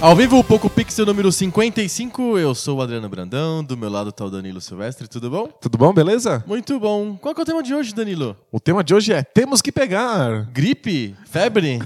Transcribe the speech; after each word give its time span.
Ao 0.00 0.14
vivo, 0.14 0.38
o 0.38 0.44
Poco 0.44 0.70
Pixel 0.70 1.04
número 1.04 1.30
55, 1.32 2.38
eu 2.38 2.54
sou 2.54 2.78
o 2.78 2.82
Adriano 2.82 3.08
Brandão, 3.08 3.64
do 3.64 3.76
meu 3.76 3.90
lado 3.90 4.12
tá 4.12 4.24
o 4.24 4.30
Danilo 4.30 4.60
Silvestre, 4.60 5.08
tudo 5.08 5.28
bom? 5.28 5.48
Tudo 5.60 5.76
bom, 5.76 5.92
beleza? 5.92 6.44
Muito 6.46 6.78
bom. 6.78 7.16
Qual 7.16 7.34
que 7.34 7.40
é 7.40 7.42
o 7.42 7.44
tema 7.44 7.64
de 7.64 7.74
hoje, 7.74 7.92
Danilo? 7.92 8.36
O 8.52 8.60
tema 8.60 8.84
de 8.84 8.94
hoje 8.94 9.12
é 9.12 9.24
Temos 9.24 9.60
que 9.60 9.72
pegar. 9.72 10.44
Gripe? 10.52 11.16
Febre? 11.28 11.80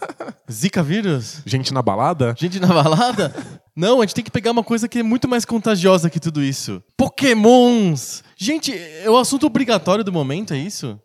Zika 0.50 0.82
vírus? 0.82 1.42
Gente 1.44 1.74
na 1.74 1.82
balada? 1.82 2.34
Gente 2.38 2.58
na 2.58 2.68
balada? 2.68 3.34
Não, 3.76 3.98
a 3.98 4.00
gente 4.00 4.14
tem 4.14 4.24
que 4.24 4.30
pegar 4.30 4.50
uma 4.50 4.64
coisa 4.64 4.88
que 4.88 5.00
é 5.00 5.02
muito 5.02 5.28
mais 5.28 5.44
contagiosa 5.44 6.08
que 6.08 6.18
tudo 6.18 6.42
isso. 6.42 6.82
Pokémons! 6.96 8.24
Gente, 8.36 8.72
é 8.72 9.10
o 9.10 9.16
assunto 9.16 9.46
obrigatório 9.46 10.02
do 10.02 10.12
momento, 10.12 10.54
é 10.54 10.58
isso? 10.58 10.98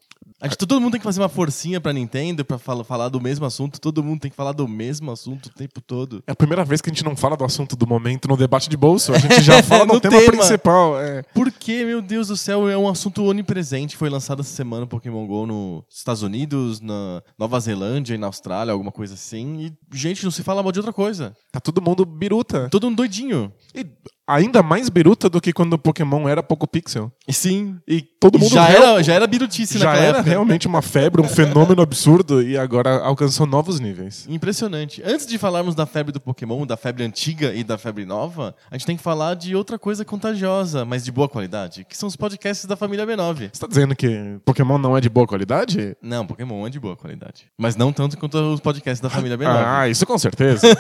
A 0.44 0.48
gente, 0.48 0.58
todo 0.58 0.80
mundo 0.82 0.92
tem 0.92 1.00
que 1.00 1.06
fazer 1.06 1.22
uma 1.22 1.30
forcinha 1.30 1.80
pra 1.80 1.94
Nintendo 1.94 2.44
pra 2.44 2.58
fala- 2.58 2.84
falar 2.84 3.08
do 3.08 3.22
mesmo 3.22 3.46
assunto. 3.46 3.80
Todo 3.80 4.04
mundo 4.04 4.20
tem 4.20 4.30
que 4.30 4.36
falar 4.36 4.52
do 4.52 4.68
mesmo 4.68 5.10
assunto 5.10 5.46
o 5.46 5.50
tempo 5.50 5.80
todo. 5.80 6.22
É 6.28 6.34
a 6.34 6.36
primeira 6.36 6.66
vez 6.66 6.82
que 6.82 6.90
a 6.90 6.94
gente 6.94 7.06
não 7.06 7.16
fala 7.16 7.38
do 7.38 7.46
assunto 7.46 7.78
do 7.78 7.88
momento 7.88 8.28
no 8.28 8.36
debate 8.36 8.70
de 8.70 8.76
bolso. 8.76 9.14
A 9.14 9.18
gente 9.20 9.42
já 9.42 9.64
fala 9.64 9.86
No 9.86 9.94
do 9.94 10.02
tema, 10.02 10.20
tema. 10.20 10.32
principal. 10.34 11.00
É. 11.00 11.24
Porque, 11.34 11.86
meu 11.86 12.02
Deus 12.02 12.28
do 12.28 12.36
céu, 12.36 12.68
é 12.68 12.78
um 12.78 12.90
assunto 12.90 13.24
onipresente. 13.24 13.96
Foi 13.96 14.10
lançado 14.10 14.42
essa 14.42 14.54
semana 14.54 14.84
o 14.84 14.88
Pokémon 14.88 15.26
GO 15.26 15.46
nos 15.48 15.84
Estados 15.90 16.22
Unidos, 16.24 16.82
na 16.82 17.24
Nova 17.40 17.58
Zelândia 17.62 18.14
e 18.14 18.18
na 18.18 18.28
Austrália, 18.28 18.74
alguma 18.74 18.92
coisa 18.92 19.14
assim. 19.14 19.62
E, 19.62 19.98
gente, 19.98 20.26
não 20.26 20.32
se 20.32 20.44
fala 20.44 20.62
mal 20.62 20.74
de 20.74 20.80
outra 20.80 20.92
coisa. 20.92 21.34
Tá 21.54 21.62
todo 21.62 21.82
mundo 21.82 22.06
biruta. 22.06 22.68
Todo 22.70 22.86
um 22.88 22.94
doidinho. 22.94 23.50
E 23.74 23.86
ainda 24.28 24.64
mais 24.64 24.90
biruta 24.90 25.30
do 25.30 25.42
que 25.42 25.52
quando 25.52 25.74
o 25.74 25.78
Pokémon 25.78 26.28
era 26.30 26.42
pouco 26.42 26.68
pixel. 26.68 27.12
Sim. 27.30 27.78
E 27.88 28.02
todo 28.02 28.40
mundo 28.40 28.52
já, 28.54 28.66
real- 28.66 28.84
era, 28.96 29.04
já 29.04 29.14
era 29.14 29.28
birutice 29.28 29.78
já 29.78 29.94
era 29.96 30.18
época. 30.18 30.30
realmente 30.30 30.68
uma 30.68 30.82
febre, 30.82 31.22
um 31.22 31.28
fenômeno 31.28 31.82
absurdo 31.82 32.42
e 32.42 32.58
agora 32.58 33.00
alcançou 33.04 33.46
novos 33.46 33.80
níveis. 33.80 34.26
Impressionante. 34.30 35.02
Antes 35.06 35.28
de 35.28 35.38
falarmos 35.38 35.76
da 35.76 35.86
febre 35.86 36.12
do 36.12 36.20
Pokémon, 36.22 36.66
da 36.66 36.78
febre 36.78 37.04
antiga 37.04 37.54
e 37.54 37.64
da 37.64 37.78
febre 37.78 38.06
nova, 38.06 38.56
a 38.72 38.78
gente 38.78 38.86
tem 38.86 38.96
que 38.98 39.04
falar 39.04 39.36
de 39.36 39.56
outra 39.56 39.78
coisa 39.78 40.06
contagiosa, 40.06 40.86
mas 40.86 41.04
de 41.04 41.12
boa 41.12 41.28
qualidade, 41.28 41.84
que 41.84 41.98
são 41.98 42.08
os 42.08 42.16
podcasts 42.16 42.66
da 42.66 42.76
família 42.78 43.06
B9. 43.06 43.50
Você 43.52 43.60
tá 43.60 43.68
dizendo 43.68 43.96
que 43.96 44.38
Pokémon 44.46 44.78
não 44.78 44.96
é 44.98 45.02
de 45.02 45.10
boa 45.10 45.28
qualidade? 45.28 45.96
Não, 46.02 46.26
Pokémon 46.26 46.66
é 46.66 46.70
de 46.70 46.80
boa 46.80 46.96
qualidade. 46.96 47.46
Mas 47.58 47.76
não 47.76 47.92
tanto 47.92 48.18
quanto 48.18 48.38
os 48.54 48.60
podcasts 48.62 49.02
da 49.02 49.10
família 49.10 49.38
B9. 49.38 49.64
Ah, 49.66 49.88
isso 49.90 50.06
com 50.06 50.18
certeza. 50.18 50.66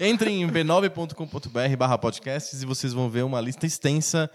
Entrem 0.00 0.42
em 0.42 0.48
b9.com.br 0.48 1.23
barra 1.76 1.98
podcasts 1.98 2.62
e 2.62 2.66
vocês 2.66 2.92
vão 2.92 3.08
ver 3.08 3.24
uma 3.24 3.40
lista 3.40 3.66
extensa. 3.66 4.30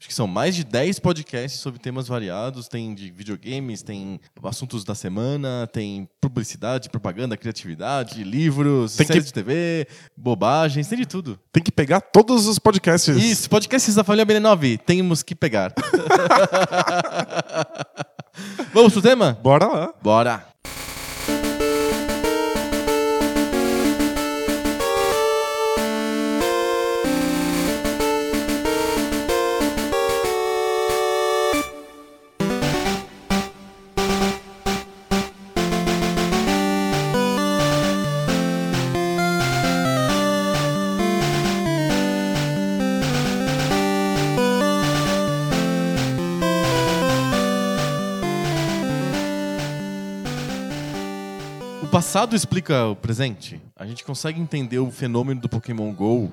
Acho 0.00 0.06
que 0.06 0.14
são 0.14 0.28
mais 0.28 0.54
de 0.54 0.62
10 0.62 1.00
podcasts 1.00 1.58
sobre 1.60 1.80
temas 1.80 2.06
variados. 2.06 2.68
Tem 2.68 2.94
de 2.94 3.10
videogames, 3.10 3.82
tem 3.82 4.20
assuntos 4.44 4.84
da 4.84 4.94
semana, 4.94 5.68
tem 5.72 6.08
publicidade, 6.20 6.88
propaganda, 6.88 7.36
criatividade, 7.36 8.22
livros, 8.22 8.94
Tem 8.94 9.04
séries 9.08 9.24
que- 9.24 9.30
de 9.30 9.34
TV, 9.34 9.88
bobagens, 10.16 10.86
tem 10.86 10.98
de 10.98 11.04
tudo. 11.06 11.36
Tem 11.52 11.60
que 11.60 11.72
pegar 11.72 12.00
todos 12.00 12.46
os 12.46 12.60
podcasts. 12.60 13.16
Isso, 13.16 13.50
podcasts 13.50 13.96
da 13.96 14.04
família 14.04 14.24
B9, 14.24 14.78
temos 14.78 15.24
que 15.24 15.34
pegar. 15.34 15.74
Vamos 18.72 18.92
pro 18.92 19.02
tema? 19.02 19.36
Bora 19.42 19.66
lá. 19.66 19.92
Bora! 20.00 20.46
Passado 52.08 52.34
explica 52.34 52.86
o 52.86 52.96
presente. 52.96 53.60
A 53.76 53.84
gente 53.84 54.02
consegue 54.02 54.40
entender 54.40 54.78
o 54.78 54.90
fenômeno 54.90 55.42
do 55.42 55.48
Pokémon 55.48 55.92
GO 55.92 56.32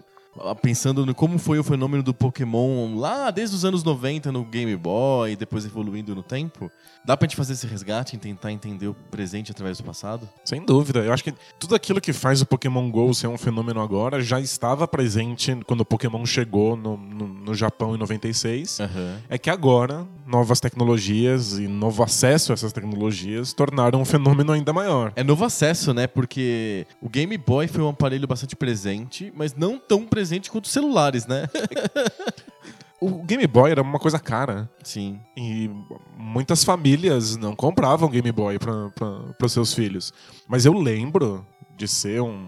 pensando 0.62 1.06
no 1.06 1.16
como 1.16 1.38
foi 1.38 1.59
o 1.59 1.63
fenômeno 1.63 2.03
do 2.03 2.13
Pokémon 2.13 2.96
lá 2.97 3.31
desde 3.31 3.56
os 3.56 3.63
anos 3.63 3.84
90 3.84 4.31
no 4.31 4.44
Game 4.44 4.75
Boy, 4.75 5.35
depois 5.35 5.66
evoluindo 5.66 6.13
no 6.13 6.22
tempo. 6.22 6.69
Dá 7.03 7.16
pra 7.16 7.28
gente 7.28 7.38
fazer 7.38 7.53
esse 7.53 7.68
resgate 7.68 8.16
e 8.16 8.19
tentar 8.19 8.51
entender 8.51 8.88
o 8.88 8.94
presente 8.94 9.51
através 9.51 9.78
do 9.78 9.84
passado? 9.84 10.28
Sem 10.44 10.66
dúvida. 10.66 11.00
Eu 11.00 11.13
acho 11.13 11.23
que 11.23 11.34
tudo 11.59 11.75
aquilo 11.75 12.01
que 12.01 12.12
faz 12.12 12.41
o 12.41 12.46
Pokémon 12.46 12.90
GO 12.90 13.13
ser 13.13 13.28
um 13.28 13.38
fenômeno 13.38 13.79
agora 13.79 14.22
já 14.22 14.40
estava 14.40 14.88
presente 14.88 15.57
quando 15.66 15.81
o 15.81 15.85
Pokémon 15.85 16.25
chegou 16.25 16.75
no, 16.75 16.97
no, 16.97 17.28
no 17.28 17.53
Japão 17.53 17.96
em 17.96 17.97
96. 17.97 18.79
Aham. 18.79 19.22
É 19.29 19.38
que 19.38 19.50
agora, 19.50 20.06
novas 20.25 20.59
tecnologias 20.59 21.57
e 21.57 21.67
novo 21.67 22.03
acesso 22.03 22.52
a 22.52 22.56
essas 22.56 22.73
tecnologias 22.73 23.53
tornaram 23.53 24.02
um 24.02 24.06
fenômeno 24.06 24.52
ainda 24.52 24.73
maior. 24.73 25.13
É 25.16 25.23
novo 25.23 25.46
acesso, 25.46 25.94
né? 25.94 26.07
Porque 26.07 26.85
o 27.02 27.07
Game 27.07 27.38
Boy 27.38 27.67
foi 27.67 27.84
um 27.84 27.90
aparelho 27.90 28.28
bastante 28.28 28.56
presente, 28.56 29.31
mas 29.35 29.56
não 29.56 29.78
tão 29.78 30.06
presente 30.06 30.25
quanto 30.52 30.66
os 30.66 30.72
celulares, 30.72 31.25
né? 31.25 31.47
O 33.02 33.22
Game 33.24 33.46
Boy 33.46 33.69
era 33.72 33.81
uma 33.81 34.00
coisa 34.00 34.18
cara. 34.18 34.69
Sim. 34.81 35.19
E 35.38 35.69
muitas 36.18 36.63
famílias 36.63 37.36
não 37.36 37.53
compravam 37.56 38.09
Game 38.09 38.31
Boy 38.31 38.58
para 38.58 39.46
os 39.46 39.52
seus 39.52 39.74
filhos. 39.74 40.14
Mas 40.47 40.66
eu 40.66 40.74
lembro 40.74 41.46
de 41.78 41.88
ser 41.90 42.22
um- 42.22 42.47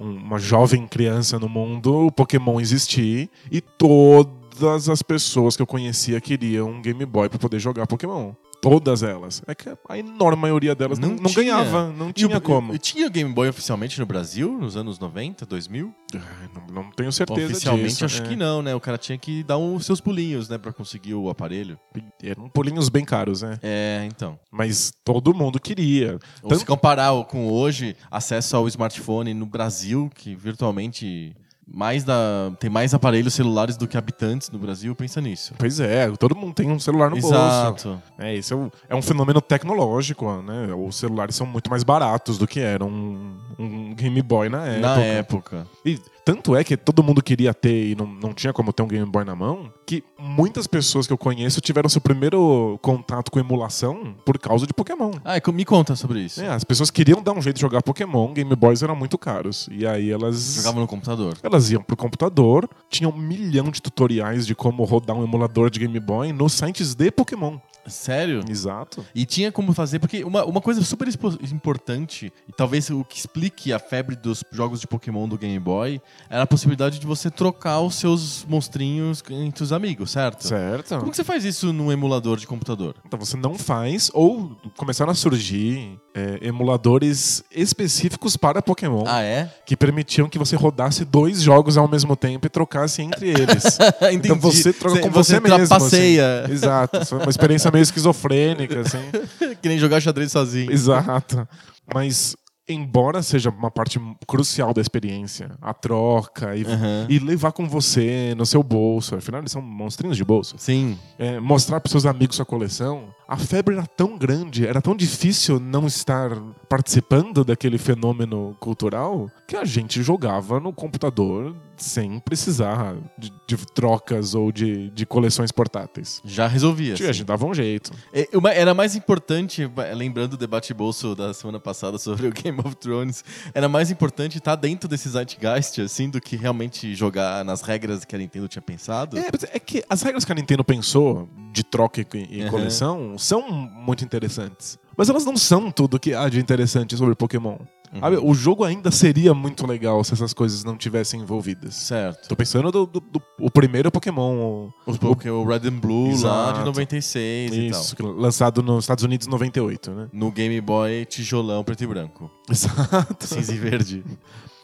um- 0.00 0.14
uma 0.16 0.38
jovem 0.38 0.86
criança 0.86 1.38
no 1.38 1.48
mundo, 1.48 2.06
o 2.06 2.12
Pokémon 2.12 2.60
existir 2.60 3.28
e 3.50 3.60
todas 3.60 4.88
as 4.88 5.02
pessoas 5.02 5.56
que 5.56 5.62
eu 5.62 5.66
conhecia 5.66 6.20
queriam 6.20 6.70
um 6.70 6.80
Game 6.80 7.04
Boy 7.04 7.28
para 7.28 7.38
poder 7.38 7.58
jogar 7.58 7.86
Pokémon. 7.86 8.32
Todas 8.62 9.02
elas. 9.02 9.42
É 9.48 9.56
que 9.56 9.68
a 9.88 9.98
enorme 9.98 10.40
maioria 10.40 10.72
delas 10.72 10.96
não, 10.96 11.08
não 11.10 11.24
tinha. 11.24 11.34
ganhava, 11.46 11.90
não 11.92 12.10
E 12.10 12.12
tinha 12.12 12.38
o- 12.38 12.40
como. 12.40 12.72
E 12.72 12.78
tinha 12.78 13.08
Game 13.08 13.32
Boy 13.32 13.48
oficialmente 13.48 13.98
no 13.98 14.06
Brasil, 14.06 14.56
nos 14.56 14.76
anos 14.76 15.00
90, 15.00 15.44
2000? 15.44 15.92
Ai, 16.14 16.48
Não, 16.54 16.82
não 16.84 16.90
tenho 16.92 17.10
certeza 17.10 17.50
Oficialmente 17.50 17.88
disso. 17.88 18.04
acho 18.04 18.22
é. 18.22 18.26
que 18.28 18.36
não, 18.36 18.62
né? 18.62 18.72
O 18.72 18.78
cara 18.80 18.96
tinha 18.96 19.18
que 19.18 19.42
dar 19.42 19.58
os 19.58 19.84
seus 19.84 20.00
pulinhos, 20.00 20.48
né? 20.48 20.58
Pra 20.58 20.72
conseguir 20.72 21.14
o 21.14 21.28
aparelho. 21.28 21.76
Eram 22.22 22.48
pulinhos 22.48 22.88
bem 22.88 23.04
caros, 23.04 23.42
né? 23.42 23.58
É, 23.62 24.06
então. 24.06 24.38
Mas 24.50 24.92
todo 25.04 25.34
mundo 25.34 25.58
queria. 25.58 26.20
Ou 26.40 26.50
Tanto- 26.50 26.60
se 26.60 26.64
comparar 26.64 27.12
com 27.24 27.48
hoje, 27.48 27.96
acesso 28.10 28.56
ao 28.56 28.68
smartphone 28.68 29.34
no 29.34 29.44
Brasil, 29.44 30.08
que 30.14 30.36
virtualmente 30.36 31.34
mais 31.66 32.04
da, 32.04 32.52
tem 32.58 32.68
mais 32.68 32.92
aparelhos 32.92 33.34
celulares 33.34 33.76
do 33.76 33.86
que 33.86 33.96
habitantes 33.96 34.50
no 34.50 34.58
Brasil, 34.58 34.94
pensa 34.94 35.20
nisso. 35.20 35.54
Pois 35.56 35.80
é, 35.80 36.10
todo 36.18 36.34
mundo 36.34 36.54
tem 36.54 36.70
um 36.70 36.78
celular 36.78 37.10
no 37.10 37.16
bolso. 37.16 37.34
Exato. 37.34 38.02
É, 38.18 38.34
isso 38.34 38.52
é 38.52 38.56
um, 38.56 38.70
é 38.88 38.94
um 38.94 39.02
fenômeno 39.02 39.40
tecnológico, 39.40 40.42
né? 40.42 40.74
Os 40.74 40.96
celulares 40.96 41.36
são 41.36 41.46
muito 41.46 41.70
mais 41.70 41.82
baratos 41.82 42.38
do 42.38 42.46
que 42.46 42.60
era 42.60 42.84
um, 42.84 43.36
um 43.58 43.94
Game 43.94 44.20
Boy 44.22 44.48
na 44.48 44.66
época. 44.66 44.80
Na 44.80 45.00
época. 45.02 45.66
E 45.84 45.98
tanto 46.24 46.54
é 46.56 46.62
que 46.64 46.76
todo 46.76 47.02
mundo 47.02 47.22
queria 47.22 47.52
ter 47.52 47.90
e 47.90 47.94
não, 47.94 48.06
não 48.06 48.32
tinha 48.32 48.52
como 48.52 48.72
ter 48.72 48.82
um 48.82 48.88
Game 48.88 49.06
Boy 49.06 49.24
na 49.24 49.34
mão, 49.34 49.72
que 49.86 50.02
muitas 50.18 50.66
pessoas 50.66 51.06
que 51.06 51.12
eu 51.12 51.18
conheço 51.18 51.60
tiveram 51.60 51.88
seu 51.88 52.00
primeiro 52.00 52.78
contato 52.82 53.30
com 53.30 53.38
emulação 53.38 54.14
por 54.24 54.38
causa 54.38 54.66
de 54.66 54.72
Pokémon. 54.72 55.12
Ah, 55.24 55.34
me 55.52 55.64
conta 55.64 55.96
sobre 55.96 56.20
isso. 56.20 56.40
É, 56.40 56.48
as 56.48 56.64
pessoas 56.64 56.90
queriam 56.90 57.22
dar 57.22 57.32
um 57.32 57.42
jeito 57.42 57.56
de 57.56 57.62
jogar 57.62 57.82
Pokémon, 57.82 58.32
Game 58.32 58.54
Boys 58.56 58.82
eram 58.82 58.96
muito 58.96 59.18
caros. 59.18 59.68
E 59.70 59.86
aí 59.86 60.10
elas. 60.10 60.54
Jogava 60.56 60.80
no 60.80 60.86
computador. 60.86 61.36
Elas 61.42 61.70
iam 61.70 61.82
pro 61.82 61.96
computador, 61.96 62.68
tinham 62.88 63.10
um 63.10 63.16
milhão 63.16 63.70
de 63.70 63.82
tutoriais 63.82 64.46
de 64.46 64.54
como 64.54 64.84
rodar 64.84 65.16
um 65.16 65.24
emulador 65.24 65.70
de 65.70 65.80
Game 65.80 66.00
Boy 66.00 66.32
nos 66.32 66.52
sites 66.52 66.94
de 66.94 67.10
Pokémon. 67.10 67.58
Sério? 67.86 68.42
Exato. 68.48 69.04
E 69.14 69.24
tinha 69.26 69.50
como 69.50 69.72
fazer, 69.72 69.98
porque 69.98 70.22
uma, 70.24 70.44
uma 70.44 70.60
coisa 70.60 70.82
super 70.82 71.08
importante, 71.52 72.32
e 72.48 72.52
talvez 72.52 72.90
o 72.90 73.04
que 73.04 73.18
explique 73.18 73.72
a 73.72 73.78
febre 73.78 74.16
dos 74.16 74.42
jogos 74.52 74.80
de 74.80 74.86
Pokémon 74.86 75.28
do 75.28 75.36
Game 75.38 75.58
Boy, 75.58 76.00
era 76.30 76.42
a 76.42 76.46
possibilidade 76.46 76.98
de 76.98 77.06
você 77.06 77.30
trocar 77.30 77.80
os 77.80 77.94
seus 77.96 78.44
monstrinhos 78.48 79.22
entre 79.30 79.62
os 79.64 79.72
amigos, 79.72 80.10
certo? 80.10 80.46
Certo. 80.46 80.98
Como 80.98 81.10
que 81.10 81.16
você 81.16 81.24
faz 81.24 81.44
isso 81.44 81.72
num 81.72 81.90
emulador 81.90 82.36
de 82.38 82.46
computador? 82.46 82.94
Então 83.06 83.18
você 83.18 83.36
não 83.36 83.56
faz, 83.58 84.10
ou 84.14 84.56
começaram 84.76 85.10
a 85.12 85.14
surgir 85.14 85.98
é, 86.14 86.38
emuladores 86.42 87.42
específicos 87.50 88.36
para 88.36 88.60
Pokémon 88.62 89.04
Ah, 89.06 89.22
é? 89.22 89.50
que 89.64 89.76
permitiam 89.76 90.28
que 90.28 90.38
você 90.38 90.56
rodasse 90.56 91.04
dois 91.04 91.40
jogos 91.42 91.76
ao 91.76 91.88
mesmo 91.88 92.14
tempo 92.16 92.46
e 92.46 92.50
trocasse 92.50 93.02
entre 93.02 93.28
eles. 93.30 93.78
Então 94.12 94.36
você 94.38 94.72
troca 94.72 95.00
com 95.00 95.10
você, 95.10 95.40
mesmo. 95.40 95.66
trapaceia. 95.66 96.42
assim. 96.44 96.52
Exato. 96.52 97.06
Foi 97.06 97.18
uma 97.18 97.30
experiência 97.30 97.70
meio 97.72 97.82
esquizofrênica, 97.82 98.80
assim. 98.80 98.98
que 99.60 99.68
nem 99.68 99.78
jogar 99.78 100.00
xadrez 100.00 100.30
sozinho. 100.30 100.70
Exato. 100.70 101.48
Mas, 101.92 102.36
embora 102.68 103.22
seja 103.22 103.50
uma 103.50 103.70
parte 103.70 104.00
crucial 104.26 104.72
da 104.72 104.80
experiência, 104.80 105.50
a 105.60 105.74
troca 105.74 106.54
e, 106.56 106.64
Aham. 106.64 107.06
e 107.08 107.18
levar 107.18 107.52
com 107.52 107.68
você 107.68 108.34
no 108.36 108.46
seu 108.46 108.62
bolso, 108.62 109.16
afinal 109.16 109.40
eles 109.40 109.52
são 109.52 109.60
monstrinhos 109.62 110.16
de 110.16 110.24
bolso, 110.24 110.56
Sim. 110.58 110.98
é, 111.18 111.40
mostrar 111.40 111.80
para 111.80 111.90
seus 111.90 112.06
amigos 112.06 112.36
sua 112.36 112.44
coleção, 112.46 113.12
a 113.32 113.36
febre 113.38 113.74
era 113.74 113.86
tão 113.86 114.18
grande, 114.18 114.66
era 114.66 114.82
tão 114.82 114.94
difícil 114.94 115.58
não 115.58 115.86
estar 115.86 116.30
participando 116.68 117.42
daquele 117.42 117.78
fenômeno 117.78 118.54
cultural 118.60 119.30
que 119.48 119.56
a 119.56 119.64
gente 119.64 120.02
jogava 120.02 120.60
no 120.60 120.70
computador 120.70 121.56
sem 121.76 122.18
precisar 122.20 122.94
de, 123.18 123.32
de 123.46 123.56
trocas 123.74 124.34
ou 124.34 124.52
de, 124.52 124.90
de 124.90 125.04
coleções 125.06 125.50
portáteis. 125.50 126.20
Já 126.24 126.46
resolvia. 126.46 126.92
A 126.92 126.96
gente 126.96 127.24
dava 127.24 127.46
um 127.46 127.54
jeito. 127.54 127.90
É, 128.12 128.28
Era 128.54 128.74
mais 128.74 128.94
importante, 128.94 129.68
lembrando 129.94 130.34
o 130.34 130.36
debate 130.36 130.72
bolso 130.72 131.14
da 131.14 131.34
semana 131.34 131.58
passada 131.58 131.98
sobre 131.98 132.26
o 132.28 132.32
Game 132.32 132.58
of 132.60 132.76
Thrones, 132.76 133.24
era 133.54 133.68
mais 133.68 133.90
importante 133.90 134.38
estar 134.38 134.56
dentro 134.56 134.88
desse 134.88 135.08
zeitgeist, 135.08 135.80
assim, 135.80 136.08
do 136.08 136.20
que 136.20 136.36
realmente 136.36 136.94
jogar 136.94 137.44
nas 137.44 137.62
regras 137.62 138.04
que 138.04 138.14
a 138.14 138.18
Nintendo 138.18 138.46
tinha 138.46 138.62
pensado. 138.62 139.18
É, 139.18 139.28
é 139.52 139.58
que 139.58 139.82
as 139.88 140.02
regras 140.02 140.24
que 140.24 140.32
a 140.32 140.34
Nintendo 140.34 140.62
pensou 140.62 141.28
de 141.52 141.64
troca 141.64 142.00
e, 142.00 142.06
e 142.30 142.42
Uhum. 142.42 142.50
coleção 142.50 143.18
são 143.24 143.48
muito 143.50 144.04
interessantes. 144.04 144.78
Mas 144.96 145.08
elas 145.08 145.24
não 145.24 145.36
são 145.36 145.70
tudo 145.70 145.98
que 145.98 146.12
há 146.14 146.28
de 146.28 146.38
interessante 146.38 146.96
sobre 146.96 147.14
Pokémon. 147.14 147.56
Uhum. 147.94 148.30
O 148.30 148.34
jogo 148.34 148.64
ainda 148.64 148.90
seria 148.90 149.34
muito 149.34 149.66
legal 149.66 150.02
se 150.02 150.14
essas 150.14 150.32
coisas 150.32 150.64
não 150.64 150.78
tivessem 150.78 151.20
envolvidas. 151.20 151.74
Certo. 151.74 152.26
Tô 152.26 152.34
pensando 152.34 152.70
do, 152.72 152.86
do- 152.86 153.00
do- 153.00 153.22
o 153.38 153.50
primeiro 153.50 153.90
Pokémon. 153.90 154.34
o- 154.34 154.72
Os 154.86 154.96
Pokémon 154.96 155.44
Red 155.44 155.68
and 155.68 155.78
Blue 155.78 156.06
lá 156.08 156.12
Exato. 156.12 156.58
de 156.60 156.64
96 156.64 157.52
Isso, 157.54 157.94
e 157.98 158.02
lançado 158.02 158.62
nos 158.62 158.84
Estados 158.84 159.04
Unidos 159.04 159.26
em 159.26 159.30
98, 159.30 159.90
né? 159.90 160.08
No 160.10 160.30
Game 160.32 160.58
Boy 160.62 161.04
tijolão 161.04 161.62
preto 161.62 161.84
e 161.84 161.86
branco. 161.86 162.30
Exato. 162.50 163.26
Cinza 163.26 163.52
e 163.52 163.58
verde. 163.58 164.02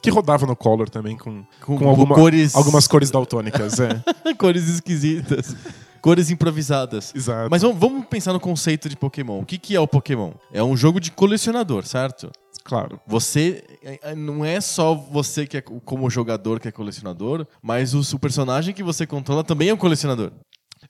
Que 0.02 0.08
rodava 0.10 0.46
no 0.46 0.56
Color 0.56 0.88
também 0.88 1.16
com, 1.16 1.44
Com, 1.60 1.76
com 1.76 1.88
alguma- 1.88 2.14
cores, 2.14 2.54
algumas 2.54 2.86
cores 2.88 3.10
daltônicas. 3.10 3.78
É. 3.80 4.02
cores 4.38 4.68
esquisitas. 4.68 5.54
Cores 6.00 6.30
improvisadas. 6.30 7.12
Exato. 7.14 7.48
Mas 7.50 7.62
vamos, 7.62 7.78
vamos 7.78 8.06
pensar 8.06 8.32
no 8.32 8.40
conceito 8.40 8.88
de 8.88 8.96
Pokémon. 8.96 9.40
O 9.40 9.44
que, 9.46 9.58
que 9.58 9.74
é 9.76 9.80
o 9.80 9.86
Pokémon? 9.88 10.32
É 10.52 10.62
um 10.62 10.76
jogo 10.76 11.00
de 11.00 11.10
colecionador, 11.10 11.84
certo? 11.86 12.30
claro. 12.64 13.00
Você. 13.06 13.64
é- 13.82 14.10
é- 14.10 14.14
Não 14.14 14.44
é 14.44 14.60
só 14.60 14.94
você 14.94 15.46
que 15.46 15.56
é 15.56 15.60
co- 15.62 15.80
como 15.80 16.10
jogador 16.10 16.60
que 16.60 16.68
é 16.68 16.72
colecionador, 16.72 17.46
mas 17.62 17.94
o, 17.94 18.00
o 18.14 18.18
personagem 18.18 18.74
que 18.74 18.82
você 18.82 19.06
controla 19.06 19.42
também 19.42 19.70
é 19.70 19.74
um 19.74 19.76
colecionador. 19.78 20.32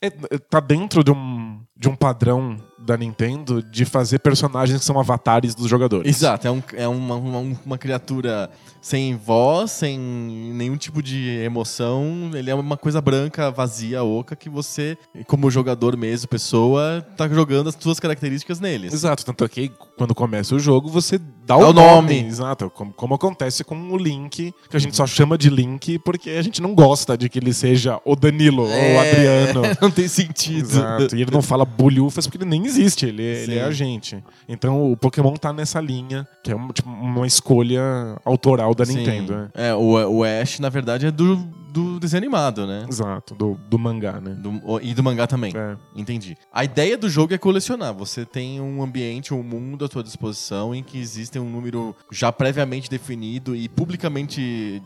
É, 0.01 0.11
tá 0.11 0.59
dentro 0.61 1.03
de 1.05 1.11
um, 1.13 1.61
de 1.77 1.89
um 1.89 1.95
padrão 1.97 2.57
da 2.89 2.97
Nintendo 2.97 3.63
de 3.63 3.85
fazer 3.85 4.19
personagens 4.19 4.79
que 4.81 4.85
são 4.85 4.99
avatares 4.99 5.55
dos 5.55 5.69
jogadores. 5.69 6.09
Exato, 6.17 6.49
é, 6.49 6.51
um- 6.51 6.63
é 6.73 6.89
uma, 6.89 7.17
uma, 7.17 7.57
uma 7.67 7.79
criatura 7.79 8.49
sem 8.81 9.15
voz, 9.15 9.71
sem 9.73 9.99
nenhum 9.99 10.77
tipo 10.77 11.03
de 11.03 11.39
emoção. 11.45 12.31
Ele 12.35 12.51
é 12.51 12.55
uma 12.55 12.77
coisa 12.79 13.01
branca, 13.03 13.51
vazia, 13.51 14.03
oca, 14.03 14.35
que 14.35 14.49
você, 14.49 14.97
como 15.27 15.51
jogador 15.51 15.97
mesmo, 15.99 16.27
pessoa, 16.29 17.07
tá 17.17 17.29
jogando 17.29 17.69
as 17.69 17.77
suas 17.79 18.01
características 18.01 18.59
neles. 18.59 18.93
Exato, 18.95 19.25
tanto 19.25 19.45
é 19.45 19.49
que 19.49 19.71
quando 19.99 20.15
começa 20.15 20.55
o 20.55 20.59
jogo 20.59 20.89
você 20.89 21.19
dá 21.19 21.25
Dá 21.49 21.57
o 21.57 21.73
nome. 21.73 22.15
nome. 22.21 22.25
Exato, 22.27 22.71
como, 22.71 22.93
como 22.93 23.15
acontece 23.15 23.65
com 23.65 23.75
o 23.91 23.97
Link, 23.97 24.55
que 24.71 24.77
a 24.77 24.79
gente 24.81 24.95
só 24.97 25.07
chama 25.07 25.37
de 25.37 25.51
Link 25.51 25.99
porque 26.01 26.31
a 26.31 26.43
gente 26.43 26.61
não 26.63 26.75
gosta 26.75 27.17
de 27.17 27.29
que 27.29 27.39
ele 27.39 27.53
seja 27.53 27.99
o 28.05 28.15
Danilo 28.15 28.63
ou 28.63 28.69
o 28.69 28.73
É, 28.73 28.99
Adriano. 28.99 29.63
Não 29.81 29.91
tem 29.91 30.07
sentido. 30.09 30.61
Exato. 30.69 31.17
E 31.17 31.23
ele 31.23 31.31
não 31.31 31.41
fala 31.43 31.65
bulhufas 31.65 32.27
porque 32.27 32.39
ele 32.45 32.51
nem 32.51 32.65
existe, 32.67 33.07
ele, 33.07 33.23
é- 33.23 33.43
ele 33.43 33.59
é 33.59 33.65
a 33.65 33.71
gente. 33.71 34.23
Então 34.49 34.93
o 34.93 34.97
Pokémon 34.97 35.35
tá 35.35 35.53
nessa 35.53 35.81
linha, 35.81 36.27
que 36.45 36.53
é 36.53 36.55
uma, 36.55 36.73
tipo, 36.73 36.89
uma 36.91 37.27
escolha 37.27 37.81
autoral 38.25 38.75
da 38.75 38.85
Sim. 38.85 38.99
Nintendo. 38.99 39.33
né? 39.35 39.49
É, 39.55 39.75
o, 39.75 40.19
o 40.19 40.25
Ash, 40.25 40.59
na 40.61 40.69
verdade, 40.69 41.07
é 41.07 41.11
do, 41.11 41.37
do 41.79 42.01
desenho 42.01 42.23
animado, 42.23 42.67
né? 42.67 42.85
Exato, 42.89 43.35
do, 43.35 43.55
do 43.69 43.79
mangá, 43.79 44.21
né? 44.21 44.35
Do- 44.35 44.81
e 44.83 44.95
do 44.95 45.03
mangá 45.03 45.27
também. 45.27 45.53
É. 45.57 45.77
Entendi. 45.95 46.37
A 46.53 46.65
ideia 46.65 46.97
do 46.97 47.09
jogo 47.09 47.35
é 47.35 47.39
colecionar. 47.39 47.95
Você 47.95 48.25
tem 48.25 48.61
um 48.61 48.83
ambiente, 48.83 49.33
um 49.33 49.43
mundo 49.43 49.85
à 49.85 49.89
sua 49.89 50.03
disposição 50.03 50.75
em 50.75 50.83
que 50.83 50.99
existem 50.99 51.41
um 51.41 51.49
número 51.49 51.95
já 52.11 52.33
previamente 52.33 52.91
definido 52.91 53.55
e 53.55 53.69
publicamente 53.69 54.83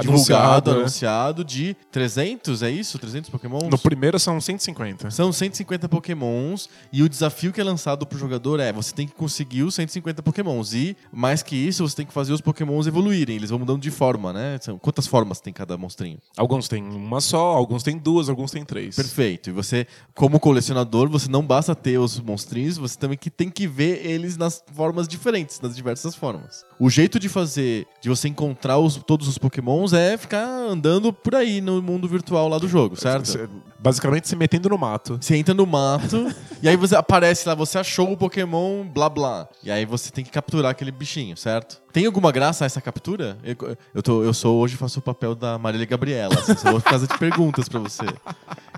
divulgado, 0.00 0.08
Anunciado, 0.10 0.70
né? 0.72 0.76
anunciado 0.80 1.44
de 1.44 1.76
300, 1.90 2.62
é 2.62 2.70
isso? 2.70 2.98
300 2.98 3.30
pokémons? 3.30 3.64
No 3.70 3.78
primeiro 3.78 4.18
são 4.18 4.40
150. 4.40 5.10
São 5.10 5.32
150 5.32 5.88
pokémons 5.88 6.68
e 6.92 7.02
o 7.02 7.08
desafio 7.08 7.52
que 7.52 7.60
é 7.60 7.64
lançado 7.64 8.06
pro 8.06 8.18
jogador 8.18 8.60
é 8.60 8.72
você 8.72 8.92
tem 8.94 9.06
que 9.06 9.14
conseguir 9.14 9.62
os 9.62 9.74
150 9.74 10.22
pokémons 10.22 10.72
e, 10.74 10.96
mais 11.12 11.42
que 11.42 11.54
isso, 11.56 11.86
você 11.88 11.96
tem 11.96 12.06
que 12.06 12.12
fazer 12.12 12.32
os 12.32 12.40
pokémons 12.40 12.86
evoluírem. 12.86 13.36
Eles 13.36 13.50
vão 13.50 13.58
mudando 13.58 13.80
de 13.80 13.90
forma, 13.90 14.32
né? 14.32 14.58
São- 14.60 14.78
Quantas 14.78 15.06
formas 15.06 15.40
tem 15.40 15.52
cada 15.52 15.76
monstrinho? 15.76 16.18
Alguns 16.36 16.68
têm 16.68 16.82
uma 16.82 17.20
só, 17.20 17.38
alguns 17.56 17.82
têm 17.82 17.96
duas, 17.98 18.28
alguns 18.28 18.50
têm 18.50 18.64
três. 18.64 18.94
Perfeito. 18.96 19.50
E 19.50 19.52
você, 19.52 19.86
como 20.14 20.38
colecionador, 20.40 21.08
você 21.08 21.28
não 21.30 21.42
basta 21.46 21.74
ter 21.74 21.98
os 21.98 22.18
monstrinhos, 22.20 22.76
você 22.76 22.98
também 22.98 23.16
que 23.18 23.30
tem 23.30 23.48
que 23.50 23.66
ver 23.66 24.04
eles 24.06 24.36
nas 24.36 24.62
formas 24.74 25.06
diferentes, 25.08 25.60
nas 25.60 25.74
diversas 25.76 26.14
formas. 26.14 26.64
O 26.78 26.90
jeito 26.90 27.18
de 27.18 27.28
fazer, 27.28 27.86
de 28.02 28.08
você 28.08 28.28
encontrar 28.28 28.78
os- 28.78 28.96
todos 28.96 29.26
os 29.28 29.38
pokémons 29.38 29.92
é 29.94 30.16
ficar 30.18 30.44
andando 30.46 31.10
por 31.12 31.34
aí 31.34 31.60
no 31.60 31.80
mundo 31.80 32.06
virtual 32.06 32.48
lá 32.48 32.58
do 32.58 32.68
jogo, 32.68 32.96
certo? 32.96 33.26
Você- 33.26 33.48
Basicamente 33.78 34.26
se 34.28 34.34
metendo 34.34 34.68
no 34.68 34.76
mato. 34.76 35.16
Você 35.20 35.36
entra 35.36 35.54
no 35.54 35.64
mato 35.64 36.26
e 36.62 36.68
aí 36.68 36.76
você 36.76 36.96
aparece 36.96 37.46
lá, 37.48 37.54
você 37.54 37.78
achou 37.78 38.10
o 38.12 38.16
Pokémon, 38.16 38.84
blá 38.84 39.08
blá. 39.08 39.48
E 39.62 39.70
aí 39.70 39.84
você 39.86 40.10
tem 40.10 40.24
que 40.24 40.30
capturar 40.30 40.72
aquele 40.72 40.90
bichinho, 40.90 41.36
certo? 41.36 41.80
Tem 41.96 42.04
alguma 42.04 42.30
graça 42.30 42.66
essa 42.66 42.78
captura? 42.78 43.38
Eu, 43.42 43.56
eu, 43.94 44.02
tô, 44.02 44.22
eu 44.22 44.34
sou 44.34 44.58
hoje 44.60 44.76
faço 44.76 44.98
o 44.98 45.02
papel 45.02 45.34
da 45.34 45.56
Marília 45.56 45.86
Gabriela, 45.86 46.34
assim, 46.34 46.54
só 46.54 46.70
vou 46.72 46.78
fazer 46.80 47.06
de 47.06 47.16
perguntas 47.16 47.70
pra 47.70 47.80
você. 47.80 48.04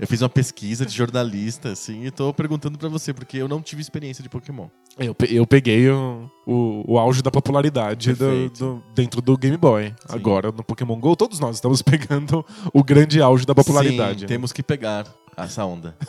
Eu 0.00 0.06
fiz 0.06 0.22
uma 0.22 0.28
pesquisa 0.28 0.86
de 0.86 0.94
jornalista, 0.94 1.70
assim, 1.72 2.04
e 2.04 2.12
tô 2.12 2.32
perguntando 2.32 2.78
pra 2.78 2.88
você, 2.88 3.12
porque 3.12 3.36
eu 3.38 3.48
não 3.48 3.60
tive 3.60 3.82
experiência 3.82 4.22
de 4.22 4.28
Pokémon. 4.28 4.68
Eu, 4.96 5.16
pe- 5.16 5.34
eu 5.34 5.44
peguei 5.48 5.90
o, 5.90 6.30
o, 6.46 6.92
o 6.92 6.96
auge 6.96 7.20
da 7.20 7.28
popularidade 7.32 8.12
do, 8.12 8.50
do- 8.50 8.82
dentro 8.94 9.20
do 9.20 9.36
Game 9.36 9.56
Boy. 9.56 9.92
Agora, 10.08 10.52
no 10.52 10.62
Pokémon 10.62 10.94
GO, 11.00 11.16
todos 11.16 11.40
nós 11.40 11.56
estamos 11.56 11.82
pegando 11.82 12.46
o 12.72 12.84
grande 12.84 13.20
auge 13.20 13.44
da 13.44 13.52
popularidade. 13.52 14.20
Sim, 14.20 14.25
né? 14.26 14.28
temos 14.28 14.52
que 14.52 14.62
pegar 14.62 15.06
essa 15.37 15.64
onda. 15.64 15.96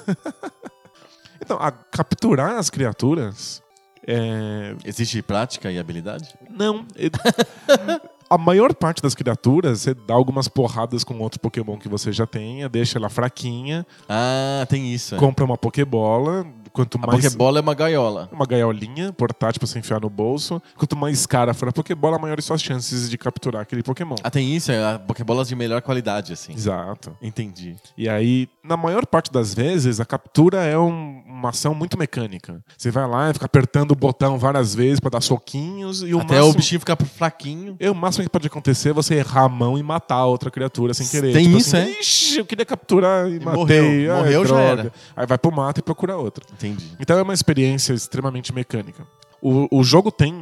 Então, 1.42 1.58
capturar 1.90 2.58
as 2.58 2.70
criaturas. 2.70 3.64
É... 4.12 4.76
Existe 4.84 5.22
prática 5.22 5.72
e 5.72 5.78
habilidade? 5.78 6.34
Não. 6.50 6.84
A 8.28 8.38
maior 8.38 8.76
parte 8.76 9.02
das 9.02 9.16
criaturas, 9.16 9.82
você 9.82 9.94
dá 9.96 10.14
algumas 10.14 10.48
porradas 10.48 11.04
com 11.04 11.20
outro 11.20 11.40
Pokémon 11.40 11.78
que 11.78 11.90
você 11.90 12.12
já 12.12 12.28
tenha, 12.28 12.70
deixa 12.70 13.00
ela 13.00 13.10
fraquinha, 13.10 13.86
Ah, 14.08 14.66
tem 14.70 14.94
isso. 14.94 15.16
é. 15.16 15.18
compra 15.18 15.44
uma 15.44 15.58
Pokébola. 15.58 16.46
Quanto 16.74 16.98
A 17.02 17.08
mais. 17.08 17.24
Pokébola 17.26 17.60
é 17.60 17.62
uma 17.62 17.74
gaiola. 17.74 18.30
Uma 18.32 18.46
gaiolinha 18.46 19.12
portátil 19.14 19.60
pra 19.60 19.68
você 19.68 19.80
enfiar 19.80 20.00
no 20.02 20.10
bolso. 20.10 20.62
Quanto 20.78 20.96
mais 20.96 21.26
cara 21.26 21.54
for 21.54 21.70
a 21.70 21.72
Pokébola, 21.72 22.18
maiores 22.20 22.46
suas 22.46 22.62
chances 22.62 23.10
de 23.10 23.18
capturar 23.18 23.62
aquele 23.62 23.84
Pokémon. 23.84 24.16
Ah, 24.24 24.30
tem 24.30 24.56
isso, 24.56 24.72
é 24.72 24.94
a 24.96 25.00
Pokébolas 25.00 25.48
de 25.48 25.56
melhor 25.56 25.82
qualidade, 25.82 26.34
assim. 26.34 26.54
Exato. 26.54 27.16
Entendi. 27.22 27.76
E 27.98 28.08
aí, 28.10 28.48
na 28.64 28.78
maior 28.78 29.06
parte 29.06 29.32
das 29.32 29.54
vezes, 29.54 30.00
a 30.00 30.06
captura 30.06 30.64
é 30.64 30.78
um- 30.78 31.24
uma 31.28 31.50
ação 31.50 31.74
muito 31.74 31.98
mecânica. 31.98 32.62
Você 32.78 32.92
vai 32.92 33.08
lá 33.08 33.30
e 33.30 33.34
fica 33.34 33.46
apertando 33.46 33.92
o 33.92 33.96
botão 33.96 34.38
várias 34.38 34.76
vezes 34.76 35.00
pra 35.00 35.10
dar 35.10 35.22
soquinhos 35.22 36.02
e 36.02 36.14
o 36.14 36.20
Até 36.20 36.36
máximo... 36.36 36.50
o 36.50 36.54
bichinho 36.56 36.80
ficar 36.80 36.98
fraquinho. 36.98 37.76
E 37.80 37.90
o 37.90 37.96
máximo 37.96 38.24
que 38.24 38.30
pode 38.30 38.48
acontecer 38.48 38.90
é 38.90 38.94
você 38.94 39.16
errar 39.16 39.44
a 39.44 39.50
mão 39.50 39.78
e 39.78 39.84
matar 39.84 40.16
a 40.16 40.26
outra 40.26 40.52
criatura 40.52 40.94
sem 40.94 41.08
querer. 41.08 41.34
Tem 41.34 41.46
Tipo 41.46 41.58
isso, 41.58 41.76
assim, 41.76 41.92
é? 41.92 42.00
Ixi, 42.00 42.38
eu 42.40 42.46
queria 42.46 42.66
capturar 42.66 43.28
e, 43.30 43.36
E 43.36 43.40
matei. 43.40 43.54
morreu. 43.60 44.14
Ai, 44.14 44.20
Morreu, 44.20 44.46
já 44.46 44.60
era. 44.60 44.92
Aí 45.16 45.26
vai 45.26 45.38
pro 45.38 45.52
mato 45.52 45.80
e 45.80 45.82
procura 45.84 46.18
outra. 46.18 46.46
Entendi. 46.60 46.96
Então 47.00 47.18
é 47.18 47.22
uma 47.22 47.34
experiência 47.34 47.94
extremamente 47.94 48.54
mecânica. 48.54 49.08
O, 49.42 49.80
o 49.80 49.84
jogo 49.84 50.12
tem 50.12 50.34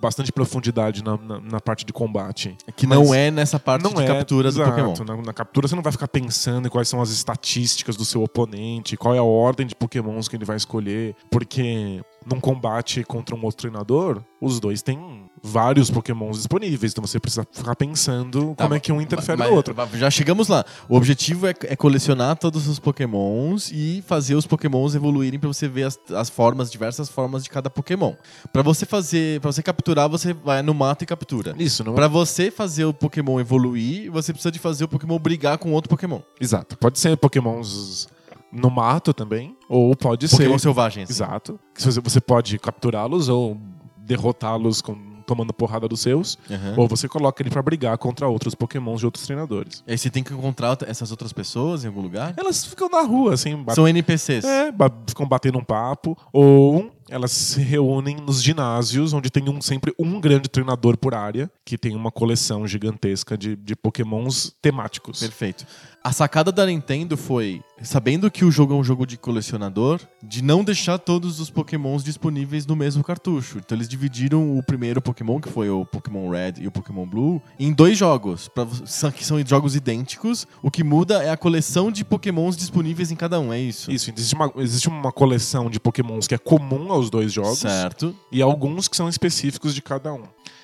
bastante 0.00 0.30
profundidade 0.30 1.02
na, 1.02 1.16
na, 1.16 1.40
na 1.40 1.60
parte 1.60 1.84
de 1.84 1.92
combate. 1.92 2.56
Que 2.76 2.86
não 2.86 3.14
é 3.14 3.30
nessa 3.30 3.58
parte 3.58 3.82
não 3.82 3.94
de 3.94 4.02
é, 4.02 4.06
captura 4.06 4.48
exato. 4.48 4.70
do 4.70 4.76
Pokémon. 4.76 5.16
Na, 5.16 5.22
na 5.22 5.32
captura 5.32 5.66
você 5.66 5.74
não 5.74 5.82
vai 5.82 5.92
ficar 5.92 6.08
pensando 6.08 6.66
em 6.66 6.70
quais 6.70 6.88
são 6.88 7.00
as 7.00 7.10
estatísticas 7.10 7.96
do 7.96 8.04
seu 8.04 8.22
oponente, 8.22 8.96
qual 8.96 9.14
é 9.14 9.18
a 9.18 9.22
ordem 9.22 9.66
de 9.66 9.74
Pokémons 9.74 10.28
que 10.28 10.36
ele 10.36 10.44
vai 10.44 10.56
escolher, 10.56 11.16
porque 11.30 12.02
num 12.26 12.40
combate 12.40 13.04
contra 13.04 13.34
um 13.36 13.42
outro 13.44 13.58
treinador, 13.58 14.20
os 14.40 14.58
dois 14.58 14.82
têm 14.82 15.30
vários 15.42 15.90
Pokémons 15.90 16.38
disponíveis, 16.38 16.90
então 16.92 17.06
você 17.06 17.20
precisa 17.20 17.46
ficar 17.52 17.76
pensando 17.76 18.54
Tá, 18.56 18.64
como 18.64 18.74
é 18.74 18.80
que 18.80 18.90
um 18.90 19.00
interfere 19.00 19.38
Mas- 19.38 19.48
no 19.48 19.54
outro. 19.54 19.74
Já 19.94 20.10
chegamos 20.10 20.48
lá. 20.48 20.64
O 20.88 20.96
objetivo 20.96 21.46
é, 21.46 21.54
é 21.66 21.76
colecionar 21.76 22.36
todos 22.36 22.66
os 22.66 22.78
Pokémons 22.80 23.70
e 23.72 24.02
fazer 24.06 24.34
os 24.34 24.46
Pokémons 24.46 24.94
evoluírem 24.96 25.38
pra 25.38 25.46
você 25.48 25.68
ver 25.68 25.84
as, 25.84 25.98
as 26.12 26.28
formas, 26.28 26.70
diversas 26.70 27.08
formas 27.08 27.44
de 27.44 27.50
cada 27.50 27.70
Pokémon. 27.70 28.14
Pra 28.52 28.62
você 28.62 28.84
fazer, 28.84 29.40
para 29.40 29.52
você 29.52 29.62
capturar, 29.62 30.08
você 30.08 30.32
vai 30.32 30.62
no 30.62 30.74
mato 30.74 31.04
e 31.04 31.06
captura. 31.06 31.54
Isso, 31.58 31.84
não 31.84 31.94
Pra 31.94 32.08
você 32.08 32.50
fazer 32.50 32.84
o 32.86 32.92
Pokémon 32.92 33.38
evoluir, 33.38 34.10
você 34.10 34.32
precisa 34.32 34.50
de 34.50 34.58
fazer 34.58 34.84
o 34.84 34.88
Pokémon 34.88 35.18
brigar 35.18 35.58
com 35.58 35.72
outro 35.72 35.88
Pokémon. 35.88 36.20
Exato. 36.40 36.76
Pode 36.78 36.98
ser 36.98 37.16
Pokémons 37.16 38.08
no 38.52 38.70
mato 38.70 39.12
também, 39.12 39.56
ou 39.68 39.94
pode 39.96 40.28
Pokémon 40.28 40.52
ser. 40.58 40.60
selvagem, 40.60 41.02
assim. 41.04 41.12
Exato. 41.12 41.58
Você 41.76 42.00
você 42.00 42.20
pode 42.20 42.58
capturá-los 42.58 43.28
ou 43.28 43.58
derrotá-los 43.98 44.80
com- 44.80 45.16
tomando 45.26 45.52
porrada 45.52 45.88
dos 45.88 46.00
seus, 46.00 46.38
Aham. 46.48 46.74
ou 46.76 46.86
você 46.86 47.08
coloca 47.08 47.42
ele 47.42 47.50
pra 47.50 47.60
brigar 47.60 47.98
contra 47.98 48.28
outros 48.28 48.54
Pokémons 48.54 49.00
de 49.00 49.06
outros 49.06 49.24
treinadores. 49.26 49.82
E 49.84 49.90
aí 49.90 49.98
você 49.98 50.08
tem 50.08 50.22
que 50.22 50.32
encontrar 50.32 50.78
essas 50.86 51.10
outras 51.10 51.32
pessoas 51.32 51.82
em 51.84 51.88
algum 51.88 52.00
lugar? 52.00 52.32
Elas 52.36 52.64
ficam 52.64 52.88
na 52.88 53.00
rua, 53.02 53.34
assim, 53.34 53.56
bat- 53.56 53.74
São 53.74 53.88
NPCs. 53.88 54.44
é, 54.44 54.72
ficam 55.08 55.26
batendo 55.26 55.58
um 55.58 55.64
papo, 55.64 56.16
ou 56.32 56.92
elas 57.08 57.32
se 57.32 57.60
reúnem 57.60 58.16
nos 58.16 58.40
ginásios, 58.40 59.12
onde 59.12 59.28
tem 59.28 59.48
um, 59.48 59.60
sempre 59.60 59.92
um 59.98 60.20
grande 60.20 60.48
treinador 60.48 60.96
por 60.96 61.12
área, 61.12 61.50
que 61.64 61.76
tem 61.76 61.96
uma 61.96 62.12
coleção 62.12 62.64
gigantesca 62.64 63.36
de, 63.36 63.56
de 63.56 63.74
Pokémons 63.74 64.54
temáticos. 64.62 65.18
Perfeito. 65.18 65.66
A 66.06 66.12
sacada 66.12 66.52
da 66.52 66.64
Nintendo 66.64 67.16
foi, 67.16 67.60
sabendo 67.82 68.30
que 68.30 68.44
o 68.44 68.50
jogo 68.52 68.72
é 68.72 68.76
um 68.76 68.84
jogo 68.84 69.04
de 69.04 69.18
colecionador, 69.18 70.00
de 70.22 70.40
não 70.40 70.62
deixar 70.62 70.98
todos 70.98 71.40
os 71.40 71.50
Pokémons 71.50 72.04
disponíveis 72.04 72.64
no 72.64 72.76
mesmo 72.76 73.02
cartucho. 73.02 73.58
Então 73.58 73.76
eles 73.76 73.88
dividiram 73.88 74.56
o 74.56 74.62
primeiro 74.62 75.02
Pokémon, 75.02 75.40
que 75.40 75.48
foi 75.48 75.68
o 75.68 75.84
Pokémon 75.84 76.30
Red 76.30 76.60
e 76.60 76.68
o 76.68 76.70
Pokémon 76.70 77.04
Blue, 77.04 77.42
em 77.58 77.72
dois 77.72 77.98
jogos, 77.98 78.46
pra, 78.46 78.64
que 79.10 79.24
são 79.24 79.44
jogos 79.44 79.74
idênticos. 79.74 80.46
O 80.62 80.70
que 80.70 80.84
muda 80.84 81.24
é 81.24 81.30
a 81.30 81.36
coleção 81.36 81.90
de 81.90 82.04
Pokémons 82.04 82.56
disponíveis 82.56 83.10
em 83.10 83.16
cada 83.16 83.40
um, 83.40 83.52
é 83.52 83.58
isso? 83.58 83.90
Isso, 83.90 84.12
existe 84.16 84.36
uma, 84.36 84.52
existe 84.58 84.86
uma 84.88 85.10
coleção 85.10 85.68
de 85.68 85.80
Pokémons 85.80 86.28
que 86.28 86.36
é 86.36 86.38
comum 86.38 86.92
aos 86.92 87.10
dois 87.10 87.32
jogos, 87.32 87.58
Certo. 87.58 88.14
e 88.30 88.40
alguns 88.40 88.86
que 88.86 88.96
são 88.96 89.08
específicos 89.08 89.74
de 89.74 89.82
cada 89.82 90.14
um. 90.14 90.22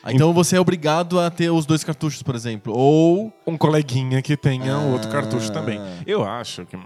Então 0.09 0.33
você 0.33 0.57
é 0.57 0.61
obrigado 0.61 1.21
a 1.21 1.31
ter 1.31 1.51
os 1.51 1.65
dois 1.65 1.85
cartuchos, 1.85 2.23
por 2.23 2.35
exemplo. 2.35 2.73
Ou. 2.77 3.33
Um 3.47 3.57
coleguinha 3.57 4.21
que 4.21 4.37
tenha 4.37 4.75
Ah. 4.75 4.79
outro 4.93 5.11
cartucho 5.11 5.53
também. 5.53 5.79
Eu 6.07 6.25
acho 6.25 6.65
que 6.67 6.77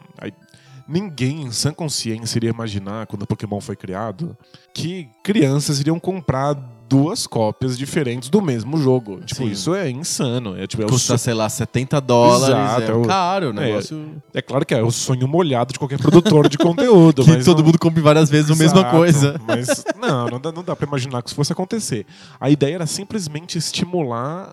ninguém 0.88 1.42
em 1.42 1.50
sã 1.50 1.72
consciência 1.72 2.38
iria 2.38 2.50
imaginar, 2.50 3.06
quando 3.06 3.22
o 3.22 3.26
Pokémon 3.26 3.60
foi 3.60 3.74
criado, 3.76 4.36
que 4.74 5.08
crianças 5.22 5.80
iriam 5.80 5.98
comprar 5.98 6.54
duas 6.88 7.26
cópias 7.26 7.76
diferentes 7.76 8.28
do 8.28 8.40
mesmo 8.40 8.76
jogo. 8.78 9.20
Tipo, 9.24 9.42
Sim. 9.42 9.50
isso 9.50 9.74
é 9.74 9.90
insano. 9.90 10.56
É, 10.56 10.66
tipo, 10.66 10.82
é, 10.82 10.86
o 10.86 10.88
Custa, 10.88 11.18
so- 11.18 11.24
sei 11.24 11.34
lá, 11.34 11.48
70 11.48 12.00
dólares. 12.00 12.48
Exato, 12.48 12.82
é 12.82 12.88
é 12.90 12.94
o- 12.94 13.02
caro 13.02 13.46
o 13.46 13.50
é, 13.50 13.52
negócio. 13.52 14.22
é 14.32 14.40
claro 14.42 14.64
que 14.64 14.74
é 14.74 14.82
o 14.82 14.90
sonho 14.90 15.26
molhado 15.26 15.72
de 15.72 15.78
qualquer 15.78 15.98
produtor 15.98 16.48
de 16.48 16.56
conteúdo. 16.58 17.24
que 17.24 17.44
todo 17.44 17.58
não- 17.58 17.64
mundo 17.66 17.78
compre 17.78 18.00
várias 18.02 18.30
vezes 18.30 18.50
a 18.50 18.54
mesma 18.56 18.80
Exato, 18.80 18.96
coisa. 18.96 19.40
Mas 19.46 19.84
não, 20.00 20.26
não 20.28 20.40
dá, 20.40 20.52
não 20.52 20.62
dá 20.62 20.76
pra 20.76 20.86
imaginar 20.86 21.22
que 21.22 21.28
isso 21.28 21.36
fosse 21.36 21.52
acontecer. 21.52 22.06
A 22.40 22.48
ideia 22.50 22.76
era 22.76 22.86
simplesmente 22.86 23.58
estimular 23.58 24.48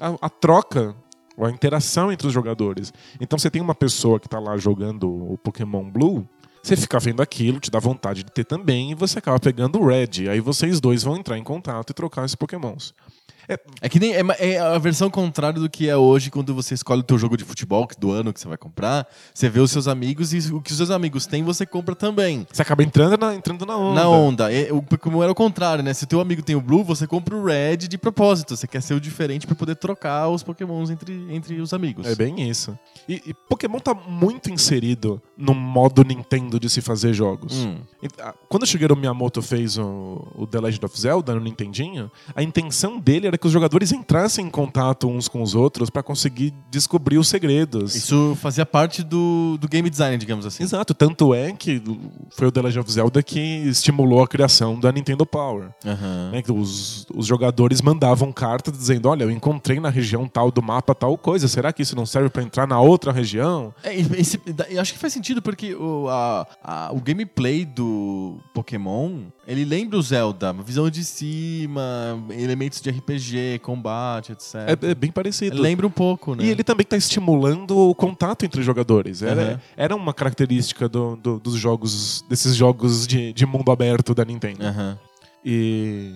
a, 0.00 0.08
a- 0.08 0.16
a 0.22 0.28
troca, 0.28 0.94
a 1.38 1.50
interação 1.50 2.10
entre 2.10 2.26
os 2.26 2.32
jogadores. 2.32 2.92
Então 3.20 3.38
você 3.38 3.50
tem 3.50 3.60
uma 3.60 3.74
pessoa 3.74 4.18
que 4.18 4.28
tá 4.28 4.38
lá 4.40 4.56
jogando 4.56 5.06
o 5.08 5.38
Pokémon 5.38 5.84
Blue. 5.90 6.26
Você 6.66 6.76
fica 6.76 6.98
vendo 6.98 7.22
aquilo, 7.22 7.60
te 7.60 7.70
dá 7.70 7.78
vontade 7.78 8.24
de 8.24 8.32
ter 8.32 8.42
também, 8.42 8.90
e 8.90 8.94
você 8.96 9.20
acaba 9.20 9.38
pegando 9.38 9.78
o 9.78 9.86
Red. 9.86 10.28
Aí 10.28 10.40
vocês 10.40 10.80
dois 10.80 11.04
vão 11.04 11.16
entrar 11.16 11.38
em 11.38 11.44
contato 11.44 11.90
e 11.90 11.94
trocar 11.94 12.24
esses 12.24 12.34
Pokémons. 12.34 12.92
É 13.80 13.88
que 13.88 14.00
nem 14.00 14.14
é, 14.14 14.22
é 14.38 14.58
a 14.58 14.78
versão 14.78 15.10
contrária 15.10 15.60
do 15.60 15.68
que 15.68 15.88
é 15.88 15.96
hoje 15.96 16.30
quando 16.30 16.54
você 16.54 16.74
escolhe 16.74 17.00
o 17.00 17.04
teu 17.04 17.18
jogo 17.18 17.36
de 17.36 17.44
futebol 17.44 17.86
do 17.98 18.10
ano 18.10 18.32
que 18.32 18.40
você 18.40 18.48
vai 18.48 18.56
comprar. 18.56 19.06
Você 19.32 19.48
vê 19.48 19.60
os 19.60 19.70
seus 19.70 19.86
amigos 19.86 20.32
e 20.32 20.52
o 20.52 20.60
que 20.60 20.70
os 20.70 20.76
seus 20.76 20.90
amigos 20.90 21.26
têm, 21.26 21.42
você 21.42 21.64
compra 21.64 21.94
também. 21.94 22.46
Você 22.52 22.62
acaba 22.62 22.82
entrando 22.82 23.16
na, 23.16 23.34
entrando 23.34 23.64
na 23.64 23.76
onda. 23.76 24.00
Na 24.00 24.08
onda. 24.08 24.52
É, 24.52 24.72
o 24.72 24.82
Pokémon 24.82 25.22
era 25.22 25.32
o 25.32 25.34
contrário, 25.34 25.84
né? 25.84 25.94
Se 25.94 26.04
o 26.04 26.06
teu 26.06 26.20
amigo 26.20 26.42
tem 26.42 26.56
o 26.56 26.60
Blue, 26.60 26.82
você 26.82 27.06
compra 27.06 27.36
o 27.36 27.44
Red 27.44 27.76
de 27.78 27.98
propósito. 27.98 28.56
Você 28.56 28.66
quer 28.66 28.82
ser 28.82 28.94
o 28.94 29.00
diferente 29.00 29.46
pra 29.46 29.54
poder 29.54 29.76
trocar 29.76 30.28
os 30.28 30.42
Pokémons 30.42 30.90
entre, 30.90 31.26
entre 31.30 31.60
os 31.60 31.72
amigos. 31.72 32.06
É 32.06 32.14
bem 32.14 32.48
isso. 32.48 32.76
E, 33.08 33.22
e 33.26 33.34
Pokémon 33.34 33.78
tá 33.78 33.94
muito 33.94 34.50
inserido 34.50 35.20
no 35.36 35.54
modo 35.54 36.02
Nintendo 36.02 36.58
de 36.58 36.68
se 36.68 36.80
fazer 36.80 37.12
jogos. 37.12 37.54
Hum. 37.54 37.78
Ah, 38.20 38.34
Quando 38.48 38.62
o 38.64 38.66
Shigeru 38.66 38.96
Miyamoto 38.96 39.42
fez 39.42 39.78
o, 39.78 40.26
o 40.34 40.46
The 40.46 40.60
Legend 40.60 40.84
of 40.86 41.00
Zelda 41.00 41.34
no 41.34 41.40
Nintendinho, 41.40 42.10
a 42.34 42.42
intenção 42.42 42.98
dele 42.98 43.26
era 43.26 43.35
que 43.38 43.46
os 43.46 43.52
jogadores 43.52 43.92
entrassem 43.92 44.46
em 44.46 44.50
contato 44.50 45.08
uns 45.08 45.28
com 45.28 45.42
os 45.42 45.54
outros 45.54 45.90
pra 45.90 46.02
conseguir 46.02 46.52
descobrir 46.70 47.18
os 47.18 47.28
segredos. 47.28 47.94
Isso 47.94 48.36
fazia 48.40 48.64
parte 48.66 49.02
do, 49.02 49.56
do 49.60 49.68
game 49.68 49.88
design, 49.90 50.16
digamos 50.18 50.46
assim. 50.46 50.62
Exato, 50.62 50.94
tanto 50.94 51.34
é 51.34 51.52
que 51.52 51.82
foi 52.30 52.46
o 52.48 52.52
The 52.52 52.62
Legend 52.62 52.80
of 52.80 52.92
Zelda 52.92 53.22
que 53.22 53.40
estimulou 53.40 54.22
a 54.22 54.28
criação 54.28 54.78
da 54.78 54.90
Nintendo 54.92 55.24
Power. 55.26 55.68
Aham. 55.84 56.30
né, 56.32 56.42
os, 56.52 57.06
os 57.14 57.26
jogadores 57.26 57.80
mandavam 57.80 58.32
cartas 58.32 58.76
dizendo: 58.76 59.08
Olha, 59.08 59.24
eu 59.24 59.30
encontrei 59.30 59.80
na 59.80 59.88
região 59.88 60.26
tal 60.28 60.50
do 60.50 60.62
mapa 60.62 60.94
tal 60.94 61.16
coisa, 61.18 61.48
será 61.48 61.72
que 61.72 61.82
isso 61.82 61.96
não 61.96 62.06
serve 62.06 62.28
pra 62.28 62.42
entrar 62.42 62.66
na 62.66 62.80
outra 62.80 63.12
região? 63.12 63.72
É, 63.82 63.94
esse- 63.94 64.40
acho 64.80 64.92
que 64.92 64.98
faz 64.98 65.12
sentido 65.12 65.40
porque 65.42 65.74
o, 65.74 66.08
a- 66.08 66.46
a- 66.62 66.90
o 66.92 67.00
gameplay 67.00 67.64
do 67.64 68.38
Pokémon 68.54 69.20
ele 69.46 69.64
lembra 69.64 69.98
o 69.98 70.02
Zelda, 70.02 70.50
uma 70.52 70.62
visão 70.62 70.88
de 70.90 71.04
cima, 71.04 72.18
elementos 72.30 72.80
de 72.80 72.90
RPG, 72.90 73.25
combate, 73.62 74.32
etc. 74.32 74.54
É, 74.82 74.90
é 74.90 74.94
bem 74.94 75.10
parecido. 75.10 75.60
Lembra 75.60 75.86
um 75.86 75.90
pouco, 75.90 76.34
né? 76.34 76.44
E 76.44 76.50
ele 76.50 76.62
também 76.64 76.82
está 76.84 76.96
estimulando 76.96 77.76
o 77.76 77.94
contato 77.94 78.44
entre 78.44 78.62
jogadores. 78.62 79.22
Era, 79.22 79.42
Aham. 79.42 79.60
era 79.76 79.96
uma 79.96 80.12
característica 80.14 80.88
do- 80.88 81.16
do- 81.16 81.38
dos 81.40 81.54
jogos, 81.54 82.24
desses 82.28 82.54
jogos 82.56 83.06
de, 83.06 83.32
de 83.32 83.46
mundo 83.46 83.70
aberto 83.70 84.14
da 84.14 84.24
Nintendo. 84.24 84.64
Aham. 84.64 84.98
E 85.44 86.14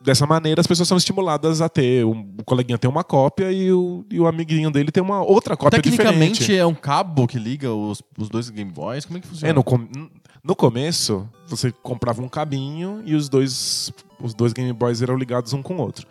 dessa 0.00 0.26
maneira 0.26 0.60
as 0.60 0.66
pessoas 0.66 0.88
são 0.88 0.96
estimuladas 0.98 1.60
a 1.60 1.68
ter. 1.68 2.04
O, 2.04 2.10
o 2.12 2.44
coleguinha 2.44 2.76
tem 2.76 2.90
uma 2.90 3.04
cópia 3.04 3.50
e 3.52 3.72
o, 3.72 4.04
e 4.10 4.20
o 4.20 4.26
amiguinho 4.26 4.70
dele 4.70 4.90
tem 4.90 5.02
uma 5.02 5.22
outra 5.22 5.56
cópia 5.56 5.80
Tecnicamente 5.80 6.40
diferente. 6.40 6.58
é 6.58 6.66
um 6.66 6.74
cabo 6.74 7.26
que 7.26 7.38
liga 7.38 7.72
os, 7.72 8.02
os 8.18 8.28
dois 8.28 8.50
Game 8.50 8.70
Boys? 8.70 9.04
Como 9.04 9.18
é 9.18 9.20
que 9.20 9.28
funciona? 9.28 9.50
É, 9.50 9.52
no, 9.54 9.62
com- 9.64 9.86
no 10.42 10.54
começo, 10.54 11.26
você 11.46 11.72
comprava 11.82 12.20
um 12.20 12.28
cabinho 12.28 13.02
e 13.06 13.14
os 13.14 13.28
dois, 13.28 13.90
os 14.20 14.34
dois 14.34 14.52
Game 14.52 14.72
Boys 14.72 15.00
eram 15.00 15.16
ligados 15.16 15.52
um 15.54 15.62
com 15.62 15.76
o 15.76 15.80
outro. 15.80 16.06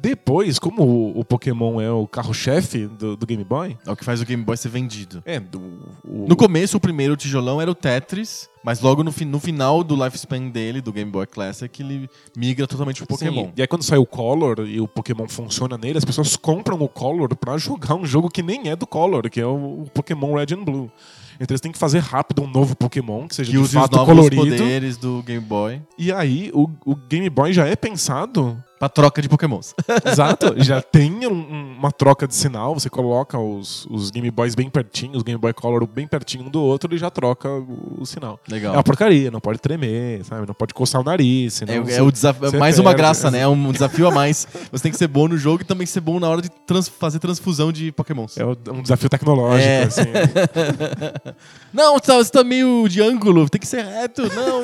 Depois, 0.00 0.58
como 0.58 0.82
o, 0.82 1.20
o 1.20 1.24
Pokémon 1.24 1.80
é 1.80 1.90
o 1.90 2.06
carro-chefe 2.06 2.86
do, 2.86 3.16
do 3.16 3.26
Game 3.26 3.42
Boy, 3.44 3.76
É 3.86 3.90
o 3.90 3.96
que 3.96 4.04
faz 4.04 4.20
o 4.20 4.24
Game 4.26 4.42
Boy 4.44 4.56
ser 4.56 4.68
vendido. 4.68 5.22
é, 5.24 5.40
do, 5.40 5.58
o, 6.04 6.26
No 6.28 6.36
começo, 6.36 6.76
o 6.76 6.80
primeiro 6.80 7.16
tijolão 7.16 7.60
era 7.60 7.70
o 7.70 7.74
Tetris, 7.74 8.48
mas 8.62 8.80
logo 8.80 9.02
no, 9.02 9.10
fi- 9.10 9.24
no 9.24 9.40
final 9.40 9.82
do 9.82 9.94
lifespan 9.96 10.48
dele, 10.48 10.80
do 10.80 10.92
Game 10.92 11.10
Boy 11.10 11.26
Classic, 11.26 11.82
ele 11.82 12.08
migra 12.36 12.66
totalmente 12.66 12.98
pro 12.98 13.06
Pokémon. 13.06 13.46
Sim, 13.46 13.52
E 13.56 13.62
aí 13.62 13.66
quando 13.68 13.82
sai 13.82 13.98
o 13.98 14.06
Color 14.06 14.66
e 14.68 14.80
o 14.80 14.86
Pokémon 14.88 15.26
funciona 15.28 15.78
nele, 15.78 15.98
as 15.98 16.04
pessoas 16.04 16.36
compram 16.36 16.78
o 16.80 16.88
Color 16.88 17.34
pra 17.34 17.56
jogar 17.58 17.94
um 17.94 18.04
jogo 18.04 18.28
que 18.28 18.42
nem 18.42 18.68
é 18.68 18.76
do 18.76 18.86
Color, 18.86 19.30
que 19.30 19.40
é 19.40 19.46
o, 19.46 19.82
o 19.82 19.90
Pokémon 19.94 20.34
Red 20.34 20.54
and 20.54 20.62
Blue. 20.64 20.90
Então 21.38 21.52
eles 21.52 21.60
têm 21.60 21.70
que 21.72 21.78
fazer 21.78 21.98
rápido 21.98 22.42
um 22.42 22.46
novo 22.46 22.74
Pokémon, 22.74 23.28
que 23.28 23.34
seja 23.34 23.50
Que 23.50 23.58
de 23.58 23.62
os 23.62 23.72
fato 23.72 23.94
novos 23.96 24.14
colorido. 24.14 24.42
poderes 24.42 24.96
do 24.96 25.22
Game 25.22 25.44
Boy 25.44 25.82
E 25.98 26.10
aí 26.10 26.50
o, 26.54 26.66
o 26.84 26.94
Game 26.96 27.28
Boy 27.28 27.52
já 27.52 27.66
é 27.66 27.76
pensado 27.76 28.62
pra 28.78 28.88
troca 28.88 29.20
de 29.22 29.28
Pokémons. 29.28 29.74
Exato, 30.04 30.54
já 30.62 30.80
tem 30.82 31.26
um- 31.26 31.32
um- 31.32 31.76
uma 31.78 31.90
troca 31.92 32.26
de 32.26 32.34
sinal, 32.34 32.74
você 32.74 32.88
coloca 32.90 33.38
os, 33.38 33.86
os 33.90 34.10
Game 34.10 34.30
Boys 34.30 34.54
bem 34.54 34.68
pertinho, 34.70 35.16
os 35.16 35.22
Game 35.22 35.38
Boy 35.40 35.52
Color 35.52 35.86
bem 35.86 36.06
pertinho 36.06 36.44
um 36.44 36.50
do 36.50 36.60
outro 36.62 36.94
e 36.94 36.98
já 36.98 37.10
troca 37.10 37.48
o, 37.48 37.98
o 38.00 38.06
sinal. 38.06 38.38
Legal. 38.48 38.74
É 38.74 38.76
uma 38.76 38.82
porcaria, 38.82 39.30
não 39.30 39.40
pode 39.40 39.58
tremer, 39.58 40.24
sabe? 40.24 40.46
Não 40.46 40.54
pode 40.54 40.74
coçar 40.74 41.00
o 41.00 41.04
nariz, 41.04 41.54
senão 41.54 41.74
É, 41.74 41.80
você- 41.80 41.98
é 41.98 42.02
o 42.02 42.10
desafio, 42.12 42.58
mais 42.58 42.78
uma 42.78 42.90
perde. 42.90 42.98
graça, 43.02 43.30
né? 43.30 43.40
É 43.40 43.48
um 43.48 43.72
desafio 43.72 44.06
a 44.08 44.10
mais. 44.10 44.46
Você 44.70 44.82
tem 44.82 44.92
que 44.92 44.98
ser 44.98 45.08
bom 45.08 45.28
no 45.28 45.36
jogo 45.38 45.62
e 45.62 45.64
também 45.64 45.86
ser 45.86 46.00
bom 46.00 46.18
na 46.20 46.28
hora 46.28 46.42
de 46.42 46.48
trans- 46.50 46.88
fazer 46.88 47.18
transfusão 47.18 47.72
de 47.72 47.92
Pokémons. 47.92 48.36
É 48.36 48.44
um 48.44 48.82
desafio 48.82 49.08
tecnológico, 49.08 49.68
É. 49.68 49.82
assim. 49.84 50.02
Não, 51.72 51.94
você 51.94 52.00
tá, 52.06 52.16
você 52.16 52.30
tá 52.30 52.44
meio 52.44 52.88
de 52.88 53.02
ângulo, 53.02 53.48
tem 53.48 53.60
que 53.60 53.66
ser 53.66 53.84
reto. 53.84 54.22
Não, 54.34 54.62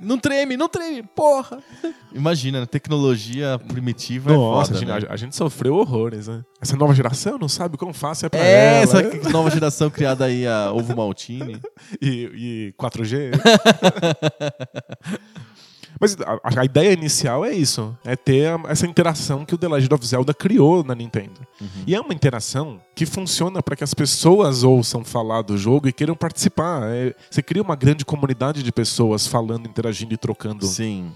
não 0.00 0.18
treme, 0.18 0.56
não 0.56 0.68
treme, 0.68 1.02
porra. 1.02 1.58
Imagina, 2.14 2.60
né? 2.60 2.66
Primitiva 3.58 4.32
Nossa, 4.32 4.72
é 4.72 4.76
a, 4.76 4.78
foda, 4.78 4.92
gente, 4.94 5.02
né? 5.04 5.08
a 5.10 5.16
gente 5.16 5.36
sofreu 5.36 5.74
horrores, 5.76 6.28
né? 6.28 6.42
Essa 6.60 6.76
nova 6.76 6.94
geração 6.94 7.38
não 7.38 7.48
sabe 7.48 7.76
quão 7.76 7.92
fácil 7.92 8.26
é 8.26 8.28
pra 8.28 8.40
É, 8.40 8.82
ela. 8.82 8.82
essa 8.82 9.02
nova 9.30 9.50
geração 9.50 9.90
criada 9.90 10.24
aí, 10.24 10.46
a 10.46 10.72
Ovo 10.72 10.94
Maltine. 10.96 11.60
E, 12.00 12.72
e 12.72 12.74
4G. 12.80 13.32
Mas 16.00 16.16
a, 16.20 16.60
a 16.60 16.64
ideia 16.64 16.92
inicial 16.92 17.44
é 17.44 17.52
isso: 17.52 17.96
é 18.04 18.16
ter 18.16 18.48
a- 18.48 18.60
essa 18.68 18.86
interação 18.86 19.44
que 19.44 19.54
o 19.54 19.58
The 19.58 19.68
Legend 19.68 19.94
of 19.94 20.06
Zelda 20.06 20.34
criou 20.34 20.82
na 20.82 20.94
Nintendo. 20.94 21.40
E 21.86 21.94
é 21.94 22.00
uma 22.00 22.12
interação 22.14 22.80
que 22.94 23.06
funciona 23.06 23.62
para 23.62 23.76
que 23.76 23.84
as 23.84 23.94
pessoas 23.94 24.64
ouçam 24.64 25.04
falar 25.04 25.42
do 25.42 25.56
jogo 25.56 25.86
e 25.88 25.92
queiram 25.92 26.16
participar. 26.16 26.82
É- 26.86 27.14
você 27.30 27.40
cria 27.42 27.62
uma 27.62 27.76
grande 27.76 28.04
comunidade 28.04 28.62
de 28.64 28.72
pessoas 28.72 29.26
falando, 29.28 29.68
interagindo 29.68 30.12
e 30.12 30.16
trocando. 30.16 30.66
Sim. 30.66 31.12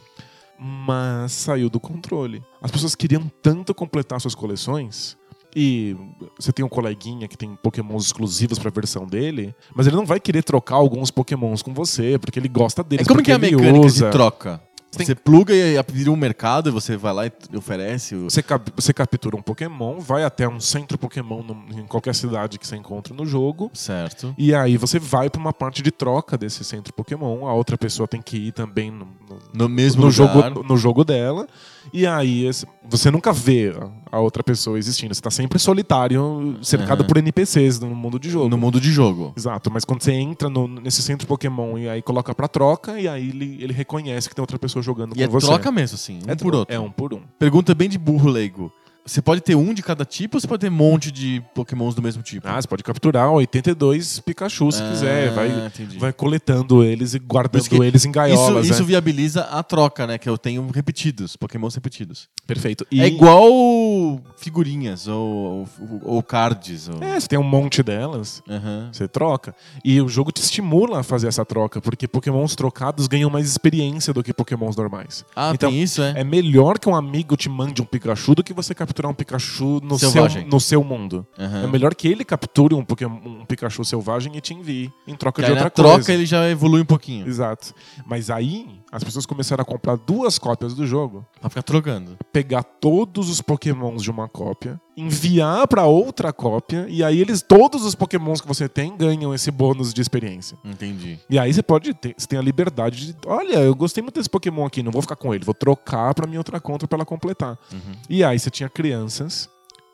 Mas 0.59 1.33
saiu 1.33 1.69
do 1.69 1.79
controle. 1.79 2.43
As 2.63 2.71
pessoas 2.71 2.95
queriam 2.95 3.31
tanto 3.43 3.75
completar 3.75 4.21
suas 4.21 4.35
coleções. 4.35 5.17
E 5.59 5.97
você 6.39 6.53
tem 6.53 6.63
um 6.65 6.69
coleguinha 6.69 7.27
que 7.27 7.37
tem 7.37 7.57
pokémons 7.63 8.05
exclusivos 8.07 8.59
pra 8.59 8.71
versão 8.71 9.07
dele, 9.07 9.55
mas 9.75 9.87
ele 9.87 9.97
não 9.97 10.05
vai 10.05 10.21
querer 10.21 10.43
trocar 10.43 10.75
alguns 10.77 11.11
pokémons 11.11 11.63
com 11.63 11.73
você, 11.73 12.19
porque 12.19 12.39
ele 12.39 12.49
gosta 12.49 12.83
É 12.83 12.85
deles. 12.85 13.07
como 13.07 13.19
porque 13.21 13.31
que 13.31 13.33
é 13.33 13.35
a 13.35 13.39
ele 13.49 13.57
mecânica 13.57 13.87
usa. 13.87 14.05
de 14.07 14.13
troca? 14.13 14.61
Tem- 14.97 15.07
Você 15.07 15.15
pluga 15.15 15.55
e 15.55 15.77
vira 15.93 16.11
um 16.11 16.17
mercado 16.17 16.69
e 16.69 16.73
você 16.73 16.97
vai 16.97 17.13
lá 17.13 17.27
e 17.27 17.33
oferece. 17.57 18.15
o- 18.15 18.25
Você, 18.31 18.43
cap- 18.43 18.73
você 18.75 18.93
captura 18.93 19.37
um 19.37 19.43
Pokémon, 19.43 19.99
vai 20.01 20.25
até 20.25 20.49
um 20.49 20.59
centro 20.61 20.97
Pokémon 20.99 21.43
no- 21.43 21.81
em 21.81 21.87
qualquer 21.87 22.15
cidade 22.15 22.59
que 22.59 22.67
você 22.67 22.77
encontra 22.77 23.15
no 23.15 23.27
jogo. 23.27 23.71
Certo. 23.75 24.35
E 24.39 24.55
aí 24.55 24.77
você 24.77 24.99
vai 24.99 25.29
pra 25.31 25.41
uma 25.41 25.53
parte 25.53 25.83
de 25.83 25.91
troca 25.91 26.37
desse 26.39 26.65
centro 26.65 26.93
Pokémon. 26.93 27.47
A 27.47 27.55
outra 27.55 27.77
pessoa 27.77 28.07
tem 28.09 28.21
que 28.23 28.37
ir 28.49 28.53
também 28.53 28.91
no, 28.91 29.07
no- 29.29 29.39
No 29.55 29.69
mesmo 29.69 30.03
no 30.03 30.09
lugar. 30.09 30.45
jogo, 30.51 30.63
no 30.63 30.77
jogo 30.77 31.05
dela. 31.05 31.47
E 31.93 32.07
aí 32.07 32.49
você 32.89 33.11
nunca 33.11 33.33
vê 33.33 33.73
a- 34.13 34.19
outra 34.21 34.43
pessoa 34.43 34.79
existindo. 34.79 35.15
Você 35.15 35.21
tá 35.21 35.31
sempre 35.31 35.59
solitário, 35.59 36.59
cercado 36.63 37.01
Aham. 37.01 37.07
por 37.09 37.17
NPCs 37.19 37.79
no 37.81 37.95
mundo 37.95 38.19
de 38.19 38.31
jogo. 38.31 38.49
No 38.49 38.57
mundo 38.59 38.81
de 38.81 38.91
jogo. 38.91 39.33
Exato, 39.37 39.71
mas 39.71 39.85
quando 39.85 40.03
você 40.03 40.13
entra 40.13 40.49
no- 40.49 40.69
nesse 40.69 41.03
centro 41.03 41.27
Pokémon 41.27 41.77
e 41.79 41.89
aí 41.89 42.03
coloca 42.03 42.35
pra 42.35 42.49
troca, 42.49 42.99
e 43.01 43.07
aí 43.09 43.29
ele, 43.29 43.59
ele 43.61 43.73
reconhece 43.73 44.29
que 44.29 44.35
tem 44.35 44.43
outra 44.43 44.59
pessoa 44.59 44.83
jogando 44.83 45.13
E 45.13 45.17
com 45.19 45.23
é 45.23 45.27
você. 45.29 45.47
troca 45.47 45.71
mesmo, 45.73 45.95
assim. 45.95 46.19
Um 46.27 46.31
é 46.31 46.35
por 46.35 46.49
tro- 46.51 46.59
outro. 46.59 46.75
É 46.75 46.79
um 46.81 46.91
por 46.91 47.13
um. 47.15 47.21
Pergunta 47.39 47.75
bem 47.75 47.89
de 47.89 47.99
burro 47.99 48.29
leigo. 48.29 48.73
Você 49.07 49.23
pode 49.23 49.41
ter 49.41 49.55
um 49.55 49.73
de 49.73 49.83
cada 49.83 50.05
tipo 50.05 50.37
ou 50.37 50.41
você 50.41 50.49
pode 50.49 50.61
ter 50.61 50.69
um 50.69 50.75
monte 50.75 51.13
de 51.13 51.41
pokémons 51.55 51.95
do 51.95 52.03
mesmo 52.03 52.23
tipo? 52.23 52.47
Ah, 52.49 52.61
você 52.61 52.67
pode 52.67 52.83
capturar 52.83 53.31
82 53.31 54.19
Pikachu 54.21 54.73
se 54.73 54.83
Ah, 54.83 54.91
quiser. 54.91 55.31
Vai, 55.31 55.67
entendi. 55.67 55.97
vai 55.99 56.13
coletando 56.13 56.83
eles 56.83 57.15
e 57.15 57.19
guardando 57.21 57.63
isso 57.63 57.83
eles 57.85 58.05
em 58.05 58.09
Isso, 58.09 58.15
gaiolas. 58.15 58.67
isso 58.69 58.81
né? 58.83 58.87
viabiliza 58.89 59.43
a 59.43 59.63
troca, 59.63 60.07
né? 60.07 60.19
Que 60.19 60.29
eu 60.29 60.37
tenho 60.37 60.67
repetidos, 60.75 61.37
pokémons 61.37 61.75
repetidos. 61.75 62.29
Perfeito. 62.47 62.85
É 62.93 63.07
igual 63.07 64.21
figurinhas 64.37 65.07
ou, 65.09 65.69
ou, 65.81 66.01
ou 66.03 66.23
cards. 66.23 66.89
Ou... 66.89 67.03
É, 67.03 67.19
você 67.19 67.29
tem 67.29 67.39
um 67.39 67.43
monte 67.45 67.83
delas. 67.83 68.43
Aham. 68.49 68.89
Você 68.93 69.07
troca. 69.07 69.55
E 69.85 70.01
o 70.01 70.09
jogo 70.09 70.33
te 70.33 70.43
estimula 70.43 71.01
a 71.01 71.03
fazer 71.03 71.29
essa 71.29 71.45
troca, 71.45 71.81
porque 71.81 72.09
pokémons 72.09 72.55
trocados 72.57 73.07
ganham 73.07 73.31
mais 73.31 73.47
experiência 73.49 74.13
do 74.13 74.23
que 74.23 74.33
pokémons 74.33 74.77
normais. 74.77 75.25
Ah, 75.35 75.53
então, 75.55 75.71
tem 75.71 75.83
isso, 75.83 76.03
é? 76.03 76.15
é 76.21 76.25
melhor 76.25 76.79
que 76.79 76.89
um 76.89 76.95
amigo 76.95 77.37
te 77.37 77.49
mande 77.49 77.81
um 77.81 77.85
Pikachu 77.85 78.35
do 78.35 78.43
que 78.43 78.53
você 78.53 78.75
capturar 78.97 79.11
um 79.11 79.15
Pikachu 79.15 79.81
no, 79.83 79.99
seu, 79.99 80.11
Selvagem. 80.11 80.47
no 80.47 80.59
seu 80.61 80.83
mundo. 80.83 81.27
Aham. 81.39 81.65
É 81.65 81.67
melhor 81.67 81.95
que 81.95 82.09
ele 82.09 82.25
capture 82.25 82.75
um, 82.75 82.83
Pokémon, 82.85 83.19
um 83.25 83.45
Pikachu 83.45 83.85
selvagem 83.85 84.35
e 84.37 84.41
te 84.41 84.55
envie 84.55 84.91
em 85.07 85.15
troca 85.15 85.43
Que 85.43 85.47
de 85.47 85.53
outra 85.53 85.71
troca 85.71 85.95
coisa. 85.97 86.13
ele 86.13 86.25
já 86.25 86.49
evolui 86.49 86.81
um 86.81 86.85
pouquinho. 86.87 87.29
Exato. 87.29 87.75
Mas 88.07 88.31
aí 88.31 88.67
as 88.93 89.03
pessoas 89.05 89.27
começaram 89.27 89.63
a 89.63 89.65
comprar 89.65 89.97
duas 89.97 90.39
cópias 90.39 90.73
do 90.75 90.87
jogo, 90.87 91.27
Pra 91.41 91.51
ficar 91.51 91.63
trocando. 91.63 92.17
pegar 92.33 92.63
todos 92.63 93.29
os 93.29 93.41
Pokémons 93.41 94.03
de 94.03 94.11
uma 94.11 94.29
cópia, 94.29 94.81
enviar 94.97 95.67
pra 95.69 95.85
outra 95.85 96.33
cópia 96.33 96.87
e 96.89 97.03
aí 97.05 97.21
eles 97.21 97.43
todos 97.43 97.85
os 97.85 97.95
Pokémons 97.95 98.41
que 98.41 98.47
você 98.49 98.69
tem 98.69 98.97
ganham 98.97 99.35
esse 99.35 99.51
bônus 99.51 99.93
de 99.93 100.01
experiência. 100.01 100.57
Entendi. 100.65 101.19
E 101.29 101.39
aí 101.39 101.53
você 101.53 101.63
pode 101.63 101.93
ter, 101.95 102.15
você 102.17 102.27
tem 102.27 102.39
a 102.39 102.43
liberdade 102.43 103.09
de, 103.13 103.17
olha, 103.27 103.57
eu 103.59 103.75
gostei 103.75 104.03
muito 104.03 104.15
desse 104.15 104.31
Pokémon 104.31 104.65
aqui, 104.65 104.83
não 104.83 104.93
vou 104.93 105.03
ficar 105.03 105.17
com 105.17 105.35
ele, 105.35 105.45
vou 105.45 105.55
trocar 105.55 106.15
pra 106.15 106.27
minha 106.27 106.41
outra 106.41 106.61
conta 106.61 106.87
pra 106.87 106.97
ela 106.97 107.05
completar. 107.05 107.59
Uhum. 107.73 107.93
E 108.09 108.23
aí 108.25 108.39
você 108.39 108.51
tinha 108.51 108.69
crianças 108.69 109.49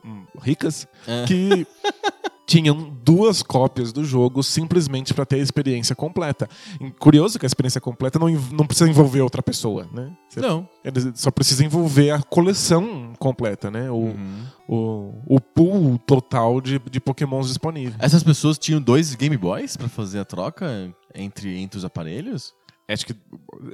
hum, 0.04 0.24
ricas 0.40 0.86
É. 1.06 1.24
que 1.24 1.66
tinham 2.52 2.92
duas 3.02 3.42
cópias 3.42 3.92
do 3.94 4.04
jogo 4.04 4.42
simplesmente 4.42 5.14
pra 5.14 5.24
ter 5.24 5.36
a 5.36 5.38
experiência 5.38 5.94
completa. 5.96 6.46
E 6.78 6.90
Curioso 6.90 7.38
que 7.38 7.46
a 7.46 7.48
experiência 7.48 7.80
completa 7.80 8.18
não, 8.18 8.28
não 8.28 8.66
precisa 8.66 8.90
envolver 8.90 9.22
outra 9.22 9.42
pessoa, 9.42 9.88
né? 9.90 10.12
Você 10.28 10.40
Não. 10.40 10.68
ele 10.84 11.12
só 11.14 11.30
precisa 11.30 11.64
envolver 11.64 12.10
a 12.10 12.22
coleção 12.22 13.14
completa, 13.18 13.70
né? 13.70 13.90
O, 13.90 14.02
Uhum. 14.12 14.44
o, 14.68 15.36
o 15.36 15.40
pool 15.40 15.98
total 15.98 16.60
de, 16.60 16.78
de 16.90 17.00
pokémons 17.00 17.48
disponíveis. 17.48 17.96
Essas 17.98 18.22
pessoas 18.22 18.58
tinham 18.58 18.82
dois 18.82 19.14
Game 19.14 19.36
Boys 19.38 19.74
pra 19.76 19.88
fazer 19.88 20.18
a 20.18 20.24
troca 20.24 20.92
entre, 21.14 21.56
entre 21.58 21.78
os 21.78 21.84
aparelhos? 21.86 22.52
Acho 22.88 23.06
que, 23.06 23.14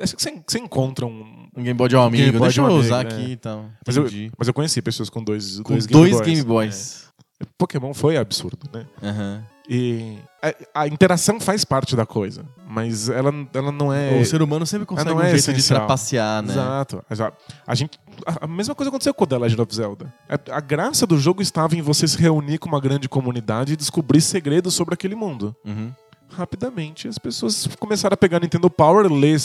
acho 0.00 0.14
que 0.14 0.23
você, 0.23 0.42
você 0.47 0.58
encontra 0.61 1.04
um. 1.04 1.49
Um 1.56 1.62
Game 1.64 1.75
Boy 1.76 1.88
de 1.88 1.97
um 1.97 2.02
amigo. 2.02 2.38
Boy 2.38 2.42
Deixa 2.42 2.54
de 2.54 2.61
um 2.61 2.64
eu 2.64 2.70
amigo, 2.76 2.85
usar 2.87 3.04
né? 3.04 3.11
aqui 3.11 3.32
e 3.32 3.37
tal. 3.37 3.64
Mas 3.85 3.97
eu, 3.97 4.04
mas 4.38 4.47
eu 4.47 4.54
conheci 4.54 4.80
pessoas 4.80 5.11
com 5.11 5.25
dois, 5.25 5.58
Com 5.61 5.73
dois 5.73 5.87
dois, 5.87 6.11
Game 6.20 6.23
Boys. 6.23 6.26
Game 6.26 6.42
Boys. 6.47 7.04
É. 7.04 7.08
Pokémon 7.57 7.95
foi 7.95 8.16
absurdo, 8.16 8.68
né? 8.73 8.87
Aham. 9.02 9.45
E 9.71 10.18
a, 10.42 10.83
a 10.83 10.88
interação 10.88 11.38
faz 11.38 11.62
parte 11.62 11.95
da 11.95 12.07
coisa, 12.07 12.42
mas 12.66 13.11
ela, 13.11 13.31
ela 13.53 13.70
não 13.70 13.92
é. 13.92 14.18
O 14.18 14.24
ser 14.24 14.40
humano 14.40 14.66
sempre 14.66 14.87
consegue 14.87 15.11
não 15.11 15.18
um 15.18 15.20
é 15.20 15.29
jeito 15.29 15.44
de 15.44 15.51
essencial. 15.51 15.81
trapacear, 15.81 16.42
né? 16.42 16.53
Exato. 16.53 17.05
A, 17.11 17.33
a 17.70 17.74
gente, 17.74 18.01
a, 18.27 18.46
a 18.46 18.48
mesma 18.48 18.74
coisa 18.74 18.88
aconteceu 18.88 19.12
com 19.12 19.24
o 19.24 19.27
The 19.27 19.37
Legend 19.37 19.61
of 19.61 19.74
Zelda. 19.74 20.14
A, 20.27 20.57
a 20.57 20.61
graça 20.61 21.07
do 21.07 21.18
jogo 21.18 21.42
estava 21.42 21.77
em 21.77 21.83
você 21.83 22.09
se 22.09 22.16
reunir 22.16 22.57
com 22.57 22.66
uma 22.66 22.81
grande 22.81 23.11
comunidade 23.11 23.74
e 23.74 23.77
descobrir 23.77 24.22
segredos 24.22 24.72
sobre 24.72 24.94
aquele 24.94 25.14
mundo. 25.14 25.55
Uhum. 25.66 25.92
Rapidamente, 26.31 27.09
as 27.09 27.19
pessoas 27.19 27.67
começaram 27.79 28.14
a 28.14 28.17
pegar 28.17 28.41
Nintendo 28.41 28.69
Power, 28.69 29.11
ler 29.11 29.38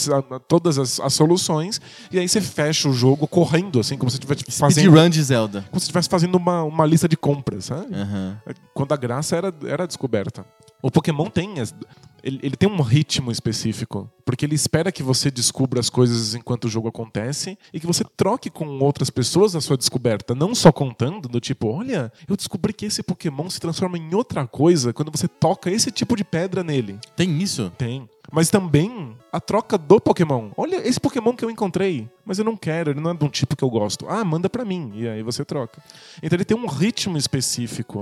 todas 0.46 0.78
as, 0.78 1.00
as 1.00 1.14
soluções, 1.14 1.80
e 2.12 2.18
aí 2.18 2.28
você 2.28 2.40
fecha 2.40 2.88
o 2.88 2.92
jogo 2.92 3.26
correndo, 3.26 3.80
assim, 3.80 3.96
como 3.96 4.10
se 4.10 4.16
estivesse 4.16 4.44
fazendo, 4.50 4.90
Speedrun 4.90 5.08
de 5.08 5.22
Zelda. 5.22 5.64
como 5.70 5.80
se 5.80 5.84
estivesse 5.84 6.08
fazendo 6.08 6.34
uma, 6.36 6.62
uma 6.62 6.86
lista 6.86 7.08
de 7.08 7.16
compras, 7.16 7.66
sabe? 7.66 7.94
Aham. 7.94 8.38
quando 8.72 8.92
a 8.92 8.96
graça 8.96 9.36
era, 9.36 9.52
era 9.66 9.86
descoberta. 9.86 10.44
O 10.82 10.90
Pokémon 10.90 11.30
tem. 11.30 11.54
Ele, 12.22 12.38
ele 12.42 12.56
tem 12.56 12.68
um 12.68 12.82
ritmo 12.82 13.32
específico. 13.32 14.10
Porque 14.24 14.44
ele 14.46 14.54
espera 14.54 14.90
que 14.90 15.02
você 15.02 15.30
descubra 15.30 15.80
as 15.80 15.90
coisas 15.90 16.34
enquanto 16.34 16.64
o 16.64 16.68
jogo 16.68 16.88
acontece 16.88 17.58
e 17.72 17.78
que 17.80 17.86
você 17.86 18.04
troque 18.16 18.48
com 18.50 18.66
outras 18.80 19.10
pessoas 19.10 19.54
a 19.54 19.60
sua 19.60 19.76
descoberta. 19.76 20.34
Não 20.34 20.54
só 20.54 20.72
contando, 20.72 21.28
do 21.28 21.40
tipo, 21.40 21.68
olha, 21.68 22.12
eu 22.28 22.36
descobri 22.36 22.72
que 22.72 22.86
esse 22.86 23.02
Pokémon 23.02 23.48
se 23.50 23.60
transforma 23.60 23.98
em 23.98 24.14
outra 24.14 24.46
coisa 24.46 24.92
quando 24.92 25.10
você 25.10 25.28
toca 25.28 25.70
esse 25.70 25.90
tipo 25.90 26.16
de 26.16 26.24
pedra 26.24 26.62
nele. 26.64 26.98
Tem 27.16 27.42
isso? 27.42 27.70
Tem. 27.76 28.08
Mas 28.32 28.48
também 28.48 29.14
a 29.30 29.38
troca 29.38 29.76
do 29.76 30.00
Pokémon. 30.00 30.50
Olha, 30.56 30.76
esse 30.88 30.98
Pokémon 30.98 31.34
que 31.34 31.44
eu 31.44 31.50
encontrei, 31.50 32.08
mas 32.24 32.38
eu 32.38 32.44
não 32.44 32.56
quero, 32.56 32.90
ele 32.90 33.00
não 33.00 33.10
é 33.10 33.14
de 33.14 33.22
um 33.22 33.28
tipo 33.28 33.54
que 33.54 33.62
eu 33.62 33.68
gosto. 33.68 34.06
Ah, 34.08 34.24
manda 34.24 34.48
pra 34.48 34.64
mim. 34.64 34.92
E 34.94 35.06
aí 35.06 35.22
você 35.22 35.44
troca. 35.44 35.80
Então 36.22 36.34
ele 36.34 36.44
tem 36.44 36.56
um 36.56 36.66
ritmo 36.66 37.18
específico. 37.18 38.00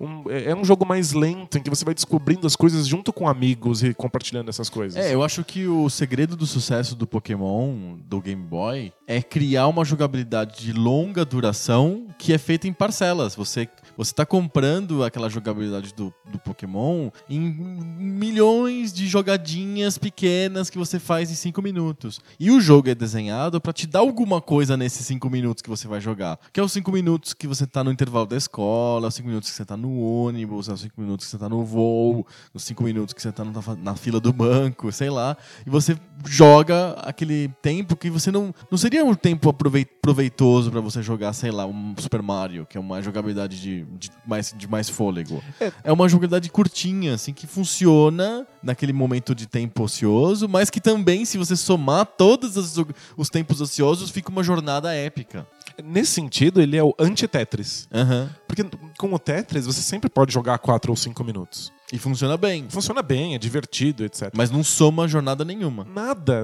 um- 0.00 0.04
um- 0.24 0.30
é 0.30 0.50
é 0.50 0.54
um 0.56 0.64
jogo 0.64 0.86
mais 0.86 1.12
lento, 1.12 1.58
em 1.58 1.62
que 1.62 1.68
você 1.68 1.84
vai 1.84 1.92
descobrindo 1.94 2.46
as 2.46 2.56
coisas 2.56 2.86
junto 2.86 3.12
com 3.12 3.28
amigos 3.28 3.82
e 3.82 3.92
compartilhando 3.92 4.48
essas 4.48 4.70
coisas. 4.70 4.96
É, 5.04 5.14
eu 5.14 5.22
acho 5.22 5.44
que 5.50 5.66
o 5.66 5.90
segredo 5.90 6.36
do 6.36 6.46
sucesso 6.46 6.94
do 6.94 7.08
Pokémon, 7.08 7.96
do 8.04 8.20
Game 8.20 8.40
Boy, 8.40 8.92
é 9.04 9.20
criar 9.20 9.66
uma 9.66 9.84
jogabilidade 9.84 10.64
de 10.64 10.72
longa 10.72 11.24
duração 11.24 12.06
que 12.16 12.32
é 12.32 12.38
feita 12.38 12.68
em 12.68 12.72
parcelas. 12.72 13.34
Você, 13.34 13.68
você 14.00 14.14
tá 14.14 14.24
comprando 14.24 15.04
aquela 15.04 15.28
jogabilidade 15.28 15.92
do, 15.92 16.10
do 16.32 16.38
Pokémon 16.38 17.10
em 17.28 17.38
milhões 17.38 18.94
de 18.94 19.06
jogadinhas 19.06 19.98
pequenas 19.98 20.70
que 20.70 20.78
você 20.78 20.98
faz 20.98 21.30
em 21.30 21.34
5 21.34 21.60
minutos. 21.60 22.18
E 22.38 22.50
o 22.50 22.62
jogo 22.62 22.88
é 22.88 22.94
desenhado 22.94 23.60
pra 23.60 23.74
te 23.74 23.86
dar 23.86 23.98
alguma 23.98 24.40
coisa 24.40 24.74
nesses 24.74 25.04
5 25.06 25.28
minutos 25.28 25.60
que 25.62 25.68
você 25.68 25.86
vai 25.86 26.00
jogar. 26.00 26.38
Que 26.50 26.58
é 26.58 26.62
os 26.62 26.72
5 26.72 26.90
minutos 26.90 27.34
que 27.34 27.46
você 27.46 27.66
tá 27.66 27.84
no 27.84 27.92
intervalo 27.92 28.24
da 28.24 28.38
escola, 28.38 29.08
os 29.08 29.14
5 29.16 29.28
minutos 29.28 29.50
que 29.50 29.56
você 29.56 29.66
tá 29.66 29.76
no 29.76 30.00
ônibus, 30.00 30.68
os 30.68 30.80
5 30.80 30.98
minutos 30.98 31.26
que 31.26 31.32
você 31.32 31.38
tá 31.38 31.48
no 31.50 31.62
voo, 31.62 32.26
os 32.54 32.64
5 32.64 32.82
minutos 32.82 33.12
que 33.12 33.20
você 33.20 33.30
tá 33.30 33.44
na, 33.44 33.94
fila 33.96 34.18
do 34.18 34.32
banco, 34.32 34.90
sei 34.90 35.10
lá. 35.10 35.36
E 35.66 35.68
você 35.68 35.94
joga 36.24 36.92
aquele 37.02 37.48
tempo 37.60 37.94
que 37.94 38.08
você 38.08 38.32
não. 38.32 38.54
Não 38.70 38.78
seria 38.78 39.04
um 39.04 39.14
tempo 39.14 39.50
aprovei- 39.50 39.84
proveitoso 40.00 40.70
pra 40.70 40.80
você 40.80 41.02
jogar, 41.02 41.32
sei 41.32 41.50
lá, 41.50 41.66
um 41.66 41.94
Super 41.98 42.22
Mario, 42.22 42.66
que 42.66 42.76
é 42.76 42.80
uma 42.80 43.02
jogabilidade 43.02 43.60
de, 43.60 43.84
de 43.84 44.10
mais, 44.26 44.54
de 44.56 44.68
mais 44.68 44.88
fôlego. 44.88 45.42
É. 45.84 45.92
uma 45.92 46.08
jogabilidade 46.08 46.50
curtinha, 46.50 47.14
assim, 47.14 47.32
que 47.32 47.46
funciona 47.46 48.46
naquele 48.62 48.92
momento 48.92 49.34
de 49.34 49.46
tempo 49.46 49.82
ocioso, 49.82 50.48
mas 50.48 50.70
que 50.70 50.80
também, 50.80 51.24
se 51.24 51.38
você 51.38 51.56
somar 51.56 52.06
todos 52.06 52.56
os, 52.56 52.76
os 53.16 53.28
tempos 53.28 53.60
ociosos, 53.60 54.10
fica 54.10 54.30
uma 54.30 54.42
jornada 54.42 54.92
épica. 54.94 55.46
Nesse 55.82 56.12
sentido, 56.12 56.60
ele 56.60 56.76
é 56.76 56.82
o 56.82 56.94
anti-Tetris. 56.98 57.88
Aham. 57.92 58.30
Porque 58.46 58.64
com 58.98 59.12
o 59.12 59.18
Tetris 59.18 59.66
você 59.66 59.80
sempre 59.80 60.10
pode 60.10 60.32
jogar 60.32 60.58
4 60.58 60.90
ou 60.90 60.96
5 60.96 61.22
minutos. 61.24 61.72
E 61.92 61.98
funciona 61.98 62.36
bem. 62.36 62.66
Funciona 62.68 63.02
bem, 63.02 63.34
é 63.34 63.38
divertido, 63.38 64.04
etc. 64.04 64.30
Mas 64.36 64.50
não 64.50 64.62
soma 64.62 65.08
jornada 65.08 65.44
nenhuma. 65.44 65.84
Nada. 65.92 66.42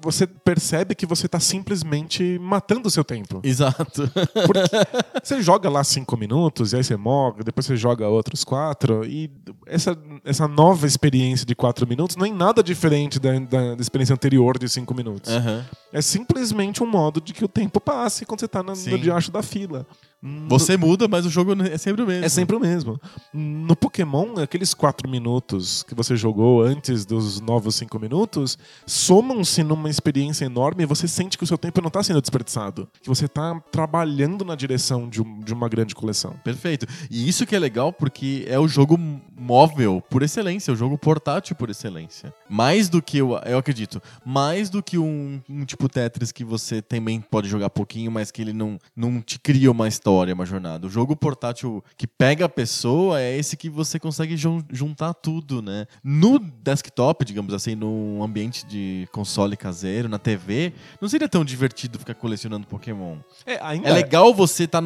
Você 0.00 0.26
percebe 0.26 0.94
que 0.94 1.04
você 1.04 1.28
tá 1.28 1.38
simplesmente 1.38 2.38
matando 2.40 2.88
o 2.88 2.90
seu 2.90 3.04
tempo. 3.04 3.40
Exato. 3.44 4.10
Porque 4.46 4.60
você 5.22 5.42
joga 5.42 5.68
lá 5.68 5.84
cinco 5.84 6.16
minutos, 6.16 6.72
e 6.72 6.76
aí 6.76 6.84
você 6.84 6.96
morre, 6.96 7.42
depois 7.44 7.66
você 7.66 7.76
joga 7.76 8.08
outros 8.08 8.44
quatro, 8.44 9.04
e 9.04 9.30
essa, 9.66 9.96
essa 10.24 10.48
nova 10.48 10.86
experiência 10.86 11.44
de 11.46 11.54
quatro 11.54 11.86
minutos 11.86 12.16
não 12.16 12.24
é 12.24 12.30
nada 12.30 12.62
diferente 12.62 13.18
da, 13.20 13.38
da- 13.38 13.74
da 13.74 13.80
experiência 13.82 14.14
anterior 14.14 14.58
de 14.58 14.68
cinco 14.68 14.94
minutos. 14.94 15.30
Aham. 15.32 15.64
É 15.92 16.00
simplesmente 16.00 16.82
um 16.82 16.86
modo 16.86 17.20
de 17.20 17.32
que 17.34 17.44
o 17.44 17.48
tempo 17.48 17.80
passe 17.80 18.24
quando 18.24 18.40
você 18.40 18.48
tá 18.48 18.62
na, 18.62 18.74
Sim. 18.74 18.90
no 18.92 18.98
diacho 18.98 19.30
da 19.30 19.42
fila. 19.42 19.86
No- 20.20 20.48
Você 20.48 20.76
muda, 20.76 21.06
mas 21.06 21.24
o 21.24 21.30
jogo 21.30 21.52
é 21.62 21.78
sempre 21.78 22.02
o 22.02 22.06
mesmo. 22.06 22.24
é 22.24 22.28
sempre 22.28 22.56
o 22.56 22.60
mesmo. 22.60 23.00
No 23.32 23.76
Pokémon, 23.76 24.34
aqueles 24.42 24.74
quatro 24.74 25.08
minutos 25.08 25.84
que 25.84 25.94
você 25.94 26.16
jogou 26.16 26.60
antes 26.62 27.04
dos 27.04 27.40
novos 27.40 27.76
cinco 27.76 27.98
minutos 28.00 28.58
somam-se 28.84 29.62
numa 29.62 29.88
experiência 29.88 30.44
enorme 30.44 30.82
e 30.82 30.86
você 30.86 31.06
sente 31.06 31.38
que 31.38 31.44
o 31.44 31.46
seu 31.46 31.56
tempo 31.58 31.80
não 31.80 31.88
está 31.88 32.02
sendo 32.02 32.20
desperdiçado. 32.20 32.88
Que 33.00 33.08
você 33.08 33.26
está 33.26 33.60
trabalhando 33.70 34.44
na 34.44 34.54
direção 34.56 35.08
de, 35.08 35.22
um- 35.22 35.38
de 35.40 35.52
uma 35.54 35.68
grande 35.68 35.94
coleção. 35.94 36.34
Perfeito. 36.42 36.86
E 37.10 37.28
isso 37.28 37.46
que 37.46 37.54
é 37.54 37.58
legal 37.58 37.92
porque 37.92 38.44
é 38.48 38.58
o 38.58 38.66
jogo 38.66 38.98
móvel 39.36 40.02
por 40.10 40.22
excelência, 40.22 40.72
o 40.72 40.76
jogo 40.76 40.98
portátil 40.98 41.54
por 41.54 41.70
excelência. 41.70 42.34
Mais 42.48 42.88
do 42.88 43.00
que, 43.00 43.18
eu, 43.18 43.38
eu 43.46 43.58
acredito, 43.58 44.02
mais 44.24 44.68
do 44.68 44.82
que 44.82 44.98
um, 44.98 45.40
um 45.48 45.64
tipo 45.64 45.88
Tetris 45.88 46.32
que 46.32 46.42
você 46.44 46.82
também 46.82 47.20
pode 47.20 47.48
jogar 47.48 47.70
pouquinho, 47.70 48.10
mas 48.10 48.30
que 48.30 48.42
ele 48.42 48.52
não, 48.52 48.78
não 48.96 49.20
te 49.20 49.38
cria 49.38 49.70
uma 49.70 49.86
história, 49.86 50.07
uma 50.08 50.46
jornada. 50.46 50.86
O 50.86 50.90
jogo 50.90 51.14
portátil 51.16 51.82
que 51.96 52.06
pega 52.06 52.44
a 52.44 52.48
pessoa 52.48 53.20
é 53.20 53.36
esse 53.36 53.56
que 53.56 53.68
você 53.68 53.98
consegue 53.98 54.36
jun- 54.36 54.62
juntar 54.70 55.14
tudo, 55.14 55.60
né? 55.62 55.86
No 56.02 56.38
desktop, 56.38 57.24
digamos 57.24 57.52
assim, 57.54 57.74
num 57.74 58.22
ambiente 58.22 58.66
de 58.66 59.08
console 59.12 59.56
caseiro, 59.56 60.08
na 60.08 60.18
TV, 60.18 60.72
não 61.00 61.08
seria 61.08 61.28
tão 61.28 61.44
divertido 61.44 61.98
ficar 61.98 62.14
colecionando 62.14 62.66
Pokémon. 62.66 63.16
É, 63.46 63.58
ainda 63.62 63.88
É 63.88 63.92
legal 63.92 64.32
você 64.34 64.64
estar 64.64 64.80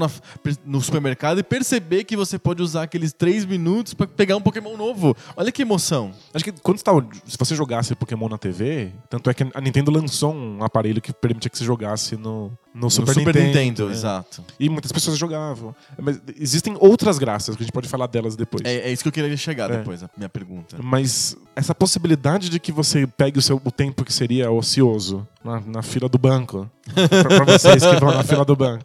no 0.64 0.80
supermercado 0.80 1.38
e 1.38 1.42
perceber 1.42 2.04
que 2.04 2.16
você 2.16 2.38
pode 2.38 2.62
usar 2.62 2.82
aqueles 2.84 3.12
três 3.12 3.44
minutos 3.44 3.94
pra 3.94 4.06
pegar 4.06 4.36
um 4.36 4.40
Pokémon 4.40 4.76
novo. 4.76 5.16
Olha 5.36 5.50
que 5.52 5.62
emoção. 5.62 6.12
Acho 6.34 6.44
que 6.44 6.52
quando 6.52 6.78
você 6.78 6.84
se 7.26 7.36
você 7.38 7.54
jogasse 7.54 7.94
Pokémon 7.94 8.28
na 8.28 8.38
TV, 8.38 8.92
tanto 9.08 9.30
é 9.30 9.34
que 9.34 9.44
a 9.54 9.60
Nintendo 9.60 9.90
lançou 9.90 10.34
um 10.34 10.62
aparelho 10.64 11.00
que 11.00 11.12
permitia 11.12 11.50
que 11.50 11.58
você 11.58 11.64
jogasse 11.64 12.16
no, 12.16 12.50
no, 12.74 12.90
Super, 12.90 13.08
no 13.08 13.14
Super 13.20 13.34
Nintendo, 13.34 13.58
Nintendo. 13.58 13.88
é. 13.90 13.92
exato. 13.92 14.44
E 14.58 14.68
muitas 14.68 14.90
pessoas 14.92 15.18
jogavam. 15.18 15.74
Mas 16.00 16.20
existem 16.38 16.76
outras 16.80 17.18
graças 17.18 17.54
que 17.54 17.62
a 17.62 17.64
gente 17.64 17.72
pode 17.72 17.88
falar 17.88 18.06
delas 18.06 18.34
depois. 18.36 18.62
É, 18.64 18.88
é 18.88 18.92
isso 18.92 19.02
que 19.02 19.08
eu 19.08 19.12
queria 19.12 19.36
chegar 19.36 19.70
É. 19.70 19.78
depois, 19.78 20.02
a 20.02 20.10
minha 20.16 20.28
pergunta. 20.28 20.76
Mas 20.82 21.36
essa 21.54 21.74
possibilidade 21.74 22.48
de 22.48 22.58
que 22.58 22.72
você 22.72 23.06
pegue 23.06 23.38
o, 23.38 23.42
seu, 23.42 23.60
o 23.62 23.70
tempo 23.70 24.04
que 24.04 24.12
seria 24.12 24.50
ocioso 24.50 25.26
na, 25.44 25.60
na 25.60 25.82
fila 25.82 26.08
do 26.08 26.18
banco. 26.18 26.70
pra, 26.92 27.44
pra 27.44 27.58
vocês 27.58 27.84
que 27.84 27.96
vão 28.00 28.12
na 28.12 28.24
fila 28.24 28.44
do 28.44 28.56
banco. 28.56 28.84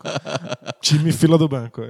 Time 0.82 1.12
fila 1.12 1.38
do 1.38 1.47
banco. 1.47 1.82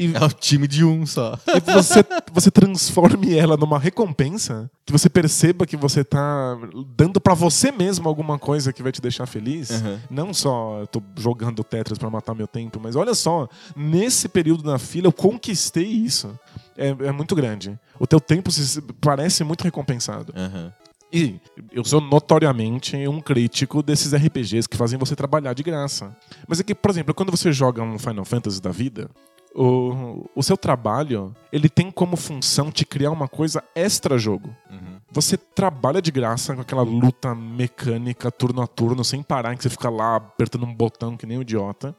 E, 0.00 0.16
É 0.16 0.24
o 0.24 0.28
time 0.30 0.66
de 0.66 0.82
um 0.82 1.04
só. 1.04 1.38
e 1.46 1.72
você, 1.72 2.02
você 2.32 2.50
transforme 2.50 3.36
ela 3.36 3.54
numa 3.54 3.78
recompensa, 3.78 4.70
que 4.86 4.92
você 4.92 5.10
perceba 5.10 5.66
que 5.66 5.76
você 5.76 6.02
tá 6.02 6.56
dando 6.96 7.20
pra 7.20 7.34
você 7.34 7.70
mesmo 7.70 8.08
alguma 8.08 8.38
coisa 8.38 8.72
que 8.72 8.82
vai 8.82 8.92
te 8.92 9.02
deixar 9.02 9.26
feliz. 9.26 9.68
Uhum. 9.70 9.98
Não 10.10 10.34
só 10.34 10.80
eu 10.80 10.86
tô 10.86 11.02
jogando 11.18 11.62
Tetris 11.62 11.98
pra 11.98 12.08
matar 12.08 12.34
meu 12.34 12.46
tempo, 12.46 12.80
mas 12.82 12.96
olha 12.96 13.14
só, 13.14 13.46
nesse 13.76 14.26
período 14.26 14.64
na 14.64 14.78
fila 14.78 15.08
eu 15.08 15.12
conquistei 15.12 15.86
isso. 15.86 16.38
É, 16.78 16.88
é 16.88 17.12
muito 17.12 17.34
grande. 17.34 17.78
O 17.98 18.06
teu 18.06 18.18
tempo 18.18 18.50
se, 18.50 18.80
parece 19.02 19.44
muito 19.44 19.62
recompensado. 19.62 20.32
Aham. 20.34 20.72
E 21.12 21.40
eu 21.72 21.84
sou 21.84 22.00
notoriamente 22.00 22.96
um 23.08 23.20
crítico 23.20 23.82
desses 23.82 24.14
RPGs 24.14 24.68
que 24.68 24.76
fazem 24.76 24.98
você 24.98 25.16
trabalhar 25.16 25.52
de 25.54 25.62
graça. 25.62 26.16
Mas 26.46 26.60
é 26.60 26.62
que, 26.62 26.74
por 26.74 26.90
exemplo, 26.90 27.12
quando 27.12 27.32
você 27.32 27.52
joga 27.52 27.82
um 27.82 27.98
Final 27.98 28.24
Fantasy 28.24 28.62
da 28.62 28.70
vida, 28.70 29.10
o, 29.54 30.28
o 30.34 30.42
seu 30.42 30.56
trabalho 30.56 31.34
ele 31.52 31.68
tem 31.68 31.90
como 31.90 32.16
função 32.16 32.70
te 32.70 32.84
criar 32.84 33.10
uma 33.10 33.28
coisa 33.28 33.62
extra-jogo. 33.74 34.54
Uhum. 34.70 35.00
Você 35.12 35.36
trabalha 35.36 36.00
de 36.00 36.10
graça 36.10 36.54
com 36.54 36.60
aquela 36.60 36.82
luta 36.82 37.34
mecânica 37.34 38.30
turno 38.30 38.62
a 38.62 38.66
turno, 38.66 39.04
sem 39.04 39.22
parar, 39.22 39.56
que 39.56 39.62
você 39.62 39.70
fica 39.70 39.90
lá 39.90 40.16
apertando 40.16 40.64
um 40.64 40.74
botão 40.74 41.16
que 41.16 41.26
nem 41.26 41.38
um 41.38 41.42
idiota. 41.42 41.94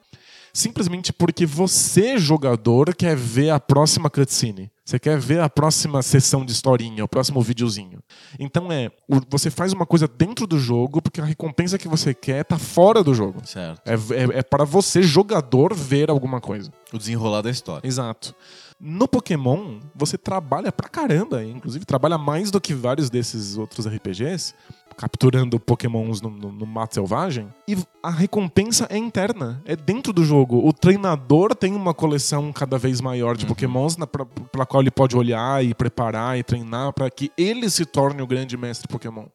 Simplesmente 0.54 1.14
porque 1.14 1.46
você, 1.46 2.18
jogador, 2.18 2.94
quer 2.96 3.16
ver 3.16 3.52
a 3.52 3.60
próxima 3.60 4.10
cutscene. 4.10 4.72
Você 4.84 5.00
quer 5.00 5.18
ver 5.18 5.40
a 5.40 5.50
próxima 5.50 6.02
sessão 6.02 6.46
de 6.46 6.52
historinha, 6.52 7.06
o 7.06 7.08
próximo 7.08 7.42
videozinho. 7.42 8.01
Então 8.40 8.72
é, 8.72 8.92
você 9.30 9.50
faz 9.50 9.74
uma 9.74 9.86
coisa 9.86 10.08
dentro 10.08 10.48
do 10.48 10.60
jogo, 10.60 11.02
porque 11.02 11.22
a 11.22 11.26
recompensa 11.26 11.78
que 11.78 11.88
você 11.88 12.14
quer 12.14 12.44
tá 12.44 12.58
fora 12.58 13.04
do 13.04 13.14
jogo. 13.14 13.42
Certo. 13.46 13.82
É, 13.86 13.94
é, 13.94 14.40
é 14.40 14.44
para 14.44 14.64
você, 14.64 15.02
jogador, 15.02 15.74
ver 15.74 16.10
alguma 16.10 16.40
coisa. 16.40 16.72
O 16.94 16.98
desenrolar 16.98 17.42
da 17.42 17.50
história. 17.50 17.88
Exato. 17.88 18.36
No 18.80 19.08
Pokémon, 19.08 19.80
você 19.94 20.18
trabalha 20.18 20.72
pra 20.72 20.90
caramba, 20.90 21.44
inclusive 21.44 21.86
trabalha 21.86 22.18
mais 22.18 22.50
do 22.50 22.60
que 22.60 22.74
vários 22.74 23.12
desses 23.12 23.56
outros 23.56 23.86
RPGs, 23.86 24.56
capturando 24.98 25.60
Pokémons 25.60 26.22
no, 26.22 26.30
no, 26.30 26.52
no 26.52 26.66
mato 26.66 26.96
selvagem. 26.96 27.48
E 27.68 27.78
a 28.04 28.10
recompensa 28.10 28.88
é 28.90 28.98
interna, 28.98 29.62
é 29.66 29.76
dentro 29.76 30.12
do 30.14 30.24
jogo. 30.24 30.66
O 30.68 30.74
treinador 30.74 31.56
tem 31.56 31.74
uma 31.74 31.94
coleção 31.94 32.52
cada 32.52 32.78
vez 32.78 33.02
maior 33.02 33.36
de 33.38 33.46
Pokémons 33.46 33.98
na, 33.98 34.06
pra, 34.08 34.26
pela 34.26 34.66
qual 34.66 34.82
ele 34.82 34.92
pode 34.92 35.16
olhar 35.16 35.64
e 35.64 35.74
preparar 35.74 36.38
e 36.38 36.44
treinar 36.44 36.94
para 36.94 37.10
que 37.10 37.32
ele 37.38 37.70
se 37.70 37.86
torne 37.86 38.22
o 38.22 38.28
grande 38.28 38.56
mestre 38.58 38.88
Pokémon. 38.88 39.26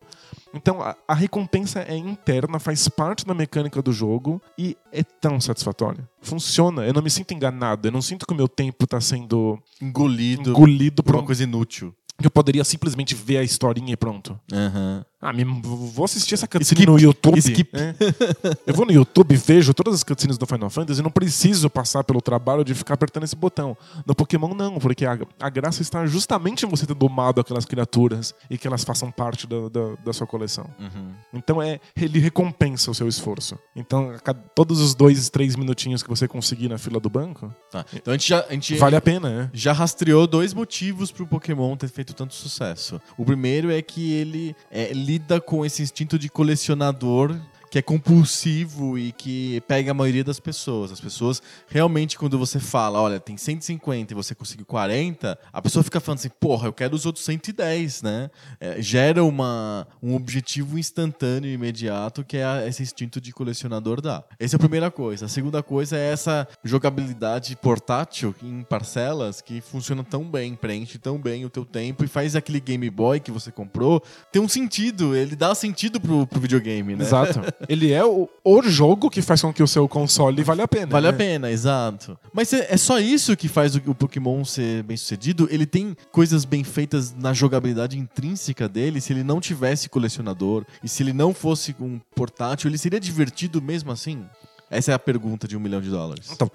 Então 0.55 0.81
a, 0.81 0.97
a 1.07 1.15
recompensa 1.15 1.81
é 1.81 1.97
interna, 1.97 2.59
faz 2.59 2.89
parte 2.89 3.27
da 3.27 3.35
mecânica 3.35 3.83
do 3.83 3.93
jogo 3.93 4.41
e 4.57 4.77
é 4.91 5.03
tão 5.03 5.39
satisfatória. 5.41 6.09
Funciona, 6.23 6.85
eu 6.87 6.95
não 6.95 7.03
me 7.03 7.11
sinto 7.11 7.35
enganado, 7.35 7.87
eu 7.89 7.93
não 7.93 8.01
sinto 8.01 8.27
que 8.27 8.33
o 8.33 8.37
meu 8.37 8.49
tempo 8.49 8.85
está 8.85 9.01
sendo 9.01 9.59
Engolido, 9.83 10.51
engolido 10.51 11.03
por 11.03 11.13
por 11.13 11.17
uma 11.17 11.23
um 11.23 11.27
coisa 11.27 11.43
inútil. 11.43 11.95
que 12.19 12.27
eu 12.27 12.31
poderia 12.31 12.65
simplesmente 12.65 13.15
ver 13.15 13.37
a 13.39 13.43
historinha 13.43 13.93
e 13.93 13.97
pronto. 13.97 14.39
Aham. 14.51 15.05
Ah, 15.21 15.33
me, 15.33 15.45
vou 15.45 16.05
assistir 16.05 16.35
essa 16.35 16.47
cutscene 16.47 16.81
Skip. 16.81 16.87
no 16.87 16.99
YouTube. 16.99 17.39
Skip. 17.39 17.71
é. 17.75 17.95
Eu 18.67 18.75
vou 18.75 18.85
no 18.85 18.93
YouTube, 18.93 19.35
vejo 19.37 19.73
todas 19.73 19.95
as 19.95 20.05
cutscenes 20.05 20.37
do 20.37 20.47
Final 20.47 20.69
Fantasy 20.69 21.01
e 21.01 21.03
não 21.03 21.11
preciso 21.11 21.71
passar 21.71 22.05
pelo 22.05 22.21
trabalho 22.21 22.63
de 22.63 22.75
ficar 22.75 22.95
apertando 22.95 23.25
esse 23.25 23.35
botão. 23.35 23.77
No 24.07 24.15
Pokémon, 24.15 24.53
não, 24.55 24.79
porque 24.79 25.07
a, 25.07 25.19
a 25.41 25.49
graça 25.49 25.81
está 25.81 26.05
justamente 26.07 26.67
em 26.67 26.69
você 26.69 26.87
ter 26.87 26.95
domado 26.95 27.41
aquelas 27.41 27.65
criaturas 27.65 28.35
e 28.51 28.59
que 28.59 28.67
elas 28.69 28.85
façam 28.85 29.11
parte 29.11 29.47
da, 29.47 29.69
da, 29.71 29.95
da 30.05 30.13
sua 30.13 30.27
coleção. 30.27 30.67
Uhum. 30.79 31.11
Então 31.33 31.63
é 31.63 31.81
ele 31.97 32.19
recompensa 32.19 32.91
o 32.91 32.95
seu 32.95 33.09
esforço. 33.09 33.59
Então, 33.75 34.15
cada- 34.23 34.39
todos 34.55 34.81
os 34.81 34.95
dois, 34.95 35.31
três 35.31 35.57
minutinhos 35.57 36.03
que 36.03 36.09
você 36.11 36.29
conseguir 36.29 36.69
na 36.69 36.77
fila 36.79 37.01
do 37.01 37.09
banco, 37.09 37.53
Tá. 37.71 37.85
Então 37.95 38.13
a 38.13 38.17
gente 38.17 38.29
já. 38.29 38.45
A 38.49 38.53
gente 38.53 38.75
vale 38.77 38.97
a 38.97 39.01
pena, 39.01 39.29
né? 39.31 39.51
já 39.53 39.73
rastreou 39.73 40.27
dois 40.27 40.53
motivos 40.55 41.11
pro 41.11 41.27
Pokémon 41.27 41.75
ter 41.77 41.89
feito 41.89 42.13
tanto 42.15 42.35
sucesso. 42.35 43.01
O 43.17 43.25
primeiro 43.25 43.71
é 43.71 43.81
que 43.83 44.13
ele 44.13 44.55
é, 44.71 44.93
lida 45.07 45.41
com 45.41 45.65
esse 45.65 45.83
instinto 45.85 46.19
de 46.19 46.29
colecionador 46.29 47.39
que 47.77 47.81
é 47.81 47.83
compulsivo 47.83 48.99
e 48.99 49.13
que 49.13 49.61
pega 49.69 49.91
a 49.91 49.95
maioria 49.95 50.25
das 50.25 50.41
pessoas. 50.41 50.91
As 50.91 50.99
pessoas 50.99 51.43
realmente, 51.69 52.17
quando 52.17 52.39
você 52.39 52.59
fala, 52.59 52.99
olha, 52.99 53.21
tem 53.21 53.37
150 53.37 54.15
e 54.15 54.17
você 54.17 54.35
conseguiu 54.35 54.65
40, 54.65 55.39
a 55.53 55.61
pessoa 55.61 55.83
fica 55.83 56.01
falando 56.01 56.21
assim, 56.21 56.31
porra, 56.41 56.69
eu 56.69 56.73
quero 56.73 56.95
os 56.97 57.05
outros 57.05 57.23
110, 57.27 58.01
né? 58.01 58.31
É, 58.59 58.81
gera 58.81 59.23
uma, 59.23 59.87
um 60.03 60.15
objetivo 60.15 60.79
instantâneo 60.79 61.51
e 61.51 61.53
imediato 61.53 62.25
que 62.25 62.39
é 62.39 62.45
a- 62.47 62.67
esse 62.67 62.83
instinto 62.83 63.21
de 63.21 63.31
colecionador 63.31 64.01
dá. 64.01 64.25
Essa 64.39 64.55
é 64.55 64.57
a 64.57 64.61
primeira 64.61 64.91
coisa. 64.91 65.27
A 65.27 65.29
segunda 65.29 65.63
coisa 65.63 65.99
é 65.99 66.13
essa 66.13 66.49
jogabilidade 66.65 67.55
portátil 67.57 68.35
em 68.43 68.63
parcelas 68.63 69.43
que 69.43 69.61
funciona 69.61 70.03
tão 70.03 70.25
bem, 70.25 70.55
preenche 70.55 70.97
tão 70.99 71.19
bem 71.19 71.45
o 71.45 71.51
teu 71.51 71.67
tempo 71.67 72.03
e 72.05 72.09
faz 72.09 72.35
aquele 72.35 72.59
Game 72.59 72.89
Boy 72.89 73.21
que 73.21 73.31
você 73.31 73.53
comprou 73.53 74.03
ter 74.33 74.39
um 74.41 74.49
sentido. 74.49 75.15
Ele 75.15 75.37
dá 75.37 75.55
sentido 75.55 76.01
pro, 76.01 76.27
pro 76.27 76.41
videogame, 76.41 76.97
né? 76.97 77.05
Exato. 77.05 77.41
Ele 77.69 77.93
é 77.93 78.05
o, 78.05 78.29
o 78.45 78.63
jogo 78.63 79.11
que 79.11 79.23
faz 79.23 79.43
com 79.43 79.53
que 79.53 79.63
o 79.63 79.67
seu 79.67 79.89
console 79.89 80.43
vale 80.43 80.63
a 80.63 80.69
pena. 80.69 80.87
Vale 80.87 81.09
a 81.09 81.13
né? 81.13 81.19
pena, 81.19 81.51
exato. 81.51 82.19
Mas 82.33 82.53
é, 82.53 82.67
é 82.71 82.77
só 82.77 82.99
isso 82.99 83.37
que 83.37 83.49
faz 83.49 83.77
o, 83.77 83.83
o 83.87 83.95
Pokémon 83.95 84.45
ser 84.45 84.83
bem 84.83 84.97
sucedido? 84.97 85.49
Ele 85.51 85.67
tem 85.67 85.97
coisas 86.11 86.45
bem 86.45 86.65
feitas 86.65 87.15
na 87.15 87.33
jogabilidade 87.33 87.99
intrínseca 87.99 88.69
dele. 88.69 89.01
Se 89.01 89.13
ele 89.13 89.23
não 89.23 89.41
tivesse 89.41 89.89
colecionador 89.89 90.65
e 90.83 90.89
se 90.89 91.03
ele 91.03 91.13
não 91.13 91.33
fosse 91.35 91.75
um 91.81 91.99
portátil, 92.15 92.69
ele 92.69 92.79
seria 92.79 93.01
divertido 93.01 93.61
mesmo 93.61 93.93
assim? 93.93 94.25
Essa 94.71 94.93
é 94.93 94.95
a 94.95 94.99
pergunta 94.99 95.47
de 95.47 95.57
um 95.57 95.61
milhão 95.61 95.81
de 95.81 95.89
dólares. 95.89 96.29
Então, 96.33 96.51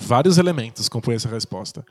vários 0.00 0.38
elementos 0.38 0.88
compõem 0.88 1.14
essa 1.16 1.28
resposta. 1.28 1.84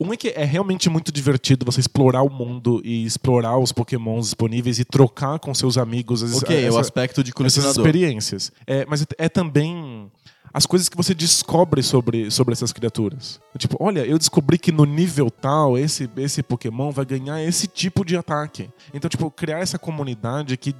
Um 0.00 0.12
é 0.12 0.16
que 0.16 0.28
é 0.28 0.44
realmente 0.44 0.90
muito 0.90 1.10
divertido 1.10 1.64
você 1.64 1.80
explorar 1.80 2.22
o 2.22 2.28
mundo 2.28 2.82
e 2.84 3.04
explorar 3.06 3.58
os 3.58 3.72
pokémons 3.72 4.26
disponíveis 4.26 4.78
e 4.78 4.84
trocar 4.84 5.38
com 5.38 5.54
seus 5.54 5.78
amigos 5.78 6.22
as, 6.22 6.34
ok, 6.42 6.54
é 6.54 6.66
o 6.66 6.68
essa- 6.68 6.80
aspecto 6.80 7.22
de 7.24 7.30
essas 7.30 7.34
colecionador. 7.34 7.86
experiências. 7.86 8.52
É, 8.66 8.84
mas 8.86 9.02
é, 9.02 9.06
é 9.18 9.28
também 9.28 10.10
as 10.52 10.64
coisas 10.66 10.88
que 10.88 10.96
você 10.96 11.14
descobre 11.14 11.82
sobre, 11.82 12.30
sobre 12.30 12.52
essas 12.52 12.72
criaturas. 12.72 13.40
Tipo, 13.58 13.76
olha, 13.80 14.04
eu 14.06 14.18
descobri 14.18 14.58
que 14.58 14.72
no 14.72 14.84
nível 14.84 15.30
tal, 15.30 15.76
esse, 15.78 16.08
esse 16.16 16.42
Pokémon 16.42 16.90
vai 16.90 17.04
ganhar 17.04 17.42
esse 17.42 17.66
tipo 17.66 18.04
de 18.04 18.16
ataque. 18.16 18.70
Então, 18.94 19.08
tipo, 19.08 19.30
criar 19.30 19.58
essa 19.60 19.78
comunidade 19.78 20.56
que. 20.56 20.74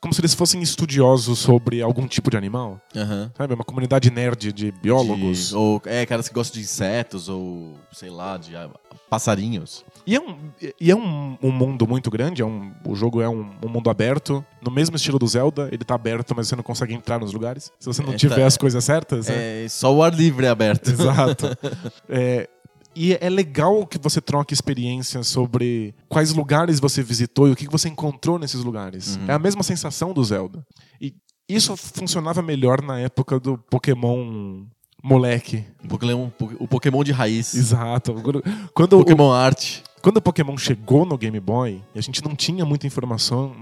Como 0.00 0.14
se 0.14 0.20
eles 0.22 0.32
fossem 0.32 0.62
estudiosos 0.62 1.38
sobre 1.40 1.82
algum 1.82 2.06
tipo 2.06 2.30
de 2.30 2.36
animal. 2.36 2.80
Aham. 2.96 3.30
Sabe? 3.36 3.52
Uma 3.54 3.64
comunidade 3.64 4.10
nerd 4.10 4.50
de 4.52 4.72
biólogos. 4.72 5.50
De- 5.50 5.54
ou, 5.56 5.82
é, 5.84 6.06
caras 6.06 6.26
que 6.26 6.34
gostam 6.34 6.54
de 6.58 6.64
insetos, 6.64 7.28
ou, 7.28 7.74
sei 7.92 8.08
lá, 8.08 8.38
de 8.38 8.56
ah, 8.56 8.70
passarinhos. 9.10 9.84
E 10.06 10.16
é, 10.16 10.20
um, 10.20 10.36
e 10.80 10.90
é 10.90 10.96
um, 10.96 11.36
um 11.42 11.50
mundo 11.52 11.86
muito 11.86 12.10
grande, 12.10 12.40
é 12.40 12.44
um, 12.46 12.72
o 12.86 12.94
jogo 12.96 13.20
é 13.20 13.28
um, 13.28 13.50
um 13.62 13.68
mundo 13.68 13.90
aberto, 13.90 14.42
no 14.62 14.70
mesmo 14.70 14.96
estilo 14.96 15.18
do 15.18 15.26
Zelda, 15.26 15.68
ele 15.70 15.84
tá 15.84 15.94
aberto, 15.96 16.32
mas 16.34 16.48
você 16.48 16.56
não 16.56 16.62
consegue 16.62 16.94
entrar 16.94 17.18
nos 17.20 17.32
lugares. 17.34 17.70
Se 17.78 17.86
você 17.86 18.02
não 18.02 18.14
É, 18.14 18.16
tiver 18.16 18.36
tá- 18.36 18.46
as 18.46 18.56
coisas 18.56 18.82
certas. 18.82 19.28
né? 19.28 19.64
É, 19.64 19.68
só 19.68 19.94
o 19.94 20.02
ar 20.02 20.14
livre 20.14 20.46
é 20.46 20.48
aberto. 20.48 20.88
Exato. 20.90 21.46
É, 22.08 22.48
e 22.94 23.16
é 23.20 23.28
legal 23.30 23.86
que 23.86 23.98
você 23.98 24.20
troque 24.20 24.52
experiências 24.54 25.28
sobre 25.28 25.94
quais 26.08 26.32
lugares 26.32 26.80
você 26.80 27.02
visitou 27.02 27.48
e 27.48 27.52
o 27.52 27.56
que 27.56 27.68
você 27.68 27.88
encontrou 27.88 28.38
nesses 28.38 28.62
lugares. 28.64 29.16
Uhum. 29.16 29.26
É 29.28 29.32
a 29.32 29.38
mesma 29.38 29.62
sensação 29.62 30.12
do 30.12 30.22
Zelda. 30.24 30.64
E 31.00 31.14
isso 31.48 31.76
funcionava 31.76 32.42
melhor 32.42 32.82
na 32.82 32.98
época 33.00 33.38
do 33.40 33.56
Pokémon 33.58 34.64
moleque. 35.02 35.64
O 35.84 35.88
Pokémon, 35.88 36.30
o 36.58 36.68
Pokémon 36.68 37.02
de 37.04 37.12
raiz. 37.12 37.54
Exato. 37.54 38.14
Quando- 38.14 38.42
Quando 38.74 38.92
o, 38.94 38.98
Pokémon 38.98 39.32
Art. 39.32 39.78
Quando 40.02 40.16
o 40.16 40.22
Pokémon 40.22 40.56
chegou 40.56 41.04
no 41.04 41.16
Game 41.18 41.38
Boy, 41.38 41.82
a 41.94 42.00
gente 42.00 42.24
não 42.24 42.34
tinha 42.34 42.64
muita 42.64 42.86
informação, 42.86 43.54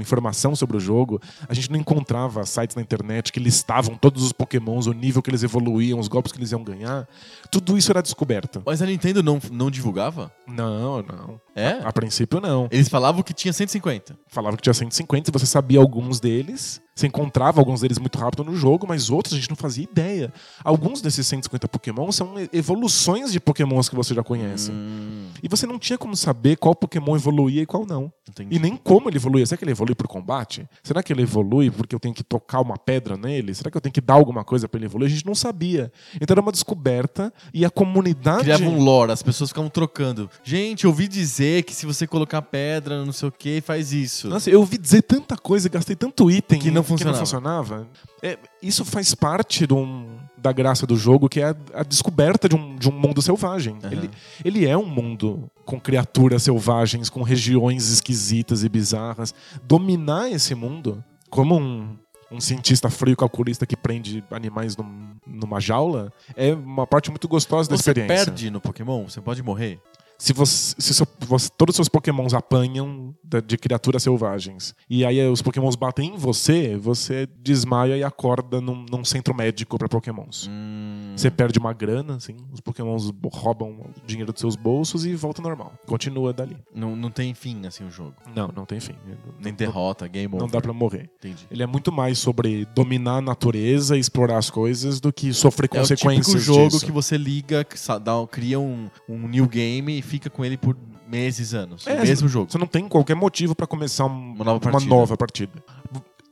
informação 0.00 0.56
sobre 0.56 0.76
o 0.76 0.80
jogo, 0.80 1.20
a 1.48 1.54
gente 1.54 1.70
não 1.70 1.78
encontrava 1.78 2.44
sites 2.46 2.74
na 2.74 2.82
internet 2.82 3.32
que 3.32 3.38
listavam 3.38 3.94
todos 3.96 4.22
os 4.22 4.32
Pokémons, 4.32 4.86
o 4.86 4.92
nível 4.92 5.22
que 5.22 5.30
eles 5.30 5.42
evoluíam, 5.42 5.98
os 5.98 6.08
golpes 6.08 6.32
que 6.32 6.38
eles 6.38 6.52
iam 6.52 6.62
ganhar. 6.62 7.06
Tudo 7.50 7.76
isso 7.76 7.90
era 7.90 8.02
descoberto. 8.02 8.62
Mas 8.64 8.80
a 8.80 8.86
Nintendo 8.86 9.22
não, 9.22 9.40
não 9.50 9.70
divulgava? 9.70 10.32
Não, 10.46 11.02
não. 11.02 11.40
É? 11.54 11.78
A 11.84 11.92
princípio, 11.92 12.40
não. 12.40 12.68
Eles 12.70 12.88
falavam 12.88 13.22
que 13.22 13.34
tinha 13.34 13.52
150. 13.52 14.18
Falava 14.26 14.56
que 14.56 14.62
tinha 14.62 14.74
150 14.74 15.30
e 15.30 15.32
você 15.32 15.46
sabia 15.46 15.78
alguns 15.78 16.20
deles. 16.20 16.80
Você 16.94 17.06
encontrava 17.06 17.60
alguns 17.60 17.80
deles 17.80 17.98
muito 17.98 18.18
rápido 18.18 18.44
no 18.44 18.54
jogo, 18.54 18.86
mas 18.86 19.08
outros 19.10 19.32
a 19.34 19.36
gente 19.36 19.48
não 19.48 19.56
fazia 19.56 19.84
ideia. 19.84 20.32
Alguns 20.62 21.00
desses 21.00 21.26
150 21.26 21.66
Pokémon 21.68 22.12
são 22.12 22.34
evoluções 22.52 23.32
de 23.32 23.40
Pokémons 23.40 23.88
que 23.88 23.94
você 23.94 24.14
já 24.14 24.22
conhece. 24.22 24.70
Hum, 24.70 25.28
E 25.42 25.48
você 25.48 25.66
não 25.66 25.78
tinha 25.78 25.96
como 25.98 26.14
saber 26.16 26.56
qual 26.56 26.74
Pokémon 26.74 27.16
evoluía 27.16 27.62
e 27.62 27.66
qual 27.66 27.86
não. 27.86 28.12
entendi. 28.28 28.54
E 28.54 28.58
nem 28.58 28.76
como 28.76 29.08
ele 29.08 29.16
evoluía. 29.16 29.46
Será 29.46 29.56
que 29.58 29.64
ele 29.64 29.70
evolui 29.72 29.94
por 29.94 30.06
combate? 30.06 30.66
Será 30.82 31.02
que 31.02 31.12
ele 31.12 31.22
evolui 31.22 31.70
porque 31.70 31.94
eu 31.94 32.00
tenho 32.00 32.14
que 32.14 32.22
tocar 32.22 32.60
uma 32.60 32.76
pedra 32.76 33.16
nele? 33.16 33.54
Será 33.54 33.70
que 33.70 33.76
eu 33.76 33.80
tenho 33.80 33.92
que 33.92 34.00
dar 34.00 34.14
alguma 34.14 34.44
coisa 34.44 34.68
pra 34.68 34.78
ele 34.78 34.86
evoluir? 34.86 35.10
A 35.10 35.14
gente 35.14 35.26
não 35.26 35.34
sabia. 35.34 35.90
Então 36.20 36.34
era 36.34 36.40
uma 36.40 36.52
descoberta 36.52 37.32
e 37.54 37.64
a 37.64 37.70
comunidade. 37.70 38.44
Criava 38.44 38.64
um 38.64 38.78
lore, 38.82 39.12
as 39.12 39.22
pessoas 39.22 39.50
ficavam 39.50 39.70
trocando. 39.70 40.28
Gente, 40.44 40.84
eu 40.84 40.90
ouvi 40.90 41.08
dizer 41.08 41.62
que 41.64 41.74
se 41.74 41.86
você 41.86 42.06
colocar 42.06 42.42
pedra, 42.42 43.04
não 43.04 43.12
sei 43.12 43.28
o 43.28 43.32
que, 43.32 43.60
faz 43.60 43.92
isso. 43.92 44.28
Nossa, 44.28 44.50
eu 44.50 44.60
ouvi 44.60 44.76
dizer 44.78 45.02
tanta 45.02 45.36
coisa, 45.36 45.68
gastei 45.68 45.96
tanto 45.96 46.30
item 46.30 46.58
Que 46.58 46.70
não 46.70 46.81
funcionava. 46.84 47.18
funcionava. 47.18 47.88
É, 48.22 48.38
isso 48.62 48.84
faz 48.84 49.14
parte 49.14 49.66
de 49.66 49.74
um- 49.74 50.18
da 50.36 50.50
graça 50.52 50.86
do 50.86 50.96
jogo, 50.96 51.28
que 51.28 51.40
é 51.40 51.50
a, 51.50 51.56
a 51.74 51.82
descoberta 51.82 52.48
de 52.48 52.56
um, 52.56 52.74
de 52.76 52.88
um 52.88 52.92
mundo 52.92 53.22
selvagem. 53.22 53.76
Aham. 53.82 53.92
Ele, 53.92 54.10
ele 54.44 54.66
é 54.66 54.76
um 54.76 54.84
mundo 54.86 55.48
com 55.64 55.78
criaturas 55.80 56.42
selvagens, 56.42 57.08
com 57.08 57.22
regiões 57.22 57.88
esquisitas 57.90 58.64
e 58.64 58.68
bizarras. 58.68 59.32
Dominar 59.62 60.30
esse 60.30 60.54
mundo, 60.54 61.02
como 61.30 61.56
um, 61.56 61.96
um 62.30 62.40
cientista 62.40 62.90
frio 62.90 63.16
calculista 63.16 63.64
que 63.66 63.76
prende 63.76 64.24
animais 64.30 64.76
num- 64.76 65.12
numa 65.26 65.60
jaula, 65.60 66.12
é 66.36 66.52
uma 66.54 66.86
parte 66.86 67.10
muito 67.10 67.28
gostosa 67.28 67.68
da 67.70 67.76
Você 67.76 67.90
experiência. 67.90 68.26
perde 68.26 68.50
no 68.50 68.60
Pokémon, 68.60 69.04
você 69.08 69.20
pode 69.20 69.42
morrer. 69.42 69.78
Se, 70.22 70.32
você, 70.32 70.74
se 70.78 70.94
seu- 70.94 71.06
você- 71.26 71.48
todos 71.58 71.72
os 71.72 71.76
seus 71.76 71.88
pokémons 71.88 72.32
apanham 72.32 73.12
da- 73.24 73.40
de 73.40 73.58
criaturas 73.58 74.04
selvagens 74.04 74.72
e 74.88 75.04
aí 75.04 75.20
os 75.26 75.42
pokémons 75.42 75.74
batem 75.74 76.14
em 76.14 76.16
você, 76.16 76.76
você 76.76 77.26
desmaia 77.40 77.96
e 77.96 78.04
acorda 78.04 78.60
num, 78.60 78.86
num 78.88 79.04
centro 79.04 79.34
médico 79.34 79.76
para 79.76 79.88
pokémons. 79.88 80.46
Hum, 80.48 81.12
Você 81.16 81.28
perde 81.30 81.58
uma 81.58 81.72
grana, 81.72 82.14
assim, 82.16 82.36
os 82.52 82.60
pokémons 82.60 83.10
roubam 83.32 83.70
o 83.70 84.06
dinheiro 84.06 84.32
dos 84.32 84.40
seus 84.40 84.54
bolsos 84.54 85.04
e 85.04 85.14
volta 85.16 85.42
normal. 85.42 85.72
Continua 85.86 86.32
dali. 86.32 86.56
não, 86.72 86.94
não 86.94 87.10
tem 87.10 87.34
fim, 87.34 87.66
assim, 87.66 87.84
o 87.84 87.90
jogo. 87.90 88.14
Não, 88.34 88.46
não 88.54 88.64
tem 88.64 88.78
fim. 88.78 88.94
Nem 89.40 89.52
derrota, 89.52 90.06
game 90.06 90.28
Não, 90.28 90.36
over. 90.36 90.46
não 90.46 90.52
dá 90.52 90.60
pra 90.60 90.72
morrer. 90.72 91.10
Entendi. 91.18 91.46
Ele 91.50 91.62
é 91.64 91.66
muito 91.66 91.90
mais 91.90 92.18
sobre 92.18 92.64
dominar 92.74 93.16
a 93.16 93.20
natureza 93.20 93.96
e 93.96 94.00
explorar 94.00 94.38
as 94.38 94.48
coisas 94.50 95.00
do 95.00 95.12
que 95.12 95.32
sofrer 95.34 95.68
É 95.72 95.76
o 95.76 95.80
consequências 95.80 96.26
típico 96.26 96.40
jogo 96.44 96.68
disso. 96.68 96.86
que 96.86 96.92
você 96.92 97.16
liga, 97.18 97.66
dá- 98.02 98.26
cria 98.30 98.60
um, 98.60 98.88
um 99.08 99.26
new 99.28 99.48
game 99.48 99.98
e 99.98 100.02
fica 100.12 100.28
com 100.28 100.44
ele 100.44 100.58
por 100.58 100.76
meses, 101.08 101.54
anos. 101.54 101.86
É, 101.86 101.94
o 101.94 102.00
mesmo 102.02 102.28
jogo. 102.28 102.50
Você 102.52 102.58
não 102.58 102.66
tem 102.66 102.86
qualquer 102.86 103.14
motivo 103.16 103.54
pra 103.54 103.66
começar 103.66 104.04
um- 104.04 104.34
Uma 104.34 104.44
nova 104.44 104.60
partida. 104.60 104.90
nova 104.94 105.16
partida. 105.16 105.52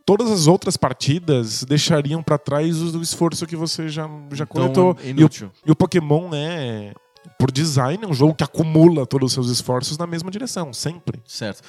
Todas 0.05 0.31
as 0.31 0.47
outras 0.47 0.77
partidas 0.77 1.65
deixariam 1.65 2.23
pra 2.23 2.37
trás 2.37 2.81
o, 2.83 2.99
o 2.99 3.03
esforço 3.03 3.47
que 3.47 3.57
você 3.57 3.89
já, 3.89 4.09
já 4.33 4.45
coletou. 4.45 4.91
Então, 4.91 5.05
é 5.05 5.11
E 5.17 5.25
o, 5.25 5.31
e 5.67 5.71
o 5.71 5.77
Pokémon 5.77 6.31
é, 6.35 6.93
por 7.39 7.51
design, 7.51 8.05
um 8.07 8.13
jogo 8.13 8.35
que 8.35 8.45
acumula 8.45 9.07
todos 9.07 9.27
os 9.29 9.33
seus 9.33 9.49
esforços 9.51 9.97
na 9.97 10.07
mesma 10.07 10.31
direção, 10.31 10.73
sempre. 10.73 11.23
Certo. 11.27 11.63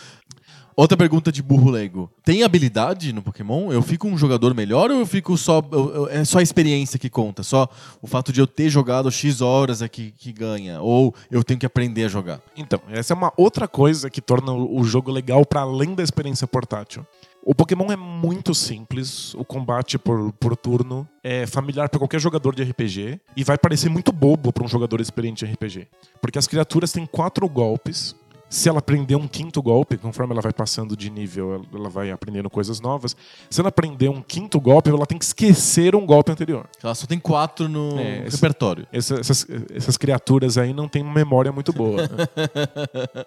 Outra 0.75 0.97
pergunta 0.97 1.31
de 1.31 1.41
burro 1.43 1.69
leigo. 1.69 2.09
Tem 2.23 2.43
habilidade 2.43 3.11
no 3.13 3.21
Pokémon? 3.21 3.71
Eu 3.71 3.81
fico 3.81 4.07
um 4.07 4.17
jogador 4.17 4.53
melhor 4.55 4.89
ou 4.89 4.99
eu 4.99 5.05
fico 5.05 5.37
só. 5.37 5.61
eu- 5.71 5.93
eu- 5.93 6.07
é 6.09 6.23
só 6.25 6.39
a 6.39 6.41
experiência 6.41 6.97
que 6.97 7.09
conta? 7.09 7.43
Só 7.43 7.67
o 8.01 8.07
fato 8.07 8.31
de 8.31 8.39
eu 8.39 8.47
ter 8.47 8.69
jogado 8.69 9.11
X 9.11 9.41
horas 9.41 9.81
é 9.81 9.87
que, 9.89 10.13
ganha? 10.31 10.81
Ou 10.81 11.13
eu 11.29 11.43
tenho 11.43 11.59
que 11.59 11.65
aprender 11.65 12.05
a 12.05 12.07
jogar? 12.07 12.39
Então, 12.55 12.79
essa 12.89 13.13
é 13.13 13.15
uma 13.15 13.31
outra 13.37 13.67
coisa 13.67 14.09
que 14.09 14.21
torna 14.21 14.51
o 14.51 14.71
o 14.81 14.83
jogo 14.83 15.11
legal 15.11 15.45
para 15.45 15.61
além 15.61 15.93
da 15.93 16.01
experiência 16.01 16.47
portátil. 16.47 17.05
O 17.43 17.53
Pokémon 17.53 17.91
é 17.91 17.95
muito 17.95 18.53
simples, 18.53 19.33
o 19.35 19.43
combate 19.43 19.97
por, 19.97 20.31
por 20.33 20.55
turno 20.55 21.07
é 21.23 21.45
familiar 21.47 21.89
para 21.89 21.99
qualquer 21.99 22.19
jogador 22.19 22.55
de 22.55 22.63
RPG 22.63 23.19
e 23.35 23.43
vai 23.43 23.57
parecer 23.57 23.89
muito 23.89 24.11
bobo 24.11 24.53
para 24.53 24.63
um 24.63 24.67
jogador 24.67 25.01
experiente 25.01 25.45
de 25.45 25.51
RPG. 25.51 25.87
Porque 26.21 26.37
as 26.39 26.47
criaturas 26.47 26.91
têm 26.91 27.05
quatro 27.05 27.47
golpes. 27.49 28.15
Se 28.51 28.67
ela 28.67 28.79
aprender 28.79 29.15
um 29.15 29.27
quinto 29.29 29.61
golpe, 29.61 29.97
conforme 29.97 30.33
ela 30.33 30.41
vai 30.41 30.51
passando 30.51 30.95
de 30.97 31.09
nível, 31.09 31.65
ela- 31.73 31.89
vai 31.89 32.11
aprendendo 32.11 32.49
coisas 32.49 32.81
novas. 32.81 33.15
Se 33.49 33.61
ela 33.61 33.69
aprender 33.69 34.09
um 34.09 34.21
quinto 34.21 34.59
golpe, 34.59 34.89
ela 34.89 35.05
tem 35.05 35.17
que 35.17 35.23
esquecer 35.23 35.95
um 35.95 36.05
golpe 36.05 36.31
anterior. 36.33 36.67
Ela 36.83 36.93
só 36.93 37.07
tem 37.07 37.17
quatro 37.17 37.69
no 37.69 37.97
É, 37.97 38.27
repertório. 38.29 38.85
Essa- 38.91 39.15
essas, 39.21 39.47
essas 39.73 39.95
criaturas 39.95 40.57
aí 40.57 40.73
não 40.73 40.87
têm 40.89 41.01
memória 41.03 41.49
muito 41.51 41.71
boa. 41.71 42.01
né? 42.01 42.07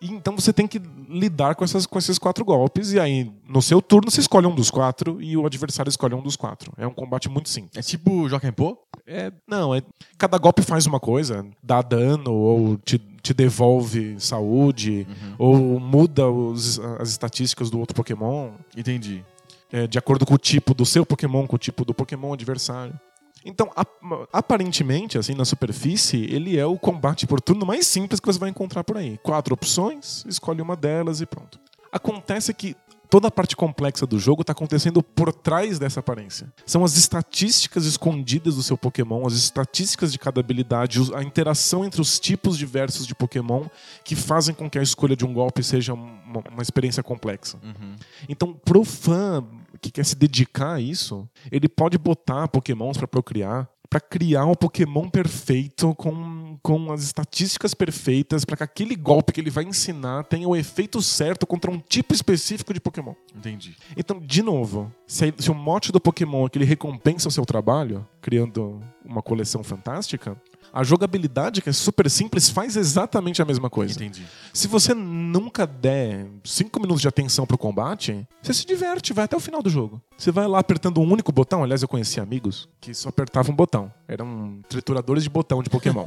Então 0.00 0.34
você 0.36 0.52
tem 0.52 0.66
que 0.66 0.80
lidar 1.08 1.54
com, 1.54 1.64
essas, 1.64 1.86
com 1.86 1.98
esses 1.98 2.18
quatro 2.18 2.44
golpes, 2.44 2.92
e 2.92 3.00
aí 3.00 3.30
no 3.48 3.60
seu 3.60 3.80
turno 3.82 4.10
você 4.10 4.20
escolhe 4.20 4.46
um 4.46 4.54
dos 4.54 4.70
quatro 4.70 5.20
e 5.20 5.36
o 5.36 5.44
adversário 5.46 5.88
escolhe 5.90 6.14
um 6.14 6.22
dos 6.22 6.36
quatro. 6.36 6.72
É 6.76 6.86
um 6.86 6.92
combate 6.92 7.28
muito 7.28 7.48
simples. 7.48 7.76
É 7.76 7.82
tipo 7.82 8.28
Joaquim 8.28 8.52
Pô? 8.52 8.78
É, 9.06 9.32
não, 9.46 9.74
é, 9.74 9.82
cada 10.16 10.38
golpe 10.38 10.62
faz 10.62 10.86
uma 10.86 11.00
coisa, 11.00 11.44
dá 11.62 11.80
dano 11.82 12.32
ou 12.32 12.76
te, 12.78 13.00
te 13.22 13.34
devolve 13.34 14.16
saúde, 14.20 15.06
ou 15.38 15.56
muda 15.80 16.28
os- 16.30 16.78
as 16.98 17.10
estatísticas 17.10 17.70
do 17.70 17.78
outro 17.78 17.94
Pokémon 17.94 18.52
Entendi. 18.76 19.24
é, 19.72 19.86
de 19.86 19.98
acordo 19.98 20.24
com 20.24 20.34
o 20.34 20.38
tipo 20.38 20.72
do 20.74 20.86
seu 20.86 21.04
Pokémon, 21.04 21.46
com 21.46 21.56
o 21.56 21.58
tipo 21.58 21.84
do 21.84 21.92
Pokémon 21.94 22.32
adversário. 22.32 22.98
Então, 23.44 23.70
ap- 23.76 24.28
aparentemente, 24.32 25.16
assim, 25.16 25.34
na 25.34 25.44
superfície, 25.44 26.24
ele 26.30 26.58
é 26.58 26.66
o 26.66 26.78
combate 26.78 27.26
por 27.26 27.40
turno 27.40 27.64
mais 27.64 27.86
simples 27.86 28.18
que 28.20 28.26
você 28.26 28.38
vai 28.38 28.50
encontrar 28.50 28.82
por 28.84 28.96
aí. 28.96 29.18
Quatro 29.22 29.54
opções, 29.54 30.24
escolhe 30.28 30.60
uma 30.60 30.74
delas 30.76 31.20
e 31.20 31.26
pronto. 31.26 31.58
Acontece 31.92 32.52
que 32.52 32.74
toda 33.08 33.28
a 33.28 33.30
parte 33.30 33.56
complexa 33.56 34.06
do 34.06 34.18
jogo 34.18 34.42
está 34.42 34.52
acontecendo 34.52 35.02
por 35.02 35.32
trás 35.32 35.78
dessa 35.78 36.00
aparência. 36.00 36.52
São 36.66 36.84
as 36.84 36.96
estatísticas 36.96 37.84
escondidas 37.84 38.56
do 38.56 38.62
seu 38.62 38.76
Pokémon, 38.76 39.26
as 39.26 39.34
estatísticas 39.34 40.12
de 40.12 40.18
cada 40.18 40.40
habilidade, 40.40 41.00
a 41.14 41.22
interação 41.22 41.84
entre 41.84 42.00
os 42.00 42.18
tipos 42.18 42.56
diversos 42.56 43.06
de 43.06 43.14
Pokémon 43.14 43.66
que 44.04 44.14
fazem 44.14 44.54
com 44.54 44.68
que 44.68 44.78
a 44.78 44.82
escolha 44.82 45.16
de 45.16 45.24
um 45.24 45.32
golpe 45.32 45.62
seja 45.62 45.94
uma, 45.94 46.42
uma 46.50 46.62
experiência 46.62 47.02
complexa. 47.02 47.58
Uhum. 47.62 47.96
Então, 48.28 48.52
pro 48.52 48.84
fã 48.84 49.44
que 49.80 49.90
quer 49.90 50.04
se 50.04 50.16
dedicar 50.16 50.74
a 50.74 50.80
isso, 50.80 51.28
ele 51.50 51.68
pode 51.68 51.96
botar 51.98 52.48
pokémons 52.48 52.96
pra 52.96 53.06
procriar, 53.06 53.68
pra 53.90 54.00
criar 54.00 54.44
um 54.44 54.54
pokémon 54.54 55.08
perfeito 55.08 55.94
com, 55.94 56.58
com 56.62 56.92
as 56.92 57.02
estatísticas 57.02 57.74
perfeitas 57.74 58.44
pra 58.44 58.56
que 58.56 58.62
aquele 58.62 58.94
golpe 58.94 59.32
que 59.32 59.40
ele 59.40 59.50
vai 59.50 59.64
ensinar 59.64 60.24
tenha 60.24 60.48
o 60.48 60.54
efeito 60.54 61.00
certo 61.00 61.46
contra 61.46 61.70
um 61.70 61.78
tipo 61.78 62.12
específico 62.12 62.74
de 62.74 62.80
pokémon. 62.80 63.14
Entendi. 63.34 63.76
Então, 63.96 64.20
de 64.20 64.42
novo, 64.42 64.92
se, 65.06 65.32
se 65.38 65.50
o 65.50 65.54
mote 65.54 65.90
do 65.90 66.00
pokémon 66.00 66.46
é 66.46 66.48
que 66.50 66.58
ele 66.58 66.64
recompensa 66.64 67.28
o 67.28 67.32
seu 67.32 67.46
trabalho, 67.46 68.06
criando 68.20 68.82
uma 69.04 69.22
coleção 69.22 69.64
fantástica, 69.64 70.36
A 70.72 70.82
jogabilidade, 70.82 71.62
que 71.62 71.68
é 71.68 71.72
super 71.72 72.08
simples, 72.10 72.48
faz 72.48 72.76
exatamente 72.76 73.40
a 73.40 73.44
mesma 73.44 73.70
coisa. 73.70 73.94
Entendi. 73.94 74.24
Se 74.52 74.68
você 74.68 74.94
nunca 74.94 75.66
der 75.66 76.26
5 76.44 76.80
minutos 76.80 77.02
de 77.02 77.08
atenção 77.08 77.46
pro 77.46 77.58
combate, 77.58 78.26
você 78.42 78.52
se 78.52 78.66
diverte, 78.66 79.12
vai 79.12 79.24
até 79.24 79.36
o 79.36 79.40
final 79.40 79.62
do 79.62 79.70
jogo. 79.70 80.00
Você 80.16 80.30
vai 80.30 80.46
lá 80.46 80.58
apertando 80.58 81.00
um 81.00 81.10
único 81.10 81.32
botão. 81.32 81.62
Aliás, 81.62 81.82
eu 81.82 81.88
conheci 81.88 82.20
amigos 82.20 82.68
que 82.80 82.92
só 82.94 83.08
apertavam 83.08 83.52
um 83.52 83.56
botão. 83.56 83.92
Eram 84.06 84.60
trituradores 84.68 85.22
de 85.22 85.30
botão 85.30 85.62
de 85.62 85.70
Pokémon. 85.70 86.04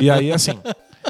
e 0.00 0.10
aí, 0.10 0.32
assim, 0.32 0.58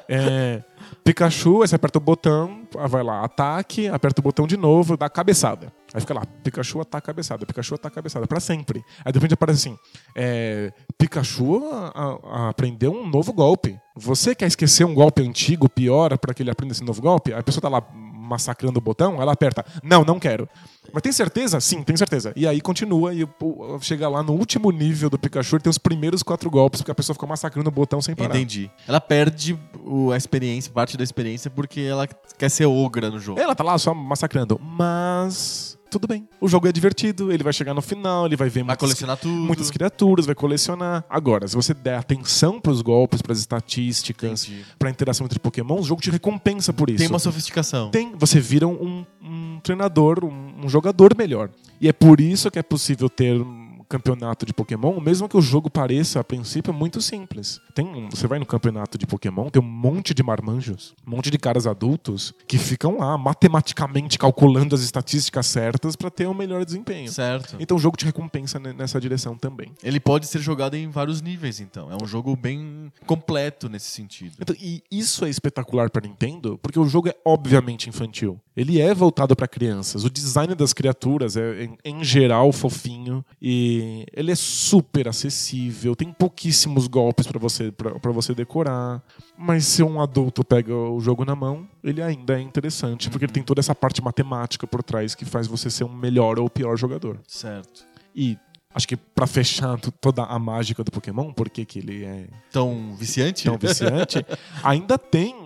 é, 0.08 0.62
Pikachu, 1.04 1.62
aí 1.62 1.68
você 1.68 1.76
aperta 1.76 1.98
o 1.98 2.00
botão, 2.00 2.66
vai 2.88 3.02
lá, 3.02 3.24
ataque, 3.24 3.88
aperta 3.88 4.20
o 4.20 4.22
botão 4.22 4.46
de 4.46 4.56
novo, 4.56 4.96
dá 4.96 5.08
cabeçada. 5.08 5.72
Aí 5.94 6.00
fica 6.00 6.14
lá, 6.14 6.22
Pikachu 6.42 6.80
ataca 6.80 7.06
cabeçada, 7.08 7.44
Pikachu 7.44 7.74
ataca 7.74 7.94
cabeçada, 7.96 8.26
pra 8.26 8.40
sempre. 8.40 8.82
Aí 9.04 9.12
de 9.12 9.18
repente 9.18 9.34
aparece 9.34 9.68
assim, 9.68 9.78
é, 10.16 10.72
Pikachu 10.96 11.68
a- 11.70 12.18
a- 12.24 12.48
aprendeu 12.48 12.92
um 12.92 13.06
novo 13.08 13.32
golpe. 13.32 13.78
Você 13.96 14.34
quer 14.34 14.46
esquecer 14.46 14.84
um 14.84 14.94
golpe 14.94 15.20
antigo, 15.22 15.68
pior, 15.68 16.16
pra 16.18 16.32
que 16.32 16.42
ele 16.42 16.50
aprenda 16.50 16.72
esse 16.72 16.82
novo 16.82 17.02
golpe? 17.02 17.32
Aí 17.32 17.38
a 17.40 17.42
pessoa 17.42 17.60
tá 17.60 17.68
lá 17.68 17.82
massacrando 17.92 18.78
o 18.78 18.80
botão, 18.80 19.20
ela 19.20 19.32
aperta, 19.32 19.62
não, 19.82 20.02
não 20.04 20.18
quero. 20.18 20.48
Mas 20.92 21.02
tem 21.02 21.12
certeza? 21.12 21.60
Sim, 21.60 21.82
tem 21.82 21.94
certeza. 21.96 22.32
E 22.34 22.46
aí 22.46 22.60
continua 22.62 23.12
e 23.12 23.26
pô, 23.26 23.78
chega 23.82 24.08
lá 24.08 24.22
no 24.22 24.32
último 24.32 24.70
nível 24.70 25.10
do 25.10 25.18
Pikachu 25.18 25.56
e 25.56 25.60
tem 25.60 25.68
os 25.70 25.76
primeiros 25.76 26.22
quatro 26.22 26.48
golpes, 26.50 26.80
porque 26.80 26.90
a 26.90 26.94
pessoa 26.94 27.14
fica 27.14 27.26
massacrando 27.26 27.68
o 27.68 27.72
botão 27.72 28.00
sem 28.00 28.14
parar. 28.14 28.34
Entendi. 28.34 28.70
Ela 28.88 29.00
perde 29.00 29.58
o- 29.84 30.10
a 30.12 30.16
experiência, 30.16 30.72
parte 30.72 30.96
da 30.96 31.04
experiência, 31.04 31.50
porque 31.50 31.80
ela 31.82 32.06
quer 32.38 32.48
ser 32.48 32.64
ogra 32.64 33.10
no 33.10 33.18
jogo. 33.18 33.38
Ela 33.38 33.54
tá 33.54 33.62
lá 33.62 33.76
só 33.76 33.92
massacrando. 33.92 34.58
Mas. 34.62 35.78
Tudo 35.92 36.08
bem. 36.08 36.26
O 36.40 36.48
jogo 36.48 36.66
é 36.66 36.72
divertido, 36.72 37.30
ele 37.30 37.44
vai 37.44 37.52
chegar 37.52 37.74
no 37.74 37.82
final, 37.82 38.24
ele 38.24 38.34
vai 38.34 38.48
ver 38.48 38.60
Vai 38.60 38.68
muitas, 38.68 38.78
colecionar 38.80 39.18
tudo. 39.18 39.30
muitas 39.34 39.70
criaturas, 39.70 40.24
vai 40.24 40.34
colecionar. 40.34 41.04
Agora, 41.06 41.46
se 41.46 41.54
você 41.54 41.74
der 41.74 41.96
atenção 41.98 42.58
pros 42.58 42.80
golpes, 42.80 43.20
pras 43.20 43.38
estatísticas, 43.38 44.48
Entendi. 44.48 44.64
pra 44.78 44.88
interação 44.88 45.26
entre 45.26 45.38
Pokémon, 45.38 45.78
o 45.78 45.82
jogo 45.82 46.00
te 46.00 46.10
recompensa 46.10 46.72
por 46.72 46.88
isso. 46.88 46.96
Tem 47.00 47.08
uma 47.08 47.18
sofisticação. 47.18 47.90
Tem, 47.90 48.10
você 48.16 48.40
vira 48.40 48.66
um, 48.66 49.04
um 49.22 49.60
treinador, 49.62 50.24
um, 50.24 50.64
um 50.64 50.68
jogador 50.68 51.14
melhor. 51.14 51.50
E 51.78 51.86
é 51.88 51.92
por 51.92 52.22
isso 52.22 52.50
que 52.50 52.58
é 52.58 52.62
possível 52.62 53.10
ter 53.10 53.38
um 53.38 53.84
campeonato 53.86 54.46
de 54.46 54.54
Pokémon, 54.54 54.98
mesmo 54.98 55.28
que 55.28 55.36
o 55.36 55.42
jogo 55.42 55.68
pareça, 55.68 56.18
a 56.20 56.24
princípio, 56.24 56.72
muito 56.72 57.02
simples. 57.02 57.60
Tem, 57.74 58.08
você 58.10 58.26
vai 58.26 58.38
no 58.38 58.46
campeonato 58.46 58.98
de 58.98 59.06
Pokémon, 59.06 59.48
tem 59.48 59.60
um 59.62 59.64
monte 59.66 60.12
de 60.14 60.22
marmanjos, 60.22 60.94
um 61.06 61.10
monte 61.10 61.30
de 61.30 61.38
caras 61.38 61.66
adultos 61.66 62.34
que 62.46 62.58
ficam 62.58 62.98
lá 62.98 63.16
matematicamente 63.18 64.18
calculando 64.18 64.74
as 64.74 64.82
estatísticas 64.82 65.46
certas 65.46 65.96
pra 65.96 66.10
ter 66.10 66.26
um 66.28 66.34
melhor 66.34 66.64
desempenho. 66.64 67.10
Certo. 67.10 67.56
Então 67.58 67.76
o 67.76 67.80
jogo 67.80 67.96
te 67.96 68.04
recompensa 68.04 68.58
ne- 68.58 68.72
nessa 68.72 69.00
direção 69.00 69.36
também. 69.36 69.72
Ele 69.82 69.98
pode 70.00 70.26
ser 70.26 70.40
jogado 70.40 70.74
em 70.74 70.88
vários 70.88 71.20
níveis, 71.22 71.60
então. 71.60 71.90
É 71.90 71.96
um 72.02 72.06
jogo 72.06 72.36
bem 72.36 72.92
completo 73.06 73.68
nesse 73.68 73.90
sentido. 73.90 74.34
Então, 74.40 74.54
e 74.60 74.82
isso 74.90 75.24
é 75.24 75.30
espetacular 75.30 75.90
para 75.90 76.06
Nintendo, 76.06 76.58
porque 76.62 76.78
o 76.78 76.86
jogo 76.86 77.08
é 77.08 77.14
obviamente 77.24 77.88
infantil. 77.88 78.40
Ele 78.56 78.80
é 78.80 78.94
voltado 78.94 79.34
para 79.34 79.48
crianças. 79.48 80.04
O 80.04 80.10
design 80.10 80.54
das 80.54 80.72
criaturas 80.72 81.36
é, 81.36 81.64
em, 81.64 81.76
em 81.84 82.04
geral, 82.04 82.52
fofinho. 82.52 83.24
E 83.40 84.04
ele 84.12 84.30
é 84.30 84.34
super 84.34 85.08
acessível. 85.08 85.96
Tem 85.96 86.12
pouquíssimos 86.12 86.86
golpes 86.86 87.26
para 87.26 87.38
você, 87.38 87.61
pra- 87.70 87.98
pra 88.00 88.10
você 88.10 88.34
decorar. 88.34 89.02
Mas 89.38 89.64
se 89.66 89.82
um 89.82 90.00
adulto 90.00 90.42
pega 90.44 90.74
o 90.74 90.98
jogo 91.00 91.24
na 91.24 91.36
mão, 91.36 91.68
ele 91.84 92.02
ainda 92.02 92.38
é 92.38 92.40
interessante, 92.42 93.08
porque 93.10 93.26
ele 93.26 93.32
tem 93.32 93.42
toda 93.42 93.60
essa 93.60 93.74
parte 93.74 94.02
matemática 94.02 94.66
por 94.66 94.82
trás 94.82 95.14
que 95.14 95.24
faz 95.24 95.46
você 95.46 95.70
ser 95.70 95.84
um 95.84 95.92
melhor 95.92 96.38
ou 96.40 96.48
pior 96.50 96.76
jogador. 96.76 97.20
Certo. 97.28 97.84
E 98.14 98.36
acho 98.74 98.88
que 98.88 98.96
para 98.96 99.26
fechar 99.26 99.78
toda 100.00 100.24
a 100.24 100.38
mágica 100.38 100.82
do 100.82 100.90
Pokémon, 100.90 101.32
porque 101.32 101.64
que 101.64 101.78
ele 101.78 102.04
é 102.04 102.26
Tão 102.50 102.94
viciante? 102.96 103.44
tão 103.44 103.56
viciante, 103.58 104.24
ainda 104.64 104.96
tem 104.98 105.36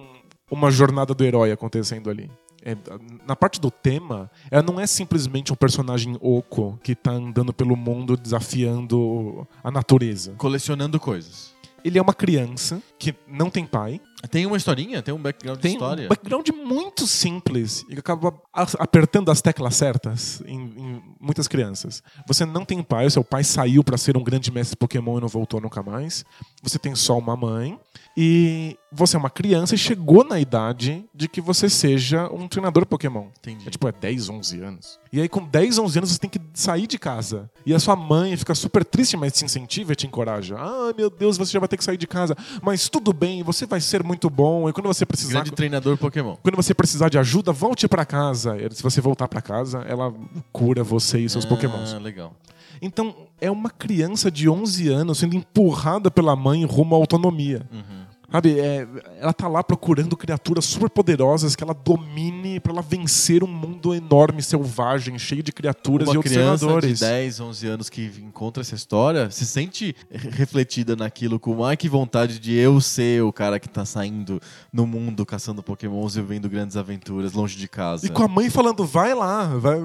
uma 0.51 0.71
jornada 0.71 1.13
do 1.13 1.25
herói 1.25 1.51
acontecendo 1.51 2.09
ali. 2.09 2.31
É, 2.63 2.77
na 3.25 3.37
parte 3.37 3.61
do 3.61 3.71
tema, 3.71 4.29
ela 4.51 4.61
não 4.63 4.81
é 4.81 4.89
simplesmente 4.89 5.53
um 5.53 5.57
personagem 5.57 6.17
oco 6.21 6.77
que 6.83 6.97
tá 6.97 7.13
andando 7.13 7.53
pelo 7.53 7.77
mundo 7.77 8.17
desafiando 8.17 9.47
a 9.63 9.71
natureza. 9.71 10.35
Colecionando 10.37 10.99
coisas. 10.99 11.55
Ele 11.87 12.01
é 12.01 12.03
uma 12.03 12.13
criança 12.13 12.83
que 12.99 13.15
não 13.29 13.49
tem 13.49 13.65
pai, 13.65 14.01
Tem 14.27 14.47
uma 14.47 14.57
historinha? 14.57 15.03
Tem 15.03 15.13
um 15.15 15.21
background 15.21 15.57
de 15.59 15.63
tem 15.63 15.73
história? 15.75 16.07
um 16.07 16.09
background 16.09 16.49
muito 16.51 17.07
simples 17.07 17.85
e 17.89 17.95
que 17.95 18.01
acaba 18.01 18.35
apertando 18.53 19.31
as 19.31 19.41
teclas 19.41 19.77
certas 19.77 20.43
em, 20.47 20.59
em 20.59 21.03
muitas 21.21 21.49
crianças. 21.49 22.03
Você 22.27 22.45
não 22.45 22.65
tem 22.65 22.83
pai, 22.83 23.09
seu 23.11 23.25
pai 23.25 23.45
saiu 23.45 23.83
para 23.85 23.97
ser 23.97 24.17
um 24.17 24.23
grande 24.23 24.51
mestre 24.51 24.77
Pokémon 24.77 25.19
e 25.19 25.21
não 25.21 25.29
voltou 25.29 25.61
nunca 25.61 25.83
mais. 25.83 26.25
Você 26.63 26.79
tem 26.79 26.95
só 26.95 27.19
uma 27.19 27.37
mãe 27.37 27.79
e 28.17 28.79
você 28.91 29.15
é 29.15 29.19
uma 29.19 29.29
criança 29.29 29.75
e 29.75 29.79
chegou 29.79 30.25
na 30.25 30.41
idade 30.41 31.05
de 31.15 31.29
que 31.29 31.41
você 31.41 31.69
seja 31.69 32.33
um 32.33 32.49
treinador 32.49 32.87
Pokémon. 32.87 33.27
Entendi. 33.39 33.69
É 33.69 33.71
tipo, 33.71 33.87
é 33.87 33.93
10, 33.93 34.31
11 34.31 34.61
anos. 34.63 34.99
E 35.13 35.21
aí, 35.21 35.29
com 35.29 35.45
10, 35.45 35.79
11 35.79 35.99
anos, 35.99 36.13
você 36.13 36.19
tem 36.19 36.31
que 36.31 36.41
sair 36.55 36.87
de 36.87 36.99
casa. 36.99 37.51
E 37.65 37.75
a 37.75 37.79
sua 37.79 37.95
mãe 37.95 38.35
fica 38.37 38.55
super 38.55 38.85
triste, 38.85 39.17
mas 39.17 39.35
te 39.35 39.45
incentiva 39.45 39.93
e 39.93 39.97
te 39.97 40.07
encoraja. 40.07 40.57
Ah, 40.59 40.95
meu 40.97 41.11
Deus, 41.11 41.37
você 41.37 41.53
já 41.53 41.59
vai 41.59 41.69
ter 41.69 41.77
que 41.77 41.85
sair 41.85 41.99
de 41.99 42.07
casa. 42.07 42.35
Mas 42.63 42.89
tudo 42.89 43.13
bem, 43.13 43.43
você 43.43 43.67
vai 43.67 43.83
ser 43.83 44.03
muito 44.03 44.16
bom. 44.31 44.69
E 44.69 44.73
quando 44.73 44.87
você 44.87 45.05
precisar. 45.05 45.41
Grande 45.41 45.53
treinador 45.53 45.97
Pokémon. 45.97 46.37
Quando 46.43 46.57
você 46.57 46.75
precisar 46.75 47.09
de 47.09 47.19
ajuda, 47.19 47.53
volte 47.53 47.87
pra 47.89 48.05
casa. 48.05 48.57
Se 48.71 48.83
você 48.83 49.01
voltar 49.01 49.29
pra 49.29 49.41
casa, 49.43 49.85
ela 49.89 50.13
cura 50.53 50.83
você 50.83 51.21
e 51.21 51.29
seus 51.29 51.45
ah, 51.45 51.49
pokémons. 51.49 51.93
legal. 52.01 52.35
Então, 52.81 53.15
é 53.41 53.51
uma 53.51 53.71
criança 53.71 54.31
de 54.31 54.49
11 54.49 54.89
anos 54.89 55.19
sendo 55.19 55.35
empurrada 55.35 56.11
pela 56.11 56.37
mãe 56.37 56.65
rumo 56.65 56.95
à 56.95 56.99
autonomia. 56.99 57.67
Uhum. 57.73 58.06
Sabe, 58.37 58.61
é, 58.61 58.87
ela 59.19 59.33
tá 59.33 59.49
lá 59.49 59.65
procurando 59.65 60.15
criaturas 60.15 60.67
super 60.67 60.91
poderosas 60.91 61.57
que 61.57 61.65
ela 61.65 61.73
domine 61.73 62.61
pra 62.61 62.71
ela 62.71 62.83
vencer 62.83 63.43
um 63.43 63.47
mundo 63.47 63.95
enorme, 63.95 64.43
selvagem, 64.43 65.19
cheio 65.19 65.43
de 65.43 65.53
criaturas 65.53 66.07
Uma 66.07 66.21
e 66.21 66.23
criança 66.23 66.59
de 66.59 66.65
observadores. 66.67 67.01
10, 67.01 67.41
11 67.41 67.67
anos 67.67 67.89
que 67.89 68.13
encontra 68.19 68.61
essa 68.61 68.75
história 68.75 69.31
se 69.31 69.47
sente 69.47 69.97
refletida 70.11 70.95
naquilo 70.95 71.41
com 71.41 71.65
ai 71.65 71.79
que 71.79 71.89
vontade 71.89 72.39
de 72.39 72.55
eu 72.55 72.79
ser 72.79 73.23
o 73.23 73.33
cara 73.33 73.59
que 73.59 73.71
tá 73.71 73.87
saindo 73.87 74.39
no 74.71 74.87
mundo 74.87 75.25
caçando 75.25 75.63
pokémons 75.63 76.15
e 76.17 76.21
vivendo 76.21 76.47
grandes 76.47 76.77
aventuras 76.77 77.33
longe 77.33 77.57
de 77.57 77.67
casa. 77.67 78.05
E 78.05 78.11
com 78.11 78.23
a 78.23 78.29
mãe 78.29 78.51
falando, 78.51 78.85
vai 78.85 79.15
lá, 79.15 79.45
vai, 79.45 79.79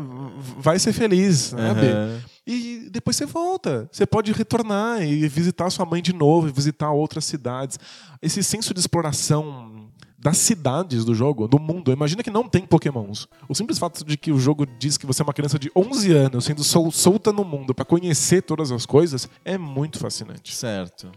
vai 0.59 0.77
ser 0.77 0.91
feliz, 0.91 1.37
sabe? 1.37 1.87
Aham. 1.87 2.19
E 2.51 2.89
depois 2.89 3.15
você 3.15 3.25
volta. 3.25 3.87
Você 3.91 4.05
pode 4.05 4.31
retornar 4.33 5.01
e 5.03 5.27
visitar 5.27 5.69
sua 5.69 5.85
mãe 5.85 6.01
de 6.01 6.13
novo, 6.13 6.49
e 6.49 6.51
visitar 6.51 6.91
outras 6.91 7.23
cidades. 7.25 7.79
Esse 8.21 8.43
senso 8.43 8.73
de 8.73 8.79
exploração 8.79 9.89
das 10.19 10.37
cidades 10.37 11.03
do 11.03 11.15
jogo, 11.15 11.47
do 11.47 11.57
mundo. 11.57 11.91
Imagina 11.91 12.21
que 12.21 12.29
não 12.29 12.47
tem 12.47 12.63
pokémons. 12.63 13.27
O 13.49 13.55
simples 13.55 13.79
fato 13.79 14.05
de 14.05 14.15
que 14.15 14.31
o 14.31 14.37
jogo 14.37 14.67
diz 14.77 14.95
que 14.95 15.05
você 15.07 15.23
é 15.23 15.25
uma 15.25 15.33
criança 15.33 15.57
de 15.57 15.71
11 15.75 16.11
anos 16.11 16.45
sendo 16.45 16.63
sol- 16.63 16.91
solta 16.91 17.33
no 17.33 17.43
mundo 17.43 17.73
pra 17.73 17.83
conhecer 17.83 18.43
todas 18.43 18.71
as 18.71 18.85
coisas 18.85 19.27
é 19.43 19.57
muito 19.57 19.97
fascinante. 19.97 20.53
Certo. 20.55 21.09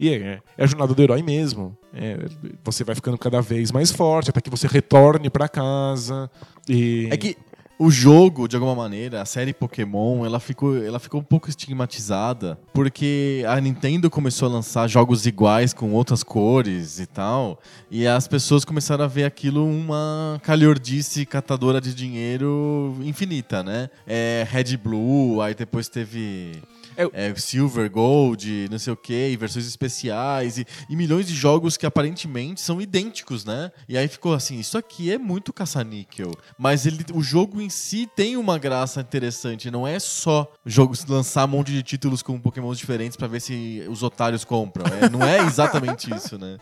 E 0.00 0.08
é, 0.08 0.40
é 0.56 0.64
a 0.64 0.66
jornada 0.66 0.94
do 0.94 1.02
herói 1.02 1.22
mesmo. 1.22 1.76
É, 1.92 2.16
você 2.64 2.84
vai 2.84 2.94
ficando 2.94 3.18
cada 3.18 3.42
vez 3.42 3.70
mais 3.70 3.90
forte 3.92 4.30
até 4.30 4.40
que 4.40 4.48
você 4.48 4.66
retorne 4.66 5.28
pra 5.28 5.46
casa. 5.46 6.30
E... 6.66 7.08
É 7.10 7.16
que 7.18 7.36
o 7.82 7.90
jogo, 7.90 8.46
de 8.46 8.54
alguma 8.54 8.76
maneira, 8.76 9.20
a 9.20 9.24
série 9.24 9.52
Pokémon, 9.52 10.24
ela 10.24 10.38
ficou, 10.38 10.76
ela 10.76 11.00
ficou 11.00 11.20
um 11.20 11.24
pouco 11.24 11.48
estigmatizada 11.48 12.56
porque 12.72 13.44
a 13.48 13.60
Nintendo 13.60 14.08
começou 14.08 14.48
a 14.48 14.52
lançar 14.52 14.86
jogos 14.86 15.26
iguais 15.26 15.74
com 15.74 15.92
outras 15.92 16.22
cores 16.22 17.00
e 17.00 17.06
tal, 17.06 17.60
e 17.90 18.06
as 18.06 18.28
pessoas 18.28 18.64
começaram 18.64 19.04
a 19.04 19.08
ver 19.08 19.24
aquilo 19.24 19.66
uma 19.66 20.40
calhordice 20.44 21.26
catadora 21.26 21.80
de 21.80 21.92
dinheiro 21.92 22.96
infinita, 23.02 23.64
né? 23.64 23.90
É, 24.06 24.46
Red 24.48 24.76
Blue, 24.76 25.40
aí 25.40 25.52
depois 25.52 25.88
teve 25.88 26.62
É, 26.96 27.28
é, 27.28 27.34
Silver, 27.34 27.90
Gold, 27.90 28.68
não 28.70 28.78
sei 28.78 28.92
o 28.92 28.96
que, 28.96 29.30
e 29.30 29.36
versões 29.36 29.66
especiais 29.66 30.58
e, 30.58 30.66
e 30.88 30.96
milhões 30.96 31.26
de 31.26 31.34
jogos 31.34 31.76
que 31.76 31.86
aparentemente 31.86 32.60
são 32.60 32.80
idênticos, 32.80 33.44
né? 33.44 33.70
E 33.88 33.96
aí 33.96 34.08
ficou 34.08 34.34
assim, 34.34 34.58
isso 34.58 34.76
aqui 34.76 35.12
é 35.12 35.18
muito 35.18 35.52
caça-níquel. 35.52 36.32
Mas 36.58 36.86
ele, 36.86 37.04
o 37.14 37.22
jogo 37.22 37.60
em 37.60 37.70
si 37.70 38.08
tem 38.14 38.36
uma 38.36 38.58
graça 38.58 39.00
interessante, 39.00 39.70
não 39.70 39.86
é 39.86 39.98
só 39.98 40.50
jogos 40.64 41.04
lançar 41.06 41.44
um 41.44 41.48
monte 41.48 41.72
de 41.72 41.82
títulos 41.82 42.22
com 42.22 42.38
Pokémons 42.38 42.78
diferentes 42.78 43.16
pra 43.16 43.28
ver 43.28 43.40
se 43.40 43.84
os 43.88 44.02
otários 44.02 44.44
compram. 44.44 44.84
É, 44.86 45.08
não 45.08 45.22
é 45.22 45.38
exatamente 45.44 46.12
isso, 46.14 46.38
né? 46.38 46.58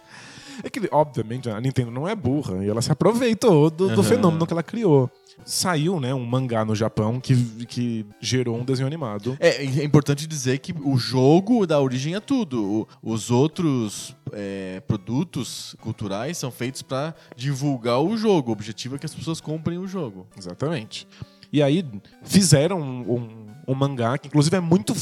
É 0.63 0.69
que, 0.69 0.89
obviamente, 0.93 1.49
a 1.49 1.61
Nintendo 1.61 1.91
não 1.91 2.07
é 2.07 2.15
burra 2.15 2.65
e 2.65 2.69
ela 2.69 2.83
se 2.83 2.93
aproveitou 2.93 3.71
do, 3.71 3.89
do 3.89 3.93
Aham. 3.93 4.03
fenômeno 4.03 4.47
que 4.47 4.53
ela 4.53 4.63
criou. 4.63 5.11
Saiu, 5.45 5.99
né, 6.01 6.15
um 6.15 6.25
mangá 6.25 6.65
no 6.65 6.75
Japão 6.75 7.19
que, 7.21 7.35
que 7.67 8.07
gerou 8.21 8.59
um 8.59 8.65
desenho 8.65 8.87
animado. 8.87 9.37
É, 9.41 9.65
é 9.65 9.85
importante 9.85 10.27
dizer 10.27 10.59
que 10.59 10.73
o 10.83 10.97
jogo 10.97 11.67
dá 11.67 11.81
origem 11.81 12.15
a 12.15 12.21
tudo. 12.21 12.63
O- 13.03 13.13
os 13.13 13.31
outros 13.31 14.15
é, 14.33 14.81
produtos 14.87 15.75
culturais 15.81 16.39
são 16.39 16.51
feitos 16.51 16.83
pra 16.83 17.15
divulgar 17.37 18.01
o 18.01 18.17
jogo. 18.17 18.51
O 18.51 18.53
objetivo 18.53 18.97
é 18.97 18.99
que 18.99 19.07
as 19.07 19.15
pessoas 19.15 19.41
comprem 19.41 19.79
o 19.79 19.87
jogo. 19.87 20.27
Exatamente. 20.37 21.07
E 21.53 21.63
aí 21.63 21.85
fizeram 22.23 22.81
um, 22.81 23.13
um- 23.15 23.51
um 23.69 23.75
mangá 23.75 24.17
que 24.19 24.29
inclusive 24.29 24.57
é 24.57 24.61
muito 24.61 24.95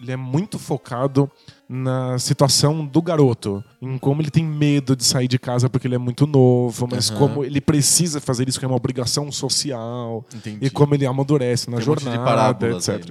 ele 0.00 0.12
é 0.12 0.16
muito 0.16 0.58
focado 0.58 1.30
na 1.68 2.18
situação 2.18 2.84
do 2.84 3.00
garoto, 3.00 3.64
em 3.80 3.96
como 3.98 4.20
ele 4.20 4.30
tem 4.30 4.44
medo 4.44 4.94
de 4.94 5.04
sair 5.04 5.26
de 5.28 5.38
casa 5.38 5.68
porque 5.68 5.86
ele 5.86 5.94
é 5.94 5.98
muito 5.98 6.26
novo, 6.26 6.86
mas 6.90 7.10
Aham. 7.10 7.18
como 7.18 7.44
ele 7.44 7.60
precisa 7.60 8.20
fazer 8.20 8.48
isso 8.48 8.58
que 8.58 8.64
é 8.64 8.68
uma 8.68 8.76
obrigação 8.76 9.30
social 9.32 10.24
Entendi. 10.34 10.58
e 10.66 10.70
como 10.70 10.94
ele 10.94 11.06
amadurece 11.06 11.70
na 11.70 11.76
Tem 11.78 11.82
um 11.82 11.86
jornada, 11.86 12.18
parábolas 12.24 12.88
etc. 12.88 13.10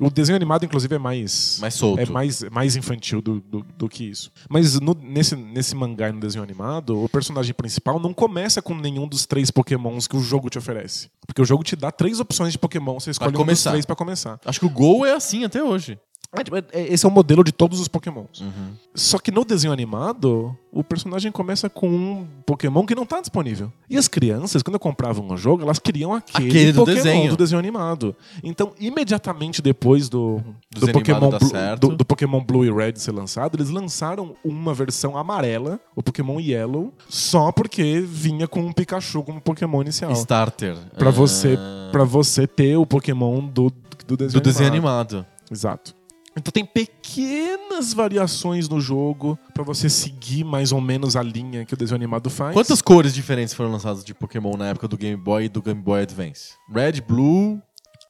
O 0.00 0.10
desenho 0.10 0.36
animado, 0.36 0.64
inclusive, 0.64 0.94
é 0.94 0.98
mais. 0.98 1.58
Mais 1.60 1.74
solto. 1.74 2.00
É 2.00 2.06
mais, 2.06 2.42
mais 2.50 2.76
infantil 2.76 3.20
do, 3.20 3.40
do, 3.40 3.64
do 3.76 3.88
que 3.88 4.04
isso. 4.04 4.30
Mas 4.48 4.78
no- 4.80 4.96
nesse, 5.02 5.34
nesse 5.34 5.74
mangá 5.74 6.08
e 6.08 6.12
no 6.12 6.20
desenho 6.20 6.44
animado, 6.44 7.02
o 7.02 7.08
personagem 7.08 7.52
principal 7.52 7.98
não 7.98 8.14
começa 8.14 8.62
com 8.62 8.74
nenhum 8.74 9.06
dos 9.08 9.26
três 9.26 9.50
pokémons 9.50 10.06
que 10.06 10.16
o 10.16 10.20
jogo 10.20 10.48
te 10.48 10.56
oferece. 10.58 11.08
Porque 11.26 11.42
o 11.42 11.44
jogo 11.44 11.62
te 11.64 11.74
dá 11.76 11.90
três 11.90 12.20
opções 12.20 12.52
de 12.52 12.58
pokémon, 12.58 12.98
você 13.00 13.10
escolhe 13.10 13.36
um 13.36 13.44
dos 13.44 13.62
três 13.62 13.84
pra 13.84 13.96
começar. 13.96 14.38
Acho 14.44 14.60
que 14.60 14.66
o 14.66 14.70
Gol 14.70 15.04
é 15.04 15.12
assim 15.14 15.44
até 15.44 15.62
hoje. 15.62 15.98
É, 16.36 16.44
tipo, 16.44 16.56
é- 16.58 16.64
Esse 16.72 17.06
é 17.06 17.08
o 17.08 17.12
modelo 17.12 17.42
de 17.42 17.52
todos 17.52 17.80
os 17.80 17.88
pokémons. 17.88 18.40
Uhum. 18.42 18.72
Só 18.94 19.18
que 19.18 19.30
no 19.30 19.44
desenho 19.46 19.72
animado, 19.72 20.54
o 20.70 20.84
personagem 20.84 21.32
começa 21.32 21.70
com 21.70 21.88
um 21.88 22.26
Pokémon 22.44 22.84
que 22.84 22.94
não 22.94 23.06
tá 23.06 23.18
disponível. 23.20 23.72
E 23.88 23.96
as 23.96 24.08
crianças, 24.08 24.62
quando 24.62 24.78
compravam 24.78 25.26
um 25.26 25.36
jogo, 25.38 25.62
elas 25.62 25.78
queriam 25.78 26.12
aquele, 26.12 26.48
Aquele 26.48 26.72
do 26.72 26.80
Pokémon 26.80 26.96
desenho. 26.96 27.30
do 27.30 27.36
desenho 27.36 27.58
animado. 27.58 28.14
Então, 28.44 28.72
imediatamente 28.78 29.62
depois 29.62 30.10
do, 30.10 30.36
do, 30.70 30.80
Desenho 30.80 30.92
Pokémon 30.92 31.30
dá 31.30 31.38
Blue, 31.38 31.48
certo. 31.48 31.88
do, 31.88 31.96
do 31.96 32.04
Pokémon 32.04 32.44
Blue 32.44 32.64
e 32.64 32.70
Red 32.70 32.96
ser 32.96 33.12
lançado, 33.12 33.56
eles 33.56 33.70
lançaram 33.70 34.36
uma 34.44 34.74
versão 34.74 35.16
amarela, 35.16 35.80
o 35.96 36.02
Pokémon 36.02 36.38
Yellow, 36.38 36.92
só 37.08 37.50
porque 37.50 38.00
vinha 38.06 38.46
com 38.46 38.60
um 38.60 38.72
Pikachu 38.72 39.22
como 39.22 39.40
Pokémon 39.40 39.80
inicial. 39.80 40.12
Starter. 40.12 40.76
Pra 40.98 41.10
você, 41.10 41.56
Ah, 41.58 41.88
pra 41.90 42.04
você 42.04 42.46
ter 42.46 42.76
o 42.76 42.84
Pokémon 42.84 43.40
do, 43.46 43.72
do 44.06 44.16
desenho 44.16 44.32
do 44.32 44.44
desenho 44.44 44.68
animado. 44.68 45.16
animado. 45.16 45.26
Exato. 45.50 45.96
Então 46.38 46.52
tem 46.52 46.64
pequenas 46.64 47.92
variações 47.92 48.68
no 48.68 48.80
jogo 48.80 49.38
pra 49.52 49.62
você 49.64 49.88
seguir 49.90 50.44
mais 50.44 50.72
ou 50.72 50.80
menos 50.80 51.16
a 51.16 51.22
linha 51.22 51.64
que 51.64 51.74
o 51.74 51.76
desenho 51.76 51.96
animado 51.96 52.30
faz. 52.30 52.52
Quantas 52.54 52.80
cores 52.80 53.12
diferentes 53.14 53.54
foram 53.54 53.70
lançadas 53.72 54.04
de 54.04 54.14
Pokémon 54.14 54.56
na 54.56 54.68
época 54.68 54.86
do 54.88 54.96
Game 54.96 55.20
Boy 55.20 55.44
e 55.44 55.48
do 55.48 55.60
Game 55.62 55.80
Boy 55.80 56.02
Advance? 56.02 56.52
Red, 56.72 57.00
Blue, 57.06 57.60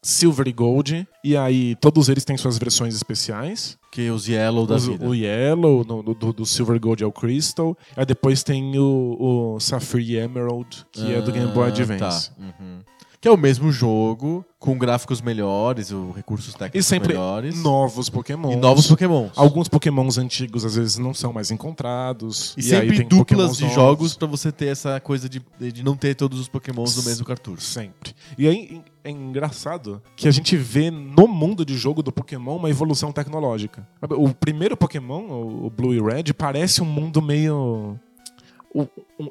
Silver 0.02 0.46
e 0.46 0.52
Gold. 0.52 1.06
E 1.24 1.36
aí 1.36 1.74
todos 1.76 2.08
eles 2.08 2.24
têm 2.24 2.36
suas 2.36 2.58
versões 2.58 2.94
especiais. 2.94 3.76
que 3.90 4.10
os 4.10 4.28
Yellow 4.28 4.66
da 4.66 4.76
Os- 4.76 4.86
vida. 4.86 5.08
o 5.08 5.14
Yellow, 5.14 5.82
no- 5.82 6.02
do, 6.14 6.32
do 6.32 6.44
Silver 6.46 6.78
Gold 6.78 7.02
é 7.02 7.06
o 7.06 7.10
Crystal. 7.10 7.76
Aí 7.96 8.04
depois 8.04 8.42
tem 8.42 8.78
o, 8.78 9.16
o 9.56 9.58
Sapphire 9.60 10.12
e 10.12 10.16
Emerald, 10.18 10.84
que 10.92 11.10
é 11.14 11.22
do 11.22 11.32
Game 11.32 11.50
Boy 11.52 11.64
Ah, 11.64 11.68
Advance. 11.68 12.30
tá. 12.30 12.36
Uhum. 12.38 12.80
Que 13.20 13.26
é 13.26 13.30
o 13.32 13.36
mesmo 13.36 13.72
jogo, 13.72 14.44
com 14.60 14.78
gráficos 14.78 15.20
melhores, 15.20 15.90
o 15.90 16.12
recursos 16.12 16.54
E 16.54 16.58
técnicos 16.58 16.86
sempre 16.86 17.08
melhores. 17.08 17.60
novos 17.60 18.08
Pokémon. 18.08 18.52
E 18.52 18.56
novos 18.56 18.86
Pokémons. 18.86 19.32
Alguns 19.36 19.66
Pokémons 19.68 20.18
antigos 20.18 20.64
às 20.64 20.76
vezes 20.76 20.98
não 20.98 21.12
são 21.12 21.32
mais 21.32 21.50
encontrados. 21.50 22.54
E, 22.56 22.60
aí 22.60 22.80
sempre 22.82 22.96
tem 22.98 23.08
duplas 23.08 23.26
Pokémons 23.26 23.56
de 23.56 23.62
novos. 23.64 23.74
jogos 23.74 24.16
pra 24.16 24.28
você 24.28 24.52
ter 24.52 24.66
essa 24.66 25.00
coisa 25.00 25.28
de, 25.28 25.42
de 25.58 25.82
não 25.82 25.96
ter 25.96 26.14
todos 26.14 26.38
os 26.38 26.48
Pokémons 26.48 26.96
no 26.96 27.02
mesmo 27.02 27.24
cartucho. 27.26 27.62
Sempre. 27.62 28.14
E 28.36 28.46
aí 28.46 28.82
é 29.02 29.10
engraçado 29.10 30.00
que 30.14 30.28
a 30.28 30.30
gente 30.30 30.56
vê 30.56 30.90
no 30.90 31.26
mundo 31.26 31.64
de 31.64 31.76
jogo 31.76 32.02
do 32.02 32.12
Pokémon 32.12 32.56
uma 32.56 32.70
evolução 32.70 33.10
tecnológica. 33.10 33.86
O 34.10 34.32
primeiro 34.32 34.76
Pokémon, 34.76 35.64
o 35.64 35.70
Blue 35.70 35.92
e 35.94 36.00
Red, 36.00 36.32
parece 36.34 36.82
um 36.82 36.86
mundo 36.86 37.20
meio. 37.20 37.98